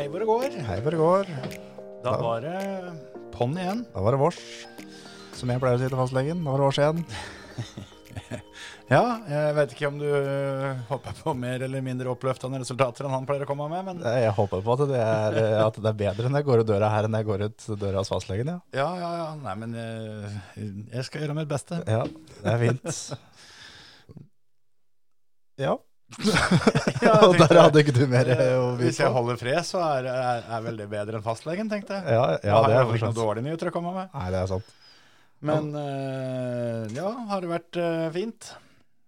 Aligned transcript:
Hei 0.00 0.08
hvor 0.08 0.22
det 0.22 0.28
går. 0.30 0.54
Hei 0.64 0.78
hvor 0.80 0.94
det 0.94 1.00
går. 1.00 1.30
Da 2.00 2.14
var 2.22 2.44
det 2.44 2.60
på'n 3.34 3.56
igjen. 3.60 3.82
Da 3.92 4.00
var 4.00 4.14
det 4.16 4.20
vårs. 4.22 4.38
Som 5.36 5.50
jeg 5.52 5.60
pleier 5.60 5.76
å 5.76 5.80
si 5.82 5.88
til 5.90 5.98
fastlegen. 6.00 6.40
Da 6.44 6.54
var 6.54 6.62
det 6.62 6.68
vårs 6.70 6.84
igjen. 6.84 7.02
Ja, 8.90 9.20
jeg 9.30 9.52
vet 9.54 9.70
ikke 9.76 9.86
om 9.86 10.00
du 10.00 10.06
øh, 10.10 10.80
håper 10.88 11.12
på 11.22 11.30
mer 11.38 11.62
eller 11.62 11.78
mindre 11.86 12.10
oppløftende 12.10 12.58
resultater 12.58 13.06
enn 13.06 13.12
han 13.14 13.26
pleier 13.28 13.44
å 13.44 13.46
komme 13.46 13.68
med, 13.70 13.84
men 13.86 14.00
Eh, 14.02 14.16
Jeg 14.24 14.32
håper 14.34 14.64
på 14.66 14.74
at 14.74 14.80
det 14.90 14.98
er, 14.98 15.36
at 15.62 15.76
det 15.78 15.92
er 15.92 15.98
bedre 16.00 16.26
når 16.32 16.42
jeg 16.42 16.48
går 16.48 16.62
ut 16.64 16.70
døra 16.72 16.88
her 16.90 17.06
enn 17.06 17.14
jeg 17.14 17.28
går 17.28 17.44
ut 17.46 17.66
døra 17.78 18.02
hos 18.02 18.10
fastlegen, 18.10 18.50
ja. 18.50 18.56
ja, 18.74 18.88
ja, 18.98 19.10
ja. 19.20 19.28
Nei, 19.44 19.54
men 19.62 19.76
øh, 19.78 20.26
jeg 20.96 21.06
skal 21.06 21.22
gjøre 21.22 21.36
mitt 21.38 21.52
beste. 21.52 21.78
Ja, 21.86 22.02
det 22.40 22.56
er 22.56 22.64
fint. 22.64 22.90
Ja. 25.60 25.74
Ja, 27.04 27.14
Og 27.24 27.36
der 27.38 27.54
hadde 27.56 27.80
ikke 27.80 27.94
du 27.96 28.02
mer 28.10 28.28
eh, 28.34 28.56
å 28.58 28.74
Hvis 28.80 28.98
jeg 29.00 29.12
holder 29.14 29.38
fred, 29.40 29.60
så 29.66 29.80
er, 29.84 30.08
er, 30.10 30.42
er 30.56 30.64
vel 30.66 30.80
det 30.82 30.88
bedre 30.90 31.18
enn 31.20 31.24
fastlegen, 31.24 31.70
tenkte 31.70 31.96
jeg. 31.96 32.16
Ja, 32.16 32.24
Da 32.34 32.50
ja, 32.50 32.58
har 32.58 32.68
det 32.68 32.76
jeg 32.76 32.98
ikke 32.98 33.10
noe 33.12 33.18
dårlig 33.20 33.44
nyheter 33.46 33.70
å 33.70 33.74
komme 33.74 33.94
med. 33.96 34.12
Nei, 34.16 34.26
det 34.34 34.42
er 34.42 34.50
sant. 34.50 34.76
Men 35.50 35.70
øh, 35.72 36.90
ja, 36.92 37.10
har 37.30 37.40
det 37.44 37.52
vært 37.54 37.80
øh, 37.80 38.06
fint? 38.12 38.50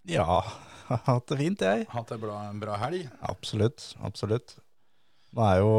Ja, 0.09 0.41
hatt 1.11 1.29
det 1.29 1.41
fint, 1.43 1.65
jeg. 1.67 1.87
Hatt 1.93 2.15
en 2.15 2.23
bra, 2.23 2.39
en 2.49 2.63
bra 2.63 2.79
helg? 2.81 3.05
Absolutt, 3.29 3.91
absolutt. 4.03 4.57
Nå 5.33 5.45
er 5.49 5.61
jo 5.63 5.77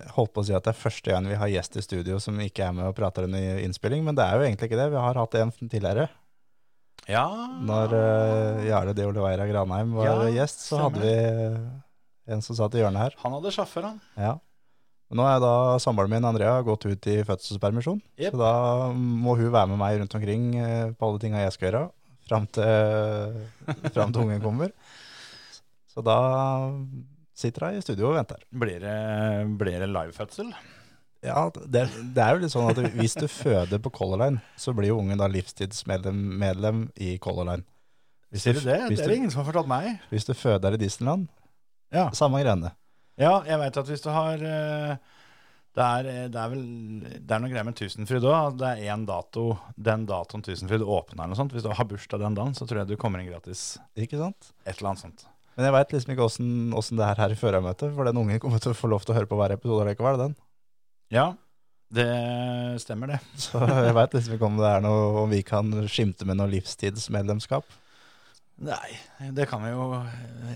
Jeg 0.00 0.10
holdt 0.16 0.32
på 0.34 0.42
å 0.42 0.46
si 0.48 0.56
at 0.56 0.64
det 0.66 0.72
er 0.74 0.80
første 0.80 1.12
gang 1.12 1.28
vi 1.28 1.38
har 1.40 1.52
gjest 1.52 1.78
i 1.80 1.84
studio 1.84 2.18
som 2.20 2.40
ikke 2.42 2.66
er 2.66 2.74
med 2.76 2.88
og 2.88 2.96
prater 2.96 3.28
under 3.28 3.60
innspilling, 3.62 4.02
men 4.06 4.16
det 4.18 4.24
er 4.24 4.38
jo 4.38 4.48
egentlig 4.48 4.70
ikke 4.70 4.80
det. 4.80 4.90
Vi 4.92 5.04
har 5.04 5.20
hatt 5.20 5.36
en 5.40 5.52
tidligere. 5.62 6.08
Ja. 7.10 7.24
Når 7.66 7.94
uh, 7.96 8.62
Jarle 8.66 8.94
de 8.94 9.06
Oliveira 9.08 9.46
Granheim 9.48 9.96
var 9.96 10.06
Ja, 10.06 10.16
gjest, 10.30 10.62
så 10.68 10.78
stemmer. 10.78 10.84
hadde 10.86 11.02
vi 11.02 12.32
en 12.32 12.42
som 12.44 12.58
satt 12.58 12.76
i 12.76 12.82
hjørnet 12.82 13.02
her. 13.02 13.16
Han 13.24 13.34
hadde 13.36 13.54
sjåfør, 13.54 13.88
han. 13.90 14.00
Ja. 14.16 14.36
Nå 15.12 15.24
er 15.28 15.40
da 15.44 15.54
samboeren 15.82 16.12
min 16.14 16.24
Andrea 16.24 16.54
gått 16.64 16.86
ut 16.88 17.06
i 17.10 17.18
fødselspermisjon, 17.28 17.98
yep. 18.16 18.32
så 18.32 18.38
da 18.40 18.52
må 18.96 19.34
hun 19.36 19.50
være 19.52 19.68
med 19.74 19.80
meg 19.82 19.98
rundt 20.00 20.14
omkring 20.16 20.46
eh, 20.56 20.92
på 20.96 21.08
alle 21.08 21.20
tinga 21.20 21.42
jeg 21.42 21.52
skal 21.52 21.68
gjøre, 21.68 21.82
fram 22.30 22.46
til, 22.56 23.42
fram 23.94 24.14
til 24.14 24.24
ungen 24.24 24.40
kommer. 24.44 24.72
Så 25.92 26.00
da 26.06 26.16
sitter 27.36 27.66
hun 27.66 27.76
i 27.76 27.84
studio 27.84 28.08
og 28.08 28.16
venter. 28.16 28.40
Blir 28.64 28.80
det, 28.80 28.96
blir 29.60 29.84
det 29.84 29.90
livefødsel? 29.92 30.48
Ja, 31.22 31.44
det, 31.54 31.84
det 32.16 32.22
er 32.24 32.34
jo 32.34 32.42
litt 32.42 32.50
sånn 32.54 32.66
at 32.72 32.80
hvis 32.98 33.14
du 33.14 33.28
føder 33.30 33.78
på 33.82 33.92
Color 33.94 34.18
Line, 34.24 34.40
så 34.58 34.74
blir 34.74 34.90
jo 34.90 34.98
ungen 34.98 35.20
da 35.20 35.28
livstidsmedlem 35.30 36.18
medlem 36.40 36.80
i 36.98 37.14
Color 37.22 37.46
Line. 37.52 37.66
Hvis 38.32 38.46
Sier 38.46 38.56
du 38.58 38.64
det? 38.64 38.78
Det 38.90 39.04
er 39.04 39.12
det 39.12 39.18
ingen 39.20 39.30
som 39.30 39.42
har 39.44 39.52
fortalt 39.52 39.70
meg. 39.70 40.00
hvis 40.10 40.26
du 40.26 40.32
føder 40.34 40.74
i 40.74 40.80
Disneyland, 40.80 41.28
Ja. 41.92 42.08
samme 42.16 42.40
greiene. 42.42 42.72
Ja, 43.20 43.42
jeg 43.46 43.58
vet 43.60 43.76
at 43.76 43.86
hvis 43.92 44.02
du 44.02 44.08
har 44.10 44.40
eh, 44.40 44.96
det 45.72 45.84
er, 45.84 46.28
det 46.28 46.36
er 46.40 46.48
vel 46.52 46.64
Det 47.04 47.32
er 47.32 47.40
noe 47.40 47.48
greier 47.52 47.64
med 47.64 47.76
Tusenfryd 47.78 48.24
òg. 48.28 48.56
Det 48.60 48.68
er 48.68 48.92
én 48.92 49.04
dato, 49.08 49.58
den 49.76 50.06
datoen 50.08 50.42
Tusenfryd 50.44 50.82
åpner 50.84 51.22
eller 51.22 51.32
noe 51.32 51.38
sånt. 51.38 51.52
Hvis 51.54 51.64
du 51.64 51.70
har 51.72 51.88
bursdag 51.88 52.20
den 52.20 52.34
dagen, 52.36 52.56
så 52.56 52.66
tror 52.66 52.82
jeg 52.82 52.90
du 52.92 52.96
kommer 53.00 53.22
inn 53.22 53.30
gratis. 53.30 53.78
Ikke 53.96 54.18
sant? 54.20 54.50
Et 54.66 54.74
eller 54.76 54.92
annet 54.92 55.04
sånt. 55.06 55.26
Men 55.56 55.68
jeg 55.68 55.76
veit 55.76 55.92
liksom 55.92 56.12
ikke 56.14 56.26
åssen 56.26 56.98
det 56.98 57.04
er 57.06 57.20
her 57.20 57.32
i 57.32 57.36
førermøtet, 57.36 57.92
for 57.94 58.08
den 58.08 58.16
ungen 58.20 58.40
kommer 58.40 58.60
til 58.60 58.72
å 58.72 58.76
få 58.76 58.88
lov 58.88 59.04
til 59.04 59.12
å 59.12 59.18
høre 59.20 59.28
på 59.28 59.36
hver 59.36 59.52
episode 59.52 59.84
likevel, 59.90 60.20
den. 60.20 60.36
Ja, 61.12 61.26
det 61.92 62.08
stemmer, 62.80 63.12
det. 63.12 63.20
Så 63.44 63.60
jeg 63.68 63.96
veit 63.98 64.16
liksom 64.16 64.36
ikke 64.38 64.48
om 64.48 64.58
det 64.60 64.70
er 64.70 64.84
noe 64.84 65.24
om 65.24 65.32
vi 65.32 65.42
kan 65.46 65.72
skimte 65.92 66.28
med 66.28 66.40
noe 66.40 66.50
livstidsmedlemskap. 66.52 67.66
Nei, 68.62 68.94
det 69.34 69.48
kan 69.50 69.64
vi 69.64 69.72
jo 69.72 69.86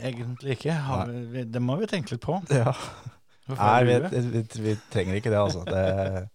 egentlig 0.05 0.57
ikke. 0.57 0.77
Vi, 1.33 1.45
det 1.51 1.63
må 1.65 1.77
vi 1.81 1.89
tenke 1.91 2.15
litt 2.15 2.25
på. 2.25 2.39
Ja. 2.55 2.73
Nei, 3.51 3.81
vi, 3.87 3.99
vi, 4.33 4.43
vi 4.63 4.75
trenger 4.93 5.19
ikke 5.19 5.33
det, 5.33 5.41
altså. 5.41 5.65
Det, 5.67 6.27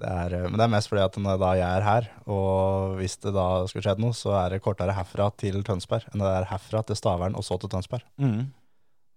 det 0.00 0.10
er, 0.10 0.34
men 0.48 0.58
det 0.58 0.64
er 0.66 0.72
mest 0.72 0.90
fordi 0.90 1.04
at 1.04 1.18
da 1.40 1.50
jeg 1.58 1.68
er 1.68 1.86
her, 1.86 2.08
og 2.30 2.96
hvis 2.98 3.16
det 3.22 3.34
da 3.36 3.46
skulle 3.70 3.84
skjedd 3.86 4.02
noe, 4.02 4.16
så 4.16 4.34
er 4.40 4.54
det 4.54 4.62
kortere 4.64 4.96
herfra 4.96 5.30
til 5.40 5.62
Tønsberg 5.66 6.08
enn 6.10 6.24
det 6.24 6.32
er 6.40 6.48
herfra 6.50 6.82
til 6.88 6.98
Stavern 6.98 7.38
og 7.38 7.46
så 7.46 7.58
til 7.60 7.70
Tønsberg. 7.72 8.04
Mm. 8.20 8.50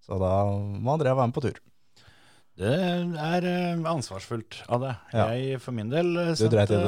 Så 0.05 0.19
da 0.21 0.33
må 0.53 0.93
Andrea 0.93 1.17
være 1.17 1.31
med 1.31 1.35
på 1.39 1.45
tur. 1.47 1.57
Det 2.57 2.71
er 2.73 3.45
eh, 3.45 3.83
ansvarsfullt 3.85 4.63
av 4.73 4.81
det. 4.81 4.93
Ja. 5.13 5.27
Jeg 5.37 5.59
for 5.61 5.77
min 5.77 5.91
del 5.91 6.09
eh, 6.17 6.31
sendte, 6.37 6.79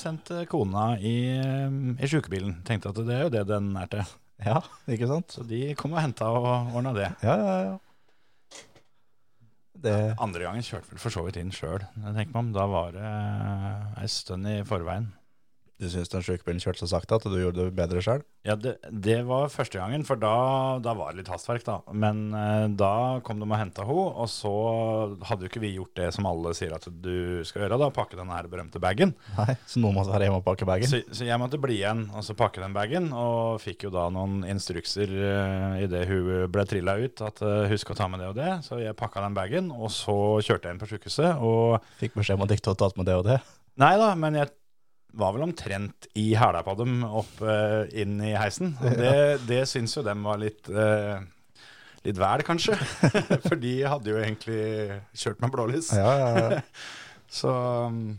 sendte 0.00 0.44
kona 0.48 0.94
i, 0.96 1.18
eh, 1.36 1.74
i 2.00 2.08
sjukebilen. 2.08 2.62
Tenkte 2.68 2.94
at 2.94 3.02
det 3.04 3.16
er 3.16 3.26
jo 3.26 3.34
det 3.34 3.44
den 3.50 3.74
er 3.76 3.90
til. 3.92 4.14
Ja, 4.46 4.62
ikke 4.88 5.10
sant? 5.10 5.34
Så 5.34 5.44
de 5.44 5.74
kom 5.76 5.92
og 5.96 6.00
henta 6.00 6.30
og 6.32 6.48
ordna 6.78 6.94
det. 6.96 7.10
Ja, 7.26 7.36
ja, 7.36 7.58
ja. 7.66 7.76
Det, 9.78 9.94
Andre 10.18 10.42
gangen 10.42 10.64
kjørte 10.66 10.90
vel 10.90 11.02
for 11.02 11.14
så 11.14 11.22
vidt 11.26 11.36
inn 11.38 11.52
sjøl. 11.54 11.84
Da 12.56 12.64
var 12.70 12.96
det 12.96 13.10
ei 14.00 14.08
stund 14.10 14.48
i 14.50 14.56
forveien. 14.66 15.12
Du 15.78 15.86
syns 15.90 16.10
den 16.10 16.24
sjukebilen 16.26 16.58
kjørte 16.62 16.82
så 16.82 16.88
sakte 16.90 17.18
at 17.18 17.26
du 17.30 17.36
gjorde 17.38 17.68
det 17.68 17.74
bedre 17.76 18.00
sjøl? 18.02 18.22
Ja, 18.46 18.56
det, 18.58 18.76
det 18.90 19.20
var 19.28 19.50
første 19.52 19.78
gangen, 19.78 20.02
for 20.08 20.18
da, 20.18 20.78
da 20.82 20.94
var 20.98 21.12
det 21.12 21.20
litt 21.22 21.30
hastverk, 21.30 21.62
da. 21.66 21.76
Men 21.94 22.28
eh, 22.34 22.64
da 22.78 23.20
kom 23.26 23.38
de 23.38 23.46
og 23.46 23.54
henta 23.60 23.84
henne, 23.86 24.06
og 24.18 24.30
så 24.32 24.52
hadde 25.28 25.46
jo 25.46 25.50
ikke 25.52 25.62
vi 25.62 25.74
gjort 25.76 25.94
det 26.00 26.08
som 26.16 26.26
alle 26.30 26.54
sier 26.58 26.74
at 26.74 26.88
du 26.88 27.44
skal 27.46 27.64
gjøre, 27.64 27.78
da. 27.78 27.90
Pakke 27.94 28.18
den 28.18 28.32
her 28.34 28.48
berømte 28.50 28.82
bagen. 28.82 29.14
Nei, 29.36 29.54
så 29.70 29.82
noen 29.82 29.98
måtte 29.98 30.14
være 30.14 30.26
hjemme 30.26 30.40
og 30.42 30.46
pakke 30.48 30.68
bagen? 30.68 30.90
Så, 30.90 31.02
så 31.14 31.28
jeg 31.28 31.40
måtte 31.40 31.60
bli 31.62 31.78
igjen 31.78 32.06
og 32.10 32.26
så 32.26 32.34
pakke 32.38 32.62
den 32.64 32.74
bagen, 32.76 33.10
og 33.14 33.60
fikk 33.62 33.86
jo 33.86 33.94
da 33.94 34.08
noen 34.14 34.40
instrukser 34.50 35.14
eh, 35.14 35.84
idet 35.86 36.04
hun 36.10 36.48
ble 36.50 36.66
trilla 36.68 36.98
ut, 36.98 37.22
at 37.28 37.44
eh, 37.44 37.68
husk 37.70 37.94
å 37.94 37.98
ta 37.98 38.10
med 38.10 38.24
det 38.24 38.32
og 38.32 38.38
det. 38.38 38.50
Så 38.66 38.80
jeg 38.82 38.98
pakka 38.98 39.22
den 39.22 39.38
bagen, 39.38 39.70
og 39.74 39.92
så 39.94 40.16
kjørte 40.42 40.66
jeg 40.66 40.74
inn 40.74 40.82
på 40.82 40.90
sjukehuset. 40.90 41.38
Og 41.38 41.78
Fikk 42.02 42.18
beskjed 42.18 42.40
om 42.40 42.46
at 42.48 42.56
ikke 42.56 42.66
du 42.66 42.72
hadde 42.72 42.82
tatt 42.82 42.98
med 42.98 43.10
det 43.10 43.18
og 43.22 43.28
det? 43.30 43.38
nei 43.78 43.92
da, 43.94 44.08
men 44.18 44.34
jeg 44.34 44.50
var 45.16 45.34
vel 45.34 45.46
omtrent 45.48 46.08
i 46.18 46.30
hæla 46.38 46.62
på 46.66 46.74
dem 46.78 47.00
opp 47.06 47.40
uh, 47.44 47.88
inn 47.96 48.18
i 48.24 48.34
heisen. 48.36 48.74
Og 48.82 48.96
det, 49.02 49.16
det 49.48 49.64
syns 49.70 49.96
jo 49.96 50.04
dem 50.06 50.24
var 50.28 50.40
litt 50.42 50.70
uh, 50.72 51.18
Litt 52.06 52.14
vel, 52.14 52.44
kanskje. 52.46 52.76
For 53.48 53.58
de 53.58 53.72
hadde 53.82 54.12
jo 54.12 54.20
egentlig 54.22 54.62
kjørt 55.18 55.42
med 55.42 55.50
blålys. 55.52 55.90
Ja, 55.98 56.12
ja, 56.14 56.28
ja. 56.38 56.60
Så 57.40 57.50
um, 57.50 58.14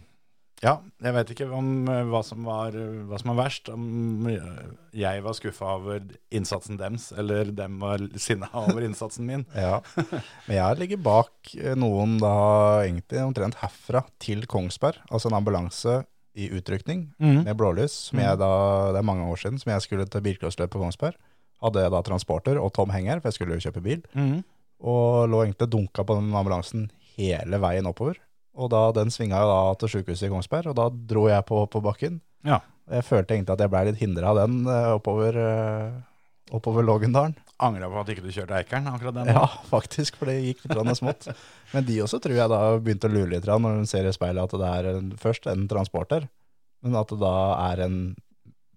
ja, 0.60 0.74
jeg 1.00 1.16
vet 1.16 1.32
ikke 1.32 1.48
om 1.56 1.88
uh, 1.88 2.02
hva 2.12 2.20
som 2.28 2.44
var, 2.46 2.76
hva 2.76 3.18
som 3.22 3.32
var 3.32 3.40
verst. 3.40 3.72
Om 3.72 4.28
jeg 4.28 5.24
var 5.26 5.38
skuffa 5.40 5.72
over 5.80 6.04
innsatsen 6.36 6.78
deres, 6.78 7.08
eller 7.16 7.54
dem 7.56 7.80
var 7.82 8.04
sinna 8.20 8.52
over 8.66 8.84
innsatsen 8.86 9.26
min. 9.32 9.48
Ja, 9.56 9.80
men 9.96 10.60
jeg 10.60 10.82
ligger 10.84 11.04
bak 11.08 11.56
eh, 11.56 11.80
noen 11.80 12.20
da 12.22 12.36
egentlig 12.84 13.24
omtrent 13.24 13.62
herfra 13.64 14.04
til 14.22 14.44
Kongsberg, 14.52 15.00
altså 15.08 15.32
en 15.32 15.40
ambulanse 15.40 16.02
i 16.40 16.48
utrykning 16.56 17.02
med 17.44 17.58
blålys, 17.60 17.92
som 18.10 18.20
jeg 18.24 18.38
da, 18.40 18.50
det 18.96 19.02
er 19.02 19.08
mange 19.10 19.26
år 19.28 19.40
siden, 19.42 19.60
som 19.62 19.72
jeg 19.74 19.84
skulle 19.86 20.06
til 20.08 20.24
bilcrossløp 20.26 20.72
på 20.72 20.80
Kongsberg. 20.82 21.18
Hadde 21.62 21.82
jeg 21.84 21.92
da 21.92 22.00
transporter 22.08 22.60
og 22.62 22.72
Tom 22.74 22.90
Henger, 22.96 23.20
for 23.20 23.28
jeg 23.30 23.38
skulle 23.40 23.58
jo 23.60 23.66
kjøpe 23.68 23.84
bil, 23.84 24.02
Mm. 24.16 24.44
og 24.82 25.28
lå 25.30 25.44
egentlig 25.44 25.70
dunka 25.74 26.06
på 26.08 26.16
den 26.22 26.32
ambulansen 26.34 26.90
hele 27.18 27.60
veien 27.60 27.86
oppover. 27.90 28.16
Og 28.56 28.70
da 28.72 28.86
den 28.96 29.12
svinga 29.12 29.42
jo 29.44 29.50
da 29.52 29.60
til 29.82 29.90
sykehuset 29.98 30.28
i 30.30 30.32
Kongsberg, 30.32 30.68
og 30.72 30.76
da 30.80 30.90
dro 30.90 31.28
jeg 31.30 31.44
på, 31.46 31.66
på 31.70 31.82
bakken. 31.84 32.22
Ja. 32.48 32.62
Jeg 32.90 33.04
følte 33.06 33.36
egentlig 33.36 33.54
at 33.54 33.60
jeg 33.66 33.70
ble 33.70 33.84
litt 33.90 34.00
hindra 34.02 34.32
av 34.32 34.40
den 34.42 34.64
eh, 34.66 34.94
oppover, 34.96 35.36
eh, 35.38 35.92
oppover 36.56 36.84
Lågendalen. 36.88 37.36
Angra 37.60 37.90
på 37.92 38.00
at 38.00 38.10
ikke 38.14 38.24
du 38.24 38.32
kjørte 38.32 38.56
Eikeren, 38.56 38.88
akkurat 38.88 39.18
den. 39.18 39.32
Ja, 39.36 39.44
faktisk, 39.68 40.16
for 40.20 40.32
det 40.32 40.38
gikk 40.40 40.64
litt 40.64 40.92
smått. 41.00 41.28
Men 41.74 41.88
de 41.90 41.98
også 42.06 42.22
tror 42.24 42.38
jeg 42.38 42.52
da 42.52 42.60
begynte 42.80 43.10
å 43.10 43.14
lure 43.14 43.34
litt 43.34 43.50
når 43.50 43.82
de 43.82 43.90
ser 43.92 44.08
i 44.08 44.16
speilet 44.16 44.48
at 44.48 44.62
det 44.62 44.70
er 44.78 44.92
en, 44.94 45.12
først 45.20 45.50
en 45.52 45.68
transporter, 45.72 46.30
men 46.80 46.96
at 46.96 47.12
det 47.12 47.20
da 47.20 47.36
er 47.68 47.82
en 47.84 47.98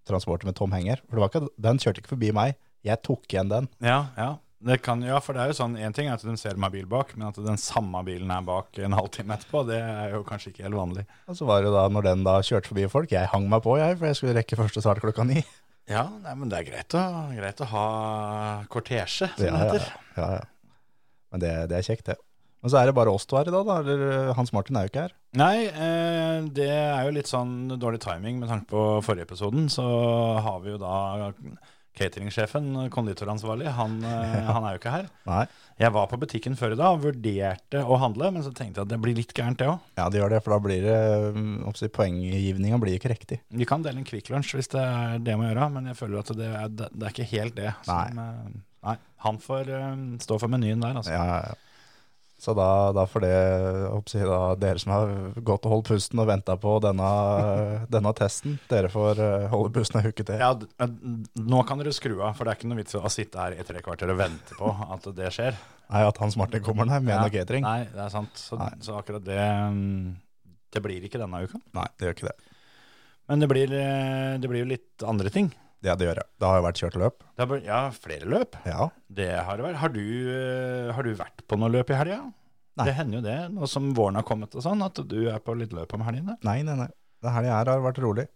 transporter 0.09 0.49
med 0.49 0.57
tom 0.59 0.73
henger. 0.75 0.99
For 1.07 1.15
det 1.15 1.23
var 1.23 1.31
ikke, 1.31 1.53
den 1.63 1.79
kjørte 1.79 2.03
ikke 2.03 2.17
forbi 2.17 2.33
meg, 2.35 2.57
jeg 2.83 2.99
tok 3.07 3.29
igjen 3.31 3.53
den. 3.53 3.69
Ja, 3.85 4.01
ja. 4.19 4.33
Det 4.63 4.77
kan, 4.79 5.01
ja, 5.03 5.17
for 5.19 5.35
det 5.35 5.43
er 5.43 5.51
jo 5.51 5.57
sånn, 5.59 5.73
en 5.75 5.95
ting 5.95 6.07
er 6.07 6.15
at 6.15 6.23
de 6.23 6.37
ser 6.39 6.59
meg 6.61 6.71
bil 6.71 6.85
bak, 6.87 7.17
men 7.17 7.33
at 7.33 7.39
den 7.43 7.59
samme 7.59 7.99
bilen 8.07 8.31
er 8.31 8.45
bak 8.47 8.79
en 8.79 8.95
halvtime 8.95 9.35
etterpå, 9.35 9.65
det 9.67 9.81
er 9.83 10.15
jo 10.15 10.21
kanskje 10.27 10.53
ikke 10.53 10.63
helt 10.69 10.79
vanlig. 10.79 11.03
Og 11.27 11.39
så 11.39 11.49
var 11.49 11.65
det 11.67 11.73
da, 11.75 11.89
når 11.91 12.07
den 12.07 12.23
da 12.27 12.37
kjørte 12.47 12.71
forbi 12.71 12.85
folk, 12.93 13.11
jeg 13.11 13.31
hang 13.33 13.49
meg 13.51 13.65
på 13.65 13.75
jeg, 13.81 13.97
for 13.99 14.07
jeg 14.07 14.21
skulle 14.21 14.37
rekke 14.39 14.61
første 14.61 14.85
start 14.85 15.03
klokka 15.03 15.27
ni. 15.27 15.43
Ja, 15.91 16.05
nei, 16.23 16.35
men 16.39 16.51
det 16.51 16.61
er 16.61 16.69
greit 16.69 16.95
å, 16.95 17.05
greit 17.35 17.63
å 17.65 17.69
ha 17.73 17.87
kortesje, 18.71 19.33
som 19.35 19.43
det 19.43 19.63
heter. 19.65 19.89
ja, 20.17 20.23
ja, 20.23 20.29
ja. 20.41 20.77
Men 21.33 21.43
det, 21.43 21.53
det 21.73 21.79
er 21.79 21.87
kjekt, 21.87 22.07
det. 22.11 22.19
Men 22.63 22.71
så 22.71 22.79
er 22.79 22.87
det 22.87 22.95
bare 22.95 23.11
oss 23.11 23.25
to 23.27 23.35
her 23.39 23.49
i 23.51 23.53
dag, 23.55 23.67
da. 23.67 23.81
Eller 23.83 24.33
Hans 24.39 24.53
Martin 24.55 24.77
er 24.79 24.87
jo 24.87 24.93
ikke 24.93 25.07
her. 25.09 25.15
Nei, 25.41 25.65
eh, 25.67 26.45
det 26.55 26.69
er 26.71 27.09
jo 27.09 27.15
litt 27.17 27.31
sånn 27.31 27.73
dårlig 27.81 27.99
timing 28.05 28.39
med 28.39 28.53
tanke 28.53 28.69
på 28.71 28.83
forrige 29.03 29.27
episoden. 29.27 29.67
Så 29.73 29.83
har 30.45 30.61
vi 30.63 30.71
jo 30.71 30.79
da 30.79 31.33
cateringsjefen, 31.97 32.71
konditoransvarlig, 32.93 33.69
han, 33.77 33.99
eh, 34.05 34.39
han 34.55 34.65
er 34.65 34.75
jo 34.75 34.81
ikke 34.81 34.95
her. 34.95 35.09
Nei. 35.29 35.45
Jeg 35.83 35.95
var 35.95 36.09
på 36.11 36.19
butikken 36.21 36.57
før 36.59 36.75
i 36.75 36.79
dag 36.79 36.97
og 36.97 37.05
vurderte 37.07 37.83
å 37.83 37.99
handle, 38.01 38.31
men 38.35 38.45
så 38.45 38.53
tenkte 38.55 38.81
jeg 38.81 38.87
at 38.87 38.93
det 38.93 39.01
blir 39.03 39.17
litt 39.19 39.35
gærent, 39.37 39.59
det 39.61 39.69
òg. 39.73 39.81
Ja, 39.99 40.09
det 40.13 40.21
gjør 40.21 40.35
det, 40.35 40.43
for 40.45 40.55
da 40.55 40.61
blir 40.65 40.87
det 40.87 40.99
oppsi, 41.69 41.91
Poenggivninga 41.93 42.81
blir 42.83 42.97
ikke 42.99 43.13
riktig. 43.13 43.43
Vi 43.53 43.69
kan 43.69 43.85
dele 43.85 44.03
en 44.03 44.09
Kvikk 44.09 44.31
Lunsj 44.33 44.55
hvis 44.59 44.73
det 44.73 44.85
er 44.85 45.19
det 45.23 45.37
må 45.39 45.49
gjøre, 45.49 45.69
men 45.75 45.91
jeg 45.91 45.99
føler 45.99 46.23
at 46.23 46.33
det 46.39 46.53
er, 46.53 46.71
det 46.77 47.09
er 47.09 47.13
ikke 47.15 47.29
helt 47.35 47.59
det. 47.59 47.75
Som, 47.89 48.17
nei. 48.21 48.63
nei, 48.89 48.97
han 49.27 49.43
får 49.43 49.75
eh, 49.77 49.93
stå 50.25 50.41
for 50.41 50.53
menyen 50.53 50.85
der, 50.85 50.97
altså. 51.03 51.15
Ja, 51.17 51.27
ja, 51.29 51.43
ja. 51.51 51.61
Så 52.43 52.57
da, 52.59 52.91
da 52.91 53.05
får 53.07 53.23
det 53.23 53.29
jeg, 53.31 54.27
da, 54.27 54.39
Dere 54.59 54.81
som 54.83 54.91
har 54.91 55.11
gått 55.47 55.67
og 55.69 55.77
holdt 55.77 55.91
pusten 55.93 56.19
og 56.19 56.27
venta 56.27 56.57
på 56.59 56.73
denne, 56.83 57.11
denne 57.95 58.13
testen, 58.19 58.57
dere 58.67 58.91
får 58.91 59.21
eh, 59.23 59.45
holde 59.53 59.71
pusten 59.77 60.01
en 60.01 60.09
uke 60.11 60.27
til. 60.27 60.43
Ja, 60.43 60.89
nå 61.39 61.61
kan 61.69 61.79
dere 61.79 61.95
skru 61.95 62.17
av, 62.17 62.35
for 62.35 62.43
det 62.43 62.57
er 62.57 62.59
ikke 62.59 62.73
noe 62.73 62.81
vits 62.81 62.99
i 62.99 62.99
å 62.99 63.13
sitte 63.15 63.39
her 63.39 63.55
i 63.55 63.67
tre 63.69 63.85
kvarter 63.87 64.11
og 64.11 64.19
vente 64.19 64.59
på 64.59 64.73
at 64.75 65.07
det 65.15 65.31
skjer. 65.37 65.55
Nei, 65.93 66.03
at 66.09 66.19
Hans 66.19 66.35
Martin 66.41 66.65
kommer 66.67 66.91
der 66.91 67.05
med 67.05 67.15
Ja, 67.15 67.23
noe 67.23 67.31
catering. 67.31 67.63
Nei. 67.63 67.85
Nei, 67.85 67.95
det 67.95 68.03
er 68.09 68.13
sant. 68.17 68.35
Så, 68.41 68.59
så 68.83 68.99
akkurat 68.99 69.23
det 69.27 69.39
mm, 69.39 70.13
Det 70.73 70.83
blir 70.83 71.07
ikke 71.07 71.21
denne 71.23 71.45
uka. 71.47 71.63
Nei, 71.79 71.87
det 71.95 72.09
gjør 72.09 72.19
ikke 72.19 72.31
det. 72.33 72.59
Men 73.31 73.47
det 73.47 73.53
blir, 73.55 73.79
eh, 73.79 74.35
det 74.43 74.51
blir 74.51 74.65
jo 74.65 74.73
litt 74.73 75.07
andre 75.07 75.31
ting. 75.31 75.53
Ja, 75.83 75.97
det 75.99 76.07
gjør 76.07 76.21
jeg. 76.21 76.31
Det 76.39 76.47
har 76.47 76.61
jo 76.61 76.65
vært 76.67 76.81
kjørt 76.81 76.97
løp. 77.01 77.25
Det 77.35 77.47
har, 77.49 77.65
ja, 77.67 77.81
flere 78.05 78.29
løp. 78.31 78.59
Ja. 78.69 78.87
Det 79.11 79.33
har 79.35 79.59
det 79.59 79.65
vært. 79.67 79.81
Har 79.83 79.91
du, 79.95 80.05
eh, 80.31 80.93
har 80.95 81.03
du 81.03 81.17
vært 81.19 81.43
på 81.51 81.59
noe 81.59 81.73
løp 81.75 81.91
i 81.91 81.99
helga? 81.99 82.21
Nei. 82.79 82.87
Det 82.89 82.95
hender 82.97 83.19
jo 83.19 83.25
det, 83.27 83.39
nå 83.53 83.69
som 83.69 83.91
våren 83.93 84.17
har 84.17 84.25
kommet 84.25 84.55
og 84.57 84.65
sånn, 84.65 84.81
at 84.87 84.97
du 85.05 85.19
er 85.29 85.43
på 85.45 85.57
litt 85.59 85.75
løp 85.77 85.93
om 85.93 86.05
helgene. 86.07 86.39
Nei, 86.47 86.63
nei, 86.65 86.77
nei. 86.79 86.89
Det 87.23 87.35
helga 87.35 87.59
her 87.59 87.71
har 87.75 87.83
vært 87.85 88.01
rolig. 88.03 88.29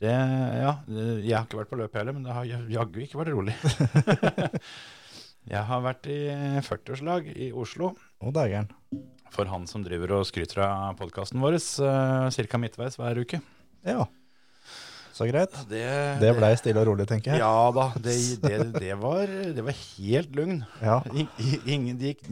Det, 0.00 0.10
ja, 0.10 0.74
jeg 0.88 1.34
har 1.34 1.46
ikke 1.46 1.60
vært 1.60 1.70
på 1.70 1.78
løp 1.80 1.96
heller, 1.98 2.16
men 2.16 2.26
det 2.26 2.34
har 2.34 2.48
jaggu 2.48 3.00
ikke 3.04 3.20
vært 3.20 3.32
rolig. 3.34 3.56
jeg 5.54 5.64
har 5.70 5.82
vært 5.84 6.08
i 6.12 6.20
40-årslag 6.66 7.32
i 7.32 7.50
Oslo. 7.52 7.94
Å, 8.20 8.32
dægeren. 8.34 8.70
For 9.30 9.48
han 9.48 9.68
som 9.70 9.84
driver 9.86 10.18
og 10.18 10.28
skryter 10.28 10.64
av 10.66 10.96
podkasten 10.98 11.40
vår, 11.40 11.58
uh, 11.84 12.32
ca. 12.32 12.60
midtveis 12.60 12.96
hver 13.00 13.20
uke. 13.22 13.42
Ja. 13.86 14.08
Så 15.16 15.26
greit. 15.30 15.54
Det, 15.70 15.82
Det 16.20 16.30
blei 16.36 16.52
stille 16.58 16.82
og 16.82 16.90
rolig, 16.90 17.06
tenker 17.10 17.34
jeg. 17.34 17.42
Ja 17.42 17.70
da, 17.74 17.88
det, 17.98 18.14
det, 18.42 18.60
det, 18.76 18.94
var, 19.00 19.26
det 19.56 19.64
var 19.66 19.76
helt 19.80 20.38
lugn. 20.38 20.62
Ja. 20.82 21.00
Ingen, 21.66 21.98
gikk, 22.00 22.22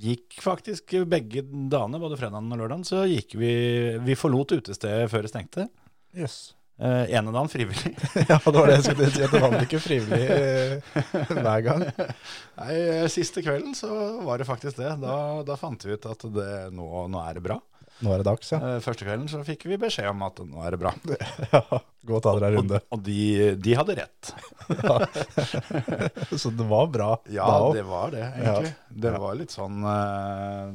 gikk 0.00 0.40
faktisk 0.44 0.94
begge 1.10 1.44
dagene, 1.44 2.00
både 2.02 2.20
fredagen 2.20 2.52
og 2.54 2.62
lørdagen, 2.62 2.86
så 2.86 3.04
gikk 3.10 3.36
vi 3.40 3.52
Vi 4.06 4.18
forlot 4.18 4.56
utestedet 4.60 5.10
før 5.12 5.26
det 5.26 5.34
stengte. 5.34 5.68
Jøss. 6.16 6.40
En 6.80 7.10
ene 7.12 7.32
dagen 7.34 7.50
frivillig. 7.52 7.92
Ja, 8.30 8.38
det 8.40 8.56
var 8.56 8.70
det 8.70 8.78
jeg 8.78 8.84
skulle 8.86 9.08
si. 9.12 9.24
At 9.26 9.34
det 9.34 9.40
var 9.42 9.52
vel 9.52 9.66
ikke 9.66 9.82
frivillig 9.84 10.22
uh, 10.32 11.34
hver 11.36 11.64
gang. 11.66 11.84
Nei, 12.56 12.76
Siste 13.12 13.44
kvelden 13.44 13.76
så 13.76 13.90
var 14.24 14.40
det 14.40 14.48
faktisk 14.48 14.80
det. 14.80 14.94
Da, 15.02 15.16
da 15.44 15.58
fant 15.60 15.84
vi 15.84 15.98
ut 15.98 16.08
at 16.08 16.24
det, 16.32 16.48
nå, 16.72 16.86
nå 17.12 17.20
er 17.26 17.36
det 17.36 17.44
bra. 17.44 17.58
Nå 18.00 18.12
er 18.14 18.22
det 18.22 18.26
dags, 18.30 18.50
ja. 18.54 18.58
Eh, 18.64 18.78
første 18.84 19.04
kvelden 19.04 19.28
så 19.28 19.42
fikk 19.44 19.66
vi 19.68 19.76
beskjed 19.80 20.08
om 20.08 20.22
at 20.24 20.38
nå 20.46 20.62
er 20.64 20.74
det 20.76 20.80
bra. 20.80 20.92
ja. 21.52 21.60
Gå 22.06 22.16
og 22.16 22.22
ta 22.24 22.32
dere 22.38 22.48
en 22.54 22.56
runde. 22.62 22.80
og 22.96 23.02
de, 23.04 23.20
de 23.60 23.74
hadde 23.76 23.96
rett. 23.98 24.30
Så 26.40 26.50
det 26.56 26.64
var 26.70 26.86
bra 26.92 27.10
Ja, 27.28 27.44
da 27.44 27.60
òg. 27.66 27.74
det 27.76 27.84
var 27.88 28.14
det, 28.14 28.24
egentlig. 28.38 28.72
Det 29.04 29.12
var 29.20 29.36
litt 29.36 29.52
sånn 29.52 29.84
eh, 29.84 30.72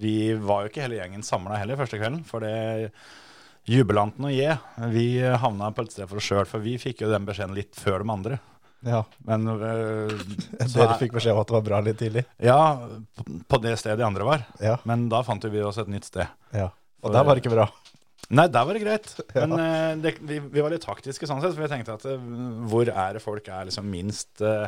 Vi 0.00 0.16
var 0.40 0.64
jo 0.64 0.70
ikke 0.72 0.86
hele 0.86 1.00
gjengen 1.02 1.24
samla 1.26 1.60
heller 1.60 1.76
første 1.80 2.00
kvelden. 2.00 2.22
For 2.28 2.44
det 2.46 2.90
Jubilanten 3.66 4.28
og 4.28 4.30
jeg, 4.30 4.54
vi 4.94 5.06
havna 5.26 5.72
på 5.74 5.82
et 5.82 5.90
sted 5.92 6.06
for 6.06 6.20
oss 6.20 6.28
sjøl, 6.28 6.44
for 6.46 6.62
vi 6.62 6.76
fikk 6.78 7.00
jo 7.02 7.08
den 7.10 7.24
beskjeden 7.26 7.56
litt 7.56 7.74
før 7.74 8.04
de 8.04 8.12
andre. 8.14 8.36
Ja. 8.86 9.02
Men 9.26 9.48
uh, 9.50 9.58
Dere 9.58 10.86
er- 10.86 10.98
fikk 11.00 11.16
beskjed 11.18 11.34
om 11.34 11.42
at 11.42 11.50
det 11.50 11.56
var 11.58 11.64
bra 11.66 11.80
litt 11.84 11.98
tidlig? 12.00 12.22
Ja, 12.42 12.58
på- 13.50 13.60
det 13.64 13.74
stedet 13.80 13.98
de 14.00 14.06
andre 14.06 14.26
var. 14.28 14.46
Ja. 14.62 14.76
Men 14.88 15.08
da 15.12 15.24
fant 15.26 15.44
vi 15.50 15.64
oss 15.66 15.80
et 15.82 15.90
nytt 15.92 16.08
sted. 16.08 16.30
ja. 16.54 16.70
Og 17.04 17.12
der 17.14 17.22
var 17.22 17.36
det 17.36 17.44
ikke 17.44 17.52
bra. 17.52 17.66
Nei, 18.34 18.48
der 18.50 18.64
var 18.66 18.74
det 18.74 18.80
greit. 18.82 19.10
Men 19.36 19.52
uh, 19.54 19.92
det, 20.02 20.16
vi, 20.26 20.40
vi 20.40 20.62
var 20.64 20.72
litt 20.72 20.82
taktiske 20.86 21.28
sånn 21.28 21.42
sett, 21.44 21.52
for 21.54 21.62
vi 21.62 21.68
tenkte 21.70 21.94
at 21.94 22.06
uh, 22.08 22.16
hvor 22.66 22.88
er 22.88 23.18
det 23.18 23.22
folk 23.22 23.46
er 23.52 23.68
liksom 23.68 23.86
minst 23.92 24.40
uh, 24.42 24.66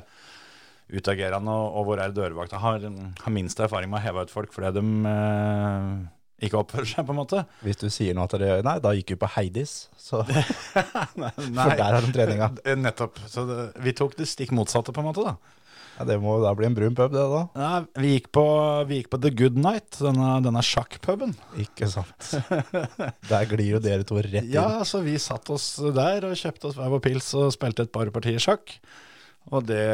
utagerende, 0.93 1.51
og, 1.51 1.81
og 1.81 1.89
hvor 1.89 1.99
er 2.03 2.13
det 2.13 2.21
dørvakta 2.21 2.61
har, 2.63 2.85
har 3.25 3.35
minst 3.35 3.59
erfaring 3.65 3.91
med 3.91 3.99
å 3.99 4.05
heve 4.05 4.23
ut 4.29 4.31
folk 4.35 4.55
fordi 4.55 4.71
de 4.79 4.85
ikke 6.39 6.61
oppfører 6.61 6.87
seg, 6.87 7.07
på 7.07 7.15
en 7.15 7.19
måte. 7.19 7.45
Hvis 7.67 7.81
du 7.81 7.89
sier 7.91 8.15
noe 8.15 8.29
at 8.29 8.37
det, 8.39 8.51
Nei, 8.67 8.77
da 8.83 8.95
gikk 8.95 9.15
vi 9.15 9.21
på 9.25 9.31
Heidis. 9.35 9.77
Så, 9.99 10.23
Nei, 11.23 11.33
for 11.35 11.75
der 11.75 11.99
er 11.99 12.05
de 12.05 12.15
treninga. 12.15 12.51
Nettopp. 12.79 13.19
Så 13.27 13.47
det, 13.49 13.63
vi 13.83 13.95
tok 13.99 14.15
det 14.19 14.29
stikk 14.31 14.55
motsatte, 14.57 14.95
på 14.95 15.03
en 15.03 15.11
måte, 15.11 15.27
da. 15.27 15.59
Ja, 15.99 16.05
det 16.07 16.21
må 16.23 16.37
da 16.39 16.53
bli 16.55 16.69
en 16.69 16.77
brun 16.77 16.95
pub, 16.95 17.11
det 17.11 17.25
da. 17.33 17.41
Nei, 17.59 17.79
vi, 17.99 18.13
gikk 18.15 18.29
på, 18.37 18.45
vi 18.87 19.01
gikk 19.01 19.11
på 19.11 19.19
The 19.25 19.33
Good 19.35 19.59
Night, 19.59 19.99
denne, 19.99 20.37
denne 20.45 20.63
sjakkpuben. 20.63 21.35
Ikke 21.59 21.89
sant. 21.91 22.31
Der 23.33 23.51
glir 23.51 23.73
jo 23.73 23.83
dere 23.83 24.07
to 24.07 24.21
rett 24.23 24.45
inn. 24.45 24.53
Ja, 24.55 24.85
så 24.87 25.03
vi 25.03 25.17
satt 25.19 25.51
oss 25.51 25.73
der 25.97 26.29
og 26.29 26.39
kjøpte 26.39 26.71
oss 26.71 26.79
hver 26.79 26.95
vår 26.95 27.03
pils 27.03 27.33
og 27.39 27.51
spilte 27.57 27.89
et 27.89 27.95
par 27.95 28.13
partier 28.15 28.39
sjakk. 28.43 28.77
Og 29.49 29.65
det, 29.65 29.85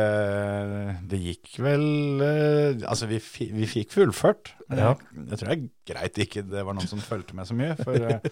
det 1.10 1.20
gikk 1.22 1.52
vel 1.62 1.84
eh, 2.24 2.80
Altså, 2.88 3.06
vi, 3.10 3.20
vi 3.54 3.68
fikk 3.70 3.94
fullført. 3.94 4.54
Ja. 4.68 4.94
Jeg, 4.94 5.26
jeg 5.30 5.38
tror 5.40 5.50
det 5.50 5.56
er 5.56 5.66
greit 5.92 6.22
ikke 6.26 6.44
det 6.48 6.64
var 6.66 6.76
noen 6.76 6.90
som 6.90 7.02
fulgte 7.02 7.36
med 7.38 7.46
så 7.48 7.56
mye. 7.58 7.76
For 7.78 7.94
eh, 7.94 8.24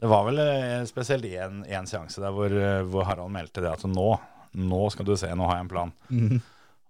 det 0.00 0.08
var 0.10 0.24
vel 0.28 0.40
eh, 0.44 0.78
spesielt 0.88 1.28
én 1.28 1.90
seanse 1.90 2.22
der 2.22 2.32
hvor, 2.32 2.54
hvor 2.88 3.04
Harald 3.08 3.34
meldte 3.34 3.64
det 3.64 3.74
at 3.74 3.84
nå, 3.88 4.14
nå 4.56 4.86
skal 4.94 5.08
du 5.08 5.12
se, 5.20 5.28
nå 5.36 5.50
har 5.50 5.60
jeg 5.60 5.68
en 5.68 5.74
plan. 5.74 5.94
Mhm. 6.12 6.40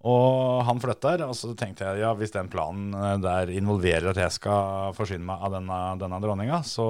Og 0.09 0.63
han 0.65 0.79
flytter, 0.81 1.21
og 1.27 1.35
så 1.37 1.51
tenkte 1.53 1.85
jeg 1.85 2.01
ja, 2.01 2.15
hvis 2.17 2.31
den 2.33 2.47
planen 2.49 2.95
der 3.21 3.51
involverer 3.53 4.15
at 4.15 4.21
jeg 4.23 4.33
skal 4.33 4.95
forsyne 4.97 5.27
meg 5.29 5.43
av 5.45 5.53
denne, 5.59 5.81
denne 6.01 6.21
dronninga, 6.25 6.63
så 6.65 6.87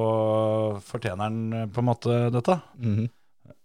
fortjener 0.86 1.24
han 1.26 1.72
på 1.74 1.82
en 1.82 1.88
måte 1.88 2.20
dette. 2.30 2.54
Mhm. 2.78 3.08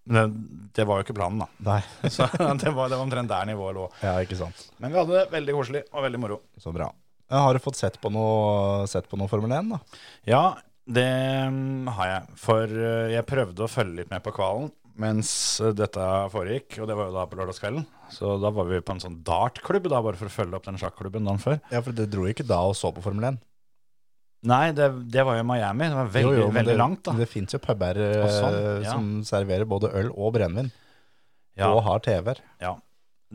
Men 0.05 0.35
det 0.77 0.85
var 0.85 0.99
jo 0.99 1.07
ikke 1.07 1.15
planen, 1.17 1.41
da. 1.41 1.47
Nei, 1.65 1.79
Så 2.13 2.27
det 2.29 2.71
var, 2.75 2.91
det 2.91 2.97
var 2.97 3.01
omtrent 3.01 3.31
der 3.31 3.49
nivået 3.49 3.77
lå. 3.77 3.87
ja, 4.03 4.13
ikke 4.21 4.37
sant. 4.39 4.67
Men 4.77 4.93
vi 4.93 5.01
hadde 5.01 5.17
det 5.17 5.25
veldig 5.33 5.57
koselig 5.57 5.83
og 5.91 6.05
veldig 6.05 6.21
moro. 6.21 6.39
Så 6.61 6.73
bra. 6.75 6.91
Har 7.33 7.57
du 7.57 7.63
fått 7.63 7.79
sett 7.79 7.97
på 8.01 8.11
noe, 8.13 8.85
sett 8.89 9.09
på 9.09 9.17
noe 9.17 9.29
Formel 9.31 9.55
1, 9.57 9.73
da? 9.73 10.01
Ja, 10.29 10.43
det 10.85 11.09
mm, 11.49 11.87
har 11.97 12.11
jeg. 12.11 12.35
For 12.37 12.69
eh, 12.69 13.13
jeg 13.15 13.25
prøvde 13.25 13.65
å 13.65 13.71
følge 13.71 14.03
litt 14.03 14.11
med 14.13 14.21
på 14.25 14.33
kvalen 14.35 14.69
mens 15.01 15.29
eh, 15.59 15.73
dette 15.75 16.03
foregikk, 16.31 16.77
og 16.79 16.89
det 16.89 16.95
var 16.97 17.09
jo 17.09 17.15
da 17.17 17.25
på 17.27 17.39
lørdagskvelden. 17.39 17.87
Så 18.13 18.37
da 18.39 18.51
var 18.53 18.69
vi 18.69 18.83
på 18.85 18.95
en 18.95 19.01
sånn 19.03 19.17
dartklubb, 19.25 19.89
da, 19.91 20.03
bare 20.05 20.19
for 20.19 20.29
å 20.29 20.35
følge 20.35 20.59
opp 20.59 20.69
den 20.69 20.79
sjakklubben 20.79 21.27
dagen 21.27 21.41
før. 21.41 21.59
Ja, 21.73 21.81
for 21.83 21.95
det 21.97 22.07
dro 22.13 22.27
ikke 22.29 22.45
da 22.47 22.61
og 22.69 22.77
så 22.79 22.93
på 22.95 23.03
Formel 23.03 23.33
1? 23.33 23.41
Nei, 24.45 24.69
det, 24.77 24.87
det 25.11 25.23
var 25.25 25.39
jo 25.39 25.45
Miami. 25.47 25.87
Det 25.89 25.97
var 25.97 26.09
veldig, 26.13 26.33
Jo, 26.37 26.41
jo, 26.45 26.49
veldig 26.53 26.73
det, 26.73 26.79
langt, 26.79 27.03
da. 27.07 27.15
Det 27.17 27.27
fins 27.29 27.55
jo 27.55 27.59
puber 27.63 27.99
eh, 28.05 28.25
sånn, 28.29 28.57
ja. 28.85 28.93
som 28.93 29.07
serverer 29.25 29.67
både 29.69 29.91
øl 29.97 30.11
og 30.13 30.35
brennevin, 30.37 30.71
Ja, 31.57 31.71
og 31.71 31.83
har 31.87 32.03
TV-er. 32.05 32.43
ja. 32.63 32.75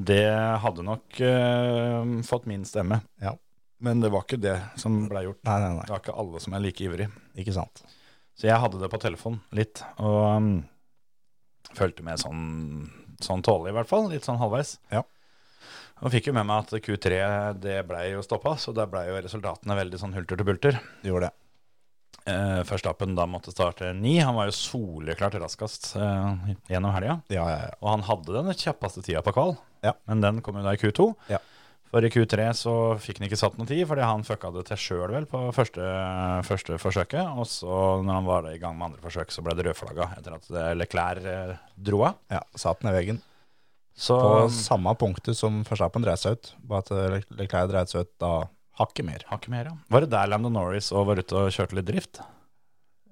Det 0.00 0.22
hadde 0.62 0.84
nok 0.86 1.18
uh, 1.20 2.20
fått 2.24 2.46
min 2.48 2.62
stemme. 2.64 3.00
Ja. 3.20 3.34
Men 3.84 4.00
det 4.00 4.08
var 4.14 4.22
ikke 4.24 4.38
det 4.40 4.54
som 4.80 4.94
ble 5.10 5.24
gjort. 5.26 5.40
Nei, 5.44 5.56
nei, 5.60 5.70
nei, 5.76 5.84
Det 5.88 5.92
var 5.92 6.02
ikke 6.04 6.14
alle 6.22 6.40
som 6.40 6.54
er 6.56 6.62
like 6.62 6.84
ivrig. 6.86 7.08
ikke 7.36 7.52
sant. 7.56 7.82
Så 8.38 8.46
jeg 8.48 8.60
hadde 8.62 8.80
det 8.80 8.88
på 8.92 9.00
telefon 9.02 9.40
litt, 9.56 9.82
og 10.00 10.20
um, 10.38 10.50
fulgte 11.76 12.06
med 12.06 12.22
sånn, 12.22 12.86
sånn 13.20 13.42
tålelig 13.44 13.74
i 13.74 13.76
hvert 13.80 13.90
fall, 13.90 14.08
litt 14.12 14.24
sånn 14.24 14.40
halvveis. 14.40 14.78
Ja. 14.94 15.02
Og 16.00 16.12
fikk 16.14 16.30
jo 16.30 16.32
med 16.36 16.46
meg 16.48 16.64
at 16.64 16.80
Q3 16.86 17.18
det 17.60 17.78
ble 17.88 18.00
jo 18.14 18.22
stoppa, 18.24 18.54
så 18.56 18.72
der 18.76 18.88
ble 18.88 19.02
jo 19.10 19.18
resultatene 19.20 19.76
veldig 19.76 19.98
sånn 20.00 20.14
hulter 20.16 20.40
til 20.40 20.48
bulter. 20.48 20.78
De 21.02 21.10
gjorde 21.12 21.28
det. 21.28 21.34
Eh, 22.30 22.60
Førstappen 22.68 23.14
da 23.16 23.24
måtte 23.28 23.52
starte 23.52 23.92
ni, 23.96 24.18
han 24.20 24.36
var 24.36 24.48
jo 24.50 24.56
soleklart 24.56 25.36
raskest 25.40 25.94
eh, 25.96 26.50
gjennom 26.72 26.92
helga. 26.96 27.18
Ja, 27.32 27.44
ja, 27.48 27.60
ja. 27.68 27.76
Og 27.80 27.92
han 27.94 28.04
hadde 28.08 28.34
den 28.38 28.52
kjappeste 28.56 29.04
tida 29.04 29.22
på 29.24 29.32
kval, 29.36 29.56
Ja. 29.84 29.94
men 30.08 30.20
den 30.24 30.40
kom 30.44 30.56
jo 30.60 30.64
da 30.66 30.74
i 30.76 30.80
Q2. 30.80 31.06
Ja. 31.32 31.38
For 31.90 32.04
i 32.06 32.10
Q3 32.12 32.44
så 32.54 32.72
fikk 33.02 33.18
han 33.18 33.26
ikke 33.26 33.38
satt 33.40 33.56
noe 33.58 33.66
tid, 33.66 33.82
fordi 33.90 34.04
han 34.06 34.22
fucka 34.22 34.52
det 34.54 34.62
til 34.68 34.78
sjøl 34.78 35.10
vel 35.10 35.24
på 35.26 35.40
første, 35.56 35.82
første 36.46 36.76
forsøket. 36.78 37.32
Og 37.34 37.48
så 37.50 37.80
når 38.04 38.14
han 38.20 38.28
var 38.28 38.46
i 38.52 38.60
gang 38.62 38.76
med 38.78 38.92
andre 38.92 39.02
forsøk, 39.02 39.32
så 39.34 39.42
ble 39.42 39.56
det 39.58 39.64
rødflagga 39.66 40.06
etter 40.20 40.36
at 40.36 40.52
Leclerc 40.78 41.26
eh, 41.26 41.56
dro 41.76 42.04
av. 42.06 42.20
ja 42.30 42.44
satt 42.54 42.84
den 42.84 42.92
i 42.92 42.94
veggen. 42.94 43.18
Så 43.96 44.16
På 44.20 44.48
samme 44.54 44.94
punktet 44.96 45.36
som 45.36 45.60
Verstappen 45.66 46.04
dreide 46.04 46.20
seg 46.22 46.38
ut, 46.38 46.52
bare 46.64 46.84
at 46.84 46.90
eh, 46.94 47.16
Leclerc 47.36 47.70
dreide 47.72 47.92
seg 47.92 48.06
ut 48.06 48.12
da 48.22 48.32
hakket 48.80 49.04
mer. 49.04 49.24
har 49.28 49.40
ikke 49.42 49.52
mer, 49.52 49.68
ja. 49.68 49.74
Var 49.92 50.06
det 50.06 50.12
der 50.14 50.30
Landon 50.32 50.54
Norris 50.56 50.88
og 50.94 51.08
var 51.10 51.20
ute 51.20 51.36
og 51.36 51.50
kjørte 51.52 51.76
litt 51.76 51.88
drift? 51.90 52.22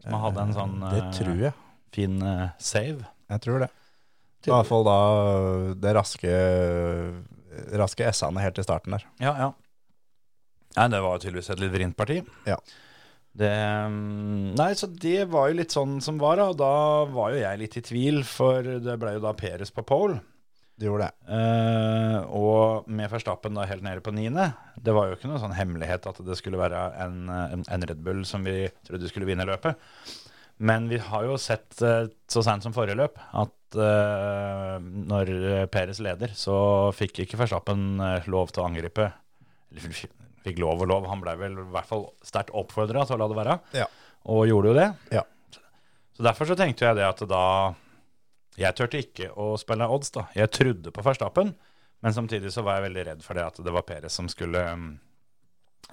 Som 0.00 0.14
han 0.14 0.22
hadde 0.28 0.44
en 0.46 0.54
sånn 0.56 0.76
Det 0.86 1.02
eh, 1.02 1.10
tror 1.18 1.42
jeg. 1.48 1.52
fin 1.92 2.22
eh, 2.22 2.48
save? 2.62 3.04
Jeg 3.28 3.44
tror 3.44 3.66
det. 3.66 3.70
I 4.46 4.52
hvert 4.54 4.68
fall 4.70 4.84
da 4.86 4.98
det 5.82 5.92
raske, 5.98 6.34
raske 7.76 8.06
S-ene 8.14 8.40
helt 8.44 8.60
i 8.60 8.64
starten 8.64 8.94
der. 8.94 9.04
Ja, 9.20 9.32
ja. 9.36 9.48
Nei, 10.78 10.86
det 10.92 11.00
var 11.02 11.16
jo 11.16 11.24
tydeligvis 11.24 11.50
et 11.52 11.60
litt 11.62 11.72
vrient 11.74 11.96
parti. 11.98 12.20
Ja. 12.46 12.56
Det, 13.38 13.50
mm, 13.90 14.54
nei, 14.58 14.70
så 14.78 14.88
det 14.88 15.26
var 15.32 15.50
jo 15.50 15.58
litt 15.58 15.74
sånn 15.74 15.98
som 16.04 16.16
var, 16.22 16.38
da. 16.40 16.48
og 16.52 16.58
da 16.60 16.72
var 17.12 17.34
jo 17.34 17.42
jeg 17.42 17.60
litt 17.60 17.76
i 17.80 17.84
tvil, 17.84 18.22
for 18.26 18.62
det 18.82 18.96
ble 19.02 19.16
jo 19.18 19.24
da 19.26 19.34
Peres 19.36 19.74
på 19.74 19.84
pole. 19.86 20.20
Du 20.78 20.86
gjorde 20.86 21.08
det. 21.08 21.26
Uh, 21.26 22.20
og 22.38 22.86
med 22.86 23.10
Verstappen 23.10 23.56
da 23.58 23.66
helt 23.66 23.82
nede 23.82 24.02
på 24.04 24.12
niende. 24.14 24.52
Det 24.78 24.94
var 24.94 25.08
jo 25.08 25.16
ikke 25.16 25.30
noe 25.30 25.40
sånn 25.42 25.56
hemmelighet 25.58 26.06
at 26.06 26.20
det 26.22 26.36
skulle 26.38 26.60
være 26.60 26.82
en, 27.02 27.24
en, 27.28 27.64
en 27.66 27.86
Red 27.90 28.04
Bull 28.06 28.22
som 28.28 28.46
vi 28.46 28.68
trodde 28.86 29.10
skulle 29.10 29.26
vinne 29.26 29.46
løpet. 29.48 29.80
Men 30.62 30.86
vi 30.90 31.00
har 31.02 31.26
jo 31.26 31.38
sett 31.42 31.82
uh, 31.82 32.06
så 32.30 32.44
sent 32.46 32.66
som 32.66 32.74
forrige 32.74 32.98
løp 32.98 33.18
at 33.18 33.78
uh, 33.78 34.78
når 34.78 35.32
Peres 35.74 35.98
leder, 36.04 36.30
så 36.38 36.56
fikk 36.94 37.24
ikke 37.24 37.42
Verstappen 37.42 37.98
lov 38.30 38.54
til 38.54 38.62
å 38.62 38.68
angripe. 38.70 39.10
Eller 39.74 39.90
fikk 40.46 40.62
lov 40.62 40.86
og 40.86 40.92
lov, 40.92 41.10
han 41.10 41.26
ble 41.26 41.34
vel 41.42 41.58
i 41.58 41.66
hvert 41.74 41.90
fall 41.90 42.06
sterkt 42.24 42.54
oppfordra 42.56 43.02
til 43.06 43.18
å 43.18 43.20
la 43.24 43.30
det 43.32 43.40
være. 43.40 43.58
Ja. 43.82 43.90
Og 44.30 44.46
gjorde 44.46 44.70
jo 44.70 44.78
det. 44.78 44.88
Ja. 45.18 45.26
Så 46.14 46.24
derfor 46.26 46.48
så 46.50 46.56
tenkte 46.58 46.86
jeg 46.86 46.98
det 46.98 47.06
at 47.06 47.20
da 47.30 47.44
Jeg 48.58 48.74
turte 48.78 49.02
ikke 49.02 49.32
å 49.38 49.52
spille 49.60 49.86
odds, 49.88 50.12
da. 50.14 50.26
Jeg 50.36 50.50
trodde 50.54 50.92
på 50.94 51.04
Verstappen, 51.06 51.52
men 52.04 52.14
samtidig 52.14 52.52
så 52.54 52.64
var 52.66 52.78
jeg 52.78 52.88
veldig 52.88 53.04
redd 53.12 53.22
for 53.26 53.38
det 53.38 53.46
at 53.46 53.60
det 53.62 53.74
var 53.74 53.86
Perez 53.86 54.14
som 54.18 54.30
skulle 54.30 54.62
mm, 54.78 54.88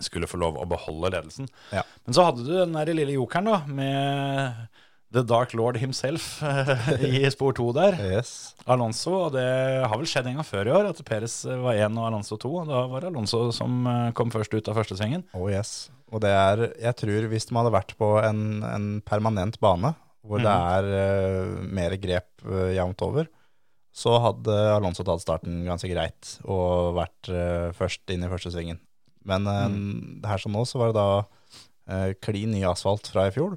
skulle 0.04 0.28
få 0.28 0.40
lov 0.42 0.58
å 0.60 0.66
beholde 0.70 1.14
ledelsen. 1.14 1.48
Ja. 1.74 1.86
Men 2.06 2.18
så 2.18 2.26
hadde 2.28 2.44
du 2.46 2.52
den 2.58 2.76
der 2.76 2.92
lille 2.98 3.16
jokeren, 3.16 3.48
da, 3.48 3.62
med 3.70 4.82
The 5.16 5.24
Dark 5.24 5.54
Lord 5.56 5.78
himself 5.80 6.42
i 7.00 7.24
spor 7.32 7.56
to 7.56 7.70
der. 7.76 7.96
Yes. 8.18 8.56
Alonso, 8.68 9.14
og 9.28 9.36
det 9.38 9.46
har 9.86 9.96
vel 9.96 10.10
skjedd 10.10 10.28
en 10.28 10.42
gang 10.42 10.48
før 10.48 10.68
i 10.68 10.74
år, 10.76 10.90
at 10.92 11.04
Perez 11.08 11.38
var 11.48 11.80
én 11.80 12.00
og 12.02 12.10
Alonso 12.10 12.40
to. 12.42 12.52
og 12.64 12.72
Da 12.72 12.86
var 12.92 13.06
det 13.06 13.14
Alonso 13.14 13.46
som 13.56 13.86
eh, 13.88 14.10
kom 14.18 14.34
først 14.34 14.58
ut 14.58 14.72
av 14.72 14.82
første 14.82 14.98
svingen. 15.00 15.24
Oh 15.38 15.48
yes. 15.52 15.88
Og 16.12 16.22
det 16.26 16.34
er, 16.34 16.66
jeg 16.84 17.00
tror 17.00 17.30
hvis 17.32 17.48
de 17.48 17.56
hadde 17.58 17.74
vært 17.74 17.96
på 18.00 18.12
en, 18.22 18.42
en 18.68 18.90
permanent 19.08 19.56
bane, 19.64 19.96
hvor 20.26 20.42
det 20.44 20.52
er 20.52 20.88
uh, 20.90 21.66
mer 21.78 21.96
grep 22.02 22.46
uh, 22.48 22.72
jevnt 22.76 23.04
over, 23.06 23.30
så 23.96 24.18
hadde 24.20 24.56
Alonso 24.74 25.06
tatt 25.08 25.24
starten 25.24 25.62
ganske 25.68 25.88
greit 25.88 26.36
og 26.44 26.98
vært 26.98 27.30
uh, 27.32 27.70
først 27.76 28.12
inn 28.12 28.26
i 28.26 28.32
første 28.32 28.52
svingen. 28.52 28.82
Men 29.26 29.48
uh, 29.48 29.68
mm. 29.72 30.26
her 30.28 30.42
som 30.42 30.56
nå, 30.56 30.66
så 30.68 30.82
var 30.82 30.92
det 30.92 31.00
da 31.00 31.08
uh, 31.22 32.12
klin 32.24 32.52
ny 32.52 32.66
asfalt 32.68 33.08
fra 33.14 33.30
i 33.30 33.34
fjor. 33.36 33.56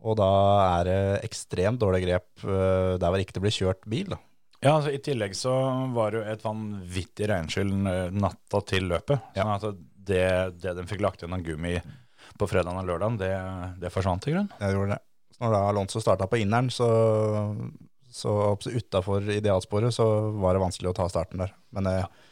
Og 0.00 0.16
da 0.16 0.30
er 0.78 0.88
det 0.88 1.00
ekstremt 1.28 1.82
dårlig 1.82 2.06
grep 2.06 2.40
der 2.40 3.02
hvor 3.04 3.20
ikke 3.20 3.34
det 3.36 3.42
blir 3.44 3.52
kjørt 3.52 3.82
bil. 3.84 4.14
da. 4.14 4.16
Ja, 4.62 4.78
altså 4.78 4.94
I 4.96 5.00
tillegg 5.04 5.34
så 5.36 5.52
var 5.92 6.14
det 6.14 6.22
jo 6.22 6.30
et 6.32 6.46
vanvittig 6.46 7.28
regnskyll 7.28 7.74
natta 8.16 8.62
til 8.64 8.88
løpet. 8.88 9.26
Ja. 9.36 9.44
Sånn 9.60 9.74
at 9.74 9.82
det, 10.08 10.24
det 10.64 10.72
de 10.78 10.86
fikk 10.88 11.04
lagt 11.04 11.20
igjen 11.20 11.36
av 11.36 11.44
gummi 11.44 11.74
på 12.40 12.48
fredagen 12.48 12.80
og 12.80 12.88
lørdagen, 12.88 13.20
det, 13.20 13.34
det 13.84 13.92
forsvant 13.92 14.24
i 14.24 14.32
grunn. 14.32 14.48
det 14.56 14.72
gjorde 14.72 14.96
det. 14.96 15.02
Når 15.40 15.54
da 15.54 15.60
Alonso 15.70 16.02
starta 16.02 16.28
på 16.28 16.40
inneren, 16.42 16.68
så, 16.72 16.88
så 18.12 18.34
utafor 18.66 19.24
idealsporet, 19.32 19.94
så 19.96 20.06
var 20.40 20.56
det 20.56 20.64
vanskelig 20.64 20.90
å 20.92 20.96
ta 20.98 21.08
starten 21.12 21.40
der. 21.44 21.54
Men 21.76 21.88
eh, 21.88 22.26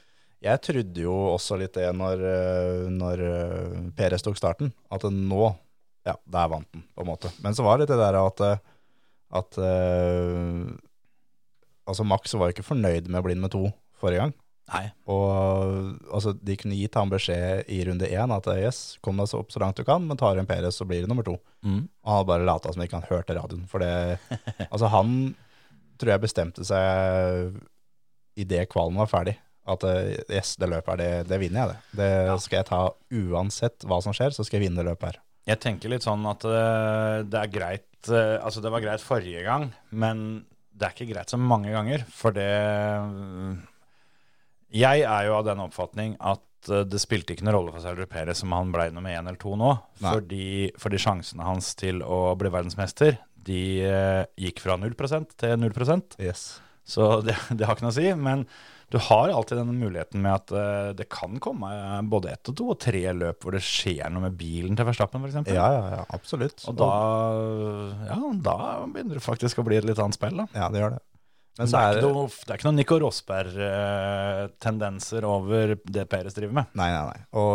jeg 0.45 0.63
trodde 0.63 1.07
jo 1.07 1.15
også 1.33 1.57
litt 1.59 1.79
det 1.79 1.89
når, 1.97 2.27
eh, 2.33 2.83
når 2.93 3.25
Peres 3.97 4.27
tok 4.27 4.37
starten, 4.39 4.75
at 4.93 5.07
nå, 5.09 5.49
ja, 6.09 6.17
der 6.25 6.51
vant 6.53 6.69
den, 6.73 6.85
på 6.95 7.05
en 7.05 7.11
måte. 7.11 7.33
Men 7.45 7.57
så 7.57 7.65
var 7.67 7.81
det 7.81 7.89
det 7.91 7.99
der 8.01 8.19
at, 8.21 8.45
eh, 8.45 8.61
at 9.41 9.59
eh, 9.61 10.69
altså 11.89 12.07
Max 12.07 12.35
var 12.35 12.49
jo 12.49 12.57
ikke 12.57 12.71
fornøyd 12.71 13.11
med 13.11 13.21
å 13.21 13.27
bli 13.27 13.39
med 13.41 13.53
to 13.55 13.67
forrige 13.99 14.25
gang. 14.25 14.37
Nei. 14.69 14.85
Og 15.09 16.13
altså, 16.13 16.35
de 16.37 16.57
kunne 16.61 16.77
gitt 16.77 16.97
ham 16.99 17.11
beskjed 17.13 17.71
i 17.73 17.81
runde 17.89 18.09
én 18.09 18.35
at 18.35 18.49
yes, 18.59 18.83
kom 19.05 19.21
deg 19.21 19.33
opp 19.39 19.53
så 19.55 19.63
langt 19.63 19.81
du 19.81 19.85
kan, 19.89 20.05
men 20.05 20.21
tar 20.21 20.37
en 20.37 20.49
Perez, 20.49 20.77
så 20.77 20.87
blir 20.89 21.05
det 21.05 21.11
nummer 21.11 21.27
to. 21.27 21.39
Mm. 21.65 21.87
Og 22.05 22.13
han 22.13 22.29
bare 22.29 22.49
lata 22.49 22.73
som 22.75 22.85
ikke 22.85 23.01
han 23.01 23.09
hørte 23.09 23.37
radioen. 23.39 23.67
For 23.71 23.85
det 23.85 24.19
Altså, 24.73 24.91
han 24.93 25.35
tror 25.99 26.15
jeg 26.15 26.25
bestemte 26.25 26.67
seg 26.67 27.57
idet 28.39 28.69
kvalen 28.71 28.99
var 29.01 29.11
ferdig. 29.11 29.39
At 29.69 29.85
eh, 29.85 30.19
yes, 30.33 30.55
det 30.61 30.71
løpet 30.71 30.95
her, 30.95 31.01
det, 31.01 31.31
det 31.33 31.41
vinner 31.43 31.65
jeg, 31.65 31.73
det. 31.75 31.99
Det 32.01 32.37
skal 32.45 32.61
jeg 32.61 32.69
ta 32.71 32.83
uansett 33.21 33.89
hva 33.89 33.99
som 34.05 34.15
skjer, 34.17 34.37
så 34.37 34.47
skal 34.47 34.61
jeg 34.61 34.69
vinne 34.69 34.81
det 34.81 34.89
løpet 34.89 35.11
her. 35.11 35.19
Jeg 35.49 35.61
tenker 35.65 35.93
litt 35.93 36.05
sånn 36.05 36.25
at 36.29 36.45
eh, 36.45 37.25
det 37.25 37.41
er 37.41 37.53
greit 37.53 38.13
eh, 38.13 38.37
Altså, 38.37 38.63
det 38.65 38.73
var 38.73 38.85
greit 38.85 39.05
forrige 39.05 39.43
gang, 39.47 39.71
men 39.91 40.45
det 40.79 40.87
er 40.87 40.95
ikke 40.95 41.11
greit 41.11 41.33
så 41.33 41.41
mange 41.41 41.73
ganger. 41.75 42.05
For 42.15 42.37
det 42.37 42.49
Jeg 44.75 45.05
er 45.07 45.29
jo 45.29 45.39
av 45.39 45.47
den 45.49 45.63
oppfatning 45.65 46.17
at 46.21 46.71
eh, 46.73 46.85
det 46.89 47.01
spilte 47.03 47.35
ikke 47.35 47.47
noen 47.47 47.57
rolle 47.57 47.75
for 47.75 47.85
Sergio 47.85 48.09
Perez 48.11 48.43
om 48.45 48.55
han 48.57 48.73
ble 48.75 48.91
nummer 48.95 49.15
én 49.15 49.25
eller 49.25 49.41
to 49.41 49.55
nå. 49.59 49.75
Fordi, 50.03 50.71
fordi 50.81 51.01
sjansene 51.03 51.47
hans 51.47 51.73
til 51.79 52.03
å 52.05 52.35
bli 52.39 52.53
verdensmester, 52.53 53.21
de 53.49 53.63
eh, 53.89 54.25
gikk 54.41 54.65
fra 54.65 54.77
0% 54.81 55.39
til 55.41 55.55
0 55.63 56.03
Yes. 56.21 56.59
Så 56.89 57.21
det, 57.25 57.37
det 57.57 57.69
har 57.69 57.77
ikke 57.77 57.89
noe 57.89 57.95
å 57.95 58.01
si. 58.01 58.11
Men 58.17 58.45
du 58.89 58.97
har 59.05 59.29
alltid 59.29 59.59
denne 59.61 59.75
muligheten 59.77 60.23
med 60.25 60.33
at 60.33 60.53
eh, 60.57 60.91
det 60.97 61.09
kan 61.13 61.37
komme 61.45 61.69
både 62.09 62.33
ett 62.33 62.49
og 62.49 62.57
to 62.57 62.69
og 62.73 62.79
tre 62.81 63.03
løp 63.13 63.45
hvor 63.45 63.53
det 63.57 63.61
skjer 63.65 64.09
noe 64.13 64.25
med 64.25 64.39
bilen 64.41 64.79
til 64.79 64.89
Verstappen, 64.89 65.25
f.eks. 65.25 65.51
Ja, 65.53 65.67
ja, 65.75 65.83
ja, 65.99 66.05
absolutt. 66.17 66.65
Og 66.71 66.79
da, 66.81 66.89
ja, 68.09 68.19
da 68.45 68.57
begynner 68.89 69.21
det 69.21 69.25
faktisk 69.25 69.61
å 69.61 69.67
bli 69.69 69.77
et 69.81 69.89
litt 69.89 70.01
annet 70.01 70.17
spill, 70.17 70.41
da. 70.41 70.49
Ja, 70.57 70.71
det 70.73 70.81
gjør 70.81 70.97
det. 70.97 71.03
Men 71.59 71.67
det, 71.67 71.75
er 71.75 71.79
er 71.89 71.93
det 71.99 72.03
ikke 72.05 72.15
noe, 72.15 72.29
det 72.31 72.51
er 72.55 72.59
ikke 72.61 72.69
noen 72.69 72.77
Nico 72.79 72.97
Rosberg-tendenser 73.03 75.23
over 75.27 75.73
det 75.91 76.05
Peres 76.11 76.35
driver 76.37 76.55
med. 76.61 76.67
Nei, 76.79 76.87
nei, 76.95 77.05
nei. 77.11 77.21
Og 77.41 77.55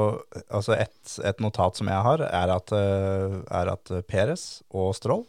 altså 0.53 0.71
et, 0.75 1.13
et 1.29 1.39
notat 1.43 1.73
som 1.79 1.87
jeg 1.91 2.01
har, 2.07 2.19
er 2.27 2.47
at, 2.57 2.67
eh, 2.75 3.37
er 3.61 3.67
at 3.73 3.85
Peres 4.09 4.43
og 4.75 4.87
Stroll 4.97 5.23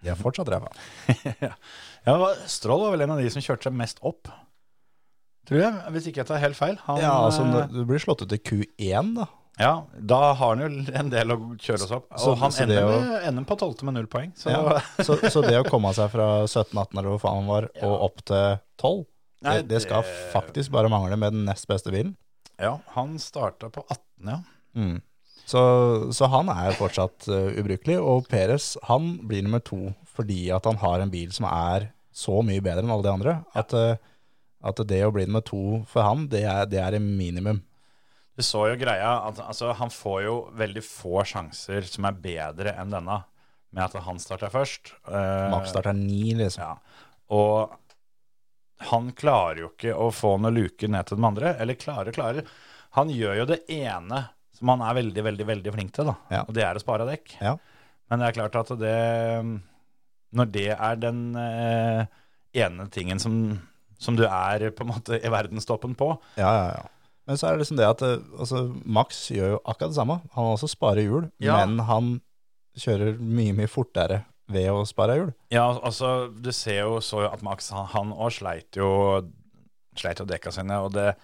de 0.00 0.08
er 0.08 0.16
fortsatt 0.16 0.48
ræva. 0.48 0.70
ja, 1.44 1.52
hva- 2.16 2.36
Stroll 2.48 2.80
var 2.86 2.94
vel 2.94 3.02
en 3.04 3.12
av 3.16 3.20
de 3.20 3.28
som 3.34 3.42
kjørte 3.44 3.66
seg 3.68 3.74
mest 3.76 3.98
opp, 4.06 4.24
tror 5.50 5.60
jeg. 5.60 5.72
Hvis 5.92 6.06
ikke 6.08 6.22
jeg 6.22 6.28
tar 6.30 6.40
helt 6.40 6.56
feil. 6.56 6.76
Han, 6.86 6.96
Ja, 7.02 7.10
altså 7.26 7.42
eh, 7.50 7.66
du 7.74 7.82
blir 7.88 8.00
slått 8.00 8.22
ut 8.24 8.32
i 8.32 8.38
Q1, 8.40 9.10
da. 9.18 9.26
Ja, 9.60 9.72
da 10.10 10.18
har 10.38 10.56
han 10.56 10.62
jo 10.64 10.94
en 11.02 11.10
del 11.12 11.34
å 11.34 11.36
kjøre 11.60 11.84
oss 11.86 11.92
opp. 11.98 12.06
Og 12.16 12.22
Så- 12.24 12.34
han 12.40 12.50
så 12.56 12.62
ender, 12.64 12.82
å- 12.88 13.00
med, 13.04 13.26
ender 13.28 13.44
på 13.50 13.58
tolvte 13.60 13.84
med 13.84 13.94
null 13.98 14.08
poeng. 14.10 14.32
Så 14.38 14.50
Ja. 14.54 14.80
Så, 15.04 15.18
så 15.30 15.42
det 15.44 15.58
å 15.60 15.68
komme 15.68 15.92
seg 15.96 16.10
fra 16.14 16.28
17-18 16.48 16.98
eller 16.98 17.10
hvor 17.12 17.20
faen 17.26 17.42
han 17.42 17.50
var, 17.50 17.68
og 17.82 17.94
opp 18.08 18.24
til 18.24 18.58
12, 18.80 19.04
Nei, 19.42 19.54
det, 19.60 19.68
det 19.68 19.82
skal 19.86 20.02
det- 20.02 20.16
faktisk 20.34 20.72
bare 20.74 20.88
mangle 20.92 21.16
med 21.20 21.32
den 21.36 21.44
nest 21.48 21.68
beste 21.70 21.92
bilen. 21.92 22.16
ja, 22.60 22.78
han 22.96 23.14
starta 23.18 23.70
på 23.72 23.84
18, 23.88 24.28
ja. 24.34 24.40
Mm. 24.76 24.98
Så, 25.50 26.12
så 26.14 26.28
han 26.30 26.48
er 26.52 26.72
fortsatt 26.78 27.26
uh, 27.28 27.50
ubrukelig, 27.58 27.96
og 27.98 28.28
Peres 28.28 28.76
han 28.86 29.16
blir 29.26 29.42
nummer 29.42 29.58
to 29.64 29.94
fordi 30.14 30.50
at 30.54 30.64
han 30.68 30.76
har 30.76 31.00
en 31.00 31.10
bil 31.10 31.32
som 31.32 31.46
er 31.48 31.88
så 32.14 32.42
mye 32.44 32.60
bedre 32.62 32.84
enn 32.84 32.90
alle 32.92 33.02
de 33.02 33.10
andre, 33.10 33.32
at, 33.56 33.72
uh, 33.74 33.96
at 34.62 34.76
det 34.86 35.00
å 35.06 35.10
bli 35.12 35.24
nummer 35.26 35.42
to 35.42 35.80
for 35.90 36.04
han, 36.06 36.28
det 36.30 36.44
er, 36.44 36.66
det 36.70 36.78
er 36.84 36.98
minimum. 37.00 37.62
Du 38.38 38.44
så 38.46 38.64
jo 38.70 38.78
greia 38.80 39.10
at 39.26 39.40
altså, 39.42 39.72
han 39.76 39.92
får 39.92 40.22
jo 40.24 40.36
veldig 40.56 40.82
få 40.86 41.24
sjanser 41.28 41.86
som 41.88 42.06
er 42.08 42.20
bedre 42.22 42.74
enn 42.78 42.94
denne, 42.94 43.20
med 43.74 43.84
at 43.84 44.06
han 44.06 44.18
starter 44.22 44.52
først. 44.52 44.94
Uh, 45.06 45.50
Max 45.52 45.70
starter 45.72 45.94
ni, 45.96 46.32
liksom. 46.38 46.64
Ja. 46.64 47.06
Og 47.36 47.76
han 48.90 49.10
klarer 49.12 49.64
jo 49.64 49.70
ikke 49.74 49.94
å 49.94 50.08
få 50.14 50.36
noen 50.40 50.56
luke 50.56 50.88
ned 50.88 51.08
til 51.08 51.20
den 51.20 51.28
andre. 51.28 51.54
Eller 51.60 51.78
klarer, 51.78 52.14
klarer. 52.16 52.48
Han 52.96 53.12
gjør 53.12 53.42
jo 53.42 53.48
det 53.52 53.60
ene 53.70 54.24
som 54.56 54.72
han 54.72 54.84
er 54.84 54.96
veldig, 54.98 55.24
veldig 55.24 55.46
veldig 55.48 55.74
flink 55.74 55.92
til, 55.96 56.10
da. 56.10 56.16
Ja. 56.32 56.44
Og 56.46 56.56
det 56.56 56.64
er 56.66 56.76
å 56.76 56.82
spare 56.82 57.06
dekk. 57.08 57.36
Ja. 57.40 57.54
Men 58.10 58.22
det 58.22 58.30
er 58.30 58.36
klart 58.40 58.56
at 58.58 58.72
det 58.80 58.94
Når 60.34 60.48
det 60.50 60.70
er 60.74 60.96
den 60.98 61.20
eh, 61.38 62.08
ene 62.58 62.86
tingen 62.90 63.22
som, 63.22 63.34
som 63.98 64.16
du 64.18 64.24
er 64.26 64.70
på 64.74 64.82
en 64.84 64.90
måte 64.90 65.20
i 65.20 65.30
verdenstoppen 65.30 65.94
på 65.98 66.10
Ja, 66.40 66.50
ja, 66.50 66.66
ja. 66.80 66.88
Men 67.30 67.38
så 67.38 67.46
er 67.46 67.54
det 67.54 67.62
liksom 67.62 67.78
det 67.78 67.86
at 67.86 68.00
uh, 68.02 68.16
altså, 68.42 68.64
Max 68.82 69.20
gjør 69.30 69.52
jo 69.54 69.58
akkurat 69.62 69.92
det 69.92 69.98
samme. 70.00 70.16
Han 70.34 70.48
også 70.56 70.66
sparer 70.72 71.04
hjul, 71.06 71.28
Ja. 71.38 71.60
men 71.62 71.78
han 71.86 72.08
kjører 72.80 73.20
mye, 73.22 73.54
mye 73.54 73.70
fortere 73.70 74.24
ved 74.50 74.66
å 74.72 74.80
spare 74.88 75.14
hjul. 75.20 75.28
Ja, 75.54 75.68
altså, 75.78 76.26
du 76.34 76.50
ser 76.50 76.80
jo 76.88 76.96
så 77.04 77.22
at 77.28 77.42
Max, 77.46 77.70
han- 77.70 77.86
han 77.94 78.10
òg 78.12 78.32
sleit 78.40 78.74
jo 78.80 78.90
Sleit 79.98 80.20
jo 80.22 80.24
dekka 80.24 80.52
sine, 80.54 80.76
og 80.84 80.92
det, 80.94 81.16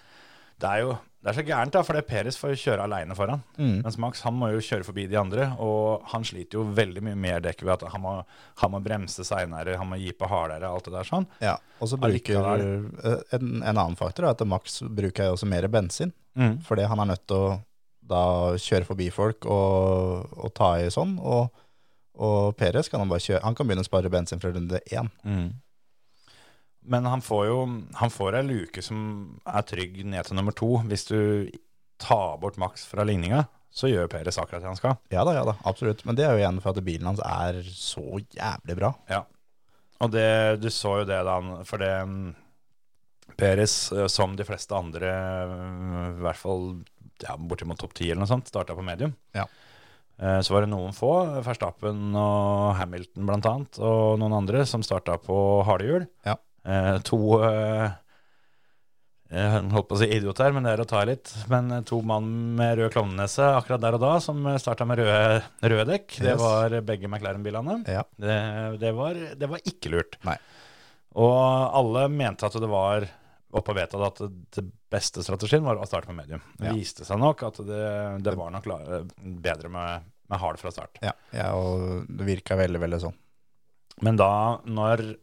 det 0.59 0.67
er 0.69 0.81
jo 0.83 0.97
det 1.27 1.33
er 1.33 1.41
så 1.41 1.43
gærent, 1.43 1.73
da, 1.75 1.81
for 1.83 1.97
det 1.97 2.05
Peres 2.07 2.37
får 2.39 2.53
kjøre 2.55 2.85
aleine 2.87 3.15
foran. 3.17 3.41
Mm. 3.59 3.81
Mens 3.83 3.97
Max 3.99 4.21
han 4.23 4.35
må 4.39 4.47
jo 4.53 4.61
kjøre 4.63 4.85
forbi 4.87 5.03
de 5.11 5.17
andre, 5.19 5.49
og 5.59 6.05
han 6.13 6.23
sliter 6.23 6.55
jo 6.55 6.63
veldig 6.77 7.03
mye 7.03 7.17
mer 7.19 7.41
dekk 7.43 7.65
ved 7.67 7.73
at 7.73 7.91
han 7.91 7.99
må, 8.05 8.13
han 8.61 8.71
må 8.71 8.79
bremse 8.85 9.25
seinere, 9.27 9.75
han 9.75 9.89
må 9.91 9.99
gi 9.99 10.13
på 10.15 10.29
hardere, 10.31 10.69
alt 10.71 10.87
det 10.87 10.93
der 10.95 11.09
sånn. 11.09 11.27
Ja, 11.43 11.57
og 11.83 11.91
så 11.91 11.99
bruker 11.99 12.39
uh, 12.63 13.17
en, 13.35 13.51
en 13.59 13.73
annen 13.73 13.99
faktor 13.99 14.23
er 14.29 14.37
at 14.37 14.45
Max 14.47 14.79
bruker 14.87 15.27
jo 15.27 15.35
også 15.35 15.51
mer 15.51 15.67
bensin, 15.67 16.15
Mm. 16.37 16.59
fordi 16.61 16.83
han 16.85 16.99
er 17.01 17.07
nødt 17.09 17.23
til 17.25 17.35
å 17.41 17.53
da 18.07 18.19
kjøre 18.61 18.85
forbi 18.85 19.07
folk 19.09 19.47
og, 19.49 20.27
og 20.37 20.51
ta 20.53 20.67
i 20.79 20.91
sånn, 20.93 21.15
og, 21.17 21.49
og 22.21 22.51
Peres 22.59 22.87
kan 22.93 23.01
han 23.01 23.09
bare 23.09 23.25
kjøre, 23.25 23.41
han 23.43 23.57
kan 23.57 23.65
begynne 23.67 23.81
å 23.81 23.87
spare 23.89 24.11
bensin 24.13 24.39
fra 24.39 24.51
runde 24.53 24.79
én. 24.93 25.09
Mm. 25.25 25.47
Men 26.87 27.05
han 27.09 27.21
får 27.23 27.45
jo 27.49 27.57
han 27.99 28.11
får 28.13 28.39
ei 28.39 28.45
luke 28.47 28.81
som 28.85 28.99
er 29.47 29.65
trygg 29.67 30.01
ned 30.05 30.27
til 30.27 30.37
nummer 30.39 30.55
to. 30.55 30.77
Hvis 30.89 31.07
du 31.09 31.19
tar 32.01 32.37
bort 32.41 32.57
Max 32.61 32.85
fra 32.89 33.05
ligninga, 33.07 33.45
så 33.73 33.89
gjør 33.91 34.09
Peres 34.11 34.37
akkurat 34.41 34.63
det 34.63 34.69
han 34.71 34.79
skal. 34.79 34.97
Ja 35.13 35.23
da, 35.27 35.33
ja 35.37 35.43
da, 35.47 35.57
absolutt. 35.69 36.03
Men 36.07 36.17
det 36.17 36.25
er 36.25 36.33
jo 36.35 36.41
igjen 36.41 36.61
for 36.63 36.73
at 36.73 36.85
bilen 36.85 37.09
hans 37.09 37.21
er 37.25 37.59
så 37.67 38.21
jævlig 38.33 38.77
bra. 38.79 38.93
Ja. 39.11 39.23
Og 40.01 40.11
det, 40.13 40.27
du 40.61 40.69
så 40.73 40.99
jo 41.01 41.07
det 41.09 41.17
da 41.25 41.39
han 41.39 41.63
For 41.65 41.81
det 41.81 41.93
Peres, 43.37 43.91
eh, 43.91 44.07
som 44.09 44.35
de 44.37 44.45
fleste 44.47 44.73
andre, 44.77 45.09
eh, 45.11 46.09
i 46.15 46.21
hvert 46.25 46.39
fall 46.39 46.67
ja, 47.21 47.35
bortimot 47.37 47.79
topp 47.81 47.93
ti 47.97 48.07
eller 48.09 48.23
noe 48.23 48.29
sånt, 48.31 48.49
starta 48.49 48.75
på 48.77 48.85
medium. 48.85 49.13
Ja. 49.37 49.45
Eh, 50.17 50.39
Så 50.41 50.53
var 50.55 50.65
det 50.65 50.71
noen 50.71 50.95
få, 50.97 51.11
Verstappen 51.45 52.15
og 52.17 52.75
Hamilton 52.79 53.29
annet, 53.35 53.77
og 53.77 54.17
noen 54.21 54.37
andre 54.39 54.65
som 54.65 54.85
starta 54.85 55.19
på 55.21 55.37
harde 55.67 55.85
hjul. 55.89 56.07
Ja. 56.25 56.37
Eh, 56.67 56.97
to 57.07 57.17
eh, 57.47 57.87
jeg 59.27 59.63
holdt 59.73 59.87
på 59.89 59.95
å 59.97 59.99
si 59.99 60.07
idiot 60.15 60.39
her, 60.39 60.53
men 60.55 60.63
det 60.63 60.71
er 60.77 60.81
å 60.83 60.87
ta 60.87 61.01
i 61.03 61.09
litt. 61.09 61.31
Men 61.51 61.71
eh, 61.75 61.81
to 61.87 61.99
mann 62.07 62.29
med 62.59 62.77
rød 62.79 62.93
klovnenese 62.95 63.49
akkurat 63.57 63.81
der 63.83 63.97
og 63.97 64.03
da, 64.03 64.13
som 64.23 64.45
starta 64.59 64.87
med 64.87 65.01
røde, 65.01 65.41
røde 65.67 65.85
dekk. 65.93 66.17
Det 66.23 66.33
Yes. 66.33 66.41
var 66.43 66.75
begge 66.87 67.09
McLaren-bilene. 67.11 67.81
Ja. 67.91 68.05
Det, 68.15 68.37
det, 68.83 68.93
var, 68.95 69.19
det 69.39 69.49
var 69.51 69.63
ikke 69.67 69.91
lurt. 69.95 70.19
Nei. 70.27 70.37
Og 71.17 71.35
alle 71.79 72.05
mente 72.13 72.47
at 72.47 72.55
det 72.61 72.69
var 72.71 73.07
oppe 73.57 73.71
og 73.73 73.77
vedtatt 73.79 74.03
at 74.21 74.21
det 74.57 74.63
beste 74.91 75.23
strategien 75.25 75.63
var 75.65 75.79
å 75.79 75.87
starte 75.87 76.11
med 76.11 76.21
medium. 76.23 76.41
Det 76.59 76.67
Ja. 76.69 76.75
viste 76.75 77.05
seg 77.07 77.19
nok 77.19 77.43
at 77.47 77.59
det, 77.67 77.83
det 78.23 78.33
var 78.37 78.51
nok 78.53 78.67
bedre 79.43 79.71
med, 79.71 80.03
med 80.29 80.39
hard 80.43 80.59
fra 80.61 80.71
start. 80.71 80.99
Ja, 81.03 81.11
ja 81.35 81.47
og 81.55 82.05
det 82.11 82.27
virka 82.27 82.55
veldig, 82.59 82.79
veldig 82.83 82.99
sånn. 83.07 83.15
Men 84.03 84.19
da, 84.19 84.29
når 84.67 85.15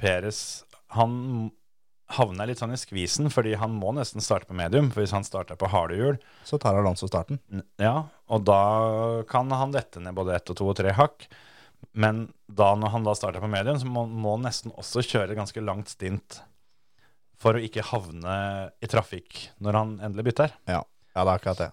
Peres 0.00 0.64
Han 0.94 1.50
havna 2.14 2.46
litt 2.46 2.60
sånn 2.60 2.70
i 2.70 2.78
skvisen, 2.78 3.26
fordi 3.34 3.56
han 3.58 3.72
må 3.74 3.90
nesten 3.96 4.22
starte 4.22 4.46
på 4.46 4.54
medium. 4.54 4.92
For 4.94 5.02
hvis 5.02 5.14
han 5.16 5.24
starter 5.26 5.58
på 5.58 5.66
harde 5.72 5.96
hjul, 5.98 6.18
Så 6.46 6.58
tar 6.62 6.78
Alonso 6.78 7.08
starten. 7.10 7.40
Ja, 7.82 8.04
og 8.30 8.44
da 8.46 9.22
kan 9.28 9.50
han 9.50 9.72
dette 9.74 9.98
ned 10.00 10.14
både 10.14 10.36
ett 10.36 10.50
og 10.50 10.56
to 10.56 10.68
og 10.70 10.76
tre 10.78 10.92
hakk. 10.94 11.26
Men 11.92 12.32
da 12.48 12.74
når 12.78 12.92
han 12.94 13.04
da 13.04 13.14
starter 13.18 13.42
på 13.42 13.50
medium, 13.50 13.78
så 13.80 13.86
må 13.86 14.36
han 14.36 14.46
nesten 14.46 14.72
også 14.78 15.02
kjøre 15.02 15.34
ganske 15.36 15.62
langt 15.64 15.88
stint 15.88 16.40
for 17.36 17.58
å 17.58 17.60
ikke 17.60 17.84
havne 17.90 18.36
i 18.80 18.86
trafikk 18.88 19.48
når 19.60 19.72
han 19.80 19.96
endelig 20.00 20.30
bytter. 20.30 20.54
Ja, 20.70 20.82
ja 21.14 21.24
det 21.26 21.32
er 21.32 21.38
akkurat 21.40 21.58
det. 21.58 21.72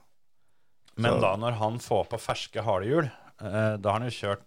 Men 0.97 1.13
Så- 1.13 1.21
da 1.21 1.35
når 1.37 1.53
han 1.61 1.79
får 1.79 2.09
på 2.09 2.19
ferske 2.19 2.63
harde 2.63 2.85
hjul, 2.89 3.05
eh, 3.41 3.77
da 3.77 3.91
har 3.91 3.99
han 3.99 4.09
jo 4.09 4.17
kjørt 4.17 4.43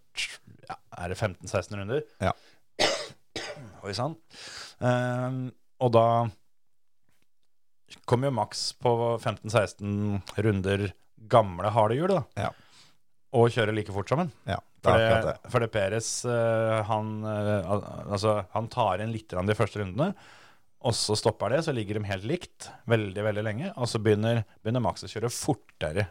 ja, 0.69 0.75
Er 0.99 1.09
det 1.09 1.19
15-16 1.19 1.77
runder? 1.77 2.03
Ja. 2.21 2.33
Oi 3.87 3.95
sann. 3.97 4.17
Eh, 4.83 5.41
og 5.85 5.93
da 5.95 6.07
kommer 8.09 8.31
jo 8.31 8.37
Max 8.37 8.69
på 8.83 8.93
15-16 9.23 10.41
runder 10.43 10.89
gamle 11.31 11.71
harde 11.75 11.99
hjul, 11.99 12.11
da. 12.13 12.23
Ja. 12.47 12.51
Og 13.37 13.51
kjører 13.55 13.75
like 13.77 13.95
fort 13.95 14.11
sammen. 14.11 14.31
Ja, 14.49 14.59
det 14.83 14.91
For 14.91 15.03
er 15.03 15.13
det, 15.13 15.21
det. 15.29 15.53
for 15.53 15.65
det 15.65 15.71
Peres 15.75 16.09
eh, 16.31 16.81
han, 16.89 17.13
eh, 17.27 17.71
altså, 18.07 18.37
han 18.55 18.69
tar 18.73 19.03
inn 19.05 19.13
litt 19.15 19.35
de 19.35 19.57
første 19.59 19.83
rundene, 19.83 20.13
og 20.87 20.95
så 20.95 21.17
stopper 21.19 21.51
det, 21.57 21.65
så 21.67 21.75
ligger 21.75 21.99
de 21.99 22.07
helt 22.11 22.27
likt 22.29 22.69
veldig 22.91 23.23
veldig 23.27 23.43
lenge. 23.47 23.73
Og 23.81 23.89
så 23.91 23.99
begynner, 24.03 24.45
begynner 24.63 24.85
Max 24.85 25.03
å 25.07 25.11
kjøre 25.11 25.33
fortere 25.33 26.05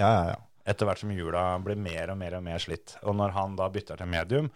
Ja, 0.00 0.08
ja, 0.08 0.22
ja. 0.32 0.38
etter 0.72 0.88
hvert 0.88 1.02
som 1.02 1.12
hjula 1.12 1.42
blir 1.64 1.76
mer 1.80 2.14
og 2.14 2.20
mer 2.22 2.38
og 2.38 2.44
mer 2.46 2.62
slitt. 2.62 2.94
Og 3.02 3.16
når 3.18 3.34
han 3.36 3.58
da 3.58 3.68
bytter 3.74 4.00
til 4.00 4.08
medium, 4.08 4.48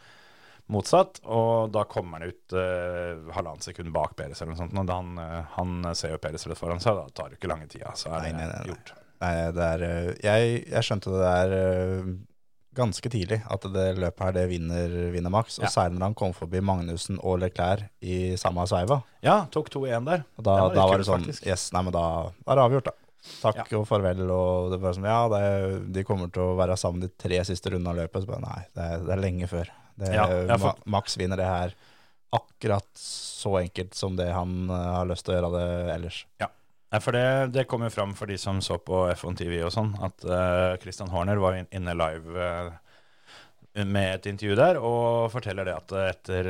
motsatt, 0.73 1.21
og 1.25 1.71
da 1.75 1.85
kommer 1.87 2.19
han 2.21 2.33
ut 2.33 2.55
uh, 2.57 3.33
halvannet 3.37 3.63
sekund 3.67 3.93
bak 3.95 4.17
Peres 4.19 4.41
eller 4.43 4.55
noe 4.55 4.61
sånt, 4.65 4.75
og 4.77 4.91
han, 4.91 5.13
eh, 5.23 5.43
han 5.57 5.91
ser 5.95 6.17
jo 6.17 6.19
Peres 6.23 6.47
rett 6.51 6.59
foran 6.59 6.83
seg, 6.83 6.99
da 6.99 7.07
tar 7.15 7.31
det 7.31 7.39
ikke 7.39 7.51
lange 7.53 7.69
tida, 7.71 7.93
så 7.95 8.11
er 8.11 8.25
Nei, 8.27 8.33
det 8.33 8.39
nei, 8.41 8.47
nei, 8.51 8.65
gjort. 8.73 8.95
Nei, 9.23 9.35
det 9.57 9.69
er 9.73 9.85
eh, 9.87 10.09
Jeg, 10.27 10.57
jeg 10.73 10.89
skjønte 10.89 11.13
det 11.15 11.23
der 11.23 11.55
ganske 12.77 13.09
tidlig, 13.09 13.39
at 13.49 13.65
det 13.73 13.87
løpet 13.97 14.21
her, 14.27 14.35
det 14.37 14.45
vinner, 14.51 14.97
vinner 15.15 15.33
Max. 15.33 15.59
Og 15.59 15.65
Ja. 15.65 15.71
særlig 15.73 15.97
når 15.97 16.11
han 16.11 16.15
kom 16.19 16.35
forbi 16.37 16.61
Magnussen 16.61 17.19
og 17.23 17.39
Leclerc 17.41 17.87
i 18.05 18.37
samme 18.37 18.67
sveiva. 18.69 19.03
Ja, 19.25 19.47
tok 19.51 19.71
2-1 19.73 20.05
der. 20.05 20.27
Og 20.37 20.45
da, 20.45 20.57
Det 20.57 20.67
var 20.67 20.75
da 20.75 20.87
var 20.91 20.99
det 20.99 21.07
sånn 21.09 21.25
faktisk. 21.25 21.47
Yes, 21.47 21.71
nei, 21.73 21.83
men 21.87 21.97
da, 21.97 22.05
er 22.47 22.55
det 22.61 22.67
avgjort, 22.67 22.91
da. 22.91 22.93
Takk 23.41 23.73
og 23.75 23.87
farvel. 23.89 24.21
Og 24.31 24.71
det 24.75 24.81
var 24.83 24.93
sånn 24.93 25.09
Ja, 25.09 25.23
det, 25.33 25.93
de 25.93 26.05
kommer 26.05 26.31
til 26.31 26.43
å 26.43 26.57
være 26.59 26.77
sammen 26.77 27.01
de 27.01 27.09
tre 27.09 27.41
siste 27.49 27.73
rundene 27.73 27.95
av 27.95 27.97
løpet. 28.05 28.23
Så 28.23 28.27
bare 28.31 28.45
nei, 28.45 28.63
det 28.77 28.85
er, 28.85 28.99
det 29.09 29.17
er 29.17 29.25
lenge 29.25 29.49
før. 29.51 29.73
Det, 29.97 30.13
Ja, 30.15 30.27
ja, 30.49 30.57
for- 30.61 30.79
Max 30.93 31.17
vinner 31.21 31.37
det 31.41 31.47
her 31.49 31.75
akkurat 32.37 32.89
så 33.01 33.55
enkelt 33.63 33.95
som 33.97 34.17
det 34.19 34.27
han 34.35 34.69
eh, 34.69 34.89
har 34.99 35.07
lyst 35.09 35.25
til 35.25 35.35
å 35.35 35.39
gjøre 35.39 35.53
det 35.57 35.95
ellers. 35.95 36.19
Ja, 36.43 36.49
for 37.03 37.13
det, 37.17 37.53
det 37.55 37.65
kom 37.71 37.83
jo 37.87 37.91
fram 37.93 38.13
for 38.19 38.29
de 38.31 38.37
som 38.39 38.59
så 38.65 38.77
på 38.83 39.05
F1 39.13 39.37
TV 39.41 39.63
og 39.67 39.73
sånn, 39.75 39.95
at 40.05 40.25
uh, 40.29 40.77
Christian 40.83 41.09
Horner 41.13 41.37
var 41.43 41.57
inn- 41.59 41.69
inne 41.75 41.95
live 41.99 42.37
uh, 42.37 43.85
med 43.85 44.15
et 44.15 44.29
intervju 44.31 44.55
der, 44.57 44.79
og 44.81 45.27
forteller 45.35 45.67
det 45.69 45.75
at 45.77 45.93
etter 46.15 46.47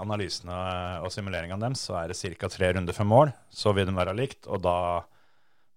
analysene 0.00 0.54
og 1.04 1.10
simuleringene 1.12 1.60
deres, 1.60 1.82
så 1.88 1.98
er 2.00 2.08
det 2.14 2.16
ca. 2.38 2.48
tre 2.48 2.70
runder 2.72 2.96
før 2.96 3.08
mål. 3.10 3.32
Så 3.52 3.74
vil 3.76 3.88
de 3.90 3.96
være 3.98 4.14
likt, 4.16 4.46
og 4.48 4.62
da, 4.64 4.76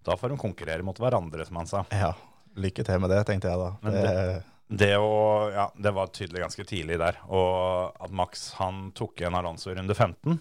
da 0.06 0.16
får 0.16 0.32
de 0.32 0.38
konkurrere 0.40 0.86
mot 0.86 0.96
hverandre, 1.02 1.44
som 1.44 1.60
han 1.60 1.68
sa. 1.68 1.82
Ja, 1.92 2.14
lykke 2.56 2.86
til 2.88 3.02
med 3.04 3.12
det, 3.12 3.20
tenkte 3.28 3.50
jeg 3.52 3.60
da. 3.60 3.70
Men 3.84 3.98
Det, 3.98 4.04
Det, 4.08 4.42
å, 4.72 5.50
ja, 5.52 5.66
det 5.76 5.92
var 5.94 6.06
tydelig 6.14 6.40
ganske 6.42 6.64
tidlig 6.64 6.96
der. 6.98 7.18
Og 7.28 7.92
at 8.00 8.10
Max 8.10 8.52
han 8.58 8.88
tok 8.96 9.20
igjen 9.20 9.36
Alonso 9.36 9.70
i 9.70 9.74
runde 9.76 9.94
15, 9.94 10.38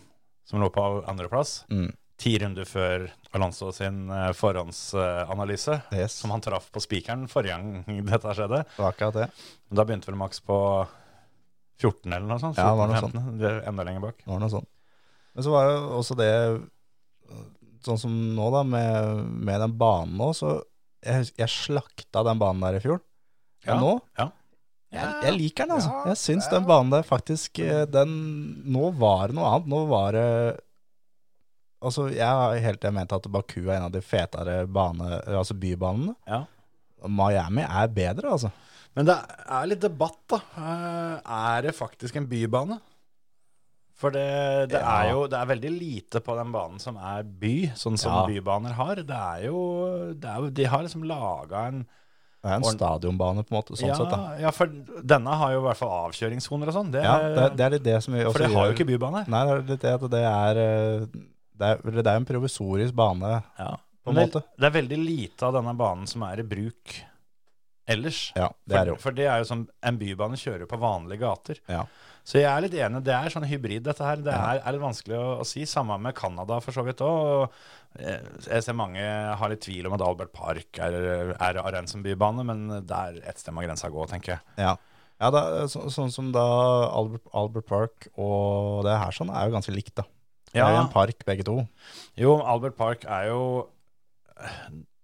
som 0.48 0.62
lå 0.64 0.70
på 0.74 0.86
andreplass. 1.10 1.66
mm, 1.70 1.92
Ti 2.24 2.38
runder 2.40 2.64
før 2.70 3.08
Alonso 3.36 3.72
sin 3.76 4.06
eh, 4.14 4.30
forhåndsanalyse, 4.38 5.80
yes, 5.98 6.14
som 6.22 6.32
han 6.32 6.44
traff 6.46 6.70
på 6.72 6.80
spikeren 6.80 7.26
forrige 7.28 7.58
gang 7.58 8.06
dette 8.12 8.36
skjedde. 8.38 8.62
det 8.64 8.80
var 8.80 8.94
akkurat 8.94 9.18
det. 9.18 9.28
Da 9.74 9.84
begynte 9.84 10.08
vel 10.12 10.20
Max 10.22 10.40
på 10.46 10.58
14 11.82 12.14
eller 12.14 12.28
noe 12.30 12.40
sånt? 12.40 12.58
Ja, 12.62 12.70
det 12.70 12.80
var 12.80 12.92
noe 12.94 13.02
14, 13.02 13.18
15, 13.18 13.40
det 13.42 13.50
er 13.50 13.64
enda 13.68 13.84
lenger 13.88 14.06
bak. 14.06 14.22
Det 14.24 14.30
var 14.32 14.40
noe 14.46 14.54
sånt. 14.54 14.70
Men 15.34 15.44
så 15.48 15.52
var 15.56 15.68
det 15.68 15.78
også 15.98 16.16
det, 16.20 16.30
sånn 17.84 18.00
som 18.00 18.14
nå 18.38 18.50
da, 18.54 18.62
med, 18.64 19.24
med 19.50 19.64
den 19.66 19.74
banen 19.82 20.14
nå, 20.22 20.30
så 20.38 20.54
jeg, 21.04 21.32
jeg 21.42 21.52
slakta 21.52 22.24
den 22.24 22.40
banen 22.40 22.64
der 22.64 22.78
i 22.78 22.84
fjor. 22.86 23.02
Ja, 23.66 23.78
nå, 23.80 23.94
ja. 24.20 24.28
jeg, 24.92 25.14
jeg 25.28 25.38
liker 25.40 25.66
den 25.68 25.76
altså. 25.78 25.90
Ja, 25.94 26.04
jeg 26.14 26.18
syns 26.22 26.48
ja. 26.50 26.54
den 26.58 26.66
banen 26.70 26.92
der 26.92 27.04
faktisk, 27.08 27.60
eh, 27.64 27.86
den, 27.90 28.14
nå 28.66 28.92
var 29.00 29.28
det 29.32 29.38
noe 29.40 29.52
annet. 29.54 29.70
Nå 29.72 29.86
var 29.92 30.12
det, 30.18 30.28
altså 31.84 32.10
jeg 32.14 32.28
har 32.28 32.58
helt 32.66 32.82
til 32.82 32.92
jeg 32.92 32.98
mente 33.00 33.16
at 33.20 33.30
Baku 33.32 33.62
er 33.68 33.78
en 33.78 33.88
av 33.90 33.94
de 33.96 34.02
fetere 34.04 34.58
bane, 34.68 35.22
altså 35.40 35.56
bybanene. 35.60 36.16
Ja. 36.28 36.44
Miami 37.08 37.64
er 37.68 37.90
bedre 37.92 38.32
altså. 38.38 38.52
Men 38.94 39.08
det 39.10 39.16
er 39.50 39.70
litt 39.72 39.82
debatt, 39.82 40.20
da. 40.30 40.38
Eh, 40.54 41.32
Er 41.34 41.62
det 41.66 41.74
faktisk 41.76 42.16
en 42.20 42.28
bybane? 42.30 42.78
For 43.98 44.12
det, 44.14 44.70
det 44.70 44.80
Ja. 44.82 44.94
er 45.02 45.12
jo 45.14 45.28
det 45.28 45.38
er 45.40 45.50
veldig 45.50 45.72
lite 45.80 46.20
på 46.22 46.36
den 46.38 46.52
banen 46.52 46.80
som 46.82 46.98
er 46.98 47.24
by, 47.24 47.72
sånn 47.78 47.98
som 47.98 48.14
Ja. 48.14 48.26
bybaner 48.28 48.74
har. 48.74 48.96
Det 48.96 49.10
er 49.18 49.46
jo, 49.48 50.14
det 50.14 50.30
er 50.30 50.50
De 50.52 50.64
har 50.66 50.84
liksom 50.84 51.04
laga 51.08 51.68
en 51.68 51.86
Det 52.44 52.52
er 52.52 52.58
en 52.60 52.66
stadionbane 52.76 53.46
på 53.48 53.54
en 53.54 53.56
måte, 53.56 53.76
sånn 53.80 53.88
ja, 53.88 53.96
sett 53.96 54.10
da. 54.12 54.34
ja, 54.42 54.50
for 54.52 54.72
denne 55.14 55.36
har 55.40 55.54
jo 55.54 55.62
i 55.62 55.64
hvert 55.64 55.80
fall 55.80 55.94
avkjøringssoner 56.10 56.72
og 56.74 56.76
sånn. 56.76 56.90
Det, 56.92 57.04
Ja, 57.06 57.14
det, 57.24 57.46
det 57.56 57.64
er 57.64 57.76
litt 57.78 57.86
det 57.86 57.96
som 58.04 58.18
vi 58.18 58.20
også 58.26 58.36
for 58.36 58.44
det 58.44 58.50
har 58.52 58.68
jo 58.68 58.76
ikke 58.76 58.88
bybane. 58.90 59.22
Nei, 59.32 59.44
det 59.48 59.54
er 59.54 59.64
litt 59.70 59.86
det 59.86 59.94
at 59.96 60.04
det 60.12 60.24
er 60.28 60.60
eh, 60.66 61.06
Det 61.64 61.70
er, 61.70 61.82
det 62.02 62.04
er 62.04 62.20
en 62.20 62.28
provisorisk 62.28 62.98
bane. 63.00 63.32
Ja. 63.62 63.72
På 64.04 64.12
en 64.12 64.20
måte. 64.20 64.44
Det, 64.58 64.68
er 64.68 64.76
veldig 64.76 65.00
lite 65.00 65.48
av 65.48 65.56
denne 65.56 65.72
banen 65.80 66.10
som 66.12 66.26
er 66.28 66.44
i 66.44 66.46
bruk 66.48 66.98
ellers. 67.88 68.26
Ja, 68.36 68.50
det 68.68 68.76
er 68.76 68.90
det 68.90 68.92
for, 68.92 68.98
jo. 68.98 69.04
for 69.06 69.18
det 69.22 69.30
er 69.32 69.44
jo 69.44 69.48
som 69.48 69.64
En 69.84 70.00
bybane 70.00 70.40
kjører 70.40 70.66
jo 70.66 70.72
på 70.74 70.82
vanlige 70.84 71.24
gater. 71.24 71.64
Ja. 71.72 71.86
Så 72.24 72.40
jeg 72.40 72.48
er 72.48 72.64
litt 72.64 72.76
enig. 72.76 73.04
Det 73.04 73.16
er 73.16 73.32
sånn 73.32 73.48
hybrid, 73.48 73.84
dette 73.88 74.04
her. 74.04 74.20
Det 74.24 74.32
er, 74.36 74.60
er 74.60 74.76
litt 74.76 74.84
vanskelig 74.84 75.18
å, 75.20 75.26
å 75.44 75.48
si. 75.48 75.66
Samme 75.68 75.96
med 76.00 76.16
Canada, 76.16 76.60
for 76.64 76.76
så 76.76 76.84
vidt 76.88 77.04
òg. 77.04 77.52
Jeg 78.00 78.64
ser 78.66 78.78
mange 78.78 79.02
har 79.02 79.52
litt 79.52 79.62
tvil 79.66 79.86
om 79.86 79.94
at 79.98 80.04
Albert 80.06 80.34
Park 80.34 80.80
er, 80.82 80.96
er 81.36 81.60
arena 81.62 81.90
som 81.90 82.02
bybane, 82.06 82.46
men 82.48 82.66
det 82.82 82.98
er 82.98 83.20
et 83.30 83.42
sted 83.42 83.54
må 83.54 83.66
grensa 83.66 83.92
gå, 83.94 84.08
tenker 84.10 84.36
jeg. 84.36 84.44
Ja, 84.58 84.74
ja 85.22 85.30
da, 85.34 85.44
så, 85.70 85.86
sånn 85.94 86.12
som 86.14 86.32
da 86.34 86.44
Albert, 86.90 87.28
Albert 87.38 87.70
Park 87.70 88.10
og 88.16 88.84
det 88.88 88.98
her 88.98 89.14
sånn 89.16 89.32
er 89.34 89.48
jo 89.48 89.56
ganske 89.58 89.76
likt, 89.76 89.96
da. 90.02 90.08
Det 90.54 90.62
er 90.62 90.76
jo 90.76 90.82
en 90.84 90.92
park, 90.94 91.24
begge 91.26 91.46
to. 91.48 91.56
Jo, 92.20 92.36
Albert 92.46 92.76
Park 92.78 93.08
er 93.10 93.32
jo 93.32 93.40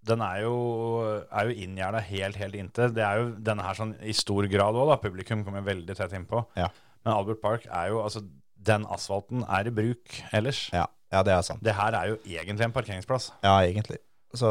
Den 0.06 0.22
er 0.22 0.44
jo, 0.44 0.54
er 1.26 1.48
jo 1.48 1.64
inngjerda 1.64 2.02
helt, 2.06 2.38
helt 2.38 2.58
inntil. 2.58 2.92
Det 2.94 3.02
er 3.02 3.18
jo 3.18 3.32
denne 3.46 3.64
her 3.66 3.78
sånn 3.78 3.96
i 3.98 4.14
stor 4.16 4.46
grad 4.50 4.78
òg, 4.78 4.92
da. 4.92 5.00
Publikum 5.02 5.42
kommer 5.46 5.66
veldig 5.66 5.96
tett 5.98 6.14
innpå. 6.16 6.44
Ja. 6.58 6.70
Men 7.04 7.16
Albert 7.16 7.42
Park 7.42 7.66
er 7.66 7.90
jo 7.92 8.00
Altså, 8.04 8.22
den 8.60 8.86
asfalten 8.92 9.42
er 9.48 9.70
i 9.70 9.74
bruk 9.74 10.18
ellers. 10.36 10.66
Ja, 10.74 10.86
ja 11.12 11.22
det 11.26 11.32
er 11.34 11.42
sant. 11.46 11.62
Det 11.66 11.74
her 11.74 11.96
er 11.98 12.12
jo 12.12 12.18
egentlig 12.24 12.66
en 12.68 12.72
parkeringsplass. 12.76 13.30
Ja, 13.42 13.56
egentlig. 13.66 13.98
Så, 14.34 14.50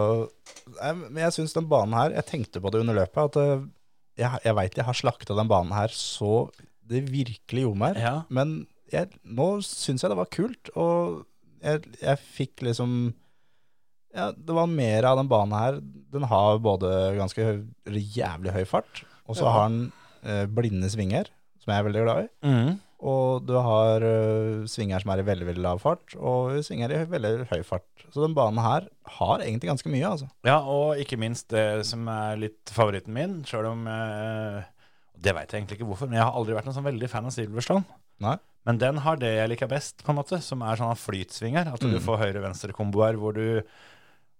jeg, 0.75 0.95
men 0.99 1.21
jeg 1.23 1.31
syns 1.37 1.53
den 1.55 1.69
banen 1.71 1.93
her 1.95 2.11
Jeg 2.11 2.25
tenkte 2.27 2.59
på 2.59 2.67
det 2.73 2.81
under 2.81 2.97
løpet, 2.97 3.29
at 3.29 3.37
eh, 3.39 3.61
jeg, 4.19 4.41
jeg 4.43 4.55
veit 4.57 4.75
jeg 4.75 4.83
har 4.89 4.97
slakta 4.97 5.37
den 5.37 5.47
banen 5.47 5.71
her 5.71 5.87
så 5.95 6.49
det 6.89 7.05
virkelig 7.07 7.63
gjorde 7.63 7.79
meg. 7.79 7.99
Ja. 8.01 8.15
Men 8.33 8.65
jeg, 8.91 9.07
nå 9.23 9.61
syns 9.63 10.01
jeg 10.03 10.11
det 10.11 10.17
var 10.19 10.27
kult, 10.33 10.71
og 10.75 11.21
jeg, 11.63 11.83
jeg 12.01 12.19
fikk 12.35 12.63
liksom 12.65 13.13
Ja, 14.15 14.31
det 14.33 14.55
var 14.57 14.65
mer 14.71 15.05
av 15.05 15.19
den 15.21 15.29
banen 15.29 15.53
her. 15.53 15.79
Den 16.11 16.25
har 16.31 16.57
både 16.65 16.89
ganske 17.19 17.45
høy, 17.45 17.59
jævlig 18.17 18.55
høy 18.55 18.63
fart, 18.67 19.03
og 19.29 19.37
så 19.37 19.45
Ja. 19.45 19.51
har 19.53 19.69
den 19.69 19.91
eh, 20.25 20.45
blinde 20.49 20.89
svinger, 20.89 21.29
som 21.61 21.71
jeg 21.71 21.79
er 21.79 21.87
veldig 21.87 22.03
glad 22.07 22.23
i. 22.25 22.29
Mm. 22.49 22.79
Og 22.99 23.45
du 23.47 23.53
har 23.55 24.03
uh, 24.03 24.65
svinger 24.67 24.99
som 24.99 25.11
er 25.13 25.21
i 25.21 25.27
veldig 25.27 25.45
veldig 25.47 25.63
lav 25.63 25.79
fart, 25.79 26.15
og 26.19 26.57
svinger 26.67 26.91
i 26.91 27.03
veldig 27.07 27.45
høy 27.47 27.61
fart. 27.63 27.85
Så 28.11 28.25
den 28.25 28.33
banen 28.35 28.59
her 28.59 28.89
har 29.19 29.39
egentlig 29.45 29.69
ganske 29.69 29.91
mye, 29.93 30.09
altså. 30.09 30.27
Ja, 30.43 30.57
og 30.67 30.99
ikke 30.99 31.19
minst 31.21 31.47
det 31.53 31.85
som 31.87 32.03
er 32.11 32.35
litt 32.41 32.73
favoritten 32.75 33.15
min, 33.15 33.37
sjøl 33.47 33.69
om 33.71 33.87
uh, 33.87 34.59
Det 35.15 35.31
veit 35.35 35.51
jeg 35.51 35.61
egentlig 35.61 35.79
ikke 35.79 35.87
hvorfor, 35.93 36.09
men 36.11 36.19
jeg 36.19 36.25
har 36.27 36.35
aldri 36.35 36.55
vært 36.57 36.67
noen 36.67 36.75
sånn 36.79 36.89
veldig 36.89 37.09
fan 37.11 37.25
av 37.29 37.35
Silverstone. 37.35 37.85
Nei. 38.23 38.35
Men 38.67 38.77
den 38.81 38.97
har 39.05 39.15
det 39.19 39.31
jeg 39.37 39.49
liker 39.53 39.69
best, 39.71 40.03
på 40.03 40.11
en 40.11 40.19
måte, 40.19 40.41
som 40.43 40.59
er 40.67 40.75
sånn 40.79 40.91
flytsvinger. 40.99 41.71
At 41.73 41.79
du 41.79 41.87
Mm. 41.95 42.03
får 42.03 42.19
høyre-venstre-komboer 42.25 43.15
hvor 43.19 43.33
du 43.39 43.61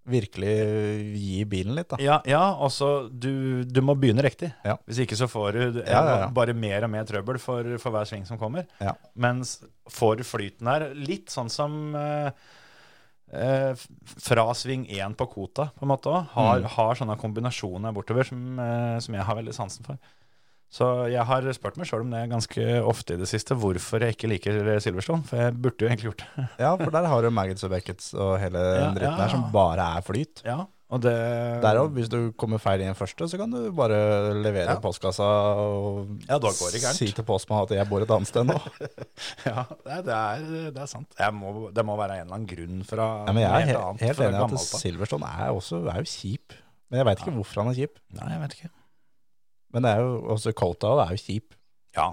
Virkelig 0.10 0.54
gi 1.20 1.44
bilen 1.50 1.76
litt, 1.78 1.90
da. 1.94 2.00
Ja, 2.04 2.20
ja 2.28 2.42
altså 2.56 3.10
du, 3.10 3.64
du 3.64 3.82
må 3.86 3.96
begynne 4.00 4.24
riktig. 4.26 4.52
Ja. 4.66 4.78
Hvis 4.90 5.04
ikke 5.06 5.18
så 5.20 5.28
får 5.30 5.52
du 5.58 5.80
Ja, 5.84 6.02
ja, 6.08 6.30
bare 6.34 6.56
mer 6.58 6.88
og 6.88 6.94
mer 6.94 7.06
trøbbel 7.10 7.40
for, 7.42 7.68
for 7.82 7.94
hver 7.96 8.10
sving 8.10 8.26
som 8.30 8.40
kommer. 8.42 8.66
Ja. 8.82 8.96
Mens 9.16 9.60
får 9.90 10.18
du 10.20 10.24
flyten 10.28 10.68
her, 10.72 10.90
litt 10.98 11.30
sånn 11.34 11.50
som 11.54 11.96
eh, 11.96 12.32
eh, 13.32 13.74
fra 14.20 14.48
sving 14.58 14.88
1 14.90 15.16
på 15.20 15.28
Kota, 15.32 15.70
på 15.78 15.86
en 15.86 15.92
måte 15.94 16.10
òg, 16.12 16.26
har, 16.36 16.60
Mm. 16.64 16.70
har 16.76 16.96
sånne 16.96 17.18
kombinasjoner 17.22 17.94
bortover 17.94 18.26
som, 18.26 18.42
eh, 18.60 19.00
som 19.00 19.14
jeg 19.14 19.24
har 19.24 19.36
veldig 19.36 19.54
sansen 19.54 19.86
for. 19.86 19.98
Så 20.70 20.86
jeg 21.10 21.24
har 21.26 21.46
spurt 21.58 21.78
meg 21.82 21.88
sjøl 21.90 22.04
om 22.06 22.12
det 22.14 22.28
ganske 22.30 22.66
ofte 22.86 23.16
i 23.16 23.22
det 23.22 23.28
siste, 23.32 23.56
hvorfor 23.58 24.04
jeg 24.06 24.14
ikke 24.14 24.30
liker 24.30 24.60
Silverstone. 24.84 25.26
For 25.26 25.42
jeg 25.42 25.56
burde 25.58 25.82
jo 25.82 25.88
egentlig 25.90 26.12
gjort 26.12 26.26
det. 26.26 26.48
Ja, 26.66 26.76
for 26.78 26.92
der 26.94 27.08
har 27.10 27.26
du 27.26 27.32
Maggots 27.34 27.66
og 27.66 27.72
Beckets 27.74 28.12
og 28.14 28.36
hele 28.42 28.60
den 28.62 28.84
Ja, 28.84 28.92
dritten 28.94 29.16
ja. 29.18 29.24
her 29.24 29.34
som 29.34 29.48
bare 29.56 29.88
er 29.98 30.06
flyt. 30.06 30.44
Ja, 30.46 30.60
og 30.90 31.02
det 31.06 31.12
Der 31.62 31.78
òg, 31.82 31.90
hvis 31.94 32.08
du 32.10 32.32
kommer 32.38 32.58
feil 32.62 32.82
i 32.82 32.86
den 32.88 32.96
første, 32.98 33.28
så 33.30 33.38
kan 33.42 33.50
du 33.54 33.72
bare 33.78 33.98
levere 34.42 34.70
Ja. 34.74 34.78
postkassa 34.82 35.26
og 35.26 36.16
Ja, 36.30 36.38
da 36.42 36.50
går 36.54 36.72
det 36.74 36.82
gærent. 36.86 36.98
si 37.02 37.12
til 37.18 37.26
postmannen 37.26 37.66
at 37.70 37.76
jeg 37.78 37.90
bor 37.90 38.02
et 38.06 38.10
annet 38.14 38.28
sted 38.30 38.46
nå. 38.46 38.58
Ja, 39.50 39.66
det 39.86 40.14
er, 40.16 40.48
det 40.74 40.82
er 40.82 40.90
sant. 40.90 41.10
Jeg 41.18 41.34
må, 41.34 41.70
det 41.74 41.86
må 41.86 41.98
være 41.98 42.22
en 42.22 42.28
eller 42.28 42.40
annen 42.40 42.50
grunn 42.50 42.82
fra 42.86 43.10
Ja, 43.28 43.34
men 43.34 43.42
jeg 43.44 43.50
er 43.50 43.60
helt 43.60 43.70
helt, 43.74 43.86
annet 43.86 44.02
helt 44.06 44.20
enig 44.30 44.42
i 44.42 44.62
at. 44.62 44.82
Silverstone 44.86 45.30
er, 45.34 45.50
også, 45.54 45.82
er 45.90 46.02
jo 46.02 46.10
kjip. 46.14 46.54
Men 46.90 47.02
jeg 47.04 47.06
veit 47.10 47.22
ikke 47.26 47.36
hvorfor 47.38 47.62
han 47.64 47.74
er 47.74 47.78
kjip. 47.84 47.98
Nei, 48.18 48.30
jeg 48.34 48.42
vet 48.46 48.58
ikke. 48.60 48.72
Men 49.74 49.86
det 49.86 49.94
er 49.94 50.02
jo 50.04 50.18
også 50.36 50.56
Colta 50.58 50.96
er 51.04 51.14
jo 51.14 51.22
kjip. 51.22 51.56
Ja, 51.98 52.12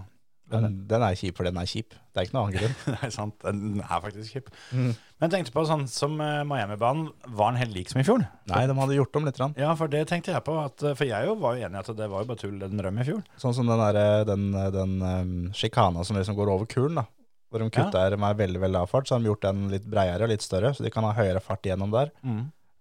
Men 0.52 0.76
den 0.86 1.02
er 1.02 1.16
kjip 1.18 1.38
for 1.38 1.48
den 1.48 1.56
er 1.58 1.66
kjip. 1.66 1.96
Det 2.14 2.20
er 2.20 2.28
ikke 2.28 2.36
noe 2.36 2.46
annen 2.46 2.60
grunn. 2.60 2.76
det 2.92 2.98
er 3.08 3.12
sant. 3.14 3.34
Den 3.42 3.80
er 3.82 4.02
faktisk 4.04 4.36
kjip. 4.36 4.50
Mm. 4.70 4.92
Men 4.94 5.26
jeg 5.26 5.32
tenkte 5.32 5.54
på 5.56 5.64
sånn 5.68 5.86
som 5.90 6.14
eh, 6.22 6.44
Miami-banen, 6.48 7.08
var 7.26 7.50
den 7.50 7.60
helt 7.64 7.74
lik 7.74 7.90
som 7.90 8.00
i 8.00 8.06
fjor? 8.06 8.22
Nei, 8.52 8.62
de 8.68 8.76
hadde 8.78 8.98
gjort 8.98 9.18
om 9.18 9.26
litt. 9.26 9.40
Rann. 9.42 9.56
Ja, 9.58 9.72
for 9.78 9.90
det 9.92 10.04
tenkte 10.10 10.34
jeg 10.34 10.44
på. 10.46 10.54
At, 10.62 10.84
eh, 10.84 10.94
for 10.98 11.08
jeg 11.08 11.28
jo 11.28 11.34
var 11.42 11.56
jo 11.56 11.66
enig 11.66 11.80
i 11.80 11.82
at 11.82 11.90
det 11.98 12.08
var 12.12 12.22
jo 12.22 12.30
bare 12.30 12.42
tull 12.44 12.56
den 12.62 12.84
røm 12.86 13.02
i 13.02 13.08
fjor. 13.08 13.24
Sånn 13.42 13.56
som 13.58 13.68
den, 13.68 13.82
der, 13.82 14.22
den, 14.28 14.46
den 14.76 14.96
um, 15.02 15.36
sjikana 15.56 16.04
som 16.06 16.20
liksom 16.20 16.38
går 16.38 16.52
over 16.54 16.70
kulen, 16.70 17.02
da. 17.02 17.08
Hvor 17.50 17.62
de 17.62 17.70
kutter 17.72 18.16
med 18.20 18.38
veldig 18.38 18.60
veldig 18.62 18.74
lav 18.74 18.90
fart, 18.90 19.08
så 19.08 19.16
har 19.16 19.22
de 19.22 19.30
gjort 19.30 19.44
den 19.46 19.66
litt 19.70 19.84
breiere 19.88 20.26
og 20.26 20.32
litt 20.32 20.44
større, 20.44 20.72
så 20.74 20.82
de 20.84 20.90
kan 20.92 21.06
ha 21.06 21.12
høyere 21.14 21.42
fart 21.42 21.66
gjennom 21.66 21.92
der. 21.94 22.10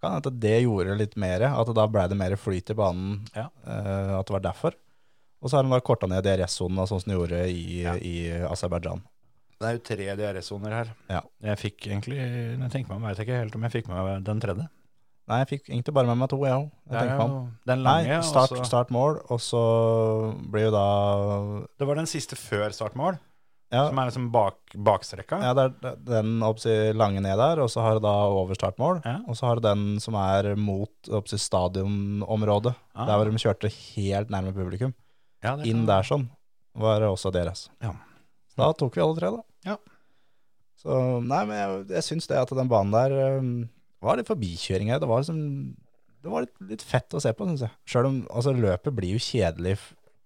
Kan 0.06 0.14
hende 0.20 0.30
at 0.32 0.40
det 0.46 0.56
gjorde 0.62 0.98
litt 1.00 1.16
mer, 1.18 1.48
at 1.50 1.74
da 1.74 1.88
ble 1.90 2.06
det 2.12 2.18
mer 2.20 2.38
flyt 2.38 2.70
i 2.70 2.78
banen, 2.78 3.24
Ja. 3.34 3.48
Uh, 3.66 4.20
at 4.20 4.30
det 4.30 4.38
var 4.38 4.46
derfor. 4.52 4.78
Og 5.42 5.50
så 5.50 5.58
har 5.58 5.66
de 5.66 5.74
da 5.74 5.82
korta 5.82 6.08
ned 6.10 6.24
DRS-sonen, 6.26 6.86
sånn 6.86 7.02
som 7.02 7.10
de 7.12 7.18
gjorde 7.18 7.42
i, 7.50 7.82
Ja. 7.84 7.96
i 7.98 8.16
Aserbajdsjan. 8.46 9.02
Det 9.56 9.68
er 9.68 9.78
jo 9.78 9.84
tre 9.88 10.16
DRS-soner 10.20 10.74
her. 10.74 10.90
Ja. 11.10 11.22
Jeg 11.42 11.58
fikk 11.58 11.88
egentlig 11.88 12.18
Når 12.20 12.66
jeg 12.68 12.72
tenker 12.74 12.90
meg 12.92 12.98
om, 12.98 13.08
vet 13.10 13.22
ikke 13.24 13.40
helt 13.40 13.56
om 13.56 13.64
jeg 13.64 13.72
fikk 13.72 13.88
med 13.88 14.04
meg 14.04 14.26
den 14.28 14.42
tredje. 14.44 14.70
Nei, 15.26 15.40
jeg 15.42 15.48
fikk 15.50 15.70
egentlig 15.72 15.94
bare 15.96 16.10
med 16.12 16.20
meg 16.22 16.30
to, 16.30 16.38
jeg 16.46 16.54
òg. 16.54 17.48
Det 17.66 17.78
Nei, 17.82 18.22
start, 18.22 18.52
og 18.54 18.66
start 18.68 18.92
mål, 18.94 19.24
og 19.34 19.40
så 19.42 19.62
blir 20.52 20.68
jo 20.68 20.74
da 20.76 20.86
Det 21.80 21.88
var 21.88 21.96
den 21.98 22.06
siste 22.06 22.38
før 22.38 22.70
startmål, 22.70 23.18
Ja, 23.74 23.88
som 23.90 23.98
er 24.00 24.06
liksom 24.12 24.28
bak, 24.32 24.60
bakstrekka. 24.78 25.40
ja 25.42 25.54
det 25.58 25.64
er 25.90 25.96
den 26.06 26.36
oppsi, 26.46 26.94
lange 26.96 27.20
ned 27.24 27.36
der, 27.42 27.60
og 27.64 27.70
så 27.74 27.82
har 27.82 27.98
du 27.98 28.04
da 28.06 28.12
overstartmål. 28.30 29.02
Ja. 29.04 29.16
Og 29.28 29.36
så 29.40 29.48
har 29.50 29.58
du 29.60 29.66
den 29.66 30.00
som 30.00 30.16
er 30.20 30.52
mot 30.56 31.10
oppsi, 31.10 31.40
stadionområdet, 31.42 32.76
Ah. 32.96 33.06
der 33.08 33.18
hvor 33.18 33.26
de 33.32 33.42
kjørte 33.42 33.72
helt 33.96 34.30
nærme 34.30 34.54
publikum. 34.54 34.94
Ja, 35.44 35.56
Inn 35.66 35.86
der 35.86 36.04
sånn 36.04 36.30
var 36.76 37.02
også 37.02 37.32
deres. 37.34 37.68
Ja. 37.82 37.92
Så 38.54 38.62
da 38.62 38.72
tok 38.74 38.96
vi 38.96 39.02
alle 39.04 39.18
tre, 39.20 39.32
da. 39.34 39.44
Ja. 39.66 39.78
Så 40.80 41.22
nei, 41.26 41.42
men 41.50 41.58
jeg, 41.58 41.88
jeg 41.98 42.04
syns 42.04 42.28
det 42.30 42.38
at 42.38 42.50
den 42.56 42.70
banen 42.72 42.94
der 42.94 43.40
um, 43.40 43.70
var 44.04 44.18
litt 44.20 44.28
forbikjøring 44.30 44.92
her. 44.94 45.00
Det 45.02 45.08
var 45.10 45.24
liksom 45.24 45.76
Det 46.26 46.32
var 46.32 46.42
litt, 46.46 46.56
litt 46.70 46.82
fett 46.82 47.14
å 47.14 47.20
se 47.22 47.34
på, 47.34 47.46
syns 47.50 47.62
jeg. 47.66 47.72
Sjøl 47.86 48.08
om 48.10 48.28
altså, 48.34 48.54
løpet 48.54 48.94
blir 48.98 49.14
jo 49.18 49.22
kjedelig 49.22 49.76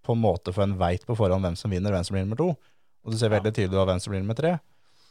på 0.05 0.13
en 0.15 0.21
måte 0.21 0.53
for 0.55 0.63
en 0.63 0.77
veit 0.79 1.03
på 1.05 1.15
forhånd 1.15 1.43
hvem 1.43 1.57
som 1.59 1.71
vinner, 1.71 1.91
hvem 1.91 2.05
som 2.07 2.15
blir 2.15 2.23
nummer 2.25 2.39
to. 2.39 2.53
Og 3.05 3.13
du 3.13 3.17
ser 3.19 3.31
veldig 3.31 3.51
tydelig 3.55 3.85
hvem 3.87 3.99
som 4.03 4.11
blir 4.13 4.21
nummer 4.23 4.37
tre. 4.37 4.57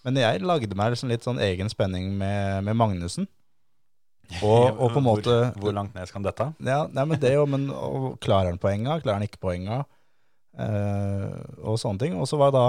Men 0.07 0.19
jeg 0.21 0.43
lagde 0.47 0.77
meg 0.79 0.93
liksom 0.95 1.11
litt 1.11 1.25
sånn 1.27 1.41
egen 1.43 1.71
spenning 1.73 2.13
med, 2.21 2.65
med 2.69 2.77
Magnussen. 2.79 3.27
Og, 4.45 4.77
og 4.77 4.91
på 4.93 5.01
en 5.01 5.07
måte 5.07 5.33
hvor, 5.33 5.55
hvor 5.63 5.73
langt 5.73 5.95
ned 5.97 6.05
skal 6.11 6.21
dette? 6.27 6.51
ja, 6.61 6.83
nei, 6.93 7.05
men 7.09 7.17
det 7.23 7.31
jo, 7.33 7.47
men 7.49 7.71
og 7.73 8.19
klarer 8.21 8.51
han 8.53 8.59
poenga, 8.61 8.99
klarer 9.01 9.23
han 9.23 9.25
ikke 9.25 9.41
poenga, 9.41 9.79
eh, 10.61 11.33
og 11.65 11.79
sånne 11.81 12.03
ting. 12.03 12.19
Og 12.21 12.29
så 12.29 12.37
var 12.41 12.53
det 12.53 12.61
da 12.61 12.67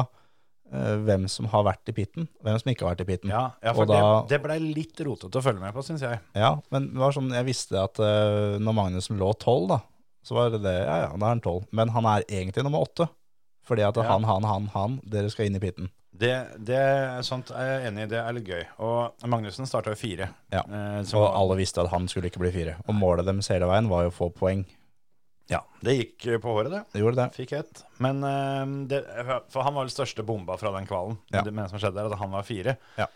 eh, 0.72 0.96
hvem 1.04 1.26
som 1.32 1.50
har 1.52 1.66
vært 1.68 1.92
i 1.92 1.96
pitten, 1.98 2.30
hvem 2.46 2.60
som 2.62 2.72
ikke 2.72 2.88
har 2.88 2.94
vært 2.96 3.04
i 3.04 3.10
pitten. 3.12 3.34
Ja, 3.36 3.44
ja 3.60 3.74
for 3.76 3.90
da- 3.90 4.00
det, 4.24 4.38
det 4.38 4.42
blei 4.46 4.56
litt 4.64 5.04
rotete 5.04 5.42
å 5.42 5.44
følge 5.44 5.60
med 5.64 5.76
på, 5.76 5.84
syns 5.84 6.06
jeg. 6.08 6.22
Ja, 6.40 6.54
men 6.72 6.92
det 6.94 7.04
var 7.04 7.16
sånn, 7.16 7.28
jeg 7.36 7.50
visste 7.52 7.84
at 7.84 8.00
eh, 8.00 8.56
når 8.64 8.78
Magnussen 8.80 9.20
lå 9.20 9.34
tolv, 9.44 9.68
da, 9.74 9.82
så 10.24 10.40
var 10.40 10.56
det 10.56 10.64
det, 10.64 10.78
ja 10.86 10.98
ja, 11.06 11.12
da 11.12 11.26
er 11.28 11.36
han 11.36 11.44
tolv. 11.44 11.68
Men 11.76 11.92
han 11.96 12.08
er 12.08 12.24
egentlig 12.30 12.64
nummer 12.64 12.88
åtte. 12.88 13.08
Fordi 13.70 13.86
at 13.86 14.02
han, 14.02 14.26
han, 14.26 14.48
han, 14.50 14.68
han, 14.74 15.00
dere 15.06 15.30
skal 15.30 15.46
inn 15.50 15.60
i 15.60 15.62
pitten. 15.62 15.92
Det, 16.20 16.34
det 16.66 16.76
er 16.76 17.22
sånt 17.24 17.52
er 17.56 17.68
jeg 17.70 17.92
enig 17.92 18.08
i, 18.08 18.10
det 18.12 18.18
er 18.20 18.34
litt 18.36 18.50
gøy. 18.50 18.64
Og 18.84 19.28
Magnussen 19.30 19.70
starta 19.70 19.94
jo 19.94 20.00
fire. 20.00 20.32
Ja. 20.52 20.66
Eh, 20.66 20.98
Og 21.06 21.14
var- 21.22 21.38
alle 21.38 21.56
visste 21.62 21.84
at 21.86 21.94
han 21.94 22.10
skulle 22.12 22.28
ikke 22.32 22.42
bli 22.42 22.52
fire. 22.52 22.76
Og 22.88 22.98
målet 22.98 23.30
deres 23.30 23.48
hele 23.54 23.70
veien 23.70 23.88
var 23.92 24.04
jo 24.08 24.12
å 24.12 24.18
få 24.18 24.28
poeng. 24.36 24.66
Ja, 25.50 25.62
det 25.82 25.96
gikk 25.96 26.28
på 26.44 26.52
håret, 26.58 26.74
det. 26.74 26.82
Det 26.94 27.00
gjorde 27.02 27.22
det. 27.22 27.30
Fikk 27.38 27.54
ett. 27.62 27.84
Men 28.04 28.20
eh, 28.26 28.74
det, 28.92 29.00
For 29.54 29.64
han 29.66 29.78
var 29.78 29.88
vel 29.88 29.94
største 29.94 30.26
bomba 30.28 30.58
fra 30.62 30.74
den 30.76 30.90
kvalen. 30.90 31.18
Ja. 31.32 31.46
Det 31.46 31.54
som 31.72 31.80
skjedde 31.80 32.02
der, 32.02 32.12
at 32.12 32.20
han 32.20 32.36
var 32.36 32.46
fire. 32.46 32.76
Ja. 33.00 33.08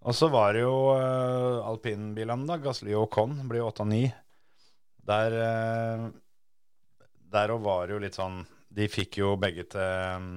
Og 0.00 0.16
så 0.16 0.30
var 0.32 0.54
det 0.56 0.62
jo 0.62 0.94
uh, 0.96 1.60
alpinbilene, 1.68 2.46
da. 2.48 2.56
Gasly 2.56 2.94
og 2.96 3.10
Con 3.12 3.34
blir 3.50 3.60
jo 3.60 3.66
åtte 3.68 3.84
og 3.84 3.90
ni. 3.90 4.06
Der 5.04 5.36
uh, 5.36 6.06
Der 7.34 7.52
òg 7.52 7.60
var 7.66 7.84
det 7.86 7.98
jo 7.98 8.00
litt 8.06 8.16
sånn 8.16 8.40
De 8.70 8.86
fikk 8.88 9.18
jo 9.18 9.32
begge 9.40 9.64
til 9.72 10.16
um, 10.16 10.28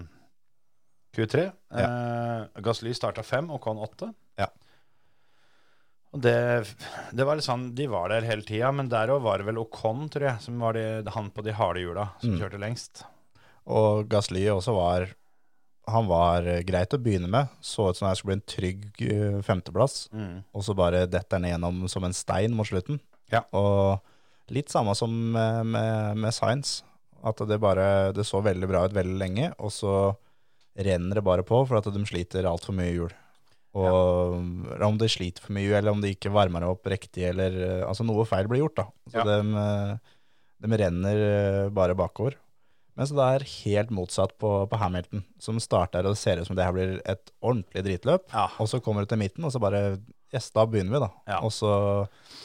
Q3. 1.14 1.44
Eh, 1.78 2.62
Gasly 2.66 2.94
starta 2.98 3.22
fem, 3.26 3.52
og 3.54 3.62
Con 3.62 3.78
åtte. 3.78 4.10
Ja. 4.42 4.48
Og 6.14 6.22
det, 6.22 6.34
det 7.14 7.26
var 7.26 7.38
litt 7.38 7.46
sånn, 7.48 7.72
De 7.78 7.88
var 7.90 8.10
der 8.14 8.26
hele 8.28 8.46
tida, 8.46 8.72
men 8.74 8.90
der 8.90 9.10
òg 9.14 9.24
var 9.26 9.42
det 9.42 9.48
vel 9.50 9.60
Ocon, 9.62 10.08
tror 10.14 10.28
jeg, 10.32 10.42
som 10.46 10.60
var 10.62 10.78
de, 10.78 10.86
han 11.14 11.30
på 11.34 11.46
de 11.46 11.54
harde 11.58 11.82
hjula 11.86 12.08
som 12.22 12.34
Mm. 12.36 12.40
kjørte 12.42 12.62
lengst. 12.62 13.04
Og 13.66 14.08
Gasly 14.12 14.44
også 14.52 14.74
var 14.76 15.08
Han 15.86 16.06
var 16.08 16.46
eh, 16.48 16.62
greit 16.64 16.94
å 16.96 16.98
begynne 16.98 17.28
med. 17.28 17.50
Så 17.60 17.90
ut 17.90 17.98
som 17.98 18.08
det 18.08 18.16
skulle 18.18 18.32
bli 18.32 18.40
en 18.40 18.48
trygg 18.48 19.02
eh, 19.04 19.42
femteplass. 19.44 20.06
Mm. 20.16 20.38
Og 20.56 20.64
så 20.64 20.72
bare 20.80 21.02
detter 21.12 21.36
han 21.42 21.44
igjennom 21.50 21.82
som 21.92 22.06
en 22.08 22.14
stein 22.16 22.54
mot 22.56 22.66
slutten. 22.70 23.02
Ja. 23.34 23.42
Og 23.52 24.00
litt 24.56 24.72
samme 24.72 24.94
som 24.96 25.12
med, 25.36 25.66
med, 25.74 26.22
med 26.24 26.32
Science. 26.32 26.86
At 27.24 27.40
det 27.48 27.60
bare 27.64 28.12
Det 28.16 28.26
så 28.28 28.42
veldig 28.44 28.68
bra 28.68 28.86
ut 28.86 28.96
veldig 28.96 29.18
lenge, 29.20 29.52
og 29.60 29.72
så 29.72 29.94
renner 30.74 31.20
det 31.20 31.24
bare 31.26 31.46
på 31.46 31.62
for 31.70 31.78
at 31.78 31.88
de 31.94 32.02
sliter 32.10 32.48
altfor 32.50 32.76
mye 32.76 32.90
i 32.92 32.96
hjul. 32.98 33.12
Og 33.74 34.36
ja. 34.78 34.86
om 34.86 34.98
de 35.02 35.10
sliter 35.10 35.42
for 35.42 35.56
mye, 35.56 35.72
eller 35.78 35.94
om 35.94 36.02
de 36.02 36.12
ikke 36.14 36.32
varmer 36.34 36.66
opp 36.68 36.86
riktig, 36.90 37.24
eller 37.32 37.56
eh, 37.58 37.84
Altså 37.88 38.06
noe 38.06 38.26
feil 38.30 38.50
blir 38.50 38.62
gjort, 38.64 38.82
da. 38.84 38.86
Så 39.10 39.22
Ja. 39.22 39.26
de, 39.30 39.38
eh, 39.64 40.18
de 40.66 40.80
renner 40.84 41.22
eh, 41.28 41.70
bare 41.74 41.96
bakover. 41.98 42.38
Mens 42.94 43.10
det 43.10 43.26
er 43.26 43.46
helt 43.66 43.90
motsatt 43.90 44.36
på, 44.38 44.52
på 44.70 44.78
Hamilton, 44.78 45.24
som 45.42 45.58
starter 45.62 46.06
og 46.06 46.18
ser 46.18 46.38
ut 46.42 46.46
som 46.46 46.56
det 46.58 46.66
her 46.68 46.76
blir 46.76 47.00
et 47.10 47.32
ordentlig 47.42 47.82
dritløp. 47.88 48.28
Ja. 48.34 48.52
Og 48.62 48.70
så 48.70 48.78
kommer 48.86 49.02
du 49.02 49.10
til 49.10 49.22
midten, 49.24 49.46
og 49.46 49.54
så 49.54 49.62
bare 49.62 49.98
Yes, 50.34 50.48
da 50.50 50.64
begynner 50.66 50.96
vi, 50.96 51.00
da. 51.04 51.38
Og 51.46 51.52
så, 51.54 51.70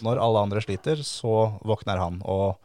når 0.04 0.18
alle 0.20 0.40
andre 0.44 0.60
sliter, 0.60 1.00
så 1.00 1.54
våkner 1.64 1.96
han 1.96 2.18
og 2.28 2.58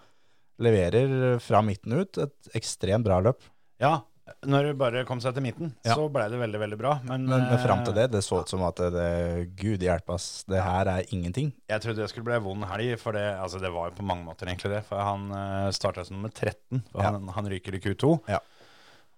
leverer 0.61 1.39
fra 1.43 1.61
midten 1.65 1.93
ut 2.03 2.17
et 2.17 2.55
ekstremt 2.57 3.05
bra 3.05 3.19
løp. 3.23 3.41
Ja, 3.81 4.01
når 4.47 4.69
det 4.69 4.73
bare 4.79 5.01
kom 5.07 5.19
seg 5.19 5.33
til 5.35 5.43
midten, 5.43 5.73
Ja. 5.83 5.95
så 5.97 6.05
blei 6.11 6.29
det 6.31 6.39
veldig, 6.39 6.59
veldig 6.61 6.77
bra. 6.79 6.93
Men, 7.03 7.25
Men, 7.27 7.41
men 7.49 7.59
fram 7.59 7.79
eh, 7.81 7.85
til 7.89 7.93
det, 7.97 8.05
det 8.13 8.21
så 8.23 8.39
ut 8.41 8.49
som 8.49 8.63
at 8.63 8.79
det, 8.93 9.55
Gud 9.59 9.83
oss, 10.07 10.45
det 10.47 10.61
her 10.63 10.87
er 10.87 11.03
ingenting. 11.11 11.51
Jeg 11.69 11.81
trodde 11.83 12.01
det 12.01 12.09
skulle 12.09 12.29
bli 12.29 12.39
vond 12.45 12.63
helg, 12.69 12.95
for 13.01 13.11
det, 13.17 13.25
altså 13.39 13.59
det 13.59 13.71
var 13.73 13.89
jo 13.91 13.97
på 13.99 14.05
mange 14.07 14.23
måter 14.23 14.47
egentlig 14.47 14.71
det. 14.77 14.83
For 14.87 14.99
han 15.03 15.27
uh, 15.31 15.69
starta 15.75 16.05
som 16.07 16.17
nummer 16.17 16.31
13, 16.31 16.83
for 16.91 17.03
Ja. 17.03 17.11
han, 17.11 17.27
han 17.35 17.49
ryker 17.51 17.75
i 17.75 17.83
Q2. 17.83 18.13
Ja. 18.31 18.39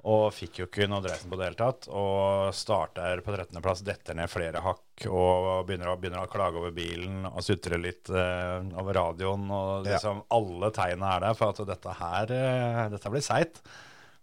Og 0.06 0.28
fikk 0.38 0.60
jo 0.62 0.66
ikke 0.68 0.86
noe 0.92 1.02
dreisen 1.02 1.32
på 1.32 1.38
det 1.40 1.48
hele 1.48 1.58
tatt. 1.58 1.88
Og 1.90 2.52
starter 2.54 3.24
på 3.26 3.34
13.-plass, 3.34 3.82
detter 3.88 4.14
ned 4.20 4.30
flere 4.30 4.62
hakk 4.62 5.08
og 5.10 5.66
begynner 5.66 5.90
å, 5.90 5.96
begynner 5.98 6.22
å 6.22 6.30
klage 6.30 6.62
over 6.62 6.76
bilen 6.76 7.24
og 7.26 7.42
sutre 7.42 7.80
litt 7.82 8.12
eh, 8.14 8.60
over 8.78 8.94
radioen. 9.00 9.48
Og 9.50 9.88
Ja. 9.90 9.96
liksom 9.96 10.22
alle 10.30 10.70
tegna 10.76 11.16
er 11.16 11.26
der 11.26 11.40
for 11.40 11.56
at 11.56 11.64
dette 11.72 11.98
her 12.04 12.36
eh, 12.38 12.84
dette 12.94 13.10
blir 13.16 13.26
seigt. 13.26 13.64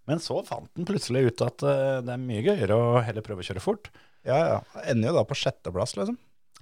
Men 0.06 0.18
så 0.22 0.40
fant 0.46 0.70
han 0.78 0.86
plutselig 0.86 1.26
ut 1.32 1.42
at 1.46 1.62
eh, 1.66 1.98
det 2.06 2.14
er 2.14 2.22
mye 2.30 2.46
gøyere 2.46 2.78
å 2.78 3.02
heller 3.02 3.22
prøve 3.26 3.42
å 3.42 3.48
kjøre 3.50 3.62
fort. 3.66 3.90
Ja, 4.26 4.38
ja. 4.38 4.60
Ender 4.86 5.10
jo 5.10 5.18
da 5.18 5.26
på 5.26 5.34
sjetteplass, 5.38 5.96
liksom. 5.98 6.14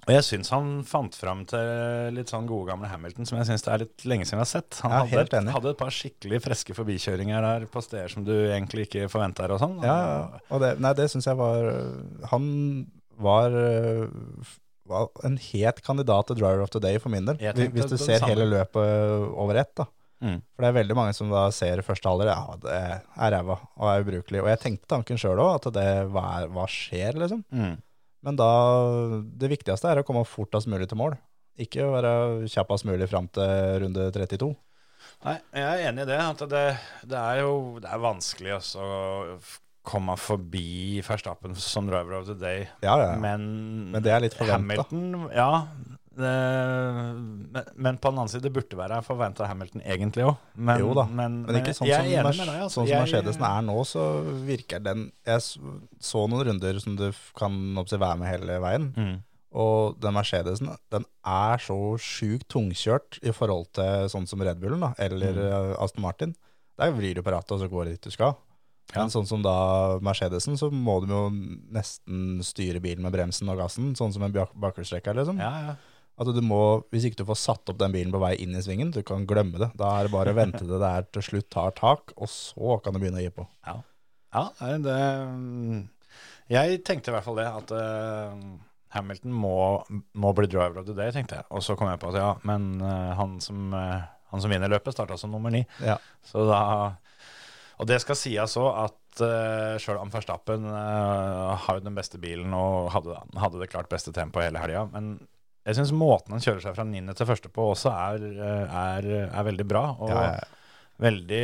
Og 0.07 0.13
jeg 0.15 0.23
syns 0.25 0.49
han 0.49 0.69
fant 0.87 1.13
fram 1.15 1.43
til 1.45 2.15
litt 2.15 2.31
sånn 2.33 2.47
gode 2.49 2.71
gamle 2.71 2.89
Hamilton, 2.89 3.27
som 3.29 3.37
jeg 3.37 3.51
syns 3.51 3.61
det 3.67 3.73
er 3.73 3.83
litt 3.83 4.05
lenge 4.09 4.25
siden 4.25 4.39
vi 4.39 4.45
har 4.45 4.49
sett. 4.49 4.79
Han 4.81 4.91
Ja, 4.95 5.01
hadde, 5.11 5.41
hadde 5.53 5.73
et 5.75 5.77
par 5.77 5.93
skikkelig 5.93 6.39
friske 6.41 6.73
forbikjøringer 6.77 7.45
der 7.45 7.67
på 7.69 7.83
steder 7.85 8.09
som 8.09 8.25
du 8.25 8.33
egentlig 8.33 8.87
ikke 8.89 9.05
forventer 9.13 9.53
og 9.53 9.61
sånn. 9.61 9.77
Ja, 9.85 9.97
ja. 10.01 10.41
Og 10.49 10.63
det, 10.63 10.73
nei, 10.81 10.93
det 10.97 11.05
syns 11.13 11.29
jeg 11.29 11.37
var 11.37 11.69
Han 12.33 12.47
var, 13.21 13.53
var 14.89 15.07
en 15.27 15.37
het 15.37 15.81
kandidat 15.85 16.31
til 16.31 16.39
driver 16.41 16.63
of 16.65 16.71
the 16.73 16.81
day 16.81 16.97
for 16.97 17.13
min 17.13 17.25
del. 17.29 17.37
Hvis- 17.37 17.89
du 17.89 17.97
ser 17.97 18.17
samme. 18.19 18.29
hele 18.33 18.49
løpet 18.49 19.35
over 19.37 19.55
ett, 19.61 19.75
da. 19.75 19.85
Mm. 20.21 20.41
For 20.55 20.61
det 20.61 20.67
er 20.69 20.83
veldig 20.83 20.95
mange 20.95 21.13
som 21.17 21.29
da 21.31 21.49
ser 21.49 21.81
første 21.81 22.05
halvdel 22.05 22.27
ja, 22.29 22.55
det 22.61 22.73
er 23.17 23.31
ræva 23.33 23.55
og 23.77 23.87
er 23.89 24.03
ubrukelig. 24.03 24.41
Og 24.43 24.49
jeg 24.51 24.59
tenkte 24.59 24.87
tanken 24.87 25.17
sjøl 25.17 25.39
òg, 25.41 25.55
at 25.65 25.73
det 25.73 25.87
hva, 26.11 26.45
hva 26.47 26.65
skjer, 26.69 27.17
liksom. 27.17 27.43
Mm. 27.51 27.77
Men 28.21 28.37
da 28.37 28.49
Det 29.41 29.49
viktigste 29.51 29.89
er 29.89 30.01
å 30.01 30.05
komme 30.07 30.25
fortest 30.29 30.69
mulig 30.69 30.89
til 30.91 30.99
mål. 31.01 31.17
Ikke 31.61 31.87
være 31.91 32.11
kjappest 32.49 32.87
mulig 32.87 33.09
fram 33.11 33.27
til 33.33 33.81
runde 33.83 34.07
32. 34.15 34.51
Nei, 35.25 35.35
jeg 35.53 35.65
er 35.67 35.89
enig 35.89 36.05
i 36.05 36.09
det. 36.09 36.19
At 36.21 36.45
det, 36.49 36.63
det 37.09 37.19
er 37.19 37.41
jo 37.43 37.51
det 37.81 37.89
er 37.91 38.01
vanskelig 38.01 38.55
også 38.57 38.85
å 38.85 39.01
komme 39.85 40.13
forbi 40.21 41.01
Verstappen 41.05 41.55
som 41.57 41.89
driver 41.89 42.19
of 42.19 42.27
the 42.29 42.37
day. 42.37 42.67
Ja, 42.85 42.95
ja. 43.01 43.15
Men, 43.19 43.91
Men 43.93 44.05
det 44.05 44.13
er 44.13 44.23
litt 44.23 44.37
forventet. 44.37 44.85
Hamilton, 44.91 45.29
ja. 45.33 45.49
Det, 46.11 46.31
men, 47.75 47.97
på 47.97 48.09
den 48.11 48.17
annen 48.19 48.29
side, 48.31 48.43
det 48.43 48.51
burde 48.55 48.77
være 48.79 48.97
forventa 49.05 49.47
Hamilton 49.47 49.83
egentlig 49.85 50.25
òg. 50.27 50.37
Men, 50.59 50.81
jo 50.83 50.93
da, 50.97 51.05
men, 51.07 51.41
men, 51.45 51.59
ikke 51.61 51.73
sånn 51.77 51.87
som, 51.87 52.05
er 52.05 52.07
deg. 52.09 52.25
Altså. 52.25 52.45
sånn 52.67 52.71
som 52.73 52.87
Jeg- 52.91 53.05
Mercedesen 53.05 53.45
er 53.47 53.61
nå, 53.67 53.77
så 53.87 54.05
virker 54.45 54.83
den 54.83 55.11
Jeg 55.25 55.39
så 56.03 56.23
noen 56.29 56.45
runder 56.49 56.79
som 56.83 56.95
du 56.99 57.11
kan 57.37 57.55
observere 57.77 58.17
med 58.19 58.27
hele 58.27 58.59
veien. 58.63 58.89
Mm. 58.95 59.23
Og 59.53 59.99
den 59.99 60.13
Mercedesen 60.15 60.69
den 60.91 61.05
er 61.25 61.57
så 61.59 61.77
sjukt 61.99 62.47
tungkjørt 62.49 63.19
i 63.23 63.31
forhold 63.35 63.71
til 63.73 64.07
sånn 64.11 64.27
som 64.27 64.41
Red 64.41 64.59
Bullen 64.61 64.79
da, 64.81 64.93
eller 64.97 65.33
Mm. 65.33 65.73
eh, 65.73 65.83
Aston 65.83 66.01
Martin. 66.01 66.35
Der 66.79 66.91
vrir 66.91 67.15
du 67.15 67.21
på 67.21 67.31
rattet, 67.31 67.51
og 67.51 67.59
så 67.59 67.69
går 67.69 67.85
det 67.85 67.91
dit 68.01 68.01
du 68.01 68.11
skal. 68.11 68.35
Ja. 68.95 69.01
Men 69.03 69.09
sånn 69.09 69.27
som 69.27 69.41
da 69.41 69.99
Mercedesen, 69.99 70.57
så 70.57 70.69
må 70.71 70.99
du 71.05 71.07
jo 71.13 71.29
nesten 71.71 72.41
styre 72.43 72.81
bilen 72.81 73.01
med 73.03 73.13
bremsen 73.13 73.47
og 73.49 73.57
gassen, 73.59 73.93
sånn 73.95 74.11
som 74.11 74.23
en 74.23 74.31
bak- 74.33 74.55
bakhjulstrekker, 74.59 75.15
liksom. 75.15 75.37
Ja, 75.39 75.51
ja. 75.67 75.75
At 76.19 76.29
du 76.35 76.41
må, 76.45 76.81
hvis 76.91 77.07
ikke 77.07 77.21
du 77.21 77.29
får 77.29 77.39
satt 77.39 77.71
opp 77.71 77.79
den 77.81 77.93
bilen 77.93 78.11
på 78.13 78.19
vei 78.21 78.33
inn 78.43 78.53
i 78.57 78.61
svingen, 78.61 78.91
du 78.93 78.99
kan 79.05 79.23
glemme 79.29 79.61
det. 79.61 79.71
Da 79.79 79.93
er 79.97 80.07
det 80.07 80.13
bare 80.13 80.33
å 80.33 80.37
vente 80.37 80.59
til 80.61 80.73
det 80.73 80.81
der 80.83 81.07
til 81.09 81.25
slutt 81.25 81.49
tar 81.53 81.71
tak, 81.77 82.13
og 82.17 82.29
så 82.29 82.77
kan 82.83 82.93
du 82.93 83.01
begynne 83.01 83.21
å 83.21 83.23
gi 83.23 83.31
på. 83.33 83.47
Ja, 83.67 83.77
ja 84.35 84.75
det 84.83 84.99
Jeg 86.51 86.83
tenkte 86.85 87.13
i 87.13 87.15
hvert 87.15 87.25
fall 87.25 87.39
det, 87.39 87.47
at 87.47 87.73
uh, 87.73 88.35
Hamilton 88.93 89.33
må, 89.33 89.55
må 90.19 90.33
bli 90.37 90.49
driver 90.51 90.83
of 90.83 90.89
the 90.89 90.95
day, 90.97 91.13
tenkte 91.15 91.39
jeg. 91.39 91.47
Og 91.49 91.63
så 91.65 91.77
kom 91.79 91.89
jeg 91.89 92.01
på 92.01 92.11
at 92.11 92.19
ja, 92.19 92.31
men 92.47 92.73
uh, 92.83 93.15
han, 93.17 93.39
som, 93.43 93.71
uh, 93.73 94.03
han 94.33 94.43
som 94.43 94.51
vinner 94.51 94.71
løpet, 94.71 94.93
starta 94.93 95.17
som 95.17 95.33
nummer 95.33 95.53
ni. 95.53 95.63
Ja. 95.81 95.97
Så 96.27 96.45
da 96.49 96.61
Og 97.81 97.87
det 97.89 98.01
skal 98.03 98.19
sies 98.19 98.59
òg 98.61 98.71
at 98.83 99.23
uh, 99.25 99.79
sjøl 99.81 100.03
om 100.03 100.11
Verstappen 100.13 100.67
uh, 100.69 101.57
har 101.65 101.79
jo 101.79 101.87
den 101.87 101.97
beste 101.97 102.19
bilen 102.21 102.53
og 102.53 102.91
hadde, 102.93 103.15
hadde 103.41 103.63
det 103.63 103.71
klart 103.71 103.89
beste 103.89 104.13
tempoet 104.13 104.51
hele 104.51 104.61
helga, 104.61 104.85
men 104.91 105.15
jeg 105.65 105.77
syns 105.77 105.91
måten 105.93 106.33
han 106.35 106.41
kjører 106.43 106.63
seg 106.63 106.75
fra 106.77 106.85
niende 106.87 107.13
til 107.17 107.27
første 107.29 107.49
på 107.53 107.67
også 107.73 107.91
er, 107.93 108.23
er, 108.65 109.09
er 109.29 109.43
veldig 109.45 109.65
bra. 109.69 109.83
Og 109.99 110.09
Ja, 110.09 110.23
ja. 110.33 110.47
veldig 111.01 111.43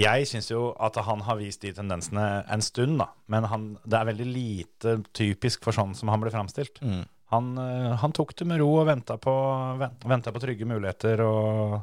Jeg 0.00 0.26
syns 0.30 0.50
jo 0.52 0.68
at 0.78 0.94
han 1.02 1.24
har 1.26 1.36
vist 1.40 1.62
de 1.64 1.72
tendensene 1.74 2.26
en 2.52 2.62
stund, 2.62 2.98
da. 3.00 3.08
Men 3.32 3.44
han, 3.50 3.64
det 3.84 3.96
er 3.98 4.06
veldig 4.12 4.26
lite 4.28 4.92
typisk 5.16 5.64
for 5.66 5.74
sånn 5.74 5.96
som 5.98 6.12
han 6.12 6.20
ble 6.22 6.30
framstilt. 6.30 6.78
Mm. 6.84 7.00
Han, 7.34 7.48
eh, 7.58 7.96
han 8.02 8.12
tok 8.14 8.34
det 8.38 8.46
med 8.46 8.58
ro 8.62 8.68
og 8.80 8.86
venta 8.86 9.16
på, 9.18 9.34
ven- 9.80 9.96
ventet 10.06 10.34
på 10.34 10.42
trygge 10.42 10.66
muligheter 10.66 11.24
og 11.26 11.80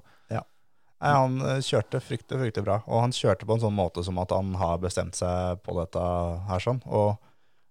Nei, 0.98 1.12
han 1.14 1.36
eh, 1.46 1.60
kjørte 1.62 2.00
fryktelig, 2.02 2.40
fryktelig 2.42 2.64
bra. 2.66 2.80
Og 2.90 3.04
han 3.04 3.12
kjørte 3.14 3.46
på 3.46 3.54
en 3.54 3.62
sånn 3.62 3.76
måte 3.78 4.02
som 4.02 4.18
at 4.18 4.32
han 4.34 4.56
har 4.58 4.80
bestemt 4.82 5.14
seg 5.14 5.60
på 5.62 5.76
dette 5.78 6.02
her 6.50 6.64
sånn. 6.64 6.80
Og 6.90 7.20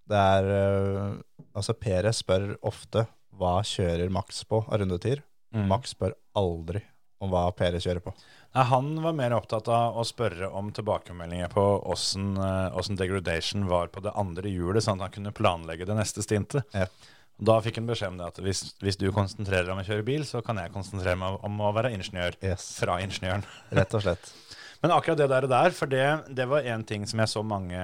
det 0.07 0.21
er 0.21 0.51
eh, 0.55 1.17
Altså, 1.57 1.75
Perez 1.75 2.21
spør 2.23 2.53
ofte 2.63 3.03
hva 3.39 3.59
kjører 3.67 4.13
Max 4.13 4.43
på 4.49 4.63
av 4.67 4.81
rundetider. 4.83 5.23
Mm. 5.55 5.67
Max 5.71 5.95
spør 5.95 6.15
aldri 6.37 6.83
om 7.25 7.31
hva 7.33 7.47
Pere 7.57 7.79
kjører 7.81 8.03
på. 8.05 8.13
Nei, 8.57 8.65
Han 8.69 8.91
var 9.05 9.15
mer 9.17 9.33
opptatt 9.37 9.69
av 9.73 9.97
å 9.97 10.05
spørre 10.05 10.51
om 10.53 10.69
tilbakemeldinger 10.77 11.49
på 11.53 11.65
åssen 11.89 12.35
eh, 12.37 12.77
åssen 12.77 12.99
degradation 13.01 13.65
var 13.71 13.89
på 13.93 14.03
det 14.05 14.13
andre 14.21 14.53
hjulet, 14.53 14.85
sånn 14.85 15.01
at 15.01 15.09
han 15.09 15.15
kunne 15.15 15.33
planlegge 15.37 15.89
det 15.89 15.97
neste 15.97 16.25
stintet. 16.25 16.65
Ja. 16.77 16.89
Da 17.37 17.59
fikk 17.61 17.77
han 17.81 17.89
beskjed 17.89 18.15
om 18.15 18.21
det 18.21 18.29
at 18.31 18.39
hvis, 18.45 18.63
hvis 18.81 18.97
du 19.01 19.11
konsentrerer 19.13 19.67
deg 19.69 19.75
om 19.75 19.81
å 19.83 19.87
kjøre 19.89 20.05
bil, 20.07 20.23
så 20.29 20.41
kan 20.45 20.57
jeg 20.61 20.73
konsentrere 20.73 21.19
meg 21.21 21.41
om 21.45 21.59
å 21.61 21.73
være 21.77 21.91
ingeniør 21.97 22.37
Yes. 22.45 22.71
fra 22.81 22.97
ingeniøren. 23.05 23.45
Rett 23.77 23.97
og 23.97 24.05
slett. 24.07 24.31
Men 24.85 24.93
akkurat 24.97 25.21
det 25.21 25.29
der, 25.33 25.49
der 25.51 25.75
for 25.77 25.89
det, 25.93 26.07
det 26.37 26.47
var 26.49 26.65
en 26.69 26.85
ting 26.89 27.05
som 27.09 27.21
jeg 27.21 27.33
så 27.33 27.43
mange, 27.45 27.81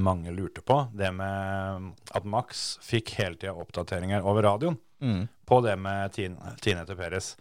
mange 0.00 0.32
lurte 0.34 0.62
på. 0.64 0.76
Det 0.96 1.10
med 1.14 1.92
at 2.16 2.24
Max 2.24 2.78
fikk 2.84 3.14
hele 3.18 3.36
tida 3.36 3.52
oppdateringer 3.54 4.24
over 4.24 4.42
radioen 4.48 4.78
Mm. 5.02 5.24
på 5.46 5.56
det 5.64 5.74
med 5.82 6.12
Tine, 6.14 6.52
Tine 6.62 6.84
til 6.86 6.94
Peres. 6.96 7.32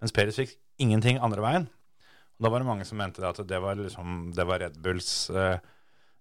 Mens 0.00 0.12
Peres 0.14 0.36
fikk 0.38 0.52
ingenting 0.78 1.18
andre 1.18 1.42
veien. 1.42 1.64
Og 2.38 2.44
da 2.46 2.52
var 2.54 2.62
det 2.62 2.68
mange 2.68 2.84
som 2.86 2.98
mente 3.00 3.18
det 3.20 3.26
at 3.32 3.40
det 3.50 3.58
var, 3.60 3.74
liksom, 3.74 4.32
det 4.36 4.46
var 4.46 4.60
Red 4.62 4.76
Bulls 4.78 5.28
eh, 5.30 5.58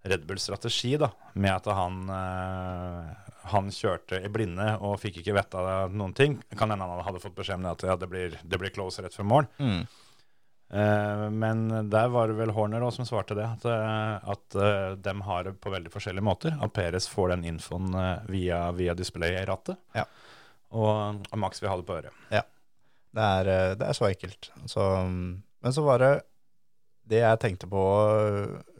Red 0.08 0.26
Bulls 0.26 0.42
strategi, 0.48 0.96
da, 0.98 1.12
med 1.36 1.52
at 1.54 1.66
han, 1.78 2.10
eh, 2.10 3.14
han 3.52 3.70
kjørte 3.70 4.24
i 4.26 4.30
blinde 4.34 4.66
og 4.82 4.98
fikk 5.02 5.22
ikke 5.22 5.36
vite 5.38 5.62
av 5.62 5.94
noen 5.94 6.14
ting. 6.18 6.40
Kan 6.58 6.72
hende 6.74 6.88
han 6.90 7.06
hadde 7.06 7.22
fått 7.22 7.36
beskjed 7.38 7.60
om 7.62 7.70
at 7.70 7.86
ja, 7.86 7.96
det, 8.00 8.10
blir, 8.10 8.38
det 8.42 8.58
blir 8.62 8.74
close 8.74 9.04
rett 9.06 9.14
før 9.14 9.28
mål. 9.30 9.48
Mm. 9.62 9.86
Eh, 10.70 11.30
men 11.32 11.90
der 11.90 12.10
var 12.12 12.28
det 12.28 12.36
vel 12.42 12.52
Horner 12.52 12.84
også 12.84 13.02
som 13.04 13.08
svarte 13.08 13.38
det, 13.38 13.46
at, 13.48 13.66
eh, 13.72 14.32
at 14.34 14.58
eh, 14.60 14.96
dem 15.00 15.22
har 15.28 15.46
det 15.48 15.56
på 15.64 15.72
veldig 15.72 15.92
forskjellige 15.94 16.26
måter. 16.28 16.58
At 16.62 16.74
Peres 16.76 17.08
får 17.12 17.36
den 17.36 17.46
infoen 17.54 17.92
via, 18.32 18.66
via 18.76 18.96
displayet 18.98 19.44
i 19.44 19.50
rattet, 19.50 19.80
Ja. 19.96 20.04
og, 20.76 21.22
og 21.32 21.40
Max 21.40 21.62
vil 21.64 21.72
ha 21.72 21.78
det 21.80 21.88
på 21.88 22.00
øret. 22.00 22.24
Det 23.18 23.24
er, 23.24 23.48
det 23.80 23.86
er 23.88 23.96
så 23.98 24.10
enkelt. 24.12 24.52
Så, 24.70 24.84
mm, 25.08 25.30
men 25.64 25.74
så 25.74 25.82
var 25.86 26.04
det 26.04 26.12
det 27.08 27.22
jeg 27.22 27.40
tenkte 27.40 27.70
på 27.72 27.82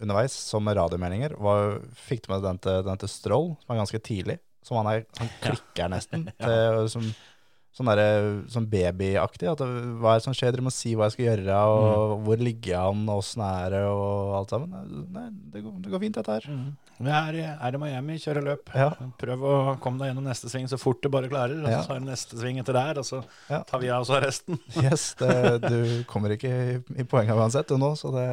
underveis, 0.04 0.34
som 0.36 0.68
radiomeldinger, 0.68 1.38
var, 1.40 1.78
fikk 1.96 2.26
du 2.26 2.34
med 2.34 2.44
den 2.44 2.60
til, 2.62 2.82
den 2.84 3.00
til 3.00 3.10
Stroll, 3.10 3.54
som 3.64 3.72
er 3.74 3.80
ganske 3.80 4.02
tidlig. 4.04 4.36
Som 4.68 4.82
han, 4.82 4.90
er, 4.92 5.06
han 5.22 5.30
klikker 5.40 5.88
nesten. 5.94 6.26
til, 6.44 6.90
som, 6.92 7.06
sånn 7.78 7.90
der, 7.92 8.00
sånn 8.50 8.66
babyaktig. 8.72 9.48
At 9.52 9.60
det, 9.62 9.68
hva 10.02 10.16
er 10.16 10.20
det 10.20 10.26
som 10.26 10.34
skjer? 10.34 10.52
Dere 10.56 10.66
må 10.66 10.72
si 10.74 10.96
hva 10.98 11.06
jeg 11.08 11.14
skal 11.16 11.26
gjøre, 11.28 11.58
og 11.70 12.16
hvor 12.26 12.42
ligger 12.42 12.74
jeg 12.74 12.82
an, 12.96 13.04
åssen 13.14 13.44
er 13.46 13.76
det, 13.76 13.84
og 13.94 14.34
alt 14.40 14.54
sammen. 14.56 15.06
Nei, 15.14 15.28
det 15.54 15.62
går, 15.62 15.76
det 15.86 15.94
går 15.94 16.04
fint, 16.08 16.18
dette 16.18 16.38
her. 16.40 16.50
Vi 16.98 17.12
er, 17.14 17.36
er 17.62 17.76
i 17.78 17.82
Miami, 17.84 18.16
kjøre 18.18 18.42
løp. 18.42 18.72
Ja. 18.74 18.88
Prøv 19.22 19.44
å 19.46 19.56
komme 19.84 20.02
deg 20.02 20.10
gjennom 20.10 20.26
neste 20.26 20.50
sving 20.50 20.66
så 20.72 20.80
fort 20.82 21.04
du 21.06 21.12
bare 21.14 21.30
klarer. 21.30 21.60
Og 21.62 21.70
Ja. 21.70 21.84
så 21.86 21.92
tar 21.94 22.02
du 22.02 22.08
neste 22.10 22.40
sving 22.42 22.58
etter 22.64 22.74
der, 22.74 22.98
og 22.98 23.06
så 23.06 23.22
Ja. 23.52 23.62
tar 23.62 23.80
vi 23.86 23.92
av 23.94 24.02
oss 24.02 24.10
resten. 24.10 24.58
Yes, 24.82 25.12
det, 25.22 25.62
du 25.70 26.04
kommer 26.10 26.34
ikke 26.34 26.50
i, 26.50 26.78
i 26.98 27.06
poenget 27.06 27.38
uansett, 27.38 27.70
du 27.70 27.78
nå, 27.78 27.94
så 28.00 28.10
det 28.18 28.28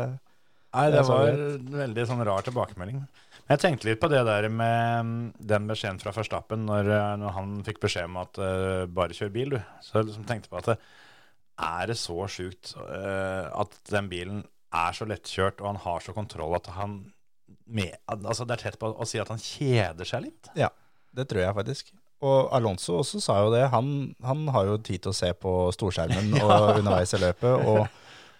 Nei, 0.74 0.88
Det 0.90 0.98
er 0.98 1.06
var 1.06 1.28
en 1.30 1.68
veldig 1.70 2.04
sånn 2.08 2.24
rar 2.26 2.42
tilbakemelding. 2.42 3.04
Jeg 3.44 3.60
tenkte 3.60 3.90
litt 3.90 4.00
på 4.00 4.08
det 4.08 4.22
der 4.24 4.46
med 4.48 5.08
mm, 5.08 5.16
den 5.52 5.66
beskjeden 5.68 6.00
fra 6.00 6.14
Førstappen 6.16 6.64
når, 6.64 6.88
eh, 6.88 7.14
når 7.20 7.34
han 7.36 7.56
fikk 7.66 7.82
beskjed 7.82 8.08
om 8.08 8.22
at 8.22 8.40
uh, 8.40 8.84
bare 8.88 9.16
kjør 9.16 9.34
bil, 9.34 9.56
du. 9.56 9.58
Så 9.84 9.98
jeg 9.98 10.08
liksom 10.08 10.24
tenkte 10.28 10.52
på 10.52 10.60
at 10.62 10.70
det, 10.72 10.78
er 11.64 11.90
det 11.90 11.98
så 12.00 12.24
sjukt 12.32 12.72
uh, 12.80 13.52
at 13.52 13.76
den 13.90 14.08
bilen 14.10 14.40
er 14.74 14.96
så 14.96 15.06
lettkjørt, 15.06 15.60
og 15.60 15.74
han 15.74 15.82
har 15.84 16.00
så 16.02 16.14
kontroll 16.16 16.56
at 16.56 16.72
han 16.74 17.02
med, 17.64 17.94
altså 18.10 18.44
Det 18.44 18.56
er 18.56 18.62
tett 18.66 18.80
på 18.80 18.90
å 18.90 19.06
si 19.08 19.20
at 19.20 19.30
han 19.32 19.40
kjeder 19.40 20.08
seg 20.08 20.26
litt. 20.26 20.48
Ja, 20.58 20.68
det 21.16 21.28
tror 21.30 21.44
jeg 21.44 21.56
faktisk. 21.56 21.92
Og 22.24 22.48
Alonso 22.56 22.98
også 23.00 23.20
sa 23.22 23.38
jo 23.44 23.52
det. 23.52 23.62
Han, 23.72 24.14
han 24.24 24.48
har 24.52 24.68
jo 24.68 24.80
tid 24.80 25.04
til 25.04 25.12
å 25.12 25.16
se 25.16 25.30
på 25.36 25.52
storskjermen 25.76 26.32
og 26.44 26.80
underveis 26.80 27.14
i 27.16 27.20
løpet 27.22 27.68
og, 27.68 27.84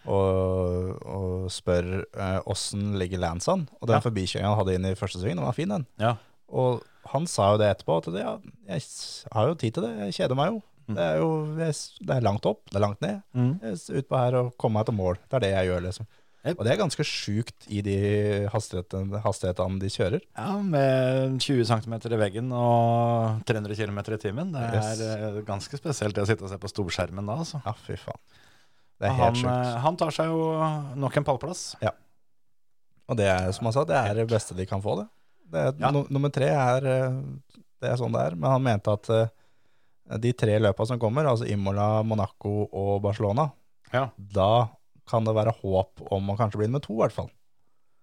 og, 0.06 0.90
og 1.06 1.50
spør 1.52 1.88
eh, 2.04 2.40
åssen 2.50 2.94
ligger 3.00 3.22
an. 3.30 3.40
Og 3.80 3.86
den 3.88 3.96
Ja. 3.98 4.00
forbikjøringen 4.04 4.50
han 4.50 4.58
hadde 4.60 4.74
inn 4.78 4.86
i 4.90 4.94
første 4.98 5.18
svingen, 5.20 5.38
den 5.40 5.46
var 5.48 5.56
fin, 5.56 5.68
den. 5.68 5.86
Ja. 6.00 6.16
Og 6.48 6.82
han 7.12 7.26
sa 7.26 7.52
jo 7.52 7.58
det 7.60 7.70
etterpå, 7.76 7.98
at 8.00 8.12
det, 8.12 8.22
ja, 8.24 8.38
jeg 8.68 8.82
har 9.32 9.48
jo 9.48 9.54
tid 9.60 9.74
til 9.74 9.82
det, 9.88 9.94
jeg 10.06 10.16
kjeder 10.20 10.36
meg 10.38 10.52
jo. 10.52 10.62
Det 10.86 11.00
er 11.00 11.16
jo 11.16 11.28
jeg, 11.56 11.72
det 12.04 12.12
er 12.18 12.20
langt 12.26 12.44
opp, 12.44 12.60
det 12.68 12.76
er 12.76 12.84
langt 12.84 13.00
ned. 13.00 13.22
Jeg 13.62 13.72
s- 13.80 13.88
Ut 13.90 14.08
på 14.08 14.18
her 14.20 14.34
og 14.36 14.52
komme 14.60 14.74
meg 14.78 14.84
til 14.86 14.94
mål. 14.98 15.16
Det 15.30 15.38
er 15.38 15.40
det 15.46 15.50
jeg 15.54 15.68
gjør, 15.70 15.80
liksom. 15.88 16.06
Yep. 16.44 16.58
Og 16.60 16.64
det 16.66 16.72
er 16.74 16.76
ganske 16.76 17.04
sjukt 17.08 17.64
i 17.72 17.80
de 17.80 17.94
hastighetene, 18.52 19.16
hastighetene 19.24 19.78
de 19.80 19.88
kjører. 19.88 20.20
Ja, 20.36 20.58
med 20.60 21.38
20 21.40 21.64
cm 21.64 21.94
i 22.12 22.18
veggen 22.20 22.50
og 22.52 23.40
300 23.48 23.74
km 23.80 23.98
i 24.12 24.18
timen. 24.20 24.52
Det 24.52 24.60
er 24.60 24.74
Yes. 24.76 25.00
eh, 25.00 25.38
ganske 25.48 25.78
spesielt 25.80 26.14
det 26.14 26.20
å 26.22 26.26
sitte 26.28 26.44
og 26.44 26.50
se 26.52 26.58
på 26.60 26.68
storskjermen 26.68 27.24
da, 27.24 27.38
altså. 27.40 27.62
Ja, 27.64 27.72
fy 27.72 27.96
faen. 27.96 28.20
Det 29.00 29.08
er 29.08 29.14
han, 29.16 29.20
helt 29.24 29.40
sjukt. 29.40 29.50
eh, 29.74 29.78
han 29.84 29.96
tar 30.00 30.14
seg 30.14 30.30
jo 30.30 30.44
nok 31.02 31.16
en 31.20 31.24
pallplass. 31.26 31.64
Og 33.10 33.18
det 33.18 33.26
er, 33.28 33.50
som 33.52 33.66
han 33.68 33.74
sa, 33.76 33.82
det 33.84 33.96
er 33.98 34.14
det 34.16 34.28
beste 34.30 34.54
de 34.56 34.64
kan 34.66 34.80
få, 34.80 34.94
det. 35.02 35.08
det 35.52 35.60
er, 35.60 35.74
Ja. 35.82 35.90
no, 35.92 36.06
nummer 36.08 36.30
tre 36.32 36.46
er, 36.48 36.86
eh, 36.88 37.18
det 37.82 37.90
er 37.90 37.98
sånn 38.00 38.14
det 38.14 38.22
er. 38.30 38.34
Men 38.38 38.50
han 38.54 38.62
mente 38.64 38.92
at 38.94 39.10
eh, 39.12 39.28
de 40.22 40.32
tre 40.32 40.54
løpa 40.58 40.86
som 40.88 40.98
kommer, 40.98 41.26
altså 41.28 41.44
Imola, 41.50 42.02
Monaco 42.02 42.68
og 42.72 43.02
Barcelona, 43.04 43.50
Ja. 43.92 44.06
da 44.16 44.68
kan 45.06 45.24
det 45.24 45.34
være 45.36 45.52
håp 45.60 46.00
om 46.10 46.30
å 46.32 46.36
kanskje 46.38 46.62
bli 46.62 46.66
nummer 46.70 46.80
to, 46.80 46.94
i 46.96 47.02
hvert 47.02 47.12
fall. 47.12 47.30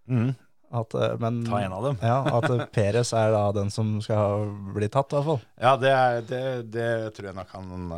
Mm. 0.07 0.35
At, 0.71 0.93
men, 1.19 1.41
Ta 1.49 1.57
en 1.65 1.73
av 1.73 1.83
dem. 1.83 1.97
Ja, 2.05 2.19
at 2.37 2.71
Perez 2.71 3.09
er 3.17 3.31
da 3.33 3.51
den 3.57 3.71
som 3.73 3.97
skal 4.05 4.45
bli 4.75 4.87
tatt, 4.87 5.11
i 5.11 5.17
hvert 5.17 5.25
fall. 5.25 5.41
Ja, 5.59 5.73
det, 5.81 5.89
er, 5.91 6.21
det, 6.29 6.43
det 6.71 6.91
tror 7.17 7.31
jeg 7.31 7.35
nok 7.35 7.49
han 7.57 7.89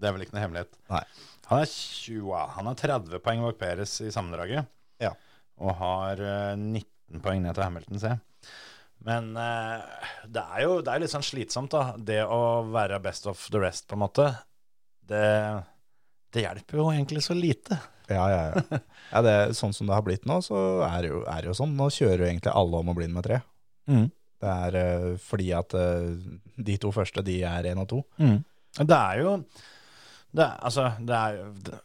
Det 0.00 0.08
er 0.08 0.16
vel 0.16 0.24
ikke 0.24 0.34
noe 0.34 0.42
hemmelighet. 0.46 0.72
Nei. 0.90 1.04
Han 1.52 1.60
er 1.60 1.68
20, 1.68 2.30
han 2.56 2.68
har 2.70 2.76
30 2.80 3.20
poeng 3.20 3.42
bak 3.44 3.58
Peres 3.60 3.98
i 4.00 4.10
sammendraget. 4.12 4.68
Ja. 5.02 5.10
Og 5.60 5.74
har 5.76 6.20
eh, 6.24 6.54
19 6.56 7.20
poeng 7.20 7.42
ned 7.44 7.52
til 7.58 7.66
Hamilton, 7.66 8.00
se. 8.00 8.14
Men 9.04 9.34
eh, 9.36 10.06
det 10.32 10.44
er 10.46 10.64
jo 10.64 10.78
det 10.80 10.94
er 10.94 11.02
litt 11.02 11.12
sånn 11.12 11.26
slitsomt, 11.26 11.74
da. 11.74 11.98
Det 11.98 12.22
å 12.24 12.62
være 12.72 13.02
best 13.04 13.28
of 13.28 13.42
the 13.52 13.60
rest, 13.60 13.84
på 13.90 13.98
en 13.98 14.04
måte. 14.06 14.30
Det, 15.12 15.26
det 16.32 16.46
hjelper 16.46 16.80
jo 16.80 16.88
egentlig 16.94 17.24
så 17.26 17.36
lite. 17.36 17.76
Ja, 18.08 18.24
ja, 18.32 18.40
ja. 18.48 18.80
ja 19.12 19.22
det, 19.26 19.36
sånn 19.58 19.76
som 19.76 19.90
det 19.90 19.96
har 19.98 20.06
blitt 20.06 20.24
nå, 20.28 20.40
så 20.46 20.56
er 20.88 21.04
det 21.04 21.12
jo, 21.12 21.20
er 21.28 21.44
det 21.44 21.52
jo 21.52 21.58
sånn. 21.60 21.76
Nå 21.76 21.90
kjører 21.92 22.24
jo 22.24 22.30
egentlig 22.30 22.56
alle 22.62 22.80
om 22.80 22.94
å 22.94 22.96
bli 22.96 23.10
nummer 23.10 23.28
tre. 23.28 23.42
Det 24.42 24.54
er 24.56 24.80
eh, 24.80 25.10
fordi 25.20 25.52
at 25.54 25.76
eh, 25.76 26.08
de 26.70 26.80
to 26.80 26.96
første, 26.96 27.22
de 27.28 27.42
er 27.44 27.68
én 27.74 27.84
og 27.84 27.90
to. 27.92 28.00
Det 28.80 28.96
er 28.96 29.20
jo 29.20 29.36
det, 30.32 30.48
Altså, 30.62 30.92
det 31.00 31.16
er 31.16 31.40
jo 31.40 31.48
det, 31.68 31.80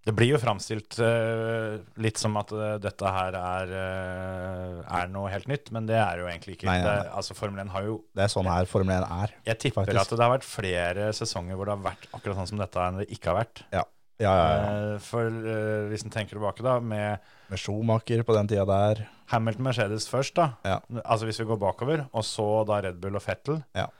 det 0.00 0.14
blir 0.16 0.30
jo 0.32 0.38
framstilt 0.40 0.96
uh, 1.04 1.76
litt 2.00 2.18
som 2.18 2.38
at 2.40 2.52
uh, 2.56 2.78
dette 2.80 3.12
her 3.14 3.36
er, 3.36 3.72
uh, 3.76 4.78
er 4.96 5.10
noe 5.12 5.28
helt 5.28 5.46
nytt, 5.50 5.68
men 5.76 5.86
det 5.86 5.98
er 6.00 6.22
jo 6.22 6.30
egentlig 6.30 6.56
ikke. 6.56 6.70
Nei, 6.70 6.78
nei, 6.80 6.88
nei. 6.88 7.04
Det, 7.04 7.12
altså, 7.20 7.36
Formel 7.36 7.60
1 7.66 7.72
har 7.74 7.84
jo 7.84 7.98
Det 8.16 8.24
er 8.24 8.32
sånn 8.32 8.48
her 8.48 8.68
Formel 8.70 8.96
1 8.96 9.06
er. 9.20 9.34
Jeg 9.52 9.60
tipper 9.66 9.84
Faktisk. 9.84 10.00
at 10.00 10.16
det 10.16 10.24
har 10.24 10.32
vært 10.32 10.48
flere 10.48 11.10
sesonger 11.16 11.60
hvor 11.60 11.68
det 11.68 11.76
har 11.76 11.84
vært 11.90 12.08
akkurat 12.16 12.40
sånn 12.40 12.50
som 12.54 12.62
dette 12.64 12.86
enn 12.86 13.02
det 13.02 13.10
ikke 13.12 13.30
har 13.30 13.38
vært. 13.42 13.62
Ja, 13.76 13.84
ja, 14.20 14.32
ja. 14.32 14.56
ja. 14.56 14.96
For 15.04 15.28
uh, 15.28 15.86
hvis 15.92 16.04
en 16.08 16.16
tenker 16.16 16.38
tilbake, 16.38 16.64
da, 16.64 16.78
med 16.80 17.30
Med 17.52 17.60
Schumacher 17.60 18.24
på 18.24 18.36
den 18.36 18.50
tida 18.50 18.64
der. 18.68 19.04
Hamilton 19.34 19.68
Mercedes 19.68 20.08
først, 20.10 20.36
da. 20.40 20.52
Ja. 20.64 20.80
Altså 21.04 21.28
hvis 21.28 21.40
vi 21.42 21.48
går 21.52 21.60
bakover, 21.60 22.08
og 22.10 22.24
så 22.26 22.48
da 22.68 22.80
Red 22.88 23.00
Bull 23.02 23.20
og 23.20 23.24
Fettel. 23.24 23.60
Ja. 23.76 23.90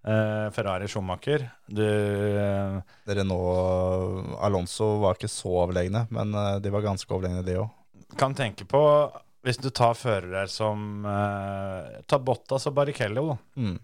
Eh, 0.00 0.46
Ferrari 0.56 0.86
Schumacher. 0.88 1.42
Du 1.68 1.82
Renault 3.06 4.36
Alonso 4.40 4.86
var 5.02 5.18
ikke 5.18 5.28
så 5.30 5.52
overlegne, 5.64 6.06
men 6.14 6.32
eh, 6.34 6.56
de 6.64 6.72
var 6.72 6.84
ganske 6.86 7.12
overlegne, 7.12 7.42
de 7.44 7.58
òg. 7.60 7.68
kan 8.18 8.34
tenke 8.34 8.64
på 8.66 8.80
Hvis 9.42 9.56
du 9.60 9.70
tar 9.70 9.94
førere 9.96 10.42
som 10.52 11.04
eh, 11.08 12.00
Ta 12.06 12.18
Bottas 12.18 12.66
og 12.68 12.74
Barrichello, 12.76 13.38
Mm. 13.56 13.78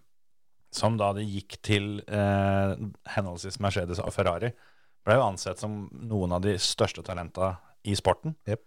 som 0.73 0.97
da 0.99 1.13
det 1.17 1.25
gikk 1.25 1.57
til 1.65 2.03
eh, 2.09 2.75
henholdsvis 3.15 3.57
Mercedes 3.65 3.99
og 4.03 4.13
Ferrari, 4.13 4.51
ble 5.07 5.15
jo 5.17 5.23
ansett 5.25 5.59
som 5.59 5.89
noen 5.93 6.33
av 6.33 6.43
de 6.45 6.57
største 6.59 7.03
talenta 7.07 7.55
i 7.85 7.95
sporten. 7.97 8.35
Yep. 8.47 8.61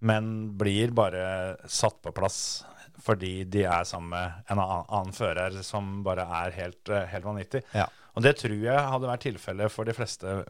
Men 0.00 0.56
blir 0.56 0.90
bare 0.96 1.56
satt 1.68 2.00
på 2.02 2.12
plass 2.16 2.64
fordi 3.00 3.44
de 3.48 3.64
er 3.64 3.84
sammen 3.88 4.10
med 4.10 4.32
en 4.50 4.58
annen, 4.58 4.84
annen 4.88 5.12
fører 5.16 5.62
som 5.64 6.02
bare 6.04 6.26
er 6.44 6.50
helt, 6.52 6.88
eh, 6.88 7.06
helt 7.06 7.24
vanvittig. 7.24 7.62
Ja. 7.74 7.86
Og 8.16 8.22
det 8.22 8.36
tror 8.38 8.52
jeg 8.62 8.78
hadde 8.92 9.08
vært 9.08 9.24
tilfellet 9.24 9.70
for 9.72 9.84
de 9.88 9.92
fleste 9.96 10.44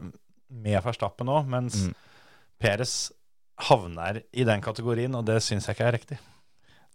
med 0.49 0.83
Verstappen 0.83 1.27
òg, 1.27 1.47
mens 1.47 1.85
Mm. 1.87 1.93
Peres 2.59 3.11
havner 3.59 4.21
i 4.33 4.43
den 4.43 4.61
kategorien, 4.61 5.13
og 5.15 5.25
det 5.25 5.41
syns 5.43 5.65
jeg 5.67 5.75
ikke 5.75 5.87
er 5.87 5.91
riktig. 5.97 6.17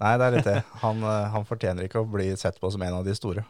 Nei, 0.00 0.16
det 0.16 0.24
er 0.26 0.30
litt 0.36 0.44
det. 0.46 0.64
Han, 0.82 1.02
eh, 1.02 1.28
han 1.34 1.44
fortjener 1.44 1.84
ikke 1.88 2.00
å 2.04 2.08
bli 2.10 2.30
sett 2.36 2.60
på 2.60 2.70
som 2.72 2.82
en 2.82 2.94
av 2.94 3.04
de 3.04 3.14
store. 3.14 3.44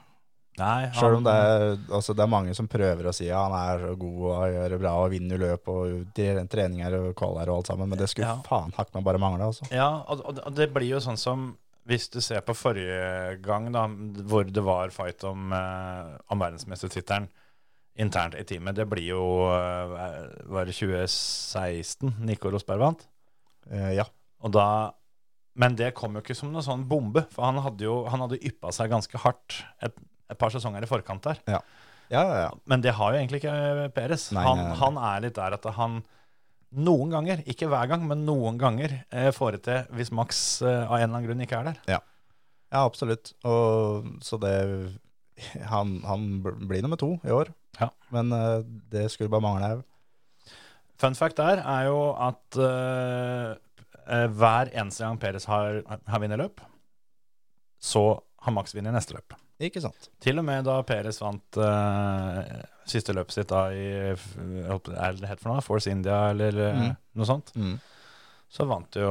Nei, 0.59 0.89
Sjøl 0.91 1.19
om 1.21 1.23
det 1.23 1.31
er, 1.33 1.77
altså 1.95 2.15
det 2.17 2.25
er 2.25 2.31
mange 2.33 2.55
som 2.57 2.67
prøver 2.67 3.07
å 3.07 3.13
si 3.15 3.29
ja, 3.29 3.45
han 3.47 3.53
er 3.55 3.79
så 3.85 3.93
god 4.01 4.23
og 4.27 4.55
gjør 4.57 4.69
det 4.75 4.79
bra 4.81 4.93
og 5.05 5.11
vinner 5.13 5.39
løp 5.39 5.69
og 5.71 6.09
treninger 6.17 6.97
og 6.99 7.13
kvaler 7.15 7.49
og 7.53 7.61
alt 7.61 7.67
sammen, 7.71 7.89
men 7.89 7.99
det 8.01 8.09
skulle 8.11 8.27
Ja. 8.27 8.41
faen 8.43 8.73
hakk 8.75 8.91
meg 8.95 9.05
bare 9.07 9.19
mangle, 9.23 9.45
altså. 9.53 9.69
Ja, 9.71 10.03
og, 10.09 10.25
og 10.27 10.55
det 10.57 10.73
blir 10.75 10.89
jo 10.89 10.99
sånn 10.99 11.17
som 11.21 11.57
hvis 11.89 12.09
du 12.13 12.21
ser 12.25 12.45
på 12.45 12.57
forrige 12.57 13.39
gang, 13.45 13.71
da, 13.73 13.87
hvor 14.29 14.45
det 14.45 14.65
var 14.65 14.93
fight 14.93 15.25
om, 15.29 15.53
eh, 15.57 16.17
om 16.29 16.43
verdensmestertittelen 16.43 17.29
internt 17.99 18.37
i 18.39 18.45
teamet, 18.47 18.77
det 18.79 18.87
blir 18.87 19.09
jo 19.11 19.23
eh, 19.51 19.97
Var 20.53 20.69
det 20.69 20.77
2016 20.77 22.21
Nico 22.29 22.53
Rosberg 22.53 22.85
vant? 22.85 23.09
Eh, 23.71 23.97
ja. 23.97 24.05
Og 24.45 24.53
da 24.55 24.67
Men 25.59 25.75
det 25.75 25.95
kom 25.99 26.15
jo 26.15 26.23
ikke 26.23 26.37
som 26.39 26.53
noen 26.53 26.63
sånn 26.63 26.85
bombe, 26.87 27.25
for 27.33 27.49
han 27.49 27.59
hadde 27.65 27.89
jo 27.89 28.05
han 28.07 28.23
hadde 28.23 28.39
yppa 28.47 28.71
seg 28.75 28.93
ganske 28.93 29.19
hardt 29.25 29.63
et, 29.83 29.97
et 30.31 30.39
par 30.39 30.53
sesonger 30.55 30.85
i 30.85 30.91
forkant 30.91 31.25
der. 31.25 31.41
Ja, 31.51 31.59
ja, 32.13 32.23
ja. 32.45 32.53
Men 32.71 32.85
det 32.85 32.95
har 32.95 33.13
jo 33.13 33.19
egentlig 33.19 33.43
ikke 33.43 33.89
Peres. 33.97 34.29
Han, 34.37 34.63
han 34.79 35.01
er 35.11 35.25
litt 35.27 35.37
der 35.41 35.57
at 35.59 35.67
han 35.77 35.99
noen 36.77 37.11
ganger, 37.15 37.41
ikke 37.49 37.69
hver 37.71 37.89
gang, 37.89 38.03
men 38.09 38.27
noen 38.27 38.59
ganger 38.61 38.99
eh, 39.11 39.31
får 39.33 39.57
det 39.57 39.63
til 39.65 39.87
hvis 39.97 40.11
Max 40.13 40.41
eh, 40.63 40.83
av 40.85 40.99
en 40.99 41.03
eller 41.07 41.15
annen 41.15 41.27
grunn 41.29 41.45
ikke 41.47 41.61
er 41.63 41.69
der. 41.71 41.79
Ja, 41.89 42.01
absolutt. 42.85 43.33
Og 43.49 44.11
så 44.23 44.37
det 44.43 44.57
Han, 45.71 46.01
han 46.05 46.43
blir 46.43 46.83
nummer 46.83 46.99
to 46.99 47.13
i 47.25 47.31
år, 47.31 47.53
Ja. 47.81 47.89
men 48.11 48.33
eh, 48.35 48.63
det 48.91 49.05
skulle 49.13 49.31
bare 49.31 49.41
mangle 49.45 49.69
òg. 49.77 49.85
Fun 50.99 51.15
fact 51.15 51.37
der 51.39 51.61
er 51.63 51.85
jo 51.87 51.99
at 52.19 52.57
eh, 52.59 53.53
eh, 54.11 54.27
hver 54.35 54.73
eneste 54.75 55.05
gang 55.07 55.19
Peres 55.23 55.47
har, 55.47 55.79
har 55.87 56.19
vunnet 56.21 56.41
løp, 56.43 56.61
så 57.79 58.03
har 58.43 58.53
Max 58.57 58.75
vunnet 58.75 58.93
neste 58.97 59.15
løp. 59.15 59.37
Ikke 59.63 59.81
sant? 59.83 60.09
Til 60.23 60.39
og 60.43 60.45
med 60.47 60.67
da 60.67 60.81
Peres 60.87 61.23
vant 61.23 61.57
eh, 61.63 62.43
siste 62.91 63.15
løpet 63.17 63.35
sitt 63.37 63.49
da 63.53 63.67
i 63.73 63.85
Er 64.13 65.13
det 65.19 65.29
het 65.29 65.41
for 65.43 65.53
noe? 65.53 65.63
Force 65.65 65.91
India, 65.91 66.31
eller 66.33 66.59
eh, 66.69 66.75
Mm. 66.79 66.97
noe 67.19 67.27
sånt? 67.29 67.53
Mm. 67.57 67.79
Så 68.51 68.65
vant 68.69 68.97
jo, 68.97 69.11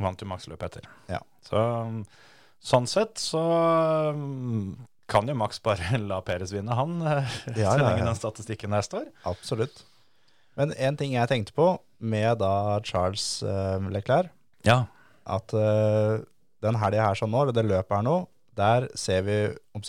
vant 0.00 0.20
jo 0.20 0.26
Max 0.30 0.46
løpet 0.48 0.70
etter. 0.78 0.88
Ja. 1.12 1.20
Så 1.44 1.60
sånn 2.64 2.86
sett 2.88 3.18
så 3.20 3.42
mm, 4.16 4.76
kan 5.10 5.28
jo 5.28 5.34
Max 5.36 5.58
bare 5.64 5.98
la 6.10 6.20
Peres 6.24 6.52
vinne, 6.54 6.72
han. 6.74 7.00
eh, 7.02 7.34
Ja, 7.58 7.72
så 7.76 7.82
lenge 7.82 8.04
den 8.06 8.16
statistikken 8.20 8.70
der 8.76 8.82
står. 8.86 9.10
Absolutt. 9.28 9.84
Men 10.56 10.72
en 10.78 10.96
ting 10.96 11.12
jeg 11.16 11.28
tenkte 11.28 11.52
på 11.56 11.72
med 12.00 12.38
da 12.38 12.80
Charles 12.86 13.42
eh, 13.42 13.78
Leclerc, 13.90 14.30
Ja. 14.64 14.84
at 15.26 15.48
den 16.64 16.76
helga 16.80 17.08
her 17.10 17.14
sånn 17.18 17.30
nå, 17.32 17.42
eller 17.42 17.52
det 17.56 17.64
løpet 17.68 17.96
her 17.98 18.02
nå, 18.06 18.16
der 18.56 18.86
ser 18.96 19.22
vi 19.26 19.36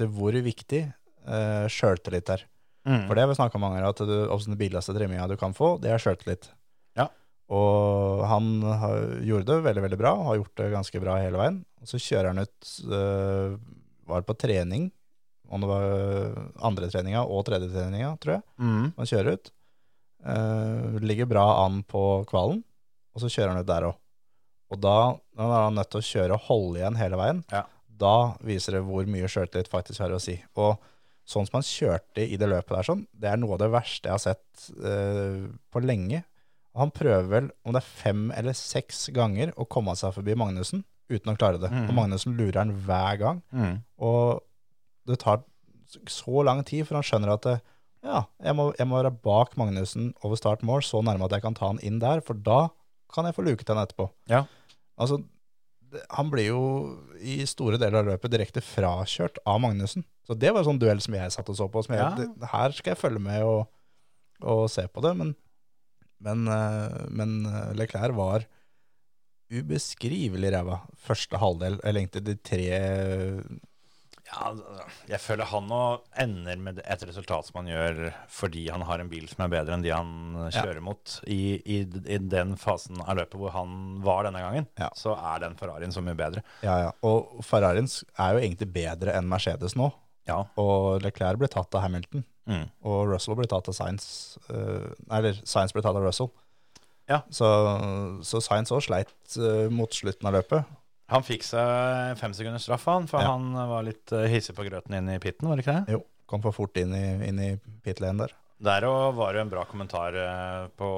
hvor 0.09 0.33
viktig 0.43 0.81
uh, 1.27 1.67
sjøltillit 1.71 2.29
er. 2.33 2.41
Mm. 2.85 3.05
For 3.07 3.17
det 3.17 3.23
har 3.23 3.31
vi 3.31 3.37
snakka 3.39 3.57
om 3.57 3.65
mange 3.65 3.79
ganger, 3.79 3.93
at 3.93 4.03
du, 4.05 4.15
også 4.29 4.51
den 4.51 4.59
billigste 4.59 4.93
trimminga 4.95 5.27
du 5.29 5.37
kan 5.41 5.55
få, 5.57 5.75
det 5.81 5.91
er 5.93 6.01
sjøltillit. 6.01 6.51
Ja. 6.97 7.07
Og 7.53 8.21
han 8.29 8.51
har, 8.65 9.07
gjorde 9.25 9.49
det 9.49 9.57
veldig, 9.65 9.85
veldig 9.87 9.99
bra, 10.01 10.13
har 10.29 10.39
gjort 10.39 10.61
det 10.61 10.69
ganske 10.73 11.01
bra 11.01 11.17
hele 11.21 11.41
veien. 11.41 11.59
Og 11.81 11.89
så 11.89 12.01
kjører 12.01 12.31
han 12.31 12.45
ut, 12.45 12.71
øh, 12.85 13.57
var 14.09 14.25
på 14.27 14.37
trening, 14.45 14.87
om 15.49 15.61
det 15.61 15.69
var 15.69 16.39
andre 16.65 16.89
treninga 16.89 17.25
og 17.25 17.45
tredje 17.45 17.69
treninga, 17.73 18.15
tror 18.21 18.37
jeg. 18.37 18.45
Mm. 18.61 18.87
Han 18.97 19.11
kjører 19.11 19.37
ut. 19.37 19.51
Øh, 20.25 20.97
ligger 21.05 21.29
bra 21.29 21.45
an 21.65 21.83
på 21.85 22.01
kvalen, 22.29 22.63
og 23.13 23.21
så 23.21 23.29
kjører 23.29 23.53
han 23.53 23.61
ut 23.61 23.69
der 23.69 23.89
òg. 23.91 24.01
Og 24.73 24.81
da 24.81 24.97
da 25.35 25.45
er 25.45 25.65
han 25.67 25.75
nødt 25.77 25.91
til 25.91 26.01
å 26.01 26.09
kjøre 26.09 26.37
og 26.37 26.45
holde 26.47 26.79
igjen 26.79 26.99
hele 26.99 27.19
veien. 27.19 27.41
Ja. 27.51 27.65
Da 27.85 28.15
viser 28.43 28.77
det 28.77 28.85
hvor 28.87 29.07
mye 29.09 29.29
sjøltillit 29.31 29.71
faktisk 29.71 30.01
har 30.03 30.15
å 30.15 30.21
si. 30.21 30.37
Og 30.59 30.79
sånn 31.25 31.47
som 31.47 31.59
han 31.59 31.65
kjørte 31.67 32.23
i 32.25 32.37
det 32.39 32.49
løpet 32.49 32.73
der, 32.75 32.87
sånn, 32.87 33.05
det 33.17 33.31
er 33.31 33.39
noe 33.41 33.55
av 33.57 33.63
det 33.63 33.71
verste 33.73 34.09
jeg 34.09 34.13
har 34.13 34.23
sett 34.23 34.67
uh, 34.77 35.45
på 35.73 35.81
lenge. 35.83 36.21
Han 36.75 36.91
prøver 36.93 37.29
vel, 37.31 37.47
om 37.65 37.75
det 37.75 37.81
er 37.81 37.93
fem 38.03 38.27
eller 38.35 38.57
seks 38.57 39.07
ganger, 39.15 39.53
å 39.57 39.67
komme 39.69 39.95
seg 39.97 40.13
forbi 40.17 40.35
Magnussen 40.37 40.83
uten 41.11 41.31
å 41.31 41.37
klare 41.37 41.61
det. 41.61 41.69
Mm. 41.71 41.87
Og 41.87 41.97
Magnussen 41.97 42.35
lurer 42.37 42.61
han 42.63 42.73
hver 42.85 43.21
gang. 43.21 43.41
Mm. 43.55 43.77
Og 44.05 44.41
det 45.09 45.19
tar 45.21 45.43
så 46.09 46.43
lang 46.45 46.63
tid 46.67 46.85
før 46.87 46.99
han 46.99 47.07
skjønner 47.07 47.35
at 47.35 47.45
det, 47.47 47.55
ja, 48.05 48.25
jeg 48.43 48.57
må, 48.57 48.67
jeg 48.77 48.89
må 48.89 48.99
være 48.99 49.13
bak 49.25 49.55
Magnussen 49.57 50.11
over 50.25 50.37
start 50.37 50.65
mål, 50.65 50.83
så 50.85 51.01
nærme 51.05 51.25
at 51.25 51.37
jeg 51.37 51.45
kan 51.45 51.57
ta 51.57 51.71
han 51.71 51.81
inn 51.85 52.01
der, 52.01 52.21
for 52.25 52.37
da 52.37 52.67
kan 53.13 53.27
jeg 53.27 53.37
få 53.37 53.45
luket 53.45 53.71
han 53.71 53.81
etterpå. 53.81 54.09
Ja. 54.29 54.43
Altså, 54.99 55.21
han 56.17 56.29
blir 56.33 56.47
jo 56.49 56.61
i 57.21 57.39
store 57.49 57.77
deler 57.81 58.01
av 58.01 58.09
løpet 58.13 58.31
direkte 58.33 58.61
frakjørt 58.63 59.37
av 59.47 59.61
Magnussen. 59.63 60.03
Så 60.27 60.35
det 60.37 60.51
var 60.51 60.61
en 60.63 60.69
sånn 60.71 60.81
duell 60.81 61.01
som 61.03 61.13
jeg 61.17 61.31
satt 61.35 61.49
og 61.53 61.57
så 61.59 61.67
på. 61.71 61.83
Som 61.85 61.95
jeg, 61.95 62.01
Ja. 62.01 62.49
her 62.51 62.75
skal 62.75 62.93
jeg 62.95 63.01
følge 63.01 63.21
med 63.21 63.43
og, 63.45 63.67
og 64.41 64.65
se 64.73 64.87
på 64.87 65.01
det, 65.05 65.13
men, 65.17 65.35
men, 66.19 66.47
eh, 66.47 67.05
men 67.09 67.35
Leclerc 67.77 68.15
var 68.17 68.47
ubeskrivelig 69.53 70.49
ræva 70.55 70.79
første 71.05 71.37
halvdel, 71.37 71.77
eller 71.83 72.01
egentlig 72.01 72.23
de 72.25 72.35
tre 72.41 72.63
Ja, 74.25 74.49
jeg 75.07 75.19
føler 75.21 75.45
han 75.51 75.67
nå 75.69 75.79
ender 76.17 76.57
med 76.57 76.79
et 76.81 77.03
resultat 77.05 77.45
som 77.45 77.59
han 77.61 77.67
gjør 77.69 77.99
fordi 78.33 78.63
han 78.73 78.81
har 78.89 78.99
en 79.03 79.09
bil 79.11 79.27
som 79.29 79.43
er 79.45 79.51
bedre 79.53 79.75
enn 79.77 79.83
de 79.85 79.91
han 79.93 80.49
kjører 80.51 80.81
mot. 80.81 81.19
I, 81.29 81.61
i, 81.61 81.77
I 82.09 82.17
den 82.17 82.55
fasen 82.57 83.03
av 83.05 83.19
løpet 83.19 83.37
hvor 83.37 83.53
han 83.53 83.75
var 84.05 84.25
denne 84.25 84.41
gangen, 84.41 84.65
Ja. 84.81 84.89
så 84.97 85.13
er 85.15 85.43
den 85.45 85.53
Ferrarien 85.59 85.93
så 85.93 86.01
mye 86.03 86.17
bedre. 86.17 86.41
Ja, 86.65 86.79
ja. 86.87 86.91
Og 87.05 87.43
Ferrarien 87.45 87.85
er 88.17 88.33
jo 88.33 88.41
egentlig 88.41 88.71
bedre 88.73 89.13
enn 89.19 89.29
Mercedes 89.29 89.77
nå. 89.77 89.91
Ja. 90.25 90.39
Og 90.57 91.03
Leclerc 91.05 91.37
ble 91.37 91.51
tatt 91.53 91.75
av 91.77 91.85
Hamilton, 91.85 92.25
Mm. 92.45 92.67
og 92.85 93.07
Russell 93.09 93.33
ble 93.37 93.47
tatt 93.49 93.69
av 93.69 93.73
Sainz. 93.73 94.37
eh, 94.53 94.89
eller 95.09 95.33
Science 95.45 95.73
ble 95.73 95.81
tatt 95.81 95.95
av 95.97 96.03
Russell. 96.05 96.27
Ja. 97.09 97.21
Så, 97.33 97.45
så 98.25 98.41
Sainz 98.41 98.69
òg 98.73 98.81
sleit 98.85 99.09
eh, 99.37 99.69
mot 99.73 99.89
slutten 99.93 100.25
av 100.29 100.33
løpet. 100.37 100.65
Han 101.13 101.21
fikk 101.25 101.43
seg 101.45 102.15
fem 102.17 102.33
sekunders 102.33 102.63
straff, 102.65 102.85
han, 102.89 103.05
for 103.07 103.21
Ja. 103.21 103.33
han 103.35 103.51
var 103.69 103.83
litt 103.85 104.11
eh, 104.11 104.25
hissig 104.31 104.55
på 104.57 104.65
grøten 104.65 104.95
inn 104.97 105.09
i 105.13 105.19
pitten, 105.21 105.47
var 105.47 105.55
det 105.59 105.65
ikke 105.65 105.75
det? 105.85 105.93
Jo, 105.93 105.99
kom 106.25 106.41
for 106.41 106.55
fort 106.55 106.77
inn 106.81 106.95
i, 106.97 107.03
inn 107.27 107.39
i 107.39 107.51
pit 107.85 108.01
lane 108.01 108.25
der. 108.25 108.33
Der 108.65 108.85
òg 108.87 109.13
var 109.17 109.33
det 109.35 109.41
en 109.43 109.49
bra 109.51 109.65
kommentar 109.69 110.15
eh, 110.15 110.67
på, 110.79 110.89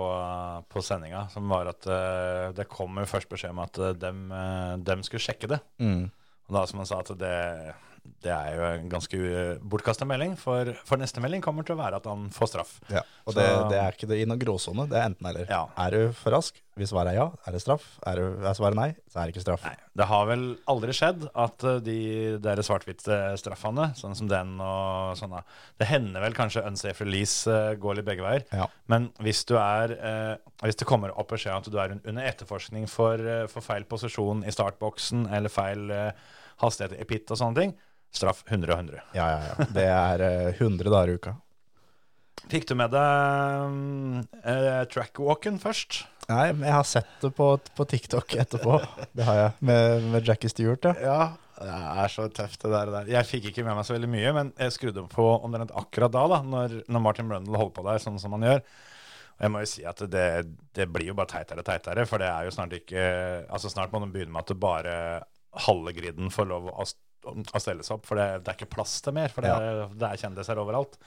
på 0.69 0.83
sendinga, 0.85 1.25
som 1.33 1.49
var 1.51 1.67
at 1.73 1.87
eh, 1.89 2.51
det 2.55 2.67
kom 2.71 2.95
jo 3.01 3.07
først 3.09 3.27
beskjed 3.33 3.51
om 3.55 3.59
at 3.65 3.79
eh, 3.81 3.95
dem, 3.99 4.27
eh, 4.31 4.75
dem 4.87 5.03
skulle 5.03 5.25
sjekke 5.25 5.49
det. 5.51 5.59
Mm. 5.81 6.05
Og 6.47 6.55
da 6.55 6.63
som 6.69 6.79
han 6.79 6.87
sa 6.87 7.01
at 7.03 7.11
det, 7.19 7.33
det 8.23 8.33
er 8.33 8.53
jo 8.57 8.67
en 8.67 8.87
ganske 8.91 9.17
bortkasta 9.61 10.07
melding, 10.09 10.35
for, 10.39 10.73
for 10.87 11.01
neste 11.01 11.23
melding 11.23 11.43
kommer 11.45 11.67
til 11.67 11.77
å 11.77 11.81
være 11.81 12.01
at 12.01 12.07
han 12.09 12.29
får 12.35 12.53
straff. 12.53 12.77
Ja, 12.93 13.03
og 13.27 13.37
det, 13.37 13.47
det 13.73 13.81
er 13.81 13.97
ikke 13.97 14.09
det 14.09 14.21
i 14.21 14.29
noen 14.29 14.41
gråsone, 14.41 14.87
det 14.89 14.99
er 14.99 15.11
enten 15.11 15.29
eller. 15.29 15.49
Ja. 15.51 15.65
Er 15.85 15.93
du 15.95 16.15
for 16.17 16.35
rask? 16.37 16.61
Hvis 16.77 16.91
svaret 16.91 17.15
er 17.15 17.17
ja, 17.17 17.25
er 17.47 17.55
det 17.55 17.61
straff. 17.63 17.85
Er, 18.05 18.19
du, 18.19 18.43
er 18.45 18.57
svaret 18.57 18.77
nei, 18.77 18.89
så 19.09 19.19
er 19.19 19.27
det 19.27 19.33
ikke 19.33 19.43
straff. 19.43 19.63
Nei, 19.65 19.73
Det 19.97 20.07
har 20.11 20.27
vel 20.29 20.43
aldri 20.69 20.93
skjedd 20.93 21.25
at 21.33 21.65
eh, 21.65 21.79
de 21.81 21.97
der 22.43 22.61
svart-hvite 22.65 23.17
straffene, 23.41 23.89
sånn 23.97 24.13
som 24.17 24.29
den 24.29 24.55
og 24.61 25.17
sånne 25.17 25.41
Det 25.79 25.89
hender 25.89 26.21
vel 26.21 26.37
kanskje 26.37 26.65
unsafe 26.69 27.05
release 27.07 27.49
eh, 27.49 27.73
går 27.81 27.99
litt 27.99 28.09
begge 28.09 28.25
veier. 28.25 28.45
Ja. 28.53 28.69
Men 28.91 29.09
hvis 29.25 29.41
du 29.49 29.55
er 29.57 29.95
eh, 29.97 30.33
Hvis 30.61 30.77
det 30.77 30.89
kommer 30.89 31.15
opp 31.17 31.33
beskjed 31.33 31.55
om 31.55 31.65
at 31.65 31.71
du 31.73 31.79
er 31.81 31.97
under 31.97 32.29
etterforskning 32.29 32.85
for, 32.91 33.21
eh, 33.21 33.47
for 33.51 33.65
feil 33.65 33.87
posisjon 33.89 34.45
i 34.45 34.53
startboksen 34.53 35.27
eller 35.33 35.53
feil 35.53 35.89
eh, 35.93 36.27
hastighet 36.61 36.97
i 37.01 37.09
pit 37.09 37.33
og 37.33 37.41
sånne 37.41 37.61
ting, 37.63 37.75
straff 38.15 38.43
100 38.47 38.71
og 38.71 38.77
100. 38.79 39.01
Ja, 39.17 39.27
ja, 39.33 39.39
ja. 39.51 39.67
Det 39.75 39.87
er 39.91 40.25
eh, 40.27 40.61
100 40.61 40.91
dager 40.93 41.11
i 41.11 41.17
uka. 41.17 41.35
Fikk 42.47 42.67
du 42.69 42.75
med 42.79 42.93
deg 42.93 44.43
eh, 44.47 44.83
trackwalken 44.93 45.57
først? 45.59 46.05
Nei, 46.27 46.51
men 46.53 46.67
jeg 46.67 46.75
har 46.75 46.87
sett 46.87 47.11
det 47.23 47.31
på, 47.35 47.49
på 47.75 47.87
TikTok 47.87 48.35
etterpå. 48.43 48.79
Det 49.15 49.27
har 49.27 49.41
jeg. 49.41 49.51
Med, 49.67 50.07
med 50.13 50.27
Jackie 50.27 50.51
Stewart, 50.51 50.87
ja. 50.87 50.95
Ja, 51.01 51.19
det 51.57 51.77
er 52.03 52.11
så 52.13 52.27
tøft 52.29 52.61
det 52.61 52.69
der. 52.73 52.91
der. 52.93 53.07
Jeg 53.09 53.27
fikk 53.27 53.47
ikke 53.49 53.63
med 53.65 53.79
meg 53.79 53.87
så 53.87 53.95
veldig 53.95 54.09
mye, 54.11 54.33
men 54.35 54.51
jeg 54.59 54.75
skrudde 54.75 55.07
på 55.09 55.25
omtrent 55.39 55.73
akkurat 55.73 56.13
da, 56.13 56.25
da 56.35 56.41
når, 56.45 56.75
når 56.85 57.03
Martin 57.03 57.31
Brundle 57.31 57.57
holdt 57.57 57.73
på 57.79 57.85
der, 57.87 58.03
sånn 58.03 58.19
som 58.21 58.35
han 58.37 58.45
gjør. 58.45 58.61
Og 59.37 59.45
jeg 59.45 59.53
må 59.53 59.63
jo 59.63 59.69
si 59.69 59.85
at 59.87 60.03
det, 60.11 60.27
det 60.77 60.87
blir 60.93 61.11
jo 61.11 61.17
bare 61.17 61.31
teitere 61.31 61.63
og 61.63 61.67
teitere, 61.67 62.05
for 62.09 62.21
det 62.21 62.29
er 62.29 62.47
jo 62.47 62.53
snart 62.55 62.73
ikke 62.73 63.01
Altså 63.53 63.69
snart 63.69 63.91
må 63.93 64.01
de 64.01 64.09
begynne 64.13 64.33
med 64.33 64.41
at 64.45 64.53
det 64.53 64.57
bare 64.61 64.95
halve 65.67 65.93
griden 65.97 66.31
får 66.33 66.49
lov 66.49 66.69
å, 66.73 66.85
å 67.33 67.61
stelle 67.63 67.85
seg 67.85 67.97
opp, 67.97 68.05
for 68.09 68.19
det, 68.19 68.27
det 68.45 68.53
er 68.53 68.59
ikke 68.59 68.69
plass 68.77 68.99
til 69.05 69.15
mer, 69.17 69.33
for 69.33 69.45
det, 69.45 69.55
det 69.99 70.11
er 70.11 70.21
kjendiser 70.21 70.61
overalt. 70.61 70.99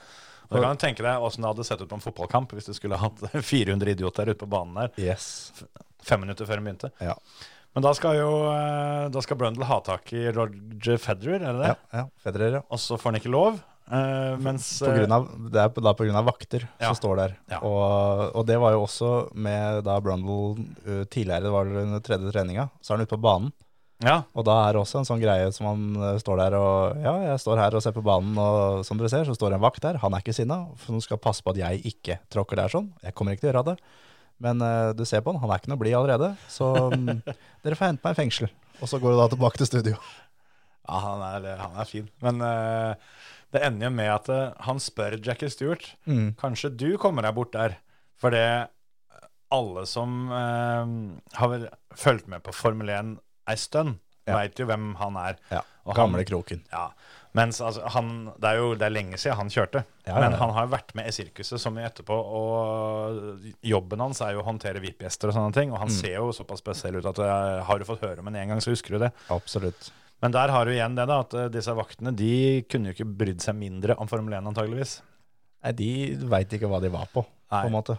Og 0.51 0.57
Du 0.57 0.59
kan 0.65 0.75
jo 0.75 0.81
tenke 0.83 1.03
deg 1.05 1.23
åssen 1.23 1.45
det 1.45 1.51
hadde 1.53 1.63
sett 1.67 1.79
ut 1.81 1.87
på 1.89 1.95
en 1.95 2.03
fotballkamp 2.03 2.51
hvis 2.57 2.67
du 2.67 2.73
skulle 2.75 2.99
hatt 2.99 3.21
400 3.53 3.93
idioter 3.95 4.33
ute 4.33 4.41
på 4.43 4.49
banen 4.51 4.75
der 4.81 4.91
Yes. 4.99 5.53
fem 6.03 6.23
minutter 6.25 6.47
før 6.49 6.59
den 6.59 6.67
begynte. 6.67 6.91
Ja. 6.99 7.15
Men 7.71 7.85
da 7.85 7.93
skal 7.95 8.17
jo 8.19 8.31
eh, 8.51 9.05
Da 9.13 9.21
skal 9.23 9.39
Brundle 9.39 9.67
ha 9.69 9.77
tak 9.85 10.11
i 10.17 10.25
Roger 10.35 10.99
Federer, 10.99 11.39
er 11.39 11.55
det 11.55 11.61
det? 11.63 11.69
Ja, 11.71 12.01
ja. 12.01 12.07
Federer, 12.25 12.57
ja. 12.59 12.63
Og 12.67 12.81
så 12.83 12.97
får 12.99 13.13
han 13.13 13.21
ikke 13.21 13.31
lov. 13.31 13.61
Uh, 13.91 14.37
mens 14.39 14.67
På 14.79 14.91
grunn 14.95 15.11
av, 15.11 15.25
det 15.51 15.59
er 15.59 15.71
da 15.83 15.91
av 15.91 16.27
vakter 16.27 16.63
Ja. 16.79 16.91
som 16.91 16.95
står 16.99 17.17
der. 17.19 17.33
Ja. 17.51 17.57
Og, 17.67 18.35
og 18.39 18.45
det 18.47 18.55
var 18.61 18.75
jo 18.75 18.85
også 18.85 19.09
med 19.35 19.81
da 19.87 19.97
Brundle 20.03 20.63
uh, 20.87 21.01
tidligere, 21.11 21.47
det 21.47 21.51
var 21.55 21.71
under 21.85 22.03
tredje 22.03 22.31
treninga, 22.31 22.69
så 22.79 22.93
er 22.93 22.99
han 22.99 23.07
ute 23.07 23.15
på 23.17 23.23
banen. 23.23 23.51
Ja, 24.01 24.23
Og 24.33 24.45
da 24.47 24.55
er 24.65 24.73
det 24.73 24.81
også 24.81 25.01
en 25.01 25.07
sånn 25.07 25.21
greie 25.21 25.49
som 25.53 25.67
han 25.69 25.81
uh, 25.99 26.15
står 26.21 26.39
der 26.41 26.55
og 26.57 27.01
Ja, 27.03 27.13
jeg 27.31 27.41
står 27.43 27.59
her 27.61 27.75
og 27.77 27.83
ser 27.85 27.93
på 27.93 28.03
banen, 28.05 28.33
og 28.41 28.81
som 28.87 28.97
dere 28.97 29.11
ser, 29.13 29.27
så 29.27 29.35
står 29.37 29.53
det 29.53 29.59
en 29.59 29.65
vakt 29.65 29.83
der. 29.83 29.99
Han 30.01 30.15
er 30.17 30.23
ikke 30.23 30.33
sinna, 30.35 30.63
for 30.81 30.95
han 30.95 31.03
skal 31.05 31.21
passe 31.21 31.45
på 31.45 31.53
at 31.53 31.59
jeg 31.61 31.83
ikke 31.91 32.17
tråkker 32.33 32.57
der 32.57 32.73
sånn. 32.73 32.89
Jeg 33.05 33.13
kommer 33.17 33.35
ikke 33.35 33.45
til 33.45 33.51
å 33.51 33.53
gjøre 33.53 33.67
det. 33.71 33.77
Men 34.41 34.63
uh, 34.65 34.89
du 34.97 35.05
ser 35.05 35.21
på 35.21 35.35
han, 35.35 35.41
han 35.43 35.53
er 35.53 35.61
ikke 35.61 35.73
noe 35.73 35.83
blid 35.83 35.97
allerede. 35.99 36.31
Så 36.49 36.71
um, 36.89 37.05
dere 37.63 37.77
får 37.77 37.91
hente 37.91 38.01
meg 38.07 38.17
i 38.17 38.21
fengsel. 38.23 38.49
Og 38.81 38.89
så 38.89 38.97
går 38.97 39.13
du 39.13 39.21
da 39.21 39.29
tilbake 39.35 39.61
til 39.61 39.69
studio. 39.69 40.01
ja 40.89 41.03
han, 41.05 41.21
er, 41.37 41.47
han 41.61 41.77
er 41.83 41.89
fin. 41.89 42.09
Men 42.25 42.41
uh, 42.41 42.97
det 43.53 43.61
ender 43.67 43.91
jo 43.91 43.95
med 44.01 44.13
at 44.15 44.33
uh, 44.33 44.43
han 44.65 44.81
spør 44.81 45.19
Jackie 45.21 45.53
Stewart 45.53 45.91
Mm. 46.09 46.33
Kanskje 46.41 46.73
du 46.73 46.89
kommer 46.97 47.27
deg 47.27 47.37
bort 47.37 47.53
der. 47.53 47.77
For 48.17 48.33
det 48.33 48.47
alle 49.51 49.85
som 49.89 50.31
eh, 50.31 50.91
har 51.37 51.49
vel 51.51 51.65
fulgt 51.99 52.29
med 52.31 52.39
på 52.45 52.53
Formel 52.55 52.89
1 52.93 53.09
ei 53.47 53.55
stund, 53.55 53.97
Ja. 54.27 54.35
veit 54.37 54.55
jo 54.59 54.65
hvem 54.67 54.95
han 54.97 55.15
er. 55.17 55.35
Ja, 55.51 55.61
Og 55.85 55.95
han- 55.95 56.11
Gamle 56.11 56.23
kroken. 56.25 56.61
Ja, 56.71 56.91
mens 57.33 57.59
altså, 57.59 57.81
han, 57.89 58.25
det 58.39 58.43
er 58.51 58.57
jo 58.57 58.75
det 58.75 58.83
er 58.85 58.89
lenge 58.93 59.17
siden 59.17 59.35
han 59.37 59.49
kjørte, 59.49 59.83
Ja, 60.05 60.19
men 60.19 60.33
han 60.33 60.49
har 60.53 60.67
vært 60.67 60.93
med 60.93 61.07
i 61.07 61.11
sirkuset 61.11 61.59
så 61.59 61.71
mye 61.73 61.89
etterpå, 61.89 62.13
og 62.13 63.39
jobben 63.63 63.99
hans 63.99 64.21
er 64.21 64.33
jo 64.33 64.41
å 64.43 64.45
håndtere 64.45 64.79
VIP-gjester 64.79 65.29
og 65.29 65.33
sånne 65.35 65.53
ting, 65.53 65.71
og 65.71 65.79
han 65.79 65.87
Mm. 65.89 65.97
ser 66.01 66.15
jo 66.15 66.31
såpass 66.31 66.59
spesiell 66.61 66.95
ut 66.97 67.05
at 67.05 67.19
eh, 67.19 67.63
har 67.63 67.79
du 67.79 67.85
fått 67.85 68.01
høre 68.01 68.19
om 68.19 68.27
en 68.27 68.35
en 68.35 68.47
gang, 68.49 68.59
så 68.59 68.69
husker 68.71 68.89
du 68.91 68.99
det. 68.99 69.11
Absolutt. 69.29 69.91
Men 70.21 70.31
der 70.31 70.49
har 70.49 70.65
du 70.65 70.71
igjen 70.71 70.95
det 70.95 71.07
da, 71.07 71.19
at 71.21 71.33
eh, 71.33 71.47
disse 71.49 71.73
vaktene, 71.73 72.15
de 72.15 72.61
kunne 72.69 72.91
jo 72.91 72.93
ikke 72.93 73.17
brydd 73.17 73.41
seg 73.41 73.55
mindre 73.55 73.95
om 73.97 74.07
Formel 74.07 74.33
1 74.35 74.45
antageligvis. 74.53 75.01
Nei, 75.63 75.71
de 75.73 76.15
veit 76.29 76.49
ikke 76.49 76.69
hva 76.69 76.79
de 76.81 76.89
var 76.89 77.07
på, 77.13 77.25
Nei. 77.51 77.63
på 77.63 77.65
en 77.65 77.73
måte. 77.73 77.97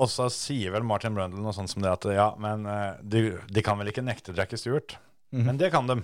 Og 0.00 0.08
så 0.08 0.28
sier 0.32 0.72
vel 0.72 0.86
Martin 0.88 1.12
Brundle 1.14 1.42
noe 1.44 1.52
sånt 1.52 1.68
som 1.70 1.82
det 1.84 1.90
at 1.92 2.06
ja, 2.14 2.30
men 2.40 2.64
eh, 2.66 2.94
de, 3.04 3.26
de 3.52 3.62
kan 3.64 3.76
vel 3.78 3.90
ikke 3.92 4.04
nekte 4.06 4.34
Jackie 4.36 4.56
Stewart, 4.60 4.96
Mhm. 5.32 5.46
men 5.48 5.56
det 5.60 5.70
kan 5.72 5.86
de. 5.88 5.94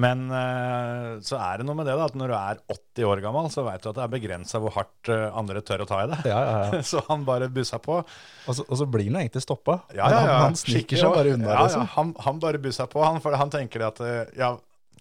Men 0.00 0.24
eh, 0.30 1.16
så 1.26 1.34
er 1.42 1.58
det 1.58 1.66
noe 1.66 1.74
med 1.78 1.86
det 1.86 1.96
da, 1.98 2.04
at 2.06 2.14
når 2.18 2.30
du 2.30 2.34
er 2.38 2.60
80 2.70 3.06
år 3.10 3.20
gammel, 3.24 3.48
så 3.50 3.64
vet 3.66 3.82
du 3.82 3.88
at 3.90 3.96
det 3.98 4.04
er 4.04 4.12
begrensa 4.14 4.60
hvor 4.62 4.72
hardt 4.76 5.10
eh, 5.10 5.26
andre 5.38 5.62
tør 5.66 5.82
å 5.82 5.86
ta 5.90 5.98
i 6.04 6.08
det. 6.12 6.18
Ja, 6.30 6.38
ja, 6.46 6.56
ja. 6.70 6.80
Så 6.90 7.02
han 7.08 7.26
bare 7.26 7.48
bussa 7.50 7.78
på. 7.82 7.98
Og 8.00 8.54
så, 8.58 8.64
og 8.66 8.78
så 8.78 8.86
blir 8.90 9.10
han 9.10 9.18
egentlig 9.24 9.42
stoppa. 9.42 9.80
Han, 9.98 10.14
han 10.30 10.58
sniker 10.58 10.98
seg 11.02 11.14
bare 11.14 11.34
unna, 11.34 11.58
liksom. 11.64 11.86
Han, 11.96 12.14
han 12.26 12.38
bare 12.42 12.62
bussa 12.62 12.86
på, 12.90 13.02
han, 13.02 13.18
for 13.22 13.34
han 13.38 13.50
tenker 13.50 13.86
at 13.90 13.98
ja, 14.38 14.52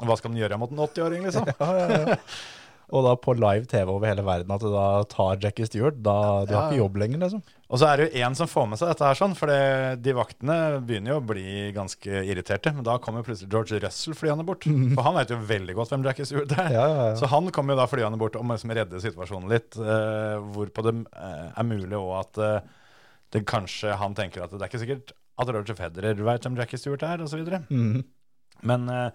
hva 0.02 0.18
skal 0.18 0.34
han 0.34 0.42
gjøre 0.42 0.58
mot 0.62 0.74
en 0.74 0.82
80-åring, 0.90 1.26
liksom? 1.30 1.50
Og 2.90 3.06
da 3.06 3.14
på 3.22 3.36
live 3.38 3.68
TV 3.70 3.86
over 3.92 4.10
hele 4.10 4.24
verden 4.26 4.52
at 4.56 4.64
du 4.64 4.70
da 4.74 4.88
tar 5.10 5.40
Jackie 5.44 5.68
Stewart, 5.70 6.00
da 6.02 6.18
du 6.48 6.54
har 6.56 6.70
ikke 6.70 6.82
jobb 6.82 6.98
lenger, 7.04 7.22
liksom. 7.24 7.44
Og 7.70 7.78
så 7.78 7.86
er 7.86 8.00
det 8.00 8.06
jo 8.08 8.24
én 8.26 8.36
som 8.38 8.50
får 8.50 8.66
med 8.72 8.80
seg 8.82 8.90
dette 8.90 9.06
her, 9.06 9.18
sånn, 9.20 9.36
for 9.38 9.52
de 10.02 10.14
vaktene 10.18 10.56
begynner 10.82 11.14
jo 11.14 11.20
å 11.20 11.26
bli 11.30 11.68
ganske 11.76 12.24
irriterte. 12.26 12.74
Men 12.74 12.88
da 12.88 12.96
kommer 13.04 13.26
plutselig 13.28 13.52
George 13.54 13.78
Russell 13.84 14.18
flyende 14.18 14.46
bort. 14.48 14.66
For 14.66 15.06
han 15.06 15.18
vet 15.20 15.36
jo 15.36 15.38
veldig 15.52 15.78
godt 15.78 15.94
hvem 15.94 16.08
Jackie 16.10 16.26
Stewart 16.26 16.56
er. 16.58 16.74
Ja, 16.74 16.88
ja, 16.90 17.06
ja. 17.12 17.16
Så 17.20 17.30
han 17.30 17.54
kommer 17.54 17.76
jo 17.76 17.84
da 17.84 17.88
flyende 17.92 18.18
bort 18.22 18.40
og 18.40 18.48
må 18.50 18.58
liksom 18.58 18.74
redde 18.74 19.04
situasjonen 19.04 19.54
litt. 19.54 19.78
Uh, 19.78 20.42
hvorpå 20.56 20.86
det 20.88 20.96
eh, 21.14 21.48
er 21.54 21.70
mulig 21.70 21.94
òg 22.00 22.14
at 22.24 22.42
uh, 22.42 22.86
det 23.36 23.46
kanskje 23.50 23.94
han 24.02 24.18
tenker 24.18 24.48
at 24.48 24.56
det 24.56 24.64
er 24.64 24.72
ikke 24.72 24.82
sikkert 24.82 25.14
at 25.40 25.52
Roger 25.54 25.78
Federer 25.78 26.26
vet 26.26 26.46
hvem 26.46 26.58
Jackie 26.60 26.82
Stewart 26.82 27.06
er, 27.06 27.22
osv. 27.24 27.46
Mhm. 27.70 28.02
Men 28.68 28.90
eh, 28.90 29.12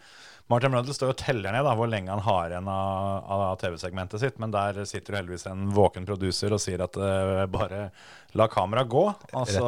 Martin 0.52 0.74
Brundle 0.74 0.94
står 0.94 1.14
og 1.14 1.20
teller 1.20 1.54
ned 1.54 1.64
da, 1.64 1.72
hvor 1.78 1.88
lenge 1.88 2.12
han 2.12 2.22
har 2.26 2.52
igjen 2.52 2.66
av, 2.68 3.44
av 3.48 3.54
TV-segmentet 3.62 4.20
sitt. 4.20 4.40
Men 4.42 4.52
der 4.52 4.82
sitter 4.88 5.14
jo 5.14 5.20
heldigvis 5.22 5.46
en 5.48 5.70
våken 5.72 6.08
produser 6.08 6.52
og 6.52 6.60
sier 6.60 6.84
at 6.84 6.98
uh, 7.00 7.44
bare 7.50 7.86
la 8.36 8.48
kameraet 8.52 8.90
gå. 8.92 9.04
Og 9.08 9.48
så 9.48 9.64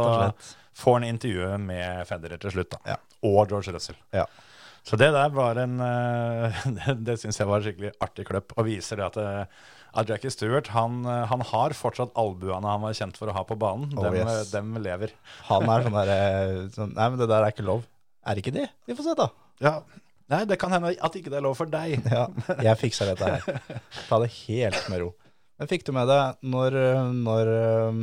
får 0.76 0.98
han 0.98 1.08
intervjuet 1.08 1.62
med 1.62 2.04
Federer 2.08 2.42
til 2.42 2.52
slutt. 2.58 2.74
da. 2.76 2.82
Ja. 2.92 2.98
Og 3.24 3.48
George 3.48 3.72
Russell. 3.72 3.96
Ja. 4.12 4.26
Så 4.86 4.98
det 5.00 5.08
der 5.16 5.32
var 5.34 5.58
en 5.58 5.80
uh, 5.80 6.60
Det, 6.76 6.98
det 7.08 7.16
syns 7.22 7.40
jeg 7.40 7.48
var 7.48 7.62
en 7.62 7.66
skikkelig 7.66 7.94
artig 8.04 8.28
kløpp, 8.28 8.52
og 8.58 8.68
viser 8.68 9.00
det 9.00 9.08
at, 9.08 9.56
at 9.96 10.12
Jackie 10.12 10.30
Stewart 10.30 10.68
han, 10.76 11.00
han 11.32 11.46
har 11.54 11.74
fortsatt 11.78 12.12
albuene 12.20 12.68
han 12.68 12.84
var 12.84 12.94
kjent 13.00 13.16
for 13.16 13.32
å 13.32 13.38
ha 13.38 13.46
på 13.48 13.56
banen. 13.56 13.96
Oh, 13.96 14.04
dem, 14.04 14.20
yes. 14.20 14.52
dem 14.52 14.76
lever. 14.84 15.16
Han 15.48 15.72
er 15.72 15.88
sånn 15.88 15.98
der 16.02 16.14
eh, 16.18 16.62
sånn, 16.76 16.94
Nei, 17.00 17.08
men 17.08 17.24
det 17.24 17.32
der 17.32 17.48
er 17.48 17.56
ikke 17.56 17.64
lov. 17.66 17.88
Er 18.28 18.44
ikke 18.44 18.52
det? 18.52 18.68
Vi 18.84 18.98
får 18.98 19.08
se, 19.08 19.18
da. 19.24 19.30
Ja. 19.62 19.80
Nei, 20.26 20.40
det 20.50 20.58
kan 20.58 20.72
hende 20.74 20.90
at 20.90 21.14
ikke 21.14 21.30
det 21.30 21.38
er 21.38 21.44
lov 21.46 21.54
for 21.58 21.70
deg. 21.70 22.00
Ja, 22.10 22.26
jeg 22.66 22.80
fikser 22.80 23.12
dette 23.12 23.28
her. 23.36 23.60
Ta 24.08 24.18
det 24.22 24.32
helt 24.42 24.88
med 24.90 25.04
ro. 25.04 25.12
Men 25.56 25.70
fikk 25.70 25.86
du 25.86 25.92
med 25.96 26.10
deg 26.10 26.40
når, 26.44 26.74
når, 27.14 27.50
um, 27.88 28.00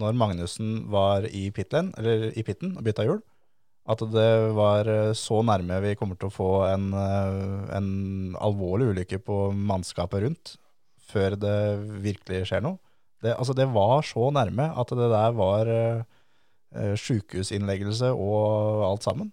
når 0.00 0.18
Magnussen 0.18 0.72
var 0.92 1.28
i 1.30 1.46
pitlen, 1.54 1.92
i 2.34 2.42
pitten 2.44 2.74
og 2.74 2.84
bytta 2.84 3.06
hjul, 3.06 3.22
at 3.88 4.02
det 4.12 4.30
var 4.56 4.88
uh, 4.90 5.12
så 5.16 5.40
nærme 5.46 5.78
vi 5.84 5.94
kommer 6.00 6.18
til 6.18 6.28
å 6.28 6.34
få 6.34 6.50
en, 6.68 6.90
uh, 6.92 7.70
en 7.76 7.88
alvorlig 8.42 8.90
ulykke 8.92 9.22
på 9.24 9.38
mannskapet 9.54 10.26
rundt, 10.26 10.56
før 11.04 11.38
det 11.38 11.56
virkelig 12.04 12.48
skjer 12.50 12.64
noe. 12.66 12.80
Det, 13.24 13.32
altså 13.38 13.54
det 13.56 13.70
var 13.72 14.02
så 14.04 14.28
nærme 14.34 14.68
at 14.74 14.92
det 14.92 15.08
der 15.12 15.36
var 15.38 15.70
uh, 15.70 16.02
eh, 16.74 16.92
sykehusinnleggelse 16.98 18.10
og 18.12 18.84
alt 18.90 19.06
sammen. 19.06 19.30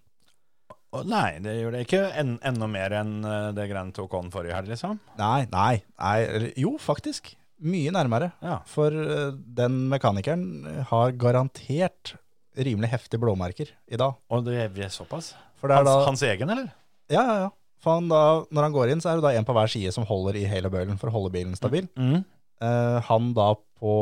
Nei, 1.08 1.38
det 1.40 1.54
gjør 1.62 1.72
det 1.78 1.86
ikke 1.86 2.02
en, 2.20 2.34
enda 2.44 2.68
mer 2.68 2.92
enn 3.00 3.14
eh, 3.24 3.52
det 3.56 3.68
greiene 3.72 3.94
tok 3.96 4.14
on 4.20 4.32
forrige 4.34 4.58
helg, 4.58 4.68
liksom. 4.74 4.98
Nei, 5.20 5.46
nei, 5.54 5.78
nei, 6.02 6.52
jo 6.60 6.74
faktisk. 6.82 7.32
Mye 7.62 7.94
nærmere. 7.94 8.32
Ja. 8.44 8.58
For 8.68 8.92
eh, 8.92 9.32
den 9.62 9.86
mekanikeren 9.92 10.44
har 10.90 11.14
garantert 11.22 12.16
rimelig 12.58 12.90
heftige 12.92 13.22
blåmerker 13.24 13.70
i 13.88 13.96
dag. 14.02 14.18
Og 14.34 14.44
det 14.50 14.58
er 14.68 14.92
såpass? 14.92 15.32
Er 15.64 15.76
Hans, 15.78 15.88
da, 15.88 15.94
hans 16.10 16.24
egen, 16.28 16.50
eller? 16.50 16.72
ja, 17.14 17.22
ja, 17.24 17.36
ja. 17.46 17.50
For 17.82 17.96
han 17.98 18.10
da, 18.12 18.22
når 18.54 18.66
han 18.68 18.74
går 18.76 18.92
inn, 18.94 19.00
så 19.02 19.10
er 19.10 19.18
det 19.18 19.24
da 19.26 19.32
en 19.34 19.46
på 19.48 19.54
hver 19.58 19.70
side 19.72 19.90
som 19.96 20.04
holder 20.06 20.36
i 20.38 20.44
halebøylen 20.46 21.00
for 21.02 21.10
å 21.10 21.16
holde 21.16 21.32
bilen 21.34 21.56
stabil. 21.58 21.88
Mm. 21.98 22.20
Eh, 22.62 22.98
han 23.08 23.32
da 23.34 23.56
på 23.82 23.94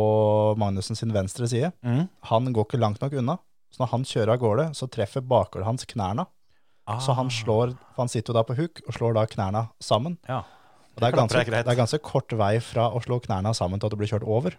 Magnussen 0.59 0.97
sin 0.99 1.13
venstre 1.15 1.47
side, 1.47 1.69
Mm. 1.85 2.09
han 2.31 2.49
går 2.51 2.65
ikke 2.67 2.79
langt 2.81 2.99
nok 2.99 3.13
unna. 3.21 3.37
Så 3.71 3.79
når 3.83 3.91
han 3.93 4.03
kjører 4.03 4.33
av 4.33 4.39
gårde, 4.41 4.65
så 4.75 4.89
treffer 4.91 5.21
bakhjulet 5.23 5.67
hans 5.69 5.85
knærne. 5.87 6.25
Så 7.03 7.13
han 7.17 7.29
slår, 7.29 7.75
for 7.93 8.03
han 8.03 8.11
sitter 8.11 8.33
jo 8.33 8.39
da 8.39 8.45
på 8.47 8.55
huk 8.57 8.81
og 8.87 8.95
slår 8.95 9.17
da 9.19 9.25
knærne 9.29 9.67
sammen. 9.83 10.17
Ja. 10.29 10.41
Og 10.95 11.03
det, 11.03 11.11
er 11.11 11.17
ganske, 11.19 11.43
det 11.53 11.61
er 11.61 11.77
ganske 11.77 12.01
kort 12.03 12.33
vei 12.35 12.55
fra 12.63 12.89
å 12.91 13.01
slå 13.03 13.19
knærne 13.23 13.53
sammen 13.57 13.79
til 13.79 13.89
at 13.89 13.93
du 13.93 13.99
blir 13.99 14.09
kjørt 14.11 14.25
over. 14.27 14.57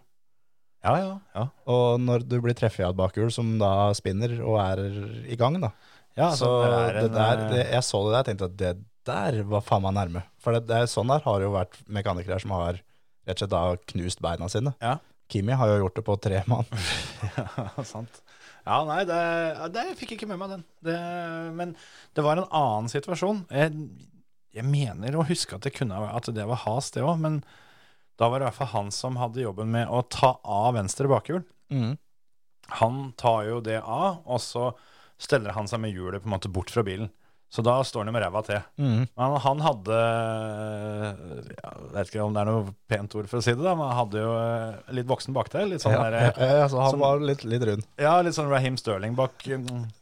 Ja, 0.80 0.94
ja, 0.96 1.16
ja. 1.36 1.46
Og 1.68 1.98
når 2.00 2.24
du 2.24 2.38
blir 2.40 2.56
treffet 2.56 2.86
av 2.86 2.94
et 2.94 3.00
bakhjul 3.00 3.32
som 3.34 3.58
da 3.60 3.90
spinner 3.96 4.38
og 4.40 4.56
er 4.62 4.80
i 5.28 5.36
gang, 5.40 5.58
da. 5.60 5.74
ja 6.16 6.30
så 6.32 6.48
altså, 6.48 6.52
det 6.62 6.86
en, 6.86 7.02
det 7.02 7.10
der, 7.18 7.42
eh, 7.42 7.50
det, 7.52 7.64
jeg 7.74 7.86
så 7.88 8.00
det 8.06 8.14
der 8.14 8.22
og 8.22 8.30
tenkte 8.30 8.48
at 8.48 8.56
det 8.62 8.72
der 9.10 9.42
var 9.48 9.64
faen 9.64 9.84
meg 9.84 9.96
nærme. 9.96 10.24
For 10.40 10.56
det, 10.56 10.64
det 10.70 10.78
er 10.78 10.88
sånn 10.92 11.10
der 11.10 11.24
har 11.24 11.40
det 11.40 11.48
jo 11.48 11.54
vært 11.56 11.78
mekanikere 11.90 12.40
som 12.40 12.54
har 12.56 12.80
rett 12.80 13.36
og 13.36 13.42
slett 13.42 13.52
da 13.52 13.62
knust 13.92 14.22
beina 14.24 14.48
sine. 14.52 14.72
Ja. 14.80 14.96
Kimi 15.30 15.56
har 15.56 15.70
jo 15.70 15.80
gjort 15.84 15.96
det 15.98 16.04
på 16.06 16.16
tre 16.22 16.42
mann. 16.50 16.68
Ja, 17.36 17.84
sant. 17.86 18.22
Ja, 18.66 18.82
nei, 18.84 19.00
det, 19.08 19.20
det 19.72 19.86
jeg 19.88 19.98
fikk 20.02 20.14
ikke 20.16 20.28
med 20.30 20.40
meg 20.42 20.52
den. 20.56 20.64
Det, 20.84 20.96
men 21.56 21.74
det 22.16 22.24
var 22.26 22.38
en 22.38 22.50
annen 22.50 22.90
situasjon. 22.92 23.44
Jeg, 23.54 23.72
jeg 24.56 24.66
mener 24.68 25.16
å 25.16 25.24
huske 25.26 25.56
at 25.56 25.64
det, 25.66 25.72
kunne, 25.78 25.96
at 26.10 26.28
det 26.34 26.46
var 26.50 26.62
has, 26.66 26.90
det 26.94 27.04
òg. 27.06 27.16
Men 27.22 27.40
da 28.20 28.28
var 28.28 28.40
det 28.40 28.46
i 28.46 28.50
hvert 28.50 28.60
fall 28.60 28.74
han 28.74 28.92
som 28.94 29.16
hadde 29.20 29.44
jobben 29.46 29.72
med 29.72 29.88
å 29.88 30.02
ta 30.12 30.34
av 30.44 30.74
venstre 30.76 31.08
bakhjul. 31.10 31.42
Mm. 31.72 31.94
Han 32.80 33.00
tar 33.18 33.46
jo 33.48 33.62
det 33.64 33.80
av, 33.80 34.20
og 34.28 34.42
så 34.44 34.70
steller 35.20 35.56
han 35.56 35.68
seg 35.68 35.82
med 35.82 35.94
hjulet 35.94 36.22
på 36.22 36.28
en 36.28 36.36
måte 36.36 36.52
bort 36.52 36.72
fra 36.72 36.84
bilen. 36.86 37.10
Så 37.50 37.64
da 37.66 37.80
står 37.82 38.04
han 38.06 38.14
med 38.14 38.22
ræva 38.22 38.44
til. 38.46 38.60
Mm. 38.78 39.08
Men 39.18 39.32
han 39.42 39.62
hadde 39.64 39.96
Jeg 41.50 41.80
vet 41.96 42.10
ikke 42.12 42.22
om 42.22 42.36
det 42.36 42.42
er 42.44 42.50
noe 42.50 42.74
pent 42.90 43.16
ord 43.18 43.26
for 43.30 43.40
å 43.40 43.44
si 43.44 43.54
det, 43.56 43.64
da, 43.64 43.72
men 43.74 43.88
han 43.90 43.98
hadde 44.04 44.22
jo 44.22 44.34
eh, 44.38 44.92
litt 44.98 45.08
voksen 45.10 45.34
bakdel. 45.34 45.72
Litt 45.72 45.82
sånn 45.82 45.96
Ja, 45.96 46.04
der, 46.14 46.28
ja, 46.44 46.50
ja, 46.62 46.68
så 46.70 46.78
han 46.84 46.94
som- 46.94 47.02
var 47.02 47.18
litt, 47.24 47.42
litt 47.48 47.64
rund. 47.66 47.86
ja, 47.98 48.14
litt 48.22 48.36
sånn 48.38 48.50
Raheem 48.52 48.78
Sterling 48.80 49.16
bak, 49.18 49.42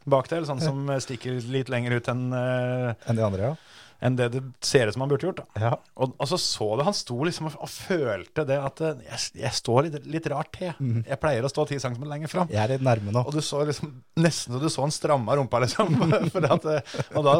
bakdel, 0.09 0.45
sånn 0.49 0.61
som 0.61 0.85
stikker 1.01 1.41
litt 1.49 1.71
lenger 1.73 1.97
ut 1.97 2.11
enn 2.13 2.27
uh, 2.33 2.93
Enn 3.09 3.17
de 3.19 3.25
andre, 3.25 3.49
ja. 3.51 3.55
Enn 3.99 4.15
det 4.15 4.29
det 4.31 4.41
ser 4.63 4.87
ut 4.87 4.95
som 4.95 5.03
han 5.03 5.11
burde 5.11 5.27
gjort. 5.27 5.41
Ja. 5.59 5.73
Og, 5.99 6.13
og 6.15 6.29
så 6.31 6.39
så 6.39 6.69
du, 6.79 6.83
han 6.87 6.95
sto 6.95 7.17
liksom 7.27 7.49
og, 7.49 7.57
og 7.65 7.71
følte 7.71 8.45
det 8.47 8.59
at 8.63 8.83
eh, 8.85 9.01
jeg, 9.09 9.23
jeg 9.43 9.57
står 9.59 9.87
litt, 9.87 9.97
litt 10.07 10.29
rart 10.31 10.53
til. 10.55 10.71
Jeg 11.03 11.19
pleier 11.19 11.45
å 11.45 11.51
stå 11.51 11.65
ti 11.69 11.79
centimeter 11.81 12.13
lenger 12.13 12.31
fram. 12.31 12.53
Jeg 12.53 12.61
er 12.63 12.75
litt 12.75 12.85
nærme 12.85 13.13
nå. 13.15 13.25
Og 13.27 13.35
du 13.35 13.41
så 13.43 13.65
liksom 13.67 13.91
nesten 14.19 14.55
så 14.55 14.61
du 14.63 14.69
så 14.71 14.85
han 14.85 14.95
stramma 14.95 15.35
rumpa, 15.39 15.61
liksom. 15.65 15.91
For 16.33 16.47
at, 16.47 16.67
eh, 16.71 16.97
og 17.19 17.27
da 17.27 17.35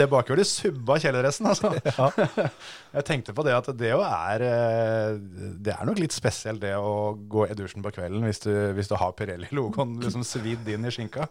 Det 0.00 0.06
bakhjulet 0.08 0.48
subba 0.48 0.96
kjeledressen, 1.02 1.48
altså. 1.50 1.74
Jeg 2.96 3.06
tenkte 3.06 3.34
på 3.36 3.44
det 3.44 3.52
at 3.58 3.68
det 3.76 3.90
jo 3.92 4.00
er 4.06 4.44
eh, 4.46 5.18
Det 5.60 5.74
er 5.74 5.88
nok 5.88 6.00
litt 6.00 6.16
spesielt 6.16 6.62
det 6.62 6.72
å 6.78 7.12
gå 7.12 7.44
i 7.50 7.56
dusjen 7.58 7.84
på 7.84 7.92
kvelden 7.98 8.24
hvis 8.24 8.40
du, 8.46 8.52
hvis 8.76 8.88
du 8.88 8.96
har 9.00 9.12
Pirelli-logoen 9.18 9.98
liksom 10.00 10.24
svidd 10.26 10.68
inn 10.72 10.88
i 10.88 10.94
skinka. 10.94 11.28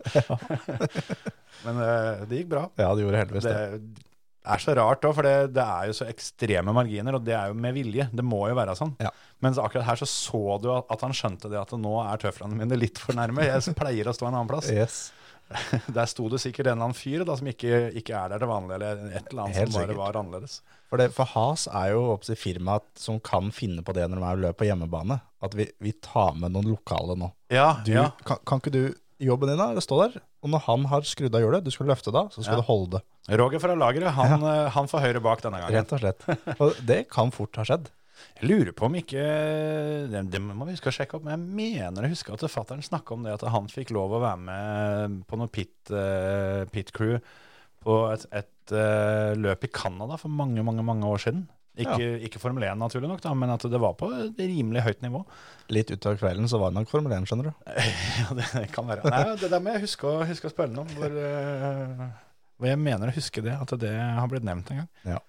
Men 1.66 1.82
eh, 1.84 2.22
det 2.30 2.44
gikk 2.44 2.54
bra. 2.54 2.68
Ja, 2.80 2.94
det 2.94 3.04
gjorde 3.08 3.24
heldigvis 3.24 3.50
Det 3.50 3.58
det. 3.58 4.06
Er 4.48 4.62
så 4.64 4.74
rart 4.78 5.04
òg, 5.06 5.14
for 5.18 5.28
det, 5.28 5.52
det 5.54 5.64
er 5.66 5.90
jo 5.90 5.96
så 6.00 6.08
ekstreme 6.10 6.74
marginer, 6.74 7.18
og 7.20 7.26
det 7.28 7.36
er 7.36 7.52
jo 7.52 7.58
med 7.60 7.76
vilje. 7.76 8.08
Det 8.16 8.24
må 8.26 8.46
jo 8.50 8.56
være 8.58 8.76
sånn. 8.80 8.94
Ja. 9.04 9.12
Mens 9.44 9.60
akkurat 9.62 9.86
her 9.90 10.00
så 10.00 10.08
så 10.10 10.42
du 10.64 10.70
at, 10.74 11.02
han 11.04 11.16
skjønte 11.16 11.52
det 11.52 11.60
at 11.60 11.72
nå 11.78 11.96
er 12.06 12.22
tøflene 12.24 12.56
mine 12.60 12.78
litt 12.80 13.00
for 13.00 13.18
nærme. 13.20 13.44
Jeg 13.46 13.76
pleier 13.78 14.08
å 14.10 14.16
stå 14.16 14.28
en 14.30 14.38
annen 14.40 14.50
plass. 14.52 14.72
Yes. 14.72 15.10
Der 15.96 16.06
sto 16.06 16.28
det 16.30 16.38
sikkert 16.44 16.68
en 16.70 16.76
eller 16.78 16.90
annen 16.92 16.98
fyr 16.98 17.24
da, 17.26 17.34
som 17.40 17.48
ikke, 17.50 17.88
ikke 17.98 18.14
er 18.14 18.30
der 18.36 18.44
til 18.44 18.52
vanlig, 18.52 18.76
eller 18.78 19.00
et 19.18 19.32
eller 19.32 19.48
annet 19.48 19.58
Helt 19.58 19.72
som 19.72 19.80
bare 19.80 19.88
sikkert. 19.88 19.98
var 20.04 20.20
annerledes. 20.20 20.58
For, 20.92 21.02
det, 21.02 21.08
for 21.16 21.32
Has 21.34 21.64
er 21.74 21.88
jo 21.96 22.04
oppsi 22.14 22.36
firmaet 22.38 22.86
som 23.02 23.18
kan 23.26 23.50
finne 23.54 23.82
på 23.86 23.96
det 23.98 24.06
når 24.12 24.22
de 24.22 24.28
er 24.30 24.44
løp 24.46 24.60
på 24.62 24.68
hjemmebane. 24.70 25.18
At 25.42 25.56
vi, 25.58 25.66
vi 25.82 25.94
tar 26.06 26.38
med 26.38 26.54
noen 26.54 26.70
lokale 26.76 27.16
nå. 27.18 27.32
Ja, 27.54 27.72
Du, 27.86 27.92
ja. 27.96 28.10
kan, 28.28 28.42
kan 28.46 28.62
ikke 28.62 28.74
du 28.76 28.84
jobben 29.20 29.52
din 29.52 29.60
da, 29.60 29.70
å 29.76 29.84
stå 29.84 29.98
der? 30.04 30.18
Og 30.44 30.50
når 30.54 30.62
han 30.66 30.86
har 30.92 31.06
skrudd 31.08 31.36
av 31.36 31.44
hjulet, 31.44 31.64
du 31.66 31.72
skal 31.74 31.90
løfte 31.92 32.12
da, 32.16 32.26
så 32.32 32.42
skal 32.44 32.58
Ja. 32.58 32.62
du 32.62 32.68
holde 32.70 33.00
det. 33.00 33.38
Roger 33.40 33.60
fra 33.60 33.76
lageret, 33.76 34.14
han, 34.16 34.44
eh, 34.44 34.70
han 34.74 34.88
får 34.88 35.04
høyre 35.06 35.22
bak 35.22 35.42
denne 35.44 35.60
gangen. 35.62 35.76
Rett 35.76 35.94
og 35.94 36.00
slett. 36.02 36.24
Og 36.60 36.76
det 36.86 37.02
kan 37.12 37.32
fort 37.36 37.56
ha 37.60 37.64
skjedd. 37.68 37.90
Jeg 38.42 38.50
lurer 38.50 38.74
på 38.76 38.84
om 38.90 38.96
ikke 39.00 39.22
Det, 40.12 40.24
det 40.32 40.42
må 40.44 40.66
vi 40.68 40.74
huske 40.76 40.92
å 40.92 40.96
sjekke 40.96 41.16
opp, 41.16 41.24
men 41.24 41.40
jeg 41.40 41.84
mener 41.88 42.04
å 42.04 42.10
huske 42.12 42.34
at 42.34 42.44
fattern 42.52 42.82
snakka 42.84 43.14
om 43.16 43.24
det 43.24 43.32
at 43.38 43.46
han 43.48 43.68
fikk 43.72 43.94
lov 43.96 44.12
å 44.12 44.20
være 44.24 44.42
med 44.44 45.22
på 45.30 45.40
noe 45.40 45.48
pit, 45.48 45.72
uh, 45.92 46.66
pit 46.72 46.92
crew 46.92 47.20
på 47.80 47.96
et, 48.12 48.26
et 48.36 48.74
uh, 48.76 49.32
løp 49.40 49.64
i 49.64 49.72
Canada 49.72 50.18
for 50.20 50.28
mange, 50.28 50.60
mange 50.68 50.84
mange 50.84 51.08
år 51.08 51.22
siden. 51.24 51.46
Ikke, 51.80 52.08
ikke 52.28 52.40
Formel 52.44 52.64
1, 52.68 52.76
naturlig 52.82 53.08
nok, 53.12 53.22
da, 53.24 53.32
men 53.38 53.54
at 53.54 53.64
det 53.72 53.80
var 53.80 53.94
på 54.00 54.10
et 54.18 54.40
rimelig 54.42 54.82
høyt 54.84 55.02
nivå. 55.06 55.22
Litt 55.72 55.92
utover 55.94 56.18
kvelden 56.20 56.50
så 56.52 56.60
var 56.60 56.74
det 56.74 56.80
nok 56.82 56.90
Formel 56.92 57.14
1, 57.16 57.28
skjønner 57.30 57.50
du. 57.50 57.54
Ja, 58.20 58.28
det 58.36 58.66
kan 58.76 58.90
være. 58.90 59.06
Nei, 59.08 59.24
det 59.40 59.50
der 59.54 59.64
må 59.64 59.74
jeg 59.78 59.86
huske 59.88 60.10
å, 60.10 60.20
huske 60.28 60.50
å 60.50 60.54
spørre 60.54 60.74
noen 60.76 60.90
om. 60.90 60.96
Hvor, 61.00 61.16
eh, 61.24 62.06
hvor 62.60 62.68
jeg 62.74 62.82
mener 62.84 63.12
å 63.12 63.16
huske 63.16 63.44
det, 63.46 63.56
at 63.56 63.76
det 63.80 63.94
har 63.96 64.28
blitt 64.32 64.44
nevnt 64.48 64.72
en 64.76 64.82
gang. 64.84 65.20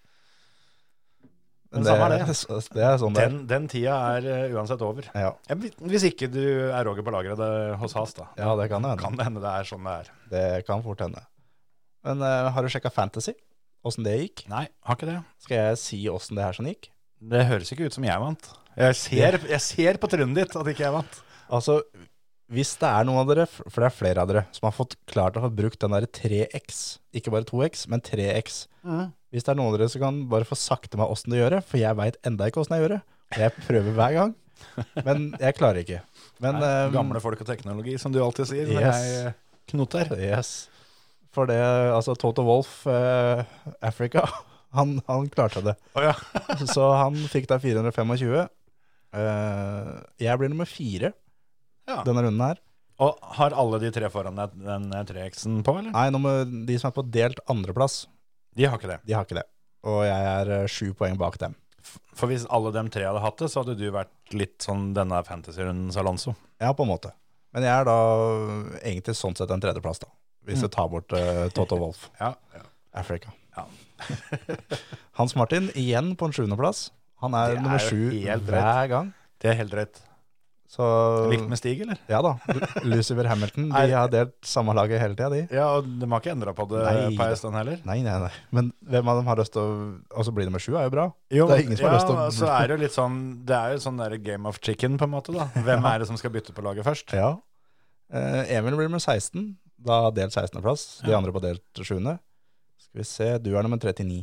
Men 1.70 1.84
det, 1.86 1.92
er 1.94 2.12
det. 2.18 2.34
det 2.74 2.82
er 2.82 2.96
sånn. 2.98 3.14
Den, 3.14 3.34
den 3.46 3.66
tida 3.70 3.94
er 4.16 4.24
eh, 4.26 4.54
uansett 4.58 4.80
over. 4.82 5.06
Ja. 5.14 5.28
Ja, 5.46 5.54
hvis- 5.54 5.76
Hvis 5.78 6.06
ikke 6.08 6.26
du 6.32 6.40
er 6.42 6.82
Roger 6.88 7.04
på 7.06 7.12
lageret 7.14 7.76
hos 7.78 7.94
Has, 7.94 8.16
da. 8.16 8.26
ja, 8.40 8.56
det 8.58 8.66
kan 8.72 8.82
hende. 8.82 8.98
Kan 8.98 9.14
det 9.14 9.28
hende 9.28 9.42
det 9.44 9.52
er 9.60 9.68
sånn 9.68 9.86
det 9.86 9.92
er. 10.00 10.10
Det 10.32 10.42
kan 10.66 10.82
fort 10.82 11.04
hende. 11.06 11.22
Men 12.02 12.24
uh, 12.26 12.50
har 12.50 12.66
du 12.66 12.72
sjekka 12.74 12.90
Fantasy? 12.90 13.36
Åssen 13.86 14.04
det 14.04 14.16
gikk? 14.20 14.44
Nei, 14.52 14.66
har 14.84 14.96
ikke 14.98 15.08
det. 15.08 15.18
Skal 15.40 15.56
jeg 15.60 15.78
si 15.80 16.00
åssen 16.12 16.36
det 16.36 16.44
her 16.44 16.56
sånn 16.56 16.68
gikk? 16.68 16.90
Det 17.32 17.42
høres 17.48 17.70
ikke 17.72 17.88
ut 17.88 17.96
som 17.96 18.04
jeg 18.06 18.20
vant. 18.22 18.48
Jeg 18.80 18.96
ser, 18.96 19.36
jeg 19.50 19.60
ser 19.64 19.98
på 20.00 20.08
trynet 20.12 20.36
ditt 20.36 20.56
at 20.56 20.68
ikke 20.72 20.84
jeg 20.86 20.94
vant. 20.94 21.18
Altså, 21.52 21.78
hvis 22.50 22.72
det 22.80 22.88
er 22.90 23.06
noen 23.06 23.20
av 23.22 23.28
dere, 23.30 23.46
for 23.50 23.78
det 23.82 23.88
er 23.88 23.94
flere 23.96 24.22
av 24.24 24.28
dere, 24.30 24.42
som 24.56 24.66
har 24.68 24.74
fått 24.76 24.96
klart 25.10 25.36
å 25.38 25.42
ha 25.44 25.50
brukt 25.52 25.80
den 25.82 25.94
der 25.96 26.06
3X, 26.06 26.80
ikke 27.16 27.32
bare 27.34 27.46
2X, 27.48 27.86
men 27.92 28.02
3X. 28.04 28.60
Hvis 29.30 29.46
det 29.46 29.52
er 29.52 29.58
noen 29.58 29.72
av 29.72 29.76
dere 29.78 29.90
som 29.92 30.02
kan 30.02 30.20
bare 30.32 30.48
få 30.48 30.58
sakte 30.58 30.98
meg 31.00 31.12
åssen 31.12 31.32
det 31.34 31.40
gjør 31.42 31.56
det, 31.58 31.62
for 31.68 31.80
jeg 31.80 31.98
veit 32.00 32.18
enda 32.26 32.48
ikke 32.50 32.62
åssen 32.64 32.76
jeg 32.76 32.84
gjør 32.86 32.94
det. 32.96 33.00
Jeg 33.38 33.54
prøver 33.68 33.94
hver 34.00 34.16
gang, 34.16 34.32
men 35.06 35.28
jeg 35.40 35.56
klarer 35.60 35.82
ikke. 35.84 36.00
Men 36.42 36.58
Nei, 36.58 36.70
eh, 36.84 36.90
gamle 36.96 37.22
folk 37.22 37.40
og 37.44 37.48
teknologi, 37.48 37.94
som 38.02 38.12
du 38.14 38.18
alltid 38.24 38.50
sier. 38.50 38.70
Men 38.72 38.82
Yes. 38.82 39.04
jeg 39.06 39.26
eh, 39.30 39.38
knoter. 39.72 40.10
Yes. 40.18 40.54
For 41.34 41.46
det, 41.46 41.60
altså 41.94 42.16
Toto 42.18 42.42
Wolff, 42.46 42.82
eh, 42.90 43.44
Africa, 43.86 44.24
han, 44.76 44.98
han 45.06 45.28
klarte 45.30 45.62
det. 45.64 45.76
Oh, 45.94 46.02
ja. 46.02 46.16
Så 46.74 46.88
han 46.98 47.18
fikk 47.30 47.46
da 47.50 47.60
425. 47.62 48.48
Eh, 49.10 49.92
jeg 50.22 50.40
blir 50.40 50.50
nummer 50.50 50.68
fire 50.70 51.12
ja. 51.86 52.02
denne 52.06 52.26
runden 52.26 52.42
her. 52.44 52.60
Og 53.00 53.16
har 53.38 53.54
alle 53.56 53.78
de 53.80 53.88
tre 53.94 54.10
foran 54.12 54.36
deg 54.36 54.58
den 54.60 54.90
3X-en 55.08 55.62
på, 55.64 55.78
eller? 55.80 55.94
Nei, 55.94 56.10
nummer, 56.12 56.42
de 56.44 56.76
som 56.78 56.90
er 56.90 56.98
på 56.98 57.06
delt 57.08 57.40
andreplass, 57.48 58.02
De 58.58 58.66
har 58.66 58.76
ikke 58.76 58.90
det. 58.90 58.98
de 59.06 59.14
har 59.16 59.24
ikke 59.24 59.38
det. 59.38 59.46
Og 59.88 60.02
jeg 60.04 60.30
er 60.34 60.52
eh, 60.58 60.68
sju 60.68 60.90
poeng 60.98 61.16
bak 61.20 61.38
dem. 61.40 61.54
For 62.12 62.28
hvis 62.28 62.44
alle 62.52 62.74
dem 62.74 62.90
tre 62.92 63.06
hadde 63.06 63.22
hatt 63.24 63.38
det, 63.40 63.48
så 63.48 63.62
hadde 63.62 63.78
du 63.80 63.86
vært 63.94 64.34
litt 64.36 64.60
sånn 64.66 64.90
denne 64.94 65.22
fantasy-runden 65.24 65.94
Alonso. 66.02 66.34
Ja, 66.60 66.74
på 66.76 66.84
en 66.84 66.90
måte. 66.92 67.14
Men 67.56 67.64
jeg 67.64 67.72
er 67.72 67.88
da 67.88 67.96
egentlig 68.82 69.16
sånn 69.18 69.34
sett 69.38 69.50
en 69.50 69.62
tredjeplass, 69.62 70.02
da. 70.02 70.10
Hvis 70.48 70.62
jeg 70.64 70.70
tar 70.72 70.88
bort 70.88 71.12
uh, 71.12 71.48
Toto 71.54 71.76
Wolff, 71.80 72.08
Ja, 72.20 72.34
ja. 72.54 72.62
Africa. 72.94 73.32
Ja. 73.56 73.64
Hans 75.18 75.34
Martin 75.36 75.66
igjen 75.76 76.14
på 76.16 76.28
en 76.28 76.32
sjuendeplass. 76.32 76.86
Han 77.20 77.34
er 77.36 77.56
er 77.56 77.60
nummer 77.60 77.82
sju 77.82 78.08
hver 78.46 78.86
gang. 78.88 79.10
Det 79.42 79.50
er 79.52 79.58
helt 79.58 79.74
rett. 79.76 79.98
Så 80.70 80.86
Likt 81.32 81.48
med 81.50 81.58
Stig, 81.58 81.80
eller? 81.82 81.98
Ja 82.08 82.20
da. 82.22 82.36
Lucifer 82.86 83.26
Hamilton. 83.26 83.72
De 83.74 83.90
har 83.90 84.08
delt 84.12 84.36
samme 84.46 84.70
laget 84.78 85.00
hele 85.02 85.16
tida, 85.18 85.28
de. 85.34 85.40
Ja, 85.50 85.64
og 85.80 85.88
de 85.98 86.06
har 86.06 86.22
ikke 86.22 86.30
endra 86.30 86.54
på 86.54 86.68
det 86.70 86.84
Nei 86.86 87.16
på 87.18 87.26
en 87.26 87.36
stund 87.40 87.58
heller? 87.58 87.80
Nei, 87.88 87.98
nei, 88.06 88.14
nei. 88.22 88.30
Men 88.54 88.70
hvem 88.86 89.10
av 89.10 89.18
dem 89.18 89.26
har 89.32 89.40
lyst 89.42 89.52
til 89.56 89.64
å 89.66 89.72
Altså 90.14 90.32
bli 90.36 90.46
nummer 90.46 90.62
sju, 90.62 90.76
er 90.78 90.86
jo 90.86 90.92
bra. 90.94 91.08
Jo, 91.34 91.48
Det 91.50 91.56
er 91.58 91.64
ingen 91.66 91.76
som 91.80 91.88
har 91.90 91.96
ja, 91.96 91.98
lyst 91.98 92.06
til 92.12 92.20
å- 92.22 92.30
så 92.38 92.52
er 92.54 92.68
det 92.70 92.76
jo 92.76 92.82
litt 92.84 92.94
sånn 92.96 93.16
Det 93.50 93.56
er 93.58 93.74
jo 93.74 93.82
sånn 93.82 93.98
der 93.98 94.16
game 94.30 94.46
of 94.46 94.60
chicken, 94.62 94.96
på 94.96 95.04
en 95.10 95.14
måte. 95.18 95.34
da 95.34 95.50
Hvem 95.58 95.84
er 95.92 95.98
det 95.98 96.06
som 96.06 96.16
skal 96.16 96.30
bytte 96.30 96.54
på 96.54 96.62
laget 96.62 96.86
først? 96.86 97.12
Ja. 97.18 97.32
Eh, 98.14 98.56
Emil 98.56 98.78
blir 98.78 98.86
nummer 98.88 99.02
16, 99.02 99.56
da 99.86 100.02
delt 100.14 100.34
16.-plass. 100.34 100.84
De 101.06 101.14
andre 101.16 101.32
på 101.34 101.42
delt 101.44 101.80
7. 101.80 101.96
Skal 102.80 103.00
vi 103.00 103.06
se, 103.06 103.30
du 103.42 103.52
er 103.54 103.66
nummer 103.66 103.80
39. 103.80 104.22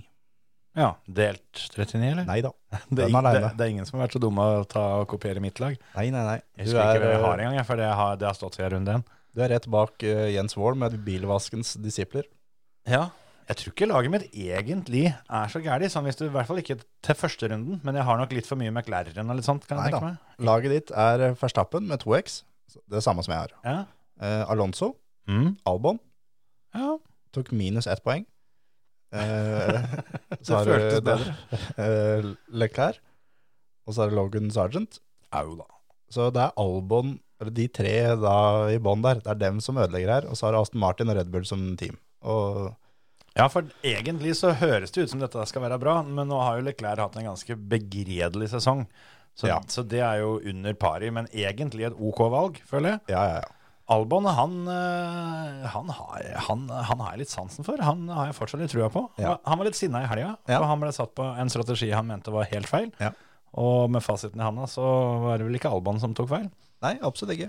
Ja, 0.78 0.92
Delt 1.10 1.62
39, 1.74 2.04
eller? 2.06 2.26
Nei 2.28 2.38
da. 2.46 2.52
det, 2.94 3.08
er, 3.08 3.28
det, 3.34 3.52
det 3.58 3.66
er 3.66 3.72
ingen 3.74 3.88
som 3.88 3.98
har 3.98 4.06
vært 4.06 4.18
så 4.18 4.22
dumme 4.22 4.44
å 4.60 4.66
ta 4.70 4.84
og 5.02 5.08
kopiere 5.10 5.42
mitt 5.42 5.58
lag. 5.64 5.78
Nei, 5.96 6.10
nei, 6.14 6.22
nei. 6.22 6.36
Jeg 6.60 6.68
husker 6.68 6.82
er, 6.84 6.90
ikke 6.92 7.02
hvem 7.02 7.14
jeg 7.16 7.22
eh, 7.22 7.26
har 7.26 7.46
engang, 7.46 7.68
for 7.70 7.82
det 7.82 7.88
har, 8.00 8.20
det 8.22 8.28
har 8.30 8.38
stått 8.38 8.60
siden 8.60 8.76
runde 8.76 8.98
én. 9.00 9.06
Du 9.34 9.42
er 9.46 9.52
rett 9.54 9.66
bak 9.74 10.06
uh, 10.06 10.28
Jens 10.30 10.58
Wold 10.58 10.78
med 10.82 11.00
bilvaskens 11.06 11.74
disipler. 11.82 12.30
Ja. 12.90 13.08
Jeg 13.48 13.62
tror 13.62 13.74
ikke 13.74 13.88
laget 13.88 14.12
mitt 14.12 14.24
egentlig 14.36 15.06
er 15.08 15.52
så 15.52 15.62
gæli, 15.64 15.88
sånn 15.90 16.06
hvis 16.10 16.18
du 16.20 16.26
i 16.28 16.32
hvert 16.34 16.50
fall 16.50 16.60
ikke 16.60 16.78
til 16.84 17.18
første 17.18 17.50
runden. 17.50 17.80
Men 17.88 17.98
jeg 17.98 18.06
har 18.10 18.20
nok 18.20 18.34
litt 18.36 18.50
for 18.50 18.60
mye 18.60 18.74
McLaren 18.74 19.32
og 19.32 19.40
litt 19.40 19.48
sånt, 19.48 19.66
kan 19.70 19.80
jeg 19.80 19.88
Neida. 19.88 20.02
tenke 20.04 20.14
meg. 20.14 20.48
Laget 20.50 20.74
ditt 20.76 20.92
er 20.92 21.24
eh, 21.30 21.38
Verstappen 21.40 21.88
med 21.90 22.04
2X. 22.04 22.42
Det 22.84 23.00
er 23.00 23.06
samme 23.06 23.24
som 23.26 23.34
jeg 23.34 23.46
har. 23.46 23.54
Ja. 23.64 23.78
Eh, 24.20 24.44
Alonso, 24.52 24.92
Mm. 25.28 25.58
Albon, 25.68 26.00
ja. 26.76 26.98
tok 27.36 27.52
minus 27.52 27.88
ett 27.92 28.04
poeng. 28.06 28.26
Eh, 29.12 29.84
så 30.46 30.58
har 30.60 30.66
Det 30.66 30.74
føltes 30.74 31.00
du 31.00 31.06
da, 31.08 31.18
eh, 31.84 32.30
Leclerc, 32.64 33.00
og 33.88 33.96
så 33.96 34.04
er 34.06 34.12
det 34.12 34.18
Logan 34.20 34.50
Sargent. 34.52 35.00
Au 35.36 35.56
da. 35.60 35.68
Så 36.12 36.30
det 36.36 36.42
er 36.46 36.56
Albon, 36.60 37.18
eller 37.42 37.52
de 37.56 37.68
tre 37.68 37.94
da 38.20 38.36
i 38.72 38.80
bånn 38.84 39.04
der, 39.04 39.20
det 39.24 39.32
er 39.36 39.40
dem 39.44 39.60
som 39.64 39.78
ødelegger 39.80 40.14
her. 40.14 40.28
Og 40.32 40.40
så 40.40 40.48
har 40.48 40.56
Aston 40.60 40.80
Martin 40.82 41.12
og 41.12 41.18
Red 41.20 41.32
Bull 41.34 41.46
som 41.48 41.70
team. 41.80 42.00
Og 42.24 42.74
Ja, 43.38 43.46
for 43.54 43.68
egentlig 43.86 44.32
så 44.40 44.50
høres 44.58 44.90
det 44.96 45.04
ut 45.06 45.12
som 45.12 45.20
dette 45.22 45.44
skal 45.46 45.62
være 45.62 45.78
bra, 45.84 46.00
men 46.02 46.26
nå 46.32 46.40
har 46.42 46.58
jo 46.58 46.64
Leclerc 46.66 47.04
hatt 47.04 47.20
en 47.20 47.28
ganske 47.30 47.54
begredelig 47.70 48.48
sesong. 48.56 48.88
Så, 49.38 49.46
Ja. 49.52 49.60
så 49.70 49.84
det 49.86 50.00
er 50.02 50.24
jo 50.24 50.40
under 50.42 50.74
pari, 50.74 51.12
men 51.14 51.28
egentlig 51.30 51.86
et 51.86 51.94
OK 52.00 52.24
valg, 52.34 52.58
føler 52.66 52.96
jeg. 52.96 53.00
ja, 53.14 53.22
ja, 53.30 53.36
ja. 53.44 53.54
Albon, 53.88 54.26
han, 54.26 54.56
øh, 54.68 55.66
han, 55.72 55.90
har, 55.96 56.24
han, 56.50 56.66
han 56.70 57.00
har 57.00 57.14
jeg 57.14 57.22
litt 57.22 57.32
sansen 57.32 57.64
for. 57.64 57.80
Han 57.80 58.02
har 58.12 58.26
jeg 58.28 58.36
fortsatt 58.36 58.60
litt 58.60 58.74
trua 58.74 58.90
på. 58.92 59.06
Ja. 59.22 59.38
Han 59.48 59.62
var 59.62 59.70
litt 59.70 59.78
sinna 59.80 60.02
i 60.04 60.10
helga, 60.12 60.34
Ja. 60.52 60.60
han 60.68 60.82
ble 60.84 60.92
satt 60.92 61.14
på 61.16 61.24
en 61.40 61.48
strategi 61.54 61.88
han 61.96 62.08
mente 62.10 62.34
var 62.36 62.50
helt 62.52 62.68
feil. 62.68 62.92
Ja. 63.00 63.14
Og 63.58 63.88
med 63.90 64.04
fasiten 64.04 64.42
i 64.42 64.44
handa 64.44 64.68
så 64.68 64.84
var 65.24 65.38
det 65.40 65.48
vel 65.48 65.56
ikke 65.56 65.72
Albon 65.72 66.02
som 66.04 66.14
tok 66.14 66.28
feil. 66.34 66.50
Nei, 66.84 66.98
absolutt 67.02 67.38
ikke. 67.38 67.48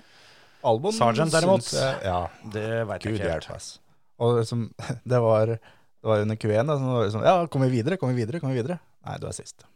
Albon 0.65 0.93
Sergeant, 0.95 1.33
derimot. 1.35 1.67
jeg- 1.75 2.05
Ja, 2.07 2.21
Det 2.55 2.87
veit 2.87 3.03
jeg 3.03 3.19
ikke 3.19 3.33
helt. 3.35 3.79
Og 4.19 4.39
liksom, 4.39 4.69
det 5.05 5.21
var, 5.21 5.47
det 5.47 6.07
var 6.13 6.23
under 6.23 6.37
Q1 6.37 6.67
da, 6.71 6.79
som 6.79 6.87
var 6.95 7.05
liksom, 7.09 7.25
ja, 7.27 7.47
kom 7.47 7.63
vi 7.67 7.69
videre, 7.75 7.97
kom 7.99 8.15
vi 8.15 8.23
videre, 8.23 8.41
kom 8.41 8.51
vi 8.55 8.63
videre. 8.63 8.79
Nei, 9.07 9.19
du 9.19 9.27
er 9.27 9.33
sist. 9.35 9.67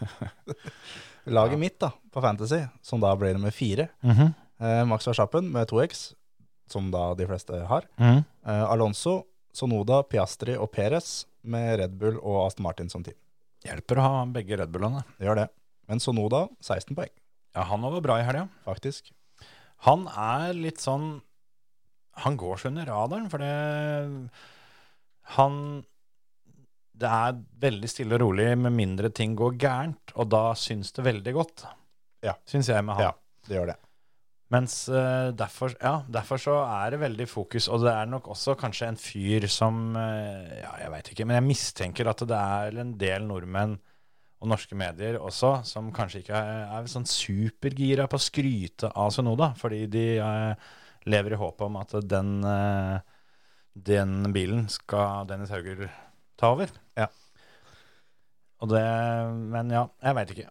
Laget 1.24 1.58
mitt 1.60 1.78
da, 1.80 1.90
på 2.12 2.20
Fantasy, 2.24 2.62
som 2.82 3.00
da 3.00 3.12
blir 3.16 3.34
nummer 3.36 3.50
fire, 3.52 3.88
Mhm. 4.02 4.32
Eh, 4.60 4.84
Max 4.88 5.06
Verstappen 5.08 5.50
med 5.52 5.68
2X, 5.70 6.12
som 6.70 6.90
da 6.92 7.14
de 7.18 7.26
fleste 7.26 7.64
har. 7.66 7.86
Mm. 7.98 8.22
Eh, 8.46 8.64
Alonso, 8.70 9.24
Sonoda, 9.52 10.02
Piastri 10.06 10.54
og 10.56 10.70
Perez 10.72 11.24
med 11.42 11.78
Red 11.80 11.96
Bull 11.98 12.18
og 12.20 12.44
Aston 12.46 12.62
Martin 12.68 12.90
som 12.92 13.02
team. 13.02 13.16
Hjelper 13.66 13.98
å 14.00 14.04
ha 14.06 14.20
begge 14.32 14.56
Red 14.60 14.70
Bullene. 14.72 15.02
Det 15.18 15.26
gjør 15.26 15.42
det. 15.42 15.48
Men 15.90 16.00
Sonoda, 16.00 16.46
16 16.62 16.94
poeng, 16.96 17.10
Ja, 17.56 17.64
han 17.66 17.82
var 17.82 18.00
bra 18.00 18.20
i 18.20 18.22
helga. 18.24 18.48
faktisk. 18.64 19.10
Han 19.88 20.06
er 20.08 20.52
litt 20.54 20.78
sånn 20.78 21.22
Han 22.20 22.36
går 22.36 22.58
så 22.60 22.68
under 22.68 22.84
radaren, 22.86 23.30
for 23.30 23.38
det 23.38 24.30
Han 25.36 25.84
Det 26.94 27.08
er 27.08 27.38
veldig 27.62 27.88
stille 27.88 28.14
og 28.18 28.20
rolig 28.20 28.50
med 28.60 28.74
mindre 28.76 29.08
ting 29.10 29.34
går 29.38 29.56
gærent, 29.56 30.12
og 30.14 30.28
da 30.28 30.52
syns 30.54 30.92
det 30.92 31.04
veldig 31.06 31.32
godt. 31.32 31.64
Ja. 32.22 32.34
Syns 32.44 32.68
jeg 32.68 32.84
med 32.84 32.98
han. 32.98 33.06
Ja, 33.08 33.12
det 33.48 33.56
gjør 33.56 33.70
det. 33.72 33.76
Mens 34.50 34.88
uh, 34.90 35.30
derfor, 35.36 35.76
ja, 35.78 36.00
derfor 36.10 36.40
så 36.42 36.56
er 36.64 36.90
det 36.90 37.00
veldig 37.04 37.26
fokus, 37.30 37.68
og 37.70 37.84
det 37.84 37.92
er 37.92 38.08
nok 38.10 38.32
også 38.32 38.56
kanskje 38.58 38.88
en 38.90 38.98
fyr 38.98 39.46
som 39.50 39.94
uh, 39.94 40.58
Ja, 40.58 40.72
jeg 40.82 40.90
veit 40.96 41.10
ikke, 41.12 41.26
men 41.28 41.38
jeg 41.38 41.46
mistenker 41.46 42.10
at 42.10 42.24
det 42.26 42.40
er 42.40 42.80
en 42.82 42.96
del 42.98 43.28
nordmenn 43.28 43.76
og 44.40 44.50
norske 44.50 44.74
medier 44.74 45.20
også 45.20 45.60
som 45.68 45.92
kanskje 45.94 46.24
ikke 46.24 46.34
er, 46.34 46.64
er 46.80 46.90
sånn 46.90 47.06
supergira 47.06 48.08
på 48.10 48.18
å 48.18 48.24
skryte 48.24 48.90
av 48.90 49.12
Sonoda, 49.14 49.52
fordi 49.60 49.84
de 49.92 50.04
uh, 50.18 50.74
lever 51.06 51.36
i 51.36 51.40
håpet 51.44 51.66
om 51.68 51.78
at 51.80 51.94
den, 52.10 52.32
den 53.88 54.18
bilen 54.34 54.66
skal 54.72 55.30
Dennis 55.30 55.52
Hauger 55.54 55.86
ta 56.40 56.52
over. 56.52 56.72
Ja. 56.98 57.06
Og 58.60 58.68
det, 58.68 58.82
men 59.54 59.70
ja, 59.72 59.86
jeg 60.04 60.16
veit 60.18 60.32
ikke. 60.34 60.48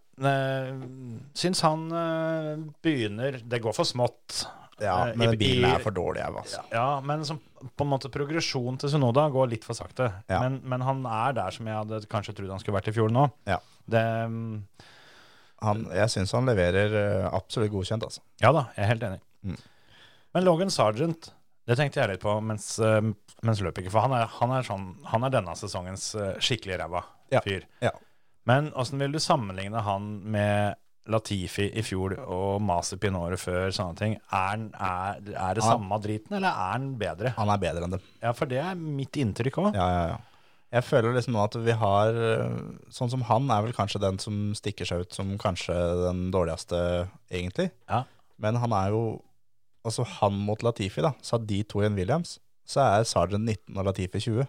Syns 1.38 1.62
han 1.66 1.84
eh, 1.96 2.56
begynner 2.84 3.38
Det 3.46 3.60
går 3.64 3.76
for 3.78 3.88
smått. 3.88 4.46
Ja, 4.80 5.10
Eh, 5.10 5.16
men 5.20 5.34
i- 5.34 5.38
bilen 5.38 5.66
er 5.74 5.82
for 5.84 5.92
dårlig, 5.92 6.22
jeg, 6.24 6.34
altså. 6.40 6.62
Ja, 6.72 7.02
men 7.04 7.26
som, 7.28 7.40
på 7.76 7.84
en 7.84 7.90
måte 7.92 8.08
progresjon 8.14 8.78
til 8.80 8.90
Sunoda 8.94 9.26
går 9.30 9.50
litt 9.52 9.66
for 9.68 9.76
sakte. 9.76 10.08
Ja. 10.32 10.40
Men, 10.40 10.62
men 10.64 10.82
han 10.88 11.02
er 11.06 11.34
der 11.36 11.52
som 11.52 11.68
jeg 11.68 11.76
hadde 11.76 12.00
kanskje 12.08 12.34
trodd 12.38 12.54
han 12.54 12.62
skulle 12.64 12.78
vært 12.80 12.88
i 12.88 12.94
fjor 12.96 13.12
nå. 13.12 13.26
Ja. 13.50 13.58
Det, 13.92 14.04
Han, 15.60 15.82
jeg 15.92 16.08
syns 16.14 16.32
han 16.32 16.48
leverer 16.48 16.96
eh, 16.96 17.28
absolutt 17.36 17.74
godkjent, 17.74 18.06
altså. 18.08 18.22
ja 18.40 18.54
da, 18.56 18.70
jeg 18.78 18.86
er 18.86 18.92
helt 18.94 19.04
enig. 19.10 19.20
Mm. 19.44 19.58
Men 20.38 20.46
Logan 20.48 20.72
Sargent, 20.72 21.34
det 21.68 21.76
tenkte 21.76 22.00
jeg 22.00 22.14
litt 22.14 22.24
på 22.24 22.38
mens, 22.42 22.70
mens 23.44 23.60
løpet 23.66 23.84
gikk. 23.84 23.92
For 23.92 24.06
han 24.08 24.16
er, 24.16 24.30
han, 24.40 24.54
er 24.56 24.64
sånn, 24.64 24.86
han 25.12 25.28
er 25.28 25.34
denne 25.36 25.56
sesongens 25.60 26.14
skikkelig 26.40 26.80
ræva 26.80 27.04
fyr. 27.46 27.66
ja. 27.82 27.92
Men 28.50 28.72
åssen 28.74 28.98
vil 28.98 29.12
du 29.14 29.20
sammenligne 29.22 29.82
han 29.86 30.06
med 30.32 30.76
Latifi 31.10 31.68
i 31.78 31.82
fjor 31.86 32.16
og 32.26 32.62
Masipin 32.66 33.14
året 33.18 33.38
før, 33.42 33.70
sånne 33.74 33.98
ting? 33.98 34.14
Er, 34.32 34.48
han- 34.50 34.72
er, 34.74 35.20
er 35.36 35.54
det 35.58 35.64
Han- 35.64 35.76
samme 35.80 36.00
driten, 36.02 36.34
eller 36.38 36.50
er 36.50 36.72
han 36.74 36.88
bedre? 36.98 37.34
Han 37.38 37.50
er 37.50 37.58
bedre 37.62 37.84
enn 37.86 37.92
dem. 37.92 38.02
Ja, 38.24 38.32
for 38.34 38.46
det 38.50 38.58
er 38.64 38.76
mitt 38.76 39.12
inntrykk 39.22 39.60
òg. 39.62 39.76
Ja, 39.76 39.88
ja, 39.94 40.08
ja. 40.14 40.18
Jeg 40.72 40.84
føler 40.86 41.14
liksom 41.16 41.34
nå 41.34 41.44
at 41.44 41.56
vi 41.66 41.72
har 41.74 42.10
eh, 42.14 42.60
Sånn 42.94 43.10
som 43.10 43.22
han 43.26 43.50
er 43.50 43.64
vel 43.66 43.74
kanskje 43.74 44.02
den 44.04 44.20
som 44.22 44.52
stikker 44.54 44.86
seg 44.86 45.02
ut 45.02 45.14
som 45.18 45.32
kanskje 45.42 45.74
den 46.08 46.28
dårligste, 46.32 47.10
egentlig. 47.32 47.72
Ja. 47.90 48.04
Men 48.38 48.56
han 48.62 48.72
er 48.74 48.90
jo 48.94 49.22
Altså 49.86 50.04
han 50.06 50.34
mot 50.34 50.62
Latifi, 50.62 51.02
da. 51.02 51.14
Så 51.24 51.38
de 51.44 51.64
to 51.64 51.82
i 51.82 51.86
en 51.88 51.96
Williams, 51.96 52.38
så 52.68 52.82
er 53.00 53.04
Sergeant 53.08 53.46
19 53.46 53.78
og 53.78 53.86
Latifi 53.86 54.20
20. 54.20 54.46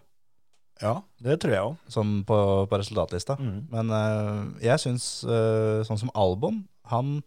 Ja, 0.80 0.94
det 1.20 1.36
tror 1.42 1.52
jeg 1.52 1.66
òg. 1.66 1.76
Sånn 1.92 2.12
på, 2.28 2.36
på 2.70 2.78
resultatlista. 2.80 3.36
Mm. 3.40 3.58
Men 3.72 3.90
uh, 3.92 4.46
jeg 4.64 4.80
syns 4.80 5.08
uh, 5.28 5.82
sånn 5.84 6.00
som 6.00 6.12
Albon, 6.16 6.62
han, 6.88 7.18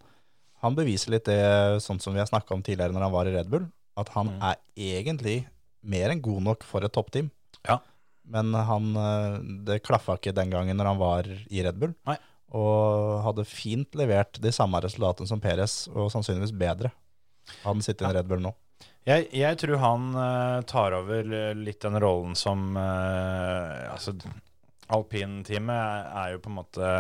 han 0.63 0.77
beviser 0.77 1.13
litt 1.13 1.27
det 1.29 1.39
sånn 1.85 2.01
som 2.01 2.15
vi 2.15 2.21
har 2.23 2.29
snakka 2.29 2.55
om 2.57 2.63
tidligere 2.65 2.95
når 2.95 3.05
han 3.07 3.13
var 3.13 3.29
i 3.29 3.35
Red 3.35 3.51
Bull, 3.53 3.67
at 3.99 4.09
han 4.15 4.31
Mm. 4.33 4.39
er 4.41 4.57
egentlig 4.97 5.35
mer 5.85 6.09
enn 6.09 6.21
god 6.23 6.41
nok 6.49 6.63
for 6.65 6.81
et 6.87 6.93
toppteam. 6.95 7.29
Ja. 7.67 7.77
Men 8.25 8.53
han, 8.55 8.85
eh, 8.97 9.33
det 9.67 9.81
klaffa 9.83 10.15
ikke 10.17 10.33
den 10.33 10.49
gangen 10.49 10.77
når 10.79 10.87
han 10.93 10.97
var 11.01 11.27
i 11.27 11.61
Red 11.61 11.77
Bull. 11.77 11.93
Nei. 12.07 12.15
Og 12.55 13.19
hadde 13.25 13.45
fint 13.45 13.91
levert 13.99 14.39
de 14.41 14.51
samme 14.55 14.79
resultatene 14.81 15.27
som 15.27 15.41
Perez, 15.43 15.87
og 15.93 16.09
sannsynligvis 16.13 16.53
bedre. 16.57 16.91
Han 17.65 17.81
sitter 17.83 18.07
i 18.07 18.09
en 18.09 18.15
Red 18.15 18.29
Bull 18.31 18.39
nå. 18.41 18.53
Jeg, 19.03 19.27
jeg 19.35 19.57
tror 19.59 19.79
han 19.81 20.03
uh, 20.15 20.61
tar 20.69 20.95
over 20.95 21.27
litt 21.59 21.81
den 21.83 21.97
rollen 21.99 22.37
som 22.39 22.69
uh, 22.77 23.89
Altså, 23.91 24.13
alpinteamet 24.93 25.75
er, 25.75 26.07
er 26.21 26.31
jo 26.35 26.41
på 26.45 26.51
en 26.51 26.57
måte 26.61 26.93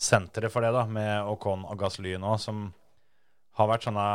senteret 0.00 0.52
for 0.52 0.64
det, 0.64 0.72
da, 0.76 0.86
med 0.88 1.28
Ocon 1.28 1.64
og 1.68 1.78
Gasly 1.80 2.14
nå, 2.20 2.34
som 2.40 2.66
har 3.60 3.68
vært 3.68 3.84
sånne 3.88 4.06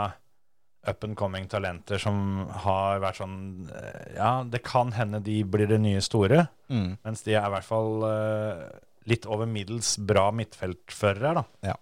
up 0.86 1.04
and 1.06 1.18
coming 1.18 1.46
talenter 1.50 1.98
som 2.02 2.18
har 2.66 3.00
vært 3.02 3.18
sånn 3.22 3.38
eh, 3.74 4.16
Ja, 4.20 4.32
det 4.46 4.62
kan 4.66 4.92
hende 4.94 5.18
de 5.26 5.40
blir 5.50 5.70
det 5.70 5.80
nye 5.82 6.02
store, 6.06 6.48
Mm. 6.66 6.96
mens 7.06 7.22
de 7.22 7.36
er 7.38 7.46
i 7.46 7.52
hvert 7.54 7.66
fall 7.68 8.02
uh, 8.02 8.62
litt 9.06 9.26
over 9.30 9.46
middels 9.46 9.92
bra 10.02 10.32
midtfeltførere, 10.34 11.36
da. 11.38 11.44
Ja. 11.70 11.76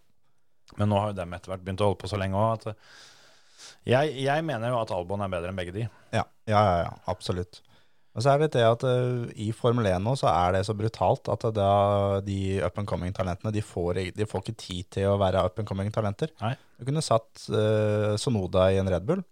Men 0.75 0.89
nå 0.91 0.99
har 0.99 1.13
jo 1.13 1.17
dem 1.21 1.35
etter 1.37 1.53
hvert 1.53 1.63
begynt 1.63 1.83
å 1.83 1.87
holde 1.87 2.01
på 2.01 2.09
så 2.11 2.19
lenge 2.19 2.35
òg 2.35 2.49
at 2.57 2.65
eh, 2.73 2.97
jeg, 3.85 4.15
jeg 4.23 4.43
mener 4.47 4.69
jo 4.73 4.79
at 4.81 4.91
Albon 4.95 5.21
er 5.25 5.31
bedre 5.33 5.49
enn 5.51 5.59
begge 5.59 5.73
de. 5.75 5.85
Ja, 6.13 6.23
ja, 6.49 6.61
ja, 6.63 6.75
ja 6.85 6.93
absolutt. 7.11 7.61
Men 8.13 8.21
så 8.21 8.29
er 8.35 8.43
det 8.43 8.51
det 8.53 8.61
at 8.67 8.83
uh, 8.85 9.25
i 9.41 9.47
Formel 9.57 9.87
1 9.89 10.03
nå 10.05 10.11
så 10.19 10.27
er 10.29 10.51
det 10.53 10.65
så 10.67 10.75
brutalt 10.77 11.29
at 11.33 11.47
da 11.57 11.69
de 12.21 12.59
up 12.61 12.77
and 12.77 12.85
coming 12.87 13.13
talentene 13.17 13.49
de 13.55 13.63
får, 13.65 13.97
de 14.13 14.27
får 14.29 14.43
ikke 14.43 14.57
tid 14.61 14.89
til 14.99 15.07
å 15.09 15.17
være 15.17 15.41
up 15.47 15.57
and 15.57 15.67
coming 15.69 15.89
talenter. 15.95 16.29
Du 16.77 16.85
kunne 16.85 17.01
satt 17.01 17.47
uh, 17.49 18.13
Sonoda 18.21 18.67
i 18.73 18.77
en 18.81 18.89
Red 18.93 19.05
Bull, 19.09 19.23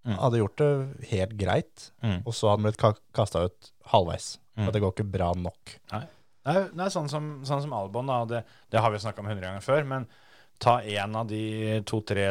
Mm. 0.00 0.14
hadde 0.16 0.38
gjort 0.40 0.56
det 0.56 1.08
helt 1.10 1.32
greit, 1.36 1.90
Mm. 2.00 2.22
og 2.24 2.32
så 2.32 2.48
hadde 2.48 2.56
han 2.62 2.64
blitt 2.70 2.78
ka 2.80 2.88
kasta 3.12 3.42
ut 3.50 3.66
halvveis. 3.92 4.38
Mm. 4.56 4.62
For 4.64 4.72
det 4.72 4.80
går 4.80 4.94
ikke 4.94 5.10
bra 5.12 5.26
nok. 5.36 5.74
Det 5.92 6.54
er, 6.54 6.70
det 6.72 6.86
er 6.86 6.94
sånn, 6.94 7.10
som, 7.12 7.26
sånn 7.44 7.60
som 7.66 7.74
Albon, 7.76 8.08
da. 8.08 8.22
Det, 8.24 8.40
det 8.72 8.80
har 8.80 8.94
vi 8.94 9.02
snakka 9.02 9.20
om 9.20 9.28
hundre 9.28 9.44
ganger 9.44 9.60
før. 9.60 9.84
Men 9.84 10.06
ta 10.58 10.78
en 10.80 11.18
av 11.20 11.28
de 11.28 11.82
to-tre 11.84 12.30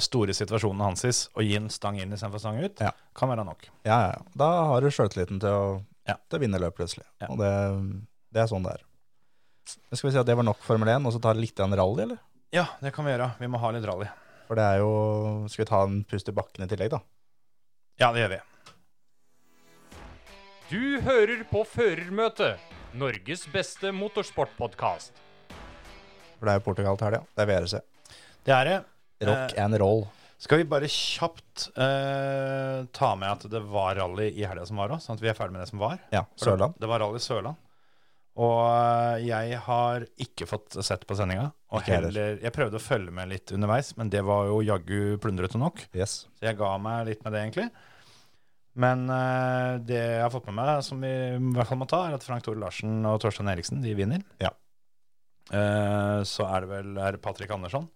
store 0.00 0.32
situasjonene 0.32 0.82
hans 0.88 1.28
og 1.36 1.42
gi 1.44 1.56
en 1.58 1.68
stang 1.68 1.98
inn 2.00 2.12
istedenfor 2.16 2.40
stang 2.40 2.62
ut, 2.64 2.80
Ja. 2.80 2.92
kan 3.14 3.28
være 3.28 3.44
nok. 3.44 3.66
Ja, 3.84 3.98
ja, 4.00 4.06
ja. 4.14 4.22
Da 4.34 4.48
har 4.70 4.80
du 4.80 4.88
sjøltilliten 4.90 5.40
til 5.40 5.48
å, 5.52 5.84
Ja. 6.08 6.14
til 6.30 6.38
å 6.38 6.42
vinne 6.42 6.58
løp 6.58 6.76
plutselig. 6.78 7.04
Ja. 7.20 7.28
Og 7.28 7.36
det, 7.38 7.50
det 8.32 8.40
er 8.42 8.46
sånn 8.48 8.64
det 8.64 8.72
er. 8.72 8.84
Men 9.90 9.96
Skal 10.00 10.08
vi 10.10 10.14
si 10.14 10.18
at 10.18 10.26
det 10.26 10.36
var 10.36 10.42
nok 10.48 10.58
Formel 10.64 10.88
1, 10.88 11.06
og 11.06 11.12
så 11.12 11.20
ta 11.20 11.32
litt 11.36 11.60
av 11.60 11.68
en 11.70 11.76
rally, 11.78 12.02
eller? 12.02 12.18
Ja, 12.52 12.64
det 12.80 12.92
kan 12.94 13.04
vi 13.04 13.12
gjøre. 13.12 13.28
Vi 13.38 13.46
må 13.46 13.60
ha 13.60 13.70
litt 13.70 13.84
rally. 13.86 14.08
For 14.48 14.56
det 14.58 14.64
er 14.64 14.78
jo 14.80 15.46
Skal 15.48 15.64
vi 15.64 15.68
ta 15.68 15.82
en 15.84 16.04
pust 16.04 16.28
i 16.28 16.32
bakken 16.32 16.64
i 16.64 16.66
tillegg, 16.66 16.90
da? 16.90 17.00
Ja, 18.00 18.12
det 18.12 18.24
gjør 18.24 18.32
vi. 18.38 18.40
Du 20.70 21.00
hører 21.02 21.44
på 21.50 21.64
Førermøtet, 21.66 22.58
Norges 22.94 23.44
beste 23.52 23.90
motorsportpodkast. 23.94 25.12
For 26.38 26.46
det 26.48 26.52
er 26.54 26.60
jo 26.60 26.64
Portugal 26.64 26.96
til 26.96 27.06
helga. 27.10 27.22
Det 27.36 27.42
er 27.44 27.50
VRC. 27.50 27.80
Det 28.46 28.54
er 28.54 28.64
det. 28.70 28.76
Rock 29.20 29.52
Eh, 29.56 29.64
and 29.64 29.76
roll. 29.80 30.06
Skal 30.40 30.58
vi 30.62 30.64
bare 30.64 30.88
kjapt 30.88 31.66
eh, 31.76 32.84
ta 32.96 33.10
med 33.20 33.28
at 33.30 33.42
det 33.52 33.60
var 33.68 33.94
rally 34.00 34.30
i 34.32 34.46
helga 34.48 34.64
som 34.66 34.78
var 34.80 34.88
òg, 34.94 35.02
sånn 35.04 35.18
at 35.18 35.20
vi 35.20 35.28
er 35.28 35.34
ferdig 35.36 35.52
med 35.52 35.60
det 35.66 35.68
som 35.68 35.78
var? 35.82 35.98
Ja, 36.14 36.22
Sørland. 36.40 36.74
det- 36.74 36.80
Det 36.80 36.88
var 36.88 37.00
rally 37.04 37.18
Sørland. 37.20 37.56
Og 38.40 38.60
eh, 38.72 39.26
jeg 39.26 39.58
har 39.66 40.06
ikke 40.16 40.46
fått 40.48 40.78
sett 40.82 41.04
på 41.06 41.14
sendinga. 41.18 41.50
Og 41.72 41.82
heller. 41.82 42.08
heller, 42.08 42.38
jeg 42.40 42.52
prøvde 42.56 42.78
å 42.78 42.80
følge 42.80 43.12
med 43.12 43.28
litt 43.28 43.52
underveis, 43.52 43.92
men 43.98 44.08
det 44.08 44.22
var 44.24 44.46
jo 44.46 44.62
jaggu 44.62 45.18
plundrete 45.20 45.58
nok. 45.60 45.82
Yes. 45.92 46.26
Så 46.40 46.46
jeg 46.48 46.56
ga 46.56 46.78
meg 46.78 47.06
litt 47.10 47.22
med 47.24 47.32
det, 47.34 47.42
egentlig. 47.44 47.70
Men 48.80 49.10
eh, 49.10 49.78
det 49.84 49.98
jeg 50.00 50.22
har 50.22 50.30
fått 50.30 50.46
med 50.46 50.54
meg, 50.54 50.82
som 50.86 51.00
vi 51.02 51.08
i 51.10 51.38
hvert 51.52 51.66
fall 51.68 51.78
må 51.82 51.88
ta, 51.90 52.06
er 52.08 52.14
at 52.14 52.22
Frank 52.24 52.42
Tore 52.46 52.56
Larsen 52.62 53.04
og 53.04 53.20
Torstein 53.20 53.50
Eriksen 53.52 53.82
de 53.82 53.92
vinner. 53.98 54.22
Ja. 54.40 54.54
Eh, 55.52 56.22
så 56.24 56.46
er 56.48 56.60
det 56.64 56.68
vel 56.70 56.96
er 57.02 57.16
Patrick 57.18 57.50
Andersson 57.50 57.88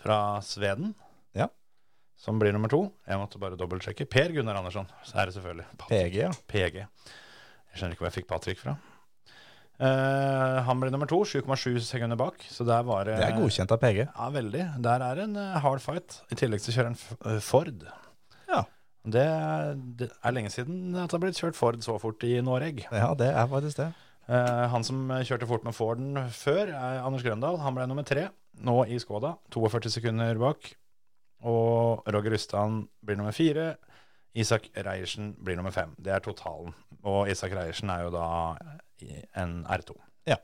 fra 0.00 0.18
Sveden 0.44 0.94
Ja. 1.36 1.48
som 2.16 2.38
blir 2.40 2.52
nummer 2.52 2.68
to. 2.72 2.92
Jeg 3.06 3.20
måtte 3.20 3.40
bare 3.40 3.58
dobbeltsjekke. 3.60 4.08
Per 4.10 4.32
Gunnar 4.36 4.60
Andersson, 4.60 4.88
så 5.04 5.20
er 5.20 5.26
det 5.26 5.34
selvfølgelig. 5.36 5.66
Patrick. 5.76 6.12
PG, 6.12 6.16
ja. 6.20 6.30
PG. 6.48 6.86
Jeg 7.70 7.78
skjønner 7.78 7.94
ikke 7.94 8.04
hvor 8.04 8.10
jeg 8.10 8.18
fikk 8.20 8.30
Patrick 8.30 8.60
fra. 8.60 8.76
Uh, 9.80 10.60
han 10.66 10.76
blir 10.76 10.92
nummer 10.92 11.08
to, 11.08 11.22
7,7 11.24 11.78
sekunder 11.86 12.18
bak. 12.20 12.42
Så 12.52 12.66
der 12.68 12.82
var 12.84 13.08
det 13.08 13.16
er 13.16 13.38
godkjent 13.38 13.72
av 13.72 13.80
PG. 13.80 14.02
Ja, 14.10 14.26
veldig. 14.34 14.66
Der 14.84 15.04
er 15.06 15.22
en 15.24 15.38
eh, 15.40 15.56
hard 15.64 15.80
fight. 15.80 16.18
I 16.28 16.36
tillegg 16.36 16.60
til 16.60 16.74
å 16.74 16.76
kjøre 16.76 16.90
en 16.92 16.98
eh, 17.00 17.38
Ford. 17.40 17.86
Ja. 18.50 18.60
Det, 19.08 19.24
det 19.96 20.10
er 20.12 20.36
lenge 20.36 20.52
siden 20.52 20.92
at 20.92 21.08
det 21.08 21.16
har 21.16 21.22
blitt 21.24 21.40
kjørt 21.40 21.56
Ford 21.56 21.80
så 21.86 21.96
fort 22.02 22.26
i 22.28 22.34
Noreg. 22.44 22.84
Ja, 22.92 23.14
det 23.16 23.30
er 23.32 23.48
faktisk 23.48 23.80
det. 23.80 23.88
Uh, 24.28 24.68
han 24.74 24.84
som 24.84 25.08
kjørte 25.24 25.48
fort 25.48 25.64
med 25.64 25.74
Forden 25.74 26.26
før, 26.28 26.68
er 26.68 27.00
Anders 27.00 27.24
Grøndal. 27.24 27.56
Han 27.64 27.78
ble 27.78 27.88
nummer 27.88 28.04
tre 28.04 28.28
nå 28.58 28.82
i 28.86 28.98
Skoda. 29.02 29.36
42 29.54 29.92
sekunder 29.98 30.40
bak. 30.40 30.72
Og 31.48 32.04
Roger 32.10 32.34
Rustan 32.36 32.82
blir 33.04 33.18
nummer 33.20 33.34
fire. 33.36 33.74
Isak 34.36 34.68
Reiersen 34.76 35.32
blir 35.42 35.58
nummer 35.58 35.74
fem. 35.74 35.94
Det 35.98 36.12
er 36.14 36.22
totalen. 36.24 36.74
Og 37.02 37.30
Isak 37.30 37.54
Reiersen 37.56 37.90
er 37.90 38.04
jo 38.06 38.12
da 38.14 38.28
en 39.40 39.64
R2. 39.64 39.96
Ja. 40.28 40.36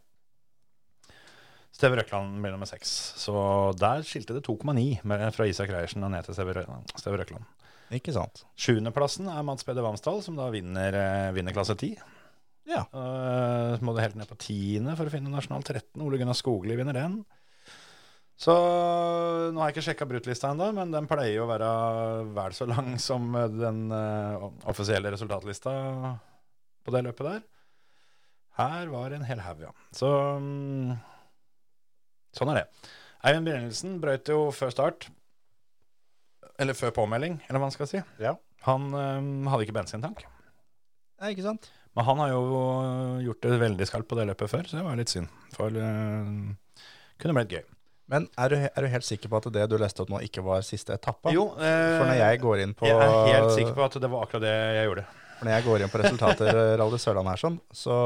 Steve 1.70 2.00
Røkland 2.00 2.40
blir 2.40 2.54
nummer 2.54 2.68
seks. 2.68 2.90
Så 3.20 3.36
der 3.78 4.02
skilte 4.06 4.34
det 4.34 4.46
2,9 4.48 5.30
fra 5.36 5.46
Isak 5.46 5.70
Reiersen 5.70 6.04
og 6.06 6.14
ned 6.14 6.26
til 6.26 6.38
Steve 6.38 6.56
Røkland. 7.20 7.46
Ikke 7.94 8.14
sant. 8.14 8.42
Sjuendeplassen 8.58 9.28
er 9.30 9.44
Mats 9.46 9.66
Peder 9.66 9.84
Vamsdal, 9.84 10.18
som 10.24 10.38
da 10.38 10.48
vinner, 10.50 10.96
eh, 10.96 11.32
vinner 11.36 11.54
klasse 11.54 11.76
10. 11.78 11.94
Ja. 12.66 12.82
Uh, 12.90 13.76
så 13.78 13.86
må 13.86 13.94
du 13.94 14.02
helt 14.02 14.16
ned 14.18 14.26
på 14.26 14.38
tiende 14.42 14.96
for 14.98 15.06
å 15.06 15.12
finne 15.12 15.30
nasjonal 15.30 15.62
13. 15.62 16.02
Ole 16.02 16.18
Gunnar 16.18 16.34
Skogli 16.34 16.74
vinner 16.78 16.96
den. 16.98 17.20
Så 18.36 18.52
nå 18.52 19.60
har 19.62 19.70
jeg 19.70 19.76
ikke 19.78 19.84
sjekka 19.86 20.06
bruttlista 20.08 20.50
ennå, 20.52 20.68
men 20.76 20.92
den 20.92 21.08
pleier 21.08 21.38
jo 21.38 21.46
å 21.46 21.50
være 21.50 21.68
vel 22.36 22.56
så 22.56 22.68
lang 22.68 22.96
som 23.08 23.30
den 23.56 23.86
uh, 23.92 24.48
offisielle 24.68 25.12
resultatlista 25.14 25.72
på 26.84 26.94
det 26.94 27.06
løpet 27.08 27.30
der. 27.30 27.44
Her 28.56 28.92
var 28.92 29.12
en 29.12 29.24
hel 29.28 29.40
haug, 29.44 29.62
ja. 29.66 29.72
Så 29.96 30.08
um, 30.38 30.92
sånn 32.36 32.52
er 32.52 32.62
det. 32.62 32.66
Eivind 33.26 33.48
Brynildsen 33.48 33.96
brøt 34.00 34.28
jo 34.32 34.46
før 34.54 34.72
start. 34.72 35.08
Eller 36.60 36.76
før 36.76 36.94
påmelding, 36.96 37.40
eller 37.48 37.60
hva 37.60 37.68
man 37.68 37.74
skal 37.74 37.88
si. 37.90 38.00
Ja. 38.22 38.36
Han 38.68 38.88
um, 38.92 39.48
hadde 39.52 39.66
ikke 39.66 39.76
bensintank. 39.76 40.24
Nei, 41.20 41.32
ikke 41.32 41.44
sant? 41.44 41.68
Men 41.96 42.04
han 42.04 42.20
har 42.20 42.32
jo 42.34 42.44
gjort 43.24 43.44
det 43.44 43.60
veldig 43.60 43.88
skarpt 43.88 44.08
på 44.08 44.18
det 44.18 44.28
løpet 44.28 44.52
før, 44.52 44.68
så 44.68 44.76
det 44.76 44.84
var 44.84 45.00
litt 45.00 45.12
synd. 45.12 45.32
For 45.56 45.72
det 45.72 45.86
kunne 47.20 47.36
blitt 47.38 47.56
gøy. 47.56 47.64
Men 48.12 48.28
er 48.38 48.52
du, 48.52 48.56
er 48.68 48.84
du 48.84 48.86
helt 48.92 49.06
sikker 49.06 49.30
på 49.32 49.38
at 49.40 49.48
det 49.54 49.64
du 49.70 49.76
leste 49.82 50.04
opp 50.04 50.10
nå, 50.12 50.20
ikke 50.22 50.44
var 50.46 50.60
siste 50.66 50.94
etappe? 50.94 51.32
Jo, 51.34 51.48
eh, 51.58 51.96
For 51.98 52.06
når 52.06 52.20
jeg 52.20 52.42
går 52.44 52.62
inn 52.62 52.74
på 52.78 52.86
jeg 52.86 52.96
er 53.02 53.30
helt 53.34 53.54
sikker 53.56 53.74
på 53.74 53.86
at 53.88 53.96
det 54.02 54.10
var 54.12 54.26
akkurat 54.26 54.44
det 54.46 54.52
jeg 54.78 54.86
gjorde. 54.90 55.06
For 55.36 55.48
når 55.48 55.56
jeg 55.56 55.66
går 55.66 55.82
inn 55.84 55.92
på 55.92 56.02
resultater 56.04 56.50
eh, 56.52 56.74
Rally 56.80 57.00
Sørland 57.02 57.32
her, 57.32 57.40
sånn, 57.42 57.58
så 57.74 57.96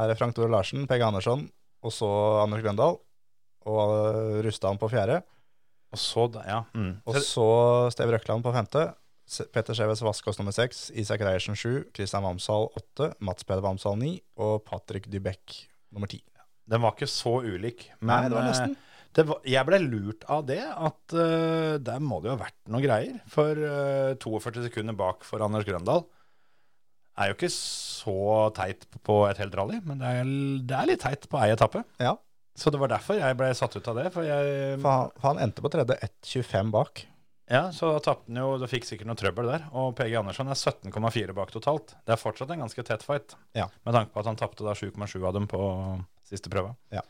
er 0.00 0.08
det 0.10 0.18
Frank 0.18 0.34
Tore 0.36 0.50
Larsen, 0.52 0.88
Pegg 0.90 1.04
Andersson, 1.06 1.46
og 1.84 1.94
så 1.94 2.10
Anders 2.42 2.64
Grøndal, 2.66 2.98
og 3.70 3.94
eh, 3.94 4.42
Rustan 4.48 4.80
på 4.80 4.90
fjerde. 4.92 5.20
Og 5.94 6.00
så, 6.02 6.26
ja. 6.42 6.64
Mm. 6.74 6.96
Og 7.06 7.20
så 7.22 7.46
Steve 7.94 8.16
Røkland 8.16 8.42
på 8.42 8.52
femte. 8.56 8.88
Petter 9.54 9.76
Skjeves 9.78 10.02
Vaskås 10.04 10.40
nummer 10.40 10.52
seks. 10.52 10.88
Isak 10.98 11.22
Reiersen 11.24 11.54
sju. 11.56 11.84
Kristian 11.94 12.26
Vamsal 12.26 12.66
åtte. 12.76 13.12
Mats 13.24 13.46
Peder 13.46 13.62
Vamsal 13.64 13.94
ni. 14.00 14.16
Og 14.36 14.58
Patrick 14.66 15.06
Dybekk 15.12 15.54
nummer 15.94 16.10
ti. 16.10 16.18
Den 16.66 16.82
var 16.82 16.96
ikke 16.96 17.08
så 17.08 17.36
ulik. 17.46 17.86
Men 18.02 18.10
Nei, 18.10 18.28
det 18.28 18.36
var 18.40 18.48
nesten. 18.50 18.74
eh, 18.74 18.90
var, 19.22 19.38
jeg 19.46 19.66
ble 19.68 19.78
lurt 19.84 20.24
av 20.32 20.42
det, 20.48 20.58
at 20.64 21.14
uh, 21.14 21.76
der 21.78 22.02
må 22.02 22.18
det 22.20 22.32
jo 22.32 22.34
ha 22.36 22.42
vært 22.42 22.56
noe 22.74 22.82
greier. 22.82 23.20
For 23.30 23.54
uh, 23.54 24.16
42 24.18 24.66
sekunder 24.66 24.96
bak 24.98 25.22
for 25.28 25.44
Anders 25.46 25.64
Grøndal 25.68 26.02
er 27.22 27.30
jo 27.30 27.36
ikke 27.36 27.52
så 27.54 28.16
teit 28.56 28.88
på 29.06 29.20
et 29.28 29.38
helt 29.38 29.54
rally, 29.54 29.78
men 29.86 30.00
det 30.02 30.08
er, 30.18 30.30
det 30.66 30.78
er 30.80 30.88
litt 30.90 31.04
teit 31.04 31.28
på 31.30 31.38
ei 31.38 31.52
etappe. 31.54 31.84
Ja, 32.02 32.16
Så 32.58 32.70
det 32.74 32.80
var 32.82 32.90
derfor 32.90 33.18
jeg 33.18 33.36
ble 33.38 33.52
satt 33.54 33.76
ut 33.78 33.88
av 33.90 34.00
det. 34.00 34.08
For 34.14 34.26
jeg 34.26 34.80
for 34.82 34.90
han, 34.90 35.12
for 35.20 35.28
han 35.30 35.42
endte 35.46 35.62
på 35.62 35.70
tredje 35.70 35.96
1,25 36.08 36.74
bak. 36.74 37.04
Ja, 37.50 37.68
så 37.76 37.90
da 37.92 38.00
tapte 38.00 38.30
han 38.32 38.38
jo 38.40 38.54
Da 38.56 38.64
fikk 38.70 38.86
sikkert 38.88 39.08
noe 39.10 39.18
trøbbel 39.20 39.50
der. 39.50 39.66
Og 39.76 39.90
PG 39.98 40.14
Andersson 40.16 40.48
er 40.48 40.56
17,4 40.56 41.34
bak 41.36 41.50
totalt. 41.52 41.92
Det 42.06 42.14
er 42.14 42.20
fortsatt 42.20 42.50
en 42.54 42.62
ganske 42.64 42.84
tett 42.88 43.04
fight, 43.04 43.34
Ja. 43.54 43.66
med 43.84 43.94
tanke 43.94 44.14
på 44.14 44.22
at 44.22 44.30
han 44.30 44.38
tapte 44.40 44.64
7,7 44.64 45.18
av 45.22 45.34
dem 45.36 45.46
på 45.50 45.60
siste 46.24 46.48
prøve. 46.50 46.72
Ja. 46.94 47.02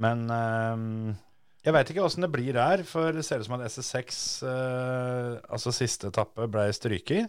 Men 0.00 0.24
ehm, 0.32 1.18
jeg 1.60 1.76
veit 1.76 1.92
ikke 1.92 2.04
åssen 2.06 2.24
det 2.24 2.32
blir 2.32 2.56
der, 2.56 2.84
for 2.88 3.12
det 3.12 3.24
ser 3.26 3.42
ut 3.42 3.48
som 3.48 3.58
at 3.58 3.66
SS6, 3.68 4.20
uh, 4.48 5.34
altså 5.52 5.74
siste 5.76 6.08
etappe, 6.08 6.48
ble 6.48 6.70
stryket. 6.72 7.28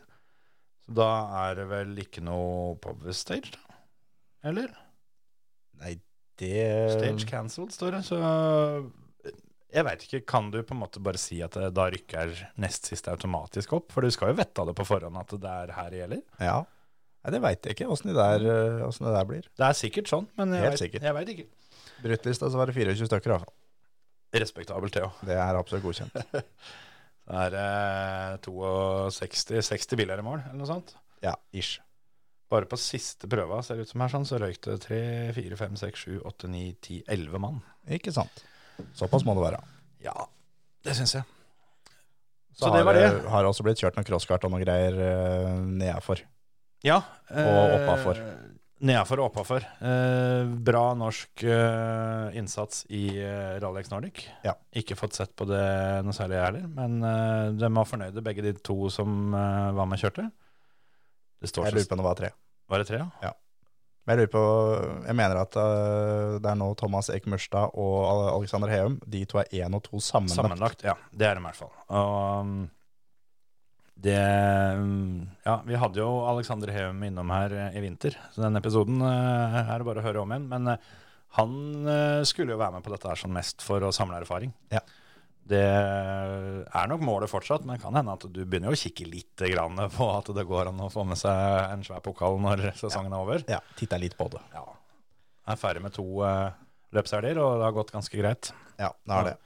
Så 0.85 0.95
da 0.95 1.09
er 1.43 1.59
det 1.59 1.67
vel 1.71 1.91
ikke 1.99 2.23
noe 2.23 2.77
power 2.81 3.11
stage, 3.15 3.51
da? 3.57 3.81
Eller? 4.51 4.71
Nei, 5.81 5.97
det 6.41 6.63
Stage 6.95 7.27
cancelled, 7.29 7.75
står 7.75 7.97
det. 7.97 8.03
Så 8.07 8.17
jeg 9.71 9.87
veit 9.87 10.03
ikke. 10.07 10.21
Kan 10.27 10.49
du 10.51 10.59
på 10.63 10.75
en 10.75 10.81
måte 10.81 11.03
bare 11.03 11.19
si 11.21 11.39
at 11.43 11.55
det, 11.55 11.69
da 11.77 11.87
rykker 11.91 12.33
nest 12.63 12.89
siste 12.89 13.13
automatisk 13.13 13.75
opp? 13.77 13.91
For 13.93 14.03
du 14.03 14.11
skal 14.13 14.31
jo 14.31 14.39
vette 14.41 14.63
av 14.63 14.71
det 14.71 14.75
på 14.79 14.87
forhånd 14.87 15.19
at 15.21 15.35
det 15.43 15.51
er 15.51 15.75
her 15.77 15.91
det 15.93 16.01
gjelder. 16.01 16.23
Ja. 16.41 16.57
Nei, 17.21 17.33
det 17.35 17.41
veit 17.43 17.67
jeg 17.67 17.77
ikke 17.77 17.91
åssen 17.93 18.15
det, 18.15 18.27
eh, 18.41 18.81
det 18.81 19.13
der 19.13 19.27
blir. 19.29 19.47
Det 19.59 19.67
er 19.67 19.77
sikkert 19.77 20.09
sånn, 20.09 20.27
men 20.39 20.55
jeg 20.57 20.73
veit 20.73 21.35
ikke. 21.35 21.49
Bruttlista 22.03 22.49
så 22.49 22.59
var 22.59 22.71
det 22.71 22.77
24 22.77 23.09
stykker, 23.09 23.31
i 23.31 23.35
hvert 23.35 23.45
fall. 23.45 23.57
Respektabelt, 24.41 24.95
det 24.95 25.03
òg. 25.05 25.21
Det 25.27 25.35
er 25.35 25.59
absolutt 25.59 25.85
godkjent. 25.85 26.17
Det 27.31 27.37
er 27.37 27.53
eh, 27.55 28.37
62 28.43 29.61
60 29.63 29.99
biler 29.99 30.19
i 30.19 30.23
mål, 30.25 30.41
eller 30.41 30.57
noe 30.57 30.67
sånt. 30.67 30.95
Ja, 31.23 31.35
ish. 31.55 31.77
Bare 32.51 32.67
på 32.67 32.75
siste 32.81 33.29
prøva 33.31 33.61
ser 33.63 33.77
det 33.77 33.85
ut 33.85 33.91
som 33.93 34.01
her, 34.03 34.11
sånn, 34.11 34.25
så 34.27 34.39
røyk 34.41 34.57
det 34.65 34.79
3, 34.83 34.97
4, 35.37 35.59
5, 35.59 35.77
6, 35.79 36.01
7, 36.01 36.15
8, 36.27 36.49
9, 36.51 36.63
10, 36.81 36.97
11 37.13 37.43
mann. 37.45 37.61
Ikke 37.87 38.11
sant. 38.15 38.41
Såpass 38.97 39.23
må 39.23 39.37
det 39.37 39.45
være. 39.45 39.61
Ja, 40.03 40.25
det 40.83 40.97
syns 40.97 41.15
jeg. 41.19 41.29
Så, 42.51 42.65
Så 42.65 42.73
det 42.75 42.83
var 42.89 42.97
det. 42.97 43.05
har 43.31 43.47
også 43.47 43.63
blitt 43.63 43.79
kjørt 43.79 43.95
noen 43.95 44.09
crosskart 44.09 44.43
og 44.43 44.51
noen 44.51 44.65
greier 44.65 44.97
uh, 44.97 45.61
nedafor. 45.63 46.25
Ja. 46.83 46.99
Og 47.29 47.77
oppafor. 47.77 48.19
Nedafor 48.81 49.21
og 49.21 49.27
oppafor. 49.29 49.65
Eh, 49.85 50.51
bra 50.65 50.83
norsk 50.97 51.43
eh, 51.45 52.37
innsats 52.39 52.83
i 52.89 53.03
eh, 53.21 53.59
Rally 53.61 53.83
Nordic. 53.91 54.23
Ja. 54.45 54.55
Ikke 54.73 54.97
fått 54.97 55.19
sett 55.19 55.35
på 55.37 55.45
det 55.49 55.61
noe 56.05 56.17
særlig 56.17 56.39
jeg 56.39 56.47
heller, 56.47 56.65
men 56.79 56.97
eh, 57.05 57.51
de 57.61 57.69
var 57.77 57.89
fornøyde, 57.89 58.25
begge 58.25 58.45
de 58.47 58.55
to 58.57 58.89
som 58.93 59.35
eh, 59.37 59.69
var 59.77 59.85
med 59.85 59.99
og 59.99 60.07
kjørte. 60.07 60.25
Det 61.41 61.51
står 61.51 61.69
Jeg 61.69 61.77
lurer 61.77 61.89
på 61.91 61.97
om 61.97 62.01
det 62.01 62.09
var 62.09 62.19
tre. 62.23 62.33
Var 62.71 62.81
det 62.81 62.89
tre, 62.89 63.05
ja? 63.21 63.31
Men 64.01 64.17
jeg 64.17 64.23
lurer 64.23 64.33
på, 64.33 64.43
jeg 65.05 65.17
mener 65.17 65.39
at 65.43 65.55
uh, 65.61 66.37
det 66.41 66.49
er 66.49 66.57
nå 66.57 66.71
Thomas 66.77 67.11
Eik 67.13 67.27
Mørstad 67.29 67.75
og 67.77 67.97
Alexander 68.33 68.71
Heum. 68.73 68.97
De 69.05 69.21
to 69.29 69.43
er 69.43 69.51
én 69.61 69.77
og 69.77 69.83
to 69.85 70.01
sammenlagt. 70.01 70.39
Sammenlagt, 70.41 70.85
ja. 70.87 70.95
Det 71.13 71.27
er 71.27 71.37
det 71.37 71.43
i 71.43 71.45
hvert 71.45 71.59
fall. 71.59 71.73
Og 71.93 72.47
um, 72.47 72.55
det 74.01 74.21
um, 74.77 75.27
Ja, 75.45 75.59
vi 75.65 75.77
hadde 75.77 76.01
jo 76.01 76.09
Alexander 76.29 76.71
Heum 76.73 77.03
innom 77.05 77.29
her 77.33 77.53
eh, 77.53 77.77
i 77.77 77.83
vinter, 77.83 78.17
så 78.33 78.45
den 78.45 78.57
episoden 78.57 79.01
eh, 79.05 79.59
er 79.61 79.77
det 79.77 79.87
bare 79.87 80.01
å 80.01 80.05
høre 80.05 80.23
om 80.23 80.33
igjen. 80.33 80.47
Men 80.49 80.73
eh, 80.73 80.89
han 81.37 81.53
skulle 82.27 82.51
jo 82.51 82.59
være 82.59 82.75
med 82.75 82.83
på 82.83 82.91
dette 82.91 83.07
her 83.07 83.19
sånn 83.21 83.31
mest 83.31 83.63
for 83.63 83.83
å 83.87 83.93
samle 83.95 84.17
erfaring. 84.19 84.51
Ja. 84.73 84.81
Det 85.47 85.61
er 85.63 86.89
nok 86.91 87.05
målet 87.07 87.31
fortsatt, 87.31 87.63
men 87.63 87.77
det 87.77 87.85
kan 87.85 87.95
hende 87.95 88.17
at 88.17 88.25
du 88.27 88.41
begynner 88.43 88.75
å 88.75 88.79
kikke 88.79 89.07
litt 89.07 89.45
grann 89.53 89.79
på 89.95 90.09
at 90.11 90.27
det 90.35 90.43
går 90.49 90.73
an 90.73 90.83
å 90.83 90.89
få 90.91 91.05
med 91.07 91.19
seg 91.19 91.71
en 91.71 91.85
svær 91.87 92.03
pokal 92.03 92.35
når 92.43 92.65
sesongen 92.81 93.15
er 93.15 93.23
over. 93.23 93.45
Ja, 93.47 93.61
titta 93.79 93.99
litt 94.01 94.17
på 94.19 94.27
det. 94.33 94.43
Ja. 94.51 94.65
Jeg 95.47 95.55
er 95.55 95.63
ferdig 95.63 95.85
med 95.87 95.95
to 95.95 96.05
uh, 96.19 96.51
løpshelger, 96.95 97.39
og 97.41 97.57
det 97.61 97.67
har 97.69 97.79
gått 97.79 97.95
ganske 97.95 98.19
greit. 98.19 98.51
Ja, 98.75 98.91
det 98.91 99.17
er 99.17 99.31
det. 99.31 99.37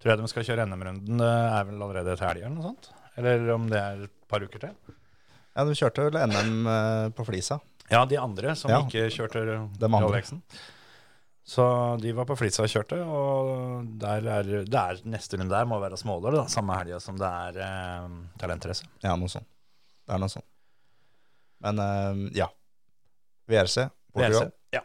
Tror 0.00 0.12
jeg 0.12 0.20
de 0.20 0.30
skal 0.32 0.48
kjøre 0.50 0.68
NM-runden. 0.68 1.24
Det 1.24 1.34
er 1.56 1.68
vel 1.72 1.88
allerede 1.88 2.20
til 2.20 2.28
helga 2.28 2.46
eller 2.46 2.60
noe 2.60 2.68
sånt? 2.68 2.92
Eller 3.20 3.52
om 3.54 3.68
det 3.70 3.78
er 3.80 4.02
et 4.08 4.14
par 4.30 4.42
uker 4.44 4.62
til? 4.66 4.74
Ja, 5.56 5.64
Du 5.66 5.72
kjørte 5.76 6.06
vel 6.08 6.18
NM 6.30 6.66
eh, 6.70 7.06
på 7.16 7.24
Flisa? 7.26 7.60
Ja, 7.90 8.04
de 8.06 8.16
andre 8.22 8.52
som 8.56 8.70
Ja. 8.70 8.82
ikke 8.86 9.08
kjørte. 9.10 9.42
Rolexen. 9.80 10.42
Så 11.50 11.64
de 12.00 12.12
var 12.14 12.26
på 12.28 12.36
Flisa 12.38 12.62
og 12.62 12.68
kjørte, 12.70 13.00
og 13.02 13.86
der 13.98 14.26
er, 14.30 14.42
det 14.68 14.76
er 14.78 15.00
neste 15.10 15.36
runde 15.40 15.50
der 15.50 15.64
må 15.66 15.80
være 15.82 15.96
småler, 15.98 16.36
da, 16.36 16.44
samme 16.52 16.76
helga 16.78 17.00
som 17.02 17.16
det 17.18 17.26
er 17.26 17.58
eh, 17.64 18.08
talentrace. 18.38 18.86
Ja, 19.02 19.16
noe 19.18 19.28
sånt. 19.32 19.48
Det 20.06 20.14
er 20.14 20.22
noe 20.22 20.30
sånt. 20.30 20.46
Men 21.64 21.80
eh, 21.82 22.22
ja. 22.38 22.46
VRC, 23.50 23.88
Portugal. 24.14 24.46
VRC, 24.52 24.52
Ja. 24.76 24.84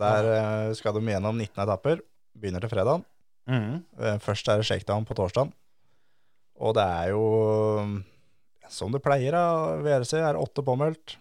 Der 0.00 0.30
eh, 0.32 0.72
skal 0.78 0.94
de 0.96 1.04
gjennom 1.12 1.36
19 1.36 1.62
etapper. 1.66 2.00
Begynner 2.36 2.60
til 2.64 2.72
fredag. 2.72 3.04
Mhm. 3.48 3.84
Eh, 4.00 4.16
Først 4.24 4.48
er 4.48 4.56
det 4.62 4.66
shakedown 4.68 5.04
på 5.08 5.14
torsdag. 5.16 5.52
Og 6.62 6.76
det 6.76 6.84
er 6.84 7.12
jo 7.12 7.24
eh, 7.82 7.94
som 8.72 8.94
det 8.94 9.02
pleier 9.04 9.36
da. 9.36 9.76
VRC, 9.84 10.16
er 10.20 10.40
åtte 10.40 10.64
påmeldt. 10.66 11.16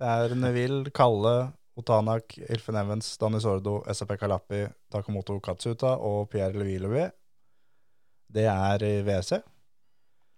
Det 0.00 0.08
er 0.08 0.34
Neville, 0.38 0.90
Kalle, 0.96 1.52
Otanak, 1.78 2.36
Ilfen 2.50 2.78
Evans, 2.80 3.12
Danny 3.20 3.40
Sordo, 3.42 3.80
SAP 3.92 4.16
Kalapi, 4.20 4.64
Takamoto 4.92 5.38
Katsuta 5.44 5.94
og 5.96 6.28
Pierre 6.32 6.56
Levillouet. 6.56 7.14
Det 8.30 8.46
er 8.48 8.84
i 8.86 8.94
VRC. 9.06 9.40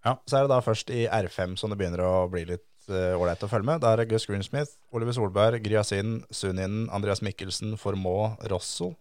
Ja. 0.03 0.17
Så 0.27 0.37
er 0.37 0.45
det 0.45 0.51
da 0.51 0.63
først 0.65 0.91
i 0.91 1.05
R5 1.07 1.57
som 1.61 1.71
det 1.71 1.79
begynner 1.79 2.03
å 2.05 2.15
bli 2.31 2.45
litt 2.49 2.67
ålreit 2.91 3.43
uh, 3.43 3.47
å 3.47 3.51
følge 3.51 3.69
med. 3.69 3.83
Da 3.83 3.93
er 3.93 4.03
det 4.03 4.09
Gus 4.11 4.27
Greensmith, 4.27 4.75
Oliver 4.95 5.15
Solberg, 5.15 5.63
Gryasin, 5.63 6.23
Suninen, 6.35 6.89
Andreas 6.95 7.23
Mikkelsen, 7.23 7.77
Formå, 7.79 8.35
Rosso. 8.51 8.93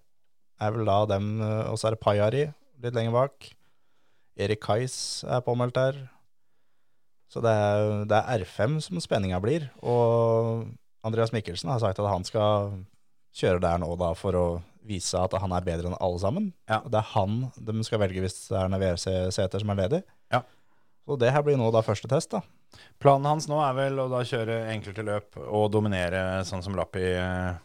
Er 0.61 0.75
vel 0.75 0.85
da 0.85 0.99
dem, 1.09 1.39
eh, 1.41 1.71
og 1.71 1.79
så 1.81 1.89
er 1.89 1.95
det 1.95 2.03
Pajari 2.03 2.43
litt 2.83 2.93
lenger 2.93 3.15
bak. 3.15 3.47
Erik 4.41 4.61
Kais 4.63 4.95
er 5.27 5.43
påmeldt 5.45 5.77
der. 5.77 5.99
Så 7.31 7.39
det 7.43 7.51
er, 7.51 8.05
det 8.09 8.17
er 8.17 8.43
R5 8.43 8.79
som 8.83 8.99
spenninga 9.03 9.39
blir. 9.43 9.69
Og 9.79 10.65
Andreas 11.07 11.31
Mikkelsen 11.31 11.71
har 11.71 11.79
sagt 11.83 12.01
at 12.01 12.09
han 12.11 12.25
skal 12.27 12.81
kjøre 13.37 13.61
der 13.63 13.79
nå 13.79 13.93
da 13.99 14.11
for 14.17 14.35
å 14.35 14.47
vise 14.85 15.19
at 15.19 15.35
han 15.39 15.53
er 15.55 15.65
bedre 15.65 15.91
enn 15.91 15.99
alle 16.01 16.19
sammen. 16.21 16.49
Ja. 16.69 16.81
Det 16.83 16.99
er 16.99 17.13
han 17.13 17.45
de 17.55 17.85
skal 17.87 18.01
velge 18.03 18.23
hvis 18.23 18.49
det 18.49 18.57
er 18.57 18.67
en 18.67 18.81
VRC-seter 18.81 19.63
som 19.63 19.71
er 19.73 19.79
ledig. 19.83 20.01
Ja. 20.33 20.43
Så 21.07 21.17
det 21.21 21.31
her 21.33 21.43
blir 21.45 21.57
nå 21.59 21.69
da 21.73 21.83
første 21.85 22.09
test, 22.11 22.33
da. 22.33 22.41
Planen 23.01 23.27
hans 23.27 23.47
nå 23.51 23.57
er 23.63 23.73
vel 23.77 23.99
å 23.99 24.07
da 24.11 24.21
kjøre 24.27 24.61
enkelte 24.71 25.03
løp 25.05 25.39
og 25.43 25.71
dominere 25.73 26.41
sånn 26.47 26.63
som 26.63 26.75
Lappi 26.77 27.03
eh, 27.15 27.57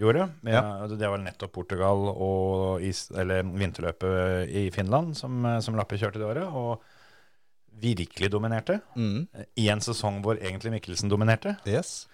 gjorde. 0.00 0.28
Ja, 0.42 0.86
Det 0.90 1.08
var 1.08 1.18
nettopp 1.22 1.52
Portugal 1.52 2.08
og 2.14 2.82
is, 2.82 3.10
eller 3.14 3.42
vinterløpet 3.44 4.48
i 4.50 4.70
Finland 4.74 5.16
som, 5.16 5.44
eh, 5.46 5.60
som 5.60 5.76
Lappe 5.78 5.98
kjørte 6.00 6.18
det 6.18 6.26
året, 6.26 6.48
og 6.52 6.80
virkelig 7.80 8.30
dominerte. 8.30 8.80
Mm. 8.96 9.26
I 9.58 9.68
en 9.68 9.80
sesong 9.80 10.20
hvor 10.22 10.38
egentlig 10.38 10.72
Mikkelsen 10.76 11.10
dominerte. 11.10 11.56
Yes. 11.66 12.06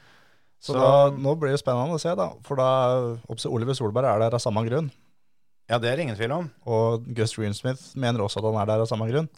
Så, 0.60 0.72
Så- 0.72 0.80
da, 0.80 1.10
nå 1.10 1.38
blir 1.38 1.52
det 1.52 1.60
spennende 1.60 1.94
å 1.96 2.00
se, 2.00 2.14
da. 2.14 2.32
For 2.42 2.56
da 2.56 3.16
oppser 3.28 3.50
Oliver 3.52 3.72
Solberg 3.74 4.04
er 4.04 4.18
der 4.18 4.34
av 4.34 4.40
samme 4.40 4.64
grunn. 4.68 4.90
Ja, 5.68 5.78
det 5.78 5.88
er 5.88 5.96
det 5.96 6.02
ingen 6.02 6.16
tvil 6.16 6.32
om. 6.32 6.50
Og 6.66 7.04
Gus 7.14 7.36
Greensmith 7.36 7.96
mener 7.96 8.20
også 8.20 8.38
at 8.38 8.44
han 8.52 8.60
er 8.60 8.66
der 8.66 8.80
av 8.80 8.88
samme 8.88 9.08
grunn. 9.08 9.28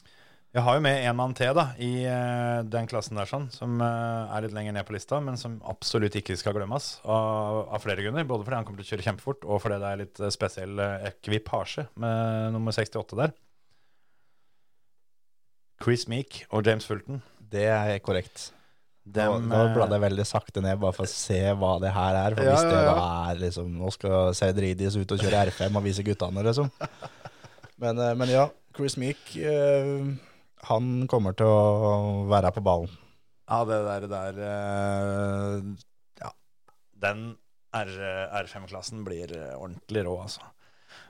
Jeg 0.53 0.67
har 0.67 0.77
jo 0.77 0.83
med 0.85 0.99
en 1.09 1.17
mann 1.17 1.33
til 1.33 1.55
da, 1.57 1.71
i 1.81 2.03
uh, 2.05 2.61
den 2.69 2.85
klassen 2.89 3.17
der, 3.17 3.29
sånn, 3.29 3.47
som 3.55 3.79
uh, 3.81 4.29
er 4.37 4.45
litt 4.45 4.53
lenger 4.53 4.75
ned 4.77 4.85
på 4.85 4.93
lista, 4.93 5.17
men 5.25 5.39
som 5.41 5.55
absolutt 5.65 6.19
ikke 6.19 6.35
skal 6.37 6.53
glemmes 6.53 6.99
av, 7.09 7.63
av 7.73 7.81
flere 7.81 8.03
grunner. 8.05 8.27
Både 8.29 8.45
fordi 8.45 8.59
han 8.59 8.67
kommer 8.69 8.83
til 8.83 8.91
å 8.91 8.93
kjøre 8.93 9.07
kjempefort, 9.07 9.47
og 9.49 9.63
fordi 9.65 9.79
det 9.81 9.89
er 9.89 10.01
litt 10.03 10.19
eh, 10.21 10.33
spesiell 10.35 10.77
uh, 10.77 11.07
ekvipasje 11.09 11.87
med 12.05 12.53
nummer 12.53 12.77
68 12.77 13.17
der. 13.23 13.33
Chris 15.83 16.05
Meek 16.13 16.43
og 16.51 16.69
James 16.69 16.85
Fulton. 16.85 17.23
Det 17.55 17.65
er 17.73 17.97
korrekt. 18.05 18.51
Dem, 19.09 19.47
nå, 19.49 19.57
nå 19.57 19.61
bladde 19.73 19.97
jeg 19.97 20.05
veldig 20.05 20.27
sakte 20.29 20.61
ned 20.63 20.77
bare 20.83 20.95
for 20.95 21.09
å 21.09 21.15
se 21.15 21.41
hva 21.63 21.71
det 21.81 21.95
her 21.97 22.19
er. 22.27 22.37
For 22.37 22.45
Ja, 22.45 22.59
hvis 22.59 22.67
det 22.69 22.77
ja, 22.77 22.93
ja. 22.93 23.07
er 23.31 23.41
liksom 23.41 23.73
Nå 23.81 23.89
skal 23.97 24.37
Cedridis 24.37 25.01
ut 25.01 25.17
og 25.17 25.25
kjøre 25.25 25.47
R5 25.49 25.81
og 25.81 25.89
vise 25.89 26.05
guttene, 26.05 26.45
liksom. 26.45 26.69
Men, 27.83 27.99
men 28.15 28.31
ja, 28.31 28.45
Chris 28.77 28.95
Meek 29.01 29.33
eh, 29.43 30.13
han 30.69 31.07
kommer 31.11 31.37
til 31.39 31.49
å 31.49 32.27
være 32.31 32.53
på 32.55 32.63
ballen. 32.65 32.91
Ja, 33.51 33.63
det 33.69 33.79
der, 33.87 34.09
der 34.11 34.43
eh, 34.49 35.71
Ja. 36.23 36.33
Den 37.03 37.33
R5-klassen 37.73 39.03
blir 39.07 39.33
ordentlig 39.57 40.05
rå, 40.07 40.17
altså. 40.25 40.45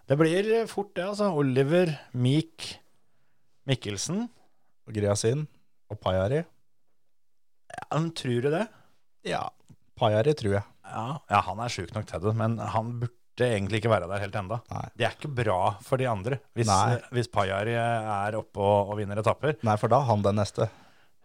Det 0.09 0.16
blir 0.18 0.53
fort, 0.70 0.94
det, 0.96 1.05
altså. 1.12 1.32
Oliver, 1.38 1.92
Meek, 2.12 2.68
Mikkelsen. 3.68 4.26
Griasin 4.92 5.46
og 5.92 6.00
Pajari. 6.03 6.42
Ja, 7.72 7.84
men 7.94 8.11
tror 8.18 8.44
du 8.44 8.50
det? 8.53 8.66
Ja, 9.28 9.46
Pajari 9.98 10.34
tror 10.38 10.57
jeg. 10.59 10.64
Ja, 10.92 11.07
ja 11.30 11.40
han 11.46 11.61
er 11.62 11.72
sjuk 11.72 11.92
nok 11.94 12.09
til 12.09 12.24
det, 12.24 12.34
men 12.38 12.59
han 12.59 12.96
burde 13.00 13.22
egentlig 13.41 13.80
ikke 13.80 13.91
være 13.93 14.09
der 14.11 14.20
helt 14.20 14.37
enda. 14.37 14.61
Nei. 14.72 14.85
Det 14.99 15.07
er 15.09 15.16
ikke 15.16 15.33
bra 15.33 15.59
for 15.80 16.01
de 16.01 16.09
andre, 16.11 16.39
hvis, 16.53 16.68
Nei. 16.68 16.99
hvis 17.16 17.30
Pajari 17.33 17.74
er 17.78 18.37
oppe 18.37 18.61
og, 18.61 18.93
og 18.93 18.99
vinner 19.01 19.20
etapper. 19.22 19.57
Nei, 19.64 19.76
for 19.80 19.93
da 19.93 20.03
er 20.03 20.11
han 20.11 20.24
den 20.26 20.37
neste. 20.37 20.68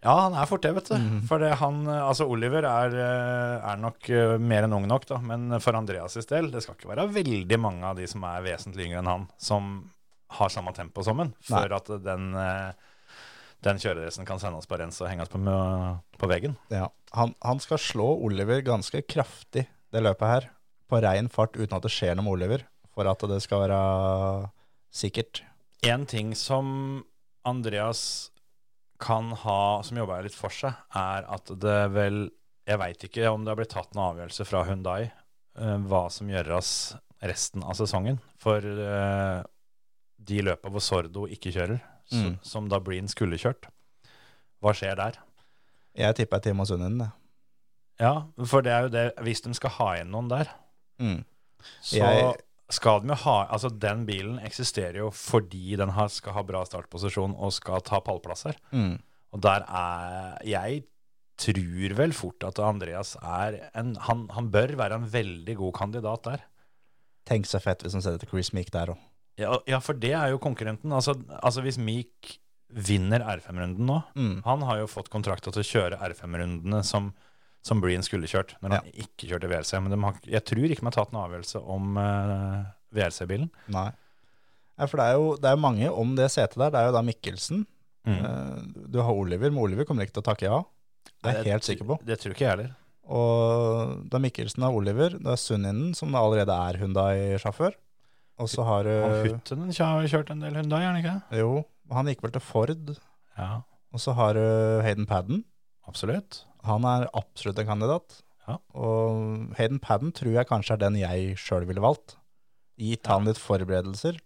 Ja, 0.05 0.13
han 0.27 0.35
er 0.37 0.45
fort 0.47 0.61
det, 0.61 0.71
vet 0.77 0.91
du. 0.91 0.95
For 1.27 1.41
han, 1.59 1.79
altså 1.89 2.27
Oliver 2.29 2.67
er, 2.69 2.93
eh, 3.01 3.67
er 3.71 3.79
nok 3.81 4.09
eh, 4.13 4.35
mer 4.39 4.67
enn 4.67 4.75
ung 4.77 4.85
nok, 4.87 5.07
da. 5.09 5.17
Men 5.25 5.57
for 5.63 5.75
Andreas' 5.75 6.29
del, 6.29 6.51
det 6.53 6.61
skal 6.63 6.77
ikke 6.77 6.91
være 6.93 7.07
veldig 7.15 7.59
mange 7.59 7.87
av 7.89 7.97
de 7.97 8.05
som 8.09 8.23
er 8.29 8.45
vesentlig 8.45 8.87
yngre 8.87 9.01
enn 9.01 9.09
han, 9.09 9.25
som 9.41 9.71
har 10.37 10.51
samme 10.53 10.73
tempo 10.75 11.03
som 11.07 11.23
han, 11.23 11.33
for 11.47 11.73
at 11.79 11.89
den, 12.03 12.29
eh, 12.37 12.69
den 13.65 13.81
kjøredressen 13.81 14.27
kan 14.27 14.39
sendes 14.43 14.69
på 14.69 14.77
rens 14.79 15.01
og 15.01 15.09
henges 15.09 15.31
på, 15.33 15.41
på 15.41 16.29
veggen. 16.29 16.55
Ja. 16.71 16.91
Han, 17.17 17.33
han 17.41 17.63
skal 17.63 17.81
slå 17.81 18.11
Oliver 18.27 18.61
ganske 18.61 19.01
kraftig 19.07 19.65
det 19.95 20.03
løpet 20.03 20.29
her, 20.29 20.49
på 20.87 21.01
rein 21.03 21.27
fart 21.31 21.55
uten 21.57 21.75
at 21.77 21.83
det 21.85 21.91
skjer 21.93 22.15
noe 22.15 22.23
med 22.27 22.33
Oliver, 22.37 22.63
for 22.95 23.07
at 23.11 23.23
det 23.29 23.41
skal 23.43 23.65
være 23.65 23.79
sikkert. 24.93 25.43
En 25.85 26.05
ting 26.09 26.33
som 26.35 27.03
Andreas 27.47 28.31
kan 28.99 29.29
ha, 29.43 29.83
som 29.85 29.99
jobber 29.99 30.23
litt 30.25 30.35
for 30.35 30.49
seg, 30.53 30.73
er 30.97 31.27
at 31.29 31.51
det 31.61 31.79
vel 31.93 32.23
Jeg 32.67 32.79
veit 32.81 33.03
ikke 33.07 33.29
om 33.31 33.45
det 33.45 33.51
har 33.53 33.55
blitt 33.61 33.69
tatt 33.71 33.93
noen 33.95 34.09
avgjørelse 34.11 34.43
fra 34.43 34.65
Hundai 34.67 35.05
eh, 35.05 35.77
hva 35.87 36.01
som 36.11 36.27
gjøres 36.27 36.71
resten 37.23 37.63
av 37.63 37.77
sesongen. 37.79 38.17
For 38.43 38.59
eh, 38.59 39.37
de 40.27 40.41
løpa 40.43 40.67
hvor 40.73 40.83
Sordo 40.83 41.23
ikke 41.31 41.53
kjører, 41.55 41.79
som, 42.11 42.25
Mm. 42.25 42.35
som 42.43 42.67
da 42.67 42.81
Breen 42.83 43.07
skulle 43.07 43.39
kjørt. 43.39 43.69
Hva 44.59 44.73
skjer 44.75 44.99
der? 44.99 45.15
Jeg 45.95 46.15
tipper 46.19 46.43
Timo 46.43 46.65
Sundin, 46.67 46.97
det. 46.99 47.07
Ja, 48.03 48.25
for 48.43 48.61
det 48.61 48.71
er 48.75 48.81
jo 48.85 48.91
det 48.93 49.05
Hvis 49.23 49.41
de 49.47 49.53
skal 49.57 49.73
ha 49.79 49.87
inn 50.01 50.11
noen 50.11 50.27
der, 50.29 50.51
Mm. 50.99 51.23
så 51.81 51.97
Jeg- 51.97 52.35
skal 52.69 52.99
den 52.99 53.09
jo 53.09 53.15
ha 53.15 53.47
Altså, 53.51 53.69
den 53.79 54.05
bilen 54.05 54.39
eksisterer 54.43 54.97
jo 54.97 55.09
fordi 55.09 55.77
den 55.77 55.89
har, 55.89 56.09
skal 56.09 56.33
ha 56.33 56.41
bra 56.43 56.63
startposisjon 56.65 57.35
og 57.37 57.53
skal 57.53 57.79
ta 57.81 57.99
pallplasser. 58.01 58.55
Mm. 58.73 58.99
Og 59.33 59.41
der 59.41 59.63
er 59.69 60.37
Jeg 60.45 60.83
tror 61.37 61.93
vel 61.95 62.11
fort 62.11 62.43
at 62.43 62.59
Andreas 62.59 63.15
er 63.21 63.69
en 63.75 63.95
Han, 63.95 64.27
han 64.33 64.49
bør 64.51 64.75
være 64.75 64.95
en 64.95 65.05
veldig 65.09 65.55
god 65.57 65.73
kandidat 65.73 66.23
der. 66.23 66.41
Tenk 67.25 67.45
så 67.45 67.59
fett 67.61 67.83
hvis 67.83 67.93
han 67.93 68.01
setter 68.01 68.19
til 68.25 68.29
Chris 68.29 68.51
Meek 68.53 68.71
der 68.71 68.87
òg. 68.95 68.97
Ja, 69.37 69.57
ja, 69.67 69.77
for 69.79 69.93
det 69.93 70.13
er 70.17 70.29
jo 70.31 70.39
konkurrenten. 70.39 70.91
Altså, 70.91 71.13
altså 71.43 71.61
hvis 71.61 71.77
Meek 71.77 72.39
vinner 72.73 73.19
R5-runden 73.21 73.85
nå 73.85 74.03
Mm. 74.15 74.41
Han 74.43 74.61
har 74.63 74.79
jo 74.79 74.87
fått 74.87 75.09
kontrakta 75.09 75.51
til 75.53 75.61
å 75.61 75.67
kjøre 75.71 75.99
R5-rundene 76.01 76.83
som, 76.83 77.13
som 77.67 77.81
Breen 77.83 78.03
skulle 78.05 78.29
kjørt, 78.31 78.55
når 78.63 78.77
han 78.77 78.89
ikke 79.03 79.27
kjørte 79.29 79.49
VRC. 79.51 79.73
Men 79.83 79.93
de 79.93 79.99
har, 80.05 80.19
jeg 80.37 80.43
tror 80.47 80.67
ikke 80.71 80.83
de 80.83 80.87
har 80.89 80.95
tatt 80.95 81.13
en 81.13 81.21
avgjørelse 81.21 81.61
om 81.75 81.99
uh, 81.99 82.65
VRC-bilen. 82.95 83.49
Nei. 83.75 83.89
Ja, 84.77 84.85
for 84.85 85.01
det 85.01 85.07
er 85.09 85.17
jo 85.17 85.29
det 85.41 85.51
er 85.51 85.61
mange 85.61 85.89
om 85.91 86.15
det 86.17 86.29
setet 86.33 86.59
der. 86.61 86.73
Det 86.73 86.81
er 86.81 86.89
jo 86.91 86.97
da 86.97 87.03
Mikkelsen. 87.05 87.63
Mm. 88.07 88.17
Uh, 88.23 88.83
Du 88.93 88.99
har 89.03 89.13
Oliver, 89.13 89.51
men 89.51 89.63
Oliver 89.63 89.87
kommer 89.89 90.07
ikke 90.07 90.17
til 90.19 90.23
å 90.25 90.29
takke 90.29 90.47
ja. 90.49 90.59
Det 91.17 91.31
er 91.31 91.41
jeg 91.41 91.55
helt 91.57 91.67
sikker 91.67 91.87
på. 91.89 91.97
Det 92.05 92.19
tror 92.21 92.35
ikke 92.35 92.45
jeg 92.45 92.53
heller. 92.55 92.75
Og 93.07 94.03
det 94.07 94.17
er 94.17 94.23
Mikkelsen 94.23 94.65
og 94.67 94.79
Oliver. 94.81 95.15
Det 95.17 95.31
er 95.33 95.39
Sunninen, 95.39 95.93
som 95.97 96.11
da 96.13 96.21
allerede 96.21 96.55
er 96.69 96.79
Hundai-sjåfør. 96.81 97.75
Og 98.37 98.49
så 98.51 98.65
har 98.67 98.85
du 98.85 98.91
uh, 98.93 99.23
Huttenen 99.25 99.71
har 99.73 100.03
jo 100.03 100.11
kjørt 100.11 100.29
en 100.33 100.43
del 100.43 100.59
Hyundai, 100.59 100.83
gjør 100.83 100.91
han 100.93 100.99
ikke? 101.01 101.15
Jo, 101.39 101.51
han 101.95 102.11
gikk 102.11 102.21
vel 102.25 102.35
til 102.35 102.43
Ford. 102.43 102.73
Ja, 103.37 103.49
Og 103.95 104.03
så 104.03 104.13
har 104.17 104.37
du 104.37 104.43
Hayden 104.85 105.07
Padden. 105.09 105.43
absolutt. 105.87 106.43
Han 106.67 106.85
er 106.89 107.07
absolutt 107.17 107.59
en 107.63 107.69
kandidat. 107.71 108.21
Ja. 108.47 108.57
Og 108.79 109.53
Hayden 109.57 109.79
Padden 109.83 110.13
tror 110.15 110.35
jeg 110.37 110.47
kanskje 110.47 110.75
er 110.77 110.83
den 110.85 110.99
jeg 111.01 111.33
sjøl 111.41 111.65
ville 111.67 111.83
valgt. 111.83 112.15
Gitt 112.79 113.07
han 113.09 113.25
litt 113.27 113.39
forberedelser, 113.41 114.19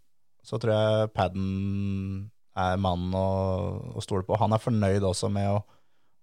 så 0.43 0.59
tror 0.59 0.73
jeg 0.75 1.11
Padden 1.15 2.31
er 2.59 2.75
mannen 2.83 3.13
å, 3.15 3.27
å 3.95 4.03
stole 4.03 4.25
på. 4.27 4.35
Han 4.41 4.51
er 4.53 4.61
fornøyd 4.61 5.05
også 5.07 5.29
med 5.31 5.47
å, 5.53 5.61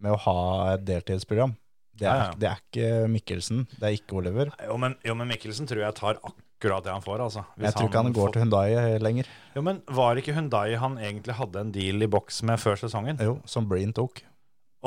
med 0.05 0.13
å 0.15 0.21
ha 0.27 0.37
et 0.75 0.85
deltidsprogram. 0.87 1.55
Det 1.99 2.07
er, 2.07 2.13
Ja, 2.21 2.27
ja. 2.29 2.35
det 2.39 2.49
er 2.53 2.61
ikke 2.63 2.91
Mikkelsen, 3.11 3.65
det 3.81 3.89
er 3.89 3.97
ikke 3.97 4.19
Oliver. 4.21 4.53
Jo, 4.63 4.77
men, 4.79 4.95
jo, 5.03 5.17
men 5.19 5.27
Mikkelsen 5.33 5.67
tror 5.67 5.81
jeg 5.83 5.97
tar 5.99 6.21
akkurat 6.21 6.85
det 6.87 6.93
han 6.95 7.03
får, 7.03 7.25
altså. 7.25 7.43
Jeg 7.59 7.75
tror 7.75 7.89
ikke 7.89 8.03
han 8.05 8.13
går 8.15 8.29
får- 8.29 8.37
til 8.37 8.45
Hundai 8.45 8.99
lenger. 9.03 9.31
Jo, 9.57 9.65
men 9.67 9.81
var 9.99 10.21
ikke 10.21 10.37
Hyundai 10.37 10.77
han 10.79 10.99
egentlig 11.01 11.35
hadde 11.41 11.65
en 11.65 11.73
deal 11.75 12.07
i 12.07 12.11
boks 12.13 12.43
med 12.47 12.61
før 12.63 12.79
sesongen? 12.85 13.19
Jo, 13.25 13.41
som 13.51 13.67
Breen 13.71 13.91
tok. 13.97 14.23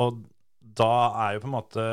Og 0.00 0.22
da 0.78 0.90
er 1.26 1.34
jo 1.36 1.42
på 1.44 1.50
en 1.50 1.56
måte 1.56 1.86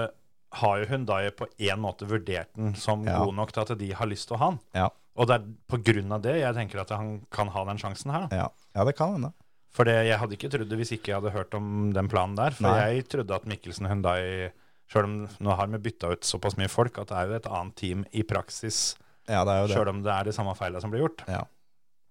har 0.59 0.79
jo 0.81 0.87
Hyundai 0.89 1.29
på 1.37 1.45
en 1.61 1.81
måte 1.83 2.07
vurdert 2.09 2.49
den 2.57 2.73
som 2.75 3.03
Ja. 3.05 3.19
god 3.23 3.35
nok 3.37 3.51
til 3.53 3.61
at 3.61 3.77
de 3.77 3.91
har 3.93 4.07
lyst 4.09 4.27
til 4.29 4.37
å 4.37 4.39
ha 4.39 4.49
den. 4.51 4.59
Ja. 4.73 4.87
Og 5.19 5.27
det 5.27 5.35
er 5.35 5.45
på 5.69 5.77
grunn 5.83 6.11
av 6.15 6.21
det 6.23 6.37
jeg 6.39 6.55
tenker 6.55 6.81
at 6.81 6.89
han 6.95 7.19
kan 7.29 7.47
ha 7.53 7.65
den 7.65 7.77
sjansen 7.77 8.11
her. 8.11 8.27
Ja, 8.31 8.47
ja 8.75 8.83
det 8.87 8.95
kan 8.97 9.13
hende. 9.13 9.33
For 9.69 9.85
jeg 9.85 10.17
hadde 10.17 10.33
ikke 10.33 10.49
trodd 10.49 10.69
det 10.71 10.77
hvis 10.79 10.93
ikke 10.95 11.11
jeg 11.11 11.19
hadde 11.21 11.35
hørt 11.35 11.53
om 11.53 11.91
den 11.93 12.07
planen 12.09 12.35
der. 12.39 12.51
For 12.57 12.65
Nei. 12.71 12.95
jeg 12.95 13.09
trodde 13.09 13.35
at 13.35 13.45
Mikkelsen 13.45 13.85
Hyundai 13.89 14.51
Sjøl 14.89 15.05
om 15.05 15.27
nå 15.45 15.53
har 15.55 15.67
vi 15.69 15.77
bytta 15.85 16.09
ut 16.15 16.25
såpass 16.25 16.55
mye 16.57 16.67
folk 16.67 16.97
at 16.97 17.11
det 17.11 17.17
er 17.19 17.27
jo 17.29 17.35
et 17.37 17.45
annet 17.45 17.75
team 17.77 18.05
i 18.11 18.23
praksis, 18.25 18.95
Ja, 19.29 19.43
det 19.45 19.53
er 19.53 19.59
jo 19.61 19.67
det. 19.67 19.75
sjøl 19.77 19.89
om 19.91 19.99
det 20.01 20.09
er 20.11 20.23
de 20.25 20.31
samme 20.33 20.55
feilene 20.57 20.81
som 20.81 20.89
blir 20.89 21.03
gjort. 21.03 21.21
Ja. 21.29 21.43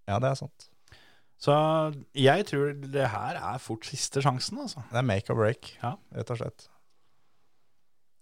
ja, 0.06 0.18
det 0.22 0.28
er 0.30 0.36
sant. 0.38 0.68
Så 1.38 1.54
jeg 2.18 2.46
tror 2.48 2.72
det 2.82 3.10
her 3.12 3.38
er 3.38 3.60
fort 3.62 3.86
siste 3.86 4.22
sjansen, 4.24 4.58
altså. 4.64 4.82
Det 4.90 4.98
er 4.98 5.06
make 5.06 5.30
or 5.30 5.38
break, 5.38 5.76
Ja. 5.82 5.94
rett 6.16 6.30
og 6.34 6.40
slett. 6.40 6.66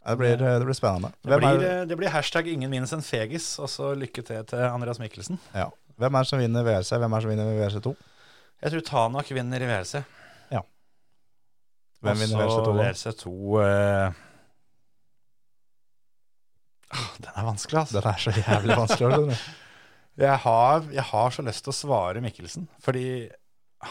Det 0.07 0.19
blir, 0.21 0.37
det 0.39 0.67
blir 0.67 0.77
spennende. 0.77 1.11
Det 1.25 1.39
blir, 1.41 1.63
eh, 1.67 1.85
det 1.89 1.97
blir 1.99 2.13
hashtag 2.15 2.47
ingen 2.47 2.71
minst 2.71 2.93
en 2.95 3.03
fegis, 3.03 3.59
og 3.59 3.69
så 3.73 3.95
lykke 3.99 4.23
til 4.23 4.45
til 4.45 4.69
Andreas 4.69 4.99
Mikkelsen. 5.03 5.41
ja. 5.55 5.71
Hvem 5.97 6.15
er 6.15 6.19
det 6.19 6.29
som 6.29 6.39
vinner 6.39 6.63
VRC? 6.63 6.93
Hvem 7.01 7.13
er 7.13 7.17
det 7.17 7.23
som 7.23 7.31
vinner 7.31 7.57
VRC2? 7.57 7.97
Jeg 8.63 8.71
tror 8.73 8.81
Tanak 8.85 9.31
vinner 9.33 9.63
i 9.65 9.67
VRC. 9.67 10.05
Hvem 12.05 12.19
vinner 12.21 12.43
VRC2? 12.45 12.65
da? 12.77 12.85
VRC2 12.85 13.31
eh... 13.63 14.13
ah, 16.91 17.07
Den 17.25 17.31
er 17.37 17.47
vanskelig, 17.49 17.79
altså. 17.81 18.01
Den 18.01 18.11
er 18.11 18.19
så 18.21 18.35
jævlig 18.37 18.77
vanskelig. 18.77 19.39
Jeg 20.17 20.41
har, 20.47 20.87
jeg 20.93 21.05
har 21.11 21.35
så 21.35 21.45
lyst 21.45 21.67
til 21.67 21.75
å 21.75 21.77
svare 21.77 22.23
Mikkelsen, 22.25 22.71
fordi 22.83 23.07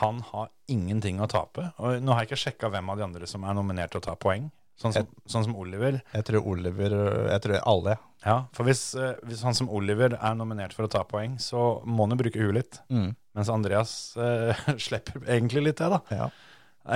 han 0.02 0.24
har 0.32 0.50
ingenting 0.72 1.22
å 1.22 1.30
tape. 1.30 1.70
Og 1.78 2.02
nå 2.02 2.14
har 2.14 2.24
jeg 2.26 2.32
ikke 2.32 2.44
sjekka 2.48 2.72
hvem 2.74 2.90
av 2.92 3.00
de 3.00 3.06
andre 3.06 3.30
som 3.30 3.46
er 3.46 3.58
nominert 3.58 3.94
til 3.94 4.02
å 4.02 4.08
ta 4.08 4.16
poeng. 4.20 4.50
Sånn 4.76 4.92
som, 4.92 5.06
sånn 5.32 5.46
som 5.46 5.56
Oliver. 5.56 6.02
Jeg 6.12 6.26
tror 6.28 6.48
Oliver 6.52 6.96
Jeg 7.30 7.44
tror 7.46 7.62
alle. 7.64 7.94
Ja, 8.26 8.40
For 8.58 8.68
hvis, 8.68 8.82
eh, 8.98 9.14
hvis 9.30 9.44
han 9.46 9.56
som 9.56 9.70
Oliver 9.72 10.18
er 10.18 10.36
nominert 10.36 10.74
for 10.76 10.88
å 10.88 10.92
ta 10.92 11.04
poeng, 11.08 11.38
så 11.40 11.78
må 11.86 12.04
han 12.08 12.16
jo 12.16 12.24
bruke 12.24 12.42
huet 12.42 12.58
litt. 12.58 12.80
Mm. 12.90 13.14
Mens 13.38 13.52
Andreas 13.54 13.94
eh, 14.18 14.66
slipper 14.88 15.22
egentlig 15.30 15.68
litt 15.68 15.80
det, 15.80 15.92
da. 15.94 16.02
Ja. 16.10 16.28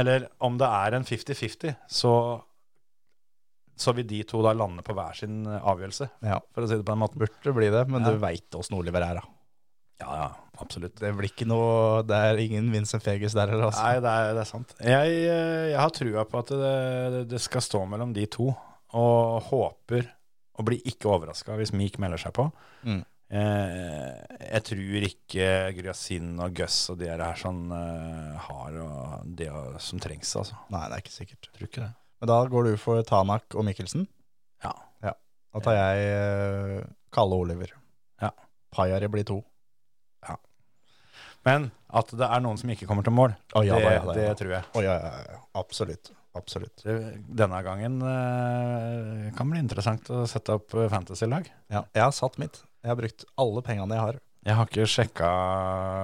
Eller 0.02 0.28
om 0.44 0.58
det 0.60 0.68
er 0.68 0.98
en 0.98 1.06
50-50, 1.08 1.78
så, 1.90 2.14
så 3.80 3.94
vil 3.96 4.08
de 4.10 4.22
to 4.28 4.42
da 4.44 4.52
lande 4.58 4.84
på 4.86 4.94
hver 4.98 5.16
sin 5.18 5.42
eh, 5.48 5.60
avgjørelse, 5.72 6.10
ja. 6.28 6.40
for 6.54 6.66
å 6.66 6.70
si 6.70 6.78
det 6.78 6.86
på 6.86 6.94
den 6.94 7.02
måten. 7.04 7.22
Burde 7.22 7.56
bli 7.56 7.70
det, 7.74 7.84
men 7.90 8.04
Ja. 8.04 8.12
du 8.14 8.22
veit 8.22 8.58
åssen 8.60 8.78
Oliver 8.80 9.06
er, 9.06 9.22
da. 9.22 9.36
Ja, 10.00 10.12
ja, 10.16 10.28
absolutt. 10.64 10.96
Det 10.96 11.10
blir 11.12 11.28
ikke 11.28 11.44
noe 11.50 12.04
Det 12.08 12.16
er 12.16 12.38
ingen 12.40 12.70
Vincent 12.72 13.04
Feges 13.04 13.34
der 13.36 13.52
heller, 13.52 13.68
altså. 13.68 13.84
Nei, 13.84 14.00
det 14.00 14.14
er, 14.14 14.30
det 14.38 14.44
er 14.46 14.48
sant. 14.48 14.76
Jeg, 14.80 15.18
eh, 15.28 15.66
jeg 15.74 15.80
har 15.80 15.92
trua 15.96 16.24
på 16.30 16.40
at 16.40 16.54
det, 16.56 17.24
det 17.34 17.42
skal 17.44 17.66
stå 17.66 17.84
mellom 17.92 18.14
de 18.16 18.24
to, 18.32 18.48
og 18.96 19.44
håper 19.52 20.08
og 20.60 20.68
blir 20.68 20.84
ikke 20.88 21.08
overraska 21.12 21.56
hvis 21.60 21.72
Meek 21.76 22.00
melder 22.04 22.20
seg 22.20 22.34
på. 22.36 22.48
Mm. 22.84 23.04
Eh, 23.30 24.14
jeg 24.50 24.64
tror 24.66 25.06
ikke 25.06 25.48
Gryasin 25.78 26.32
og 26.42 26.56
Gus 26.58 26.78
og 26.90 26.98
de 27.00 27.12
her 27.12 27.22
er 27.22 27.38
sånn 27.38 27.62
eh, 27.76 28.48
har 28.48 28.80
og 28.82 29.28
det 29.38 29.52
som 29.86 30.02
trengs, 30.02 30.32
altså. 30.40 30.58
Nei, 30.74 30.86
det 30.88 30.98
er 30.98 31.04
ikke 31.06 31.16
sikkert. 31.16 31.50
Jeg 31.50 31.56
tror 31.58 31.70
ikke 31.70 31.84
det. 31.86 31.92
Men 32.20 32.32
da 32.32 32.40
går 32.52 32.70
du 32.70 32.78
for 32.80 33.04
Tanak 33.08 33.56
og 33.56 33.66
Mikkelsen. 33.68 34.08
Ja. 34.64 34.76
Da 35.50 35.62
tar 35.66 35.78
jeg 35.78 36.10
eh, 36.14 36.84
Kalle 37.14 37.38
Oliver. 37.42 37.74
Ja. 38.22 38.30
Pajari 38.76 39.10
blir 39.10 39.26
to. 39.26 39.40
Ja. 40.28 40.36
Men 41.48 41.72
at 41.90 42.14
det 42.14 42.28
er 42.28 42.44
noen 42.46 42.60
som 42.62 42.70
ikke 42.70 42.86
kommer 42.90 43.06
til 43.06 43.16
mål, 43.18 43.34
oh, 43.58 43.66
ja, 43.66 43.80
det, 43.80 43.88
da, 43.88 43.94
ja, 43.96 44.16
det 44.20 44.26
ja. 44.28 44.38
tror 44.38 44.54
jeg. 44.54 44.70
Oh, 44.78 44.86
ja, 44.86 44.96
ja, 45.02 45.22
ja. 45.26 45.42
Absolutt. 45.58 46.12
Absolutt. 46.38 46.84
Denne 46.86 47.60
gangen 47.66 47.98
eh, 48.06 49.30
kan 49.36 49.50
bli 49.50 49.62
interessant 49.64 50.12
å 50.14 50.22
sette 50.30 50.60
opp 50.60 50.76
eh, 50.78 50.90
fantasy-lag. 50.92 51.50
Ja. 51.74 51.88
Jeg 51.98 52.06
har 52.06 52.14
satt 52.14 52.38
mitt. 52.42 52.62
Jeg 52.84 52.94
har 52.94 53.00
brukt 53.00 53.26
alle 53.42 53.66
pengene 53.66 53.98
jeg 53.98 54.06
har. 54.06 54.20
Jeg 54.48 54.56
har 54.56 54.70
ikke 54.70 54.86
sjekka 54.88 55.30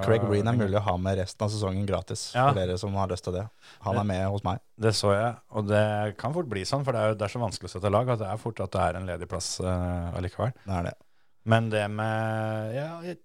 Craig 0.03 0.23
Breen 0.27 0.47
er 0.51 0.57
mulig 0.59 0.75
å 0.75 0.83
ha 0.83 0.95
med 0.99 1.17
resten 1.21 1.45
av 1.45 1.51
sesongen 1.53 1.85
gratis, 1.87 2.33
Ja. 2.35 2.49
for 2.49 2.57
dere 2.59 2.77
som 2.77 2.93
har 2.99 3.07
lyst 3.07 3.23
til 3.23 3.33
det. 3.33 3.45
Han 3.85 3.95
er 3.97 4.03
med 4.03 4.25
hos 4.27 4.43
meg. 4.43 4.59
Det 4.77 4.91
så 4.93 5.13
jeg, 5.15 5.35
og 5.55 5.67
det 5.69 6.17
kan 6.19 6.33
fort 6.35 6.49
bli 6.51 6.65
sånn, 6.67 6.83
for 6.83 6.91
det 6.91 6.99
er, 7.01 7.07
jo- 7.13 7.15
det 7.15 7.21
er 7.29 7.31
så 7.31 7.39
vanskelig 7.39 7.69
å 7.71 7.73
sette 7.79 7.91
lag 7.91 8.09
at 8.09 8.19
det 8.19 8.27
er 8.27 8.37
fort 8.37 8.59
at 8.59 8.71
det 8.75 8.81
er 8.81 8.95
en 8.99 9.07
ledig 9.07 9.29
plass 9.31 9.59
uh, 9.61 10.11
allikevel. 10.19 10.51
Det 10.65 10.73
er 10.81 10.83
det. 10.89 10.93
Men 11.45 11.69
det 11.69 11.89
med 11.91 12.75
Ja, 12.75 13.01
jeg 13.05 13.17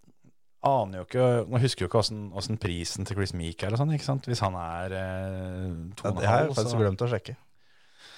aner 0.63 0.99
jo 1.01 1.05
ikke 1.07 1.49
Nå 1.49 1.59
husker 1.59 1.81
jo 1.87 1.89
ikke 1.89 2.01
åssen- 2.05 2.33
åssen 2.37 2.59
prisen 2.61 3.05
til 3.07 3.17
Chris 3.17 3.33
Meek 3.35 3.63
er 3.65 3.73
og 3.73 3.79
sånn, 3.81 3.93
ikke 3.97 4.05
sant? 4.05 4.27
Hvis 4.31 4.41
han 4.45 4.55
er 4.55 4.93
uh, 4.95 5.95
to 5.97 6.07
Ja, 6.07 6.15
det 6.21 6.29
har 6.29 6.39
jeg 6.45 6.55
faktisk 6.55 6.71
så 6.77 6.79
glemt 6.85 7.03
å 7.03 7.11
sjekke. 7.11 7.37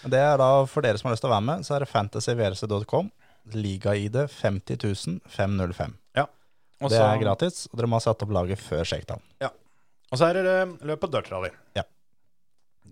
Det 0.04 0.18
er 0.18 0.36
da, 0.36 0.64
for 0.66 0.82
dere 0.82 0.98
som 0.98 1.08
har 1.08 1.14
lyst 1.16 1.22
til 1.22 1.30
å 1.30 1.36
være 1.38 1.46
med, 1.46 1.64
så 1.64 1.76
er 1.76 1.86
det 1.86 1.88
fantasyvrc.com. 1.88 3.10
Liga-ID 3.54 4.28
50 4.28 5.20
505. 5.26 5.94
og 6.84 6.90
Det 6.92 7.00
er 7.00 7.18
gratis, 7.22 7.66
og 7.72 7.78
dere 7.78 7.88
må 7.90 7.98
ha 7.98 8.04
satt 8.04 8.22
opp 8.26 8.30
laget 8.34 8.58
før 8.60 8.84
shakedown. 8.84 9.22
Og 10.12 10.18
så 10.20 10.26
er 10.28 10.36
det 10.36 10.44
eh, 10.52 10.72
løp 10.90 11.00
på 11.00 11.08
dirtrally. 11.08 11.48
Ja. 11.78 11.82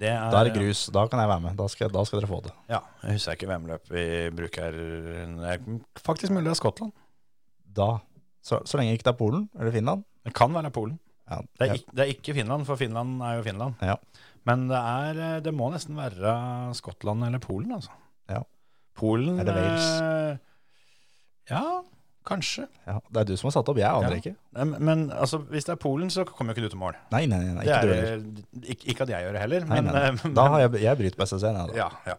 Det 0.01 0.09
er, 0.09 0.31
Da 0.33 0.39
er 0.41 0.49
det 0.49 0.55
grus. 0.57 0.87
Da 0.95 1.03
kan 1.13 1.21
jeg 1.21 1.29
være 1.29 1.43
med. 1.45 1.57
Da 1.59 1.67
skal, 1.69 1.91
da 1.93 2.05
skal 2.09 2.23
dere 2.23 2.31
få 2.31 2.39
det. 2.47 2.53
Ja, 2.73 2.79
jeg 3.05 3.19
husker 3.19 3.37
ikke 3.37 3.51
hvem 3.51 3.67
løp 3.69 3.91
vi 3.93 4.05
bruker. 4.33 4.73
Det 4.73 5.51
er 5.53 5.61
faktisk 6.01 6.33
mulig 6.33 6.47
det 6.49 6.55
er 6.55 6.61
Skottland. 6.63 6.95
Da, 7.77 7.91
så, 8.41 8.63
så 8.65 8.81
lenge 8.81 8.95
ikke 8.97 9.05
det 9.11 9.13
er 9.13 9.19
Polen 9.21 9.45
eller 9.59 9.75
Finland. 9.75 10.07
Det 10.25 10.33
kan 10.39 10.55
være 10.57 10.71
Polen. 10.73 10.97
Ja, 11.29 11.43
Det 11.45 11.67
er, 11.67 11.67
ja. 11.69 11.77
ikke, 11.79 11.93
det 11.99 12.03
er 12.07 12.13
ikke 12.15 12.35
Finland, 12.41 12.65
for 12.67 12.81
Finland 12.81 13.21
er 13.23 13.37
jo 13.37 13.45
Finland. 13.47 13.77
Ja. 13.85 13.95
Men 14.49 14.65
det, 14.73 14.81
er, 14.81 15.21
eh, 15.27 15.37
det 15.45 15.53
må 15.55 15.69
nesten 15.75 16.01
være 16.01 16.33
Skottland 16.81 17.27
eller 17.29 17.39
Polen, 17.45 17.77
altså. 17.77 17.93
Ja. 18.33 18.41
Polen 18.97 19.39
Eller 19.45 19.55
Wales. 19.61 19.91
eh, 20.01 20.39
Ja, 21.53 21.63
kanskje. 22.31 22.65
Ja, 22.87 22.97
det 23.11 23.21
er 23.25 23.29
du 23.29 23.35
som 23.41 23.51
har 23.51 23.55
satt 23.59 23.69
opp, 23.73 23.79
jeg 23.83 23.91
aner 23.91 24.15
Ja. 24.17 24.21
ikke. 24.23 24.33
Men, 24.57 24.75
men 24.89 25.05
altså, 25.13 25.43
hvis 25.51 25.67
det 25.69 25.75
er 25.77 25.81
Polen, 25.83 26.11
så 26.15 26.25
kommer 26.29 26.55
jo 26.55 26.59
ikke 26.61 26.69
du 26.71 26.75
til 26.77 26.83
mål. 26.83 26.97
Nei, 27.13 27.25
nei, 27.31 27.43
nei, 27.51 27.67
ikke 27.67 27.83
du 27.85 27.93
er, 27.93 28.01
heller. 28.01 28.43
ikke, 28.75 28.89
ikke 28.95 29.07
at 29.07 29.13
jeg 29.15 29.27
gjør 29.27 29.37
det 29.39 29.45
heller, 29.45 29.67
Nei, 29.71 29.81
men, 29.81 29.93
nei, 29.95 30.03
eh, 30.09 30.19
nei. 30.25 30.33
Da 30.41 30.49
har 30.55 30.65
jeg, 30.65 30.75
jeg 30.87 31.01
bryter 31.03 31.35
jeg, 31.37 31.55
da. 31.61 31.67
ja, 31.79 31.89
ja. 32.09 32.19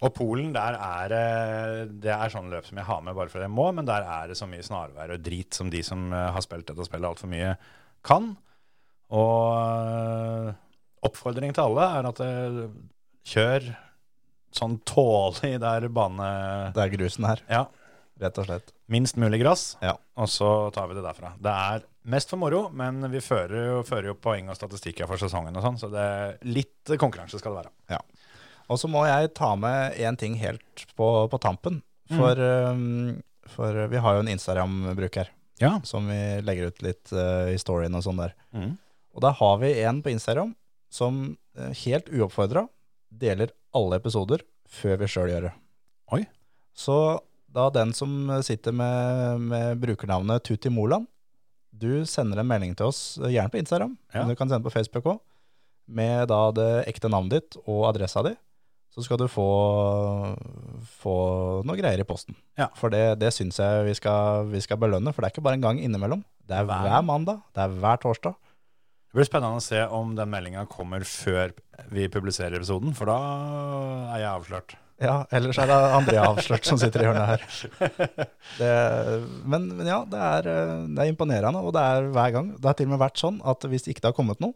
Og 0.00 0.14
Polen, 0.16 0.52
der 0.54 0.78
er 0.80 1.12
eh, 1.12 1.80
det 2.00 2.12
er 2.14 2.32
sånn 2.32 2.48
løp 2.52 2.64
som 2.64 2.78
jeg 2.80 2.88
har 2.88 3.02
med 3.04 3.16
bare 3.18 3.28
fordi 3.28 3.44
jeg 3.44 3.52
må, 3.52 3.66
men 3.76 3.84
der 3.88 4.06
er 4.08 4.30
det 4.30 4.38
så 4.38 4.46
mye 4.48 4.64
snarvær 4.64 5.12
og 5.12 5.20
drit 5.26 5.52
som 5.58 5.68
de 5.72 5.82
som 5.84 6.06
eh, 6.16 6.30
har 6.32 6.44
spilt 6.46 6.70
dette 6.70 6.86
spillet 6.88 7.10
altfor 7.10 7.28
mye, 7.28 7.50
kan. 8.06 8.30
Og 9.10 10.54
oppfordringen 11.04 11.52
oppfordring 11.52 11.54
til 11.56 11.66
alle 11.66 11.86
er 11.98 12.08
at 12.12 12.22
eh, 12.24 12.58
kjør 13.34 13.68
sånn 14.56 14.78
tålig 14.88 15.52
der 15.62 15.86
bane 15.94 16.30
Det 16.74 16.82
er 16.82 16.92
grusen 16.96 17.26
her, 17.28 17.42
Ja, 17.50 17.64
rett 18.20 18.38
og 18.38 18.46
slett. 18.46 18.72
minst 18.90 19.16
mulig 19.16 19.40
gress, 19.42 19.76
Ja. 19.82 19.96
og 20.16 20.28
så 20.28 20.70
tar 20.74 20.88
vi 20.88 20.94
det 20.98 21.04
derfra. 21.04 21.32
Det 21.40 21.50
er 21.50 21.84
mest 22.04 22.28
for 22.30 22.36
moro, 22.40 22.68
men 22.72 23.00
vi 23.10 23.18
fører 23.20 23.66
jo, 23.66 23.82
fører 23.82 24.10
jo 24.12 24.14
poeng 24.14 24.48
og 24.50 24.56
statistikker 24.56 25.06
for 25.06 25.16
sesongen 25.16 25.56
og 25.56 25.62
sånn, 25.62 25.78
så 25.78 25.90
det 25.90 26.44
litt 26.44 26.84
konkurranse 26.98 27.38
skal 27.38 27.54
det 27.54 27.64
være. 27.64 27.72
Ja. 27.96 28.00
Og 28.70 28.78
så 28.78 28.88
må 28.88 29.04
jeg 29.06 29.32
ta 29.34 29.54
med 29.56 29.96
én 29.98 30.16
ting 30.18 30.34
helt 30.38 30.86
på, 30.96 31.28
på 31.30 31.40
tampen. 31.42 31.82
For, 32.10 32.34
um, 32.40 33.20
for 33.46 33.86
vi 33.90 33.96
har 34.02 34.14
jo 34.16 34.20
en 34.24 34.28
Instagram-bruker 34.32 35.28
Ja. 35.60 35.80
som 35.84 36.08
vi 36.08 36.40
legger 36.42 36.66
ut 36.72 36.82
litt 36.82 37.12
uh, 37.12 37.46
i 37.52 37.58
storyen 37.58 37.94
og 37.94 38.02
sånn 38.02 38.18
der. 38.18 38.34
Mm. 38.54 38.76
Og 39.14 39.20
da 39.22 39.30
har 39.38 39.58
vi 39.62 39.72
en 39.82 40.00
på 40.02 40.10
Instagram 40.10 40.54
som 40.90 41.36
eh, 41.58 41.70
helt 41.84 42.08
uoppfordra 42.10 42.64
deler 43.10 43.50
alle 43.74 43.98
episoder 44.00 44.42
før 44.70 44.96
vi 45.02 45.06
sjøl 45.10 45.30
gjør 45.30 45.42
det. 45.48 45.52
Oi. 46.14 46.20
Så 46.74 46.96
da 47.52 47.68
den 47.74 47.92
som 47.96 48.12
sitter 48.46 48.72
med, 48.72 49.40
med 49.50 49.80
brukernavnet 49.82 50.44
Tutti 50.46 50.70
Moland, 50.70 51.06
du 51.72 52.04
sender 52.06 52.40
en 52.42 52.48
melding 52.50 52.74
til 52.76 52.86
oss, 52.90 53.18
eh, 53.22 53.30
gjerne 53.34 53.50
på 53.52 53.58
Instagram, 53.62 53.96
Ja. 54.14 54.20
men 54.22 54.28
du 54.32 54.36
kan 54.38 54.48
sende 54.50 54.64
på 54.66 54.72
Facebook 54.74 55.04
òg, 55.06 55.20
med 55.90 56.28
da 56.30 56.50
det 56.54 56.70
ekte 56.90 57.10
navnet 57.10 57.30
ditt 57.38 57.56
og 57.66 57.88
adressa 57.94 58.22
di. 58.26 58.34
Så 58.90 59.04
skal 59.06 59.18
du 59.22 59.28
få, 59.30 59.44
få 61.00 61.14
noe 61.66 61.78
greier 61.78 62.02
i 62.02 62.06
posten. 62.06 62.34
Ja. 62.58 62.68
For 62.78 62.90
det, 62.92 63.18
det 63.22 63.30
syns 63.36 63.58
jeg 63.62 63.84
vi 63.86 63.94
skal, 63.98 64.46
vi 64.50 64.60
skal 64.64 64.80
belønne, 64.82 65.12
for 65.14 65.22
det 65.22 65.30
er 65.30 65.34
ikke 65.36 65.44
bare 65.46 65.58
en 65.60 65.64
gang 65.66 65.78
innimellom. 65.82 66.24
Det 66.46 66.56
er 66.58 66.66
Hver- 66.66 66.86
hver 66.88 67.04
mandag, 67.06 67.42
det 67.54 67.62
er 67.64 67.76
hver 67.80 68.00
torsdag. 68.02 68.34
Det 69.10 69.18
blir 69.18 69.26
spennende 69.26 69.58
å 69.58 69.62
se 69.64 69.80
om 69.90 70.14
den 70.14 70.30
meldinga 70.30 70.66
kommer 70.70 71.02
før 71.06 71.52
vi 71.90 72.06
publiserer 72.08 72.58
episoden, 72.60 72.92
for 72.94 73.06
da 73.10 73.16
er 74.14 74.20
jeg 74.22 74.30
avslørt. 74.34 74.74
Ja, 75.00 75.14
ellers 75.32 75.56
er 75.62 75.70
det 75.70 75.76
André 75.96 76.18
avslørt 76.20 76.66
som 76.68 76.76
sitter 76.80 77.00
i 77.00 77.06
hjørnet 77.08 77.30
her. 77.30 77.44
Det, 78.58 78.72
men, 79.48 79.68
men 79.78 79.86
ja, 79.88 80.00
det 80.04 80.18
er, 80.20 80.48
eh, 80.52 80.72
det 80.92 81.04
er 81.06 81.12
imponerende, 81.12 81.62
og 81.64 81.72
det 81.76 81.84
er 81.84 82.10
hver 82.12 82.34
gang. 82.34 82.50
Det 82.60 82.68
har 82.68 82.76
til 82.76 82.90
og 82.90 82.94
med 82.94 83.00
vært 83.06 83.22
sånn 83.22 83.38
at 83.48 83.64
hvis 83.72 83.88
ikke 83.88 84.02
det 84.04 84.10
har 84.12 84.16
kommet 84.18 84.42
noe, 84.44 84.52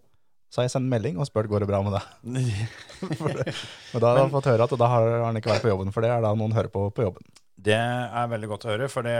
så 0.52 0.60
har 0.60 0.68
jeg 0.68 0.74
sendt 0.76 0.92
melding 0.92 1.16
og 1.18 1.26
spurt 1.26 1.48
går 1.50 1.64
det 1.64 1.70
bra 1.72 1.80
med 1.82 1.96
deg. 1.96 2.04
Men 3.94 4.02
da 4.02 4.10
har 4.12 4.20
jeg 4.20 4.34
fått 4.34 4.50
høre 4.52 4.66
at 4.68 4.76
da 4.78 4.90
har 4.92 5.08
han 5.26 5.40
ikke 5.40 5.50
vært 5.54 5.64
på 5.64 5.72
jobben, 5.72 5.90
for 5.94 6.04
det 6.04 6.12
er 6.14 6.22
da 6.22 6.34
noen 6.38 6.54
hører 6.54 6.70
på 6.70 6.84
på 6.94 7.06
jobben. 7.08 7.24
Det 7.64 7.72
er 7.78 8.26
veldig 8.28 8.48
godt 8.50 8.64
å 8.66 8.70
høre, 8.74 8.86
for 8.92 9.06
det, 9.06 9.14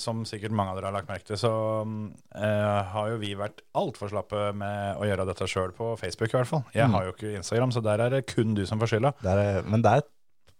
som 0.00 0.22
sikkert 0.24 0.54
mange 0.56 0.72
av 0.72 0.78
dere 0.78 0.88
har 0.88 0.94
lagt 0.96 1.10
merke 1.10 1.26
til, 1.28 1.36
så 1.36 1.50
eh, 1.84 2.78
har 2.94 3.10
jo 3.12 3.18
vi 3.20 3.34
vært 3.36 3.60
altfor 3.76 4.08
slappe 4.14 4.46
med 4.56 4.96
å 5.02 5.04
gjøre 5.04 5.26
dette 5.28 5.48
sjøl 5.50 5.74
på 5.76 5.90
Facebook, 6.00 6.32
i 6.32 6.38
hvert 6.38 6.48
fall. 6.48 6.62
Jeg 6.72 6.88
Mm. 6.88 6.94
har 6.96 7.04
jo 7.04 7.12
ikke 7.12 7.34
Instagram, 7.42 7.74
så 7.74 7.82
der 7.84 8.00
er 8.06 8.14
det 8.16 8.22
kun 8.32 8.54
du 8.56 8.64
som 8.66 8.80
får 8.80 8.94
skylda. 8.94 9.12
Men 9.68 9.84
det 9.84 9.92
er 9.98 10.06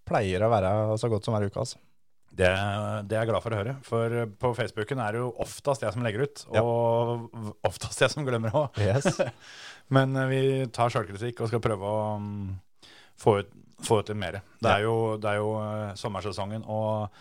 pleier 0.09 0.44
å 0.44 0.50
være 0.53 0.70
så 1.00 1.11
godt 1.12 1.26
som 1.26 1.36
hver 1.36 1.48
uke. 1.48 1.62
Altså. 1.62 1.80
Det, 2.32 2.48
det 2.48 3.16
er 3.16 3.26
jeg 3.26 3.28
glad 3.28 3.44
for 3.44 3.53
å 3.53 3.59
høre. 3.61 3.74
For 3.84 4.14
på 4.40 4.53
Facebooken 4.57 5.03
er 5.05 5.14
det 5.14 5.20
jo 5.20 5.32
oftest 5.44 5.84
jeg 5.84 5.92
som 5.92 6.05
legger 6.05 6.24
ut, 6.24 6.44
Ja. 6.57 6.62
og 6.64 7.59
oftest 7.68 8.00
jeg 8.00 8.12
som 8.14 8.24
glemmer 8.24 8.55
òg. 8.57 8.80
Yes. 8.80 9.20
Men 9.94 10.16
eh, 10.16 10.30
vi 10.30 10.42
tar 10.72 10.92
sjølkritikk 10.92 11.42
og 11.44 11.50
skal 11.53 11.61
prøve 11.64 11.88
å 11.90 12.05
mm, 12.22 12.46
få 13.20 13.36
ut, 13.42 13.50
få 13.84 14.00
ut 14.00 14.12
litt 14.12 14.20
mer. 14.22 14.40
Det 14.62 14.70
er 14.72 14.86
jo, 14.86 14.94
det 15.20 15.28
er 15.28 15.42
jo 15.42 15.50
eh, 15.61 15.92
sommersesongen, 16.00 16.64
og 16.72 17.12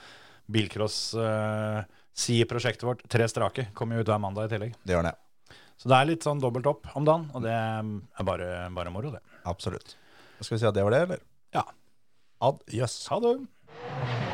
bilcross 0.52 1.14
uh, 1.16 1.80
SI-prosjektet 2.18 2.84
vårt, 2.84 3.04
Tre 3.12 3.28
strake, 3.32 3.70
kommer 3.78 3.96
jo 3.96 4.04
ut 4.04 4.10
hver 4.12 4.20
mandag 4.20 4.50
i 4.50 4.52
tillegg. 4.52 4.74
Det 4.84 4.96
gjør 4.98 5.06
det. 5.08 5.14
Så 5.80 5.90
det 5.90 5.98
er 5.98 6.10
litt 6.10 6.26
sånn 6.28 6.42
dobbelt 6.44 6.68
opp 6.68 6.90
om 7.00 7.06
dagen, 7.08 7.30
og 7.34 7.46
det 7.46 7.54
er 7.56 8.26
bare, 8.28 8.50
bare 8.76 8.92
moro, 8.94 9.14
det. 9.16 9.22
Absolutt. 9.48 9.96
Skal 10.42 10.58
vi 10.58 10.60
si 10.62 10.68
at 10.68 10.76
det 10.76 10.84
var 10.86 10.96
det, 10.96 11.00
eller? 11.08 11.24
Ja. 11.56 11.64
Adjøs. 12.42 13.08
Ha 13.08 13.20
det. 13.20 14.31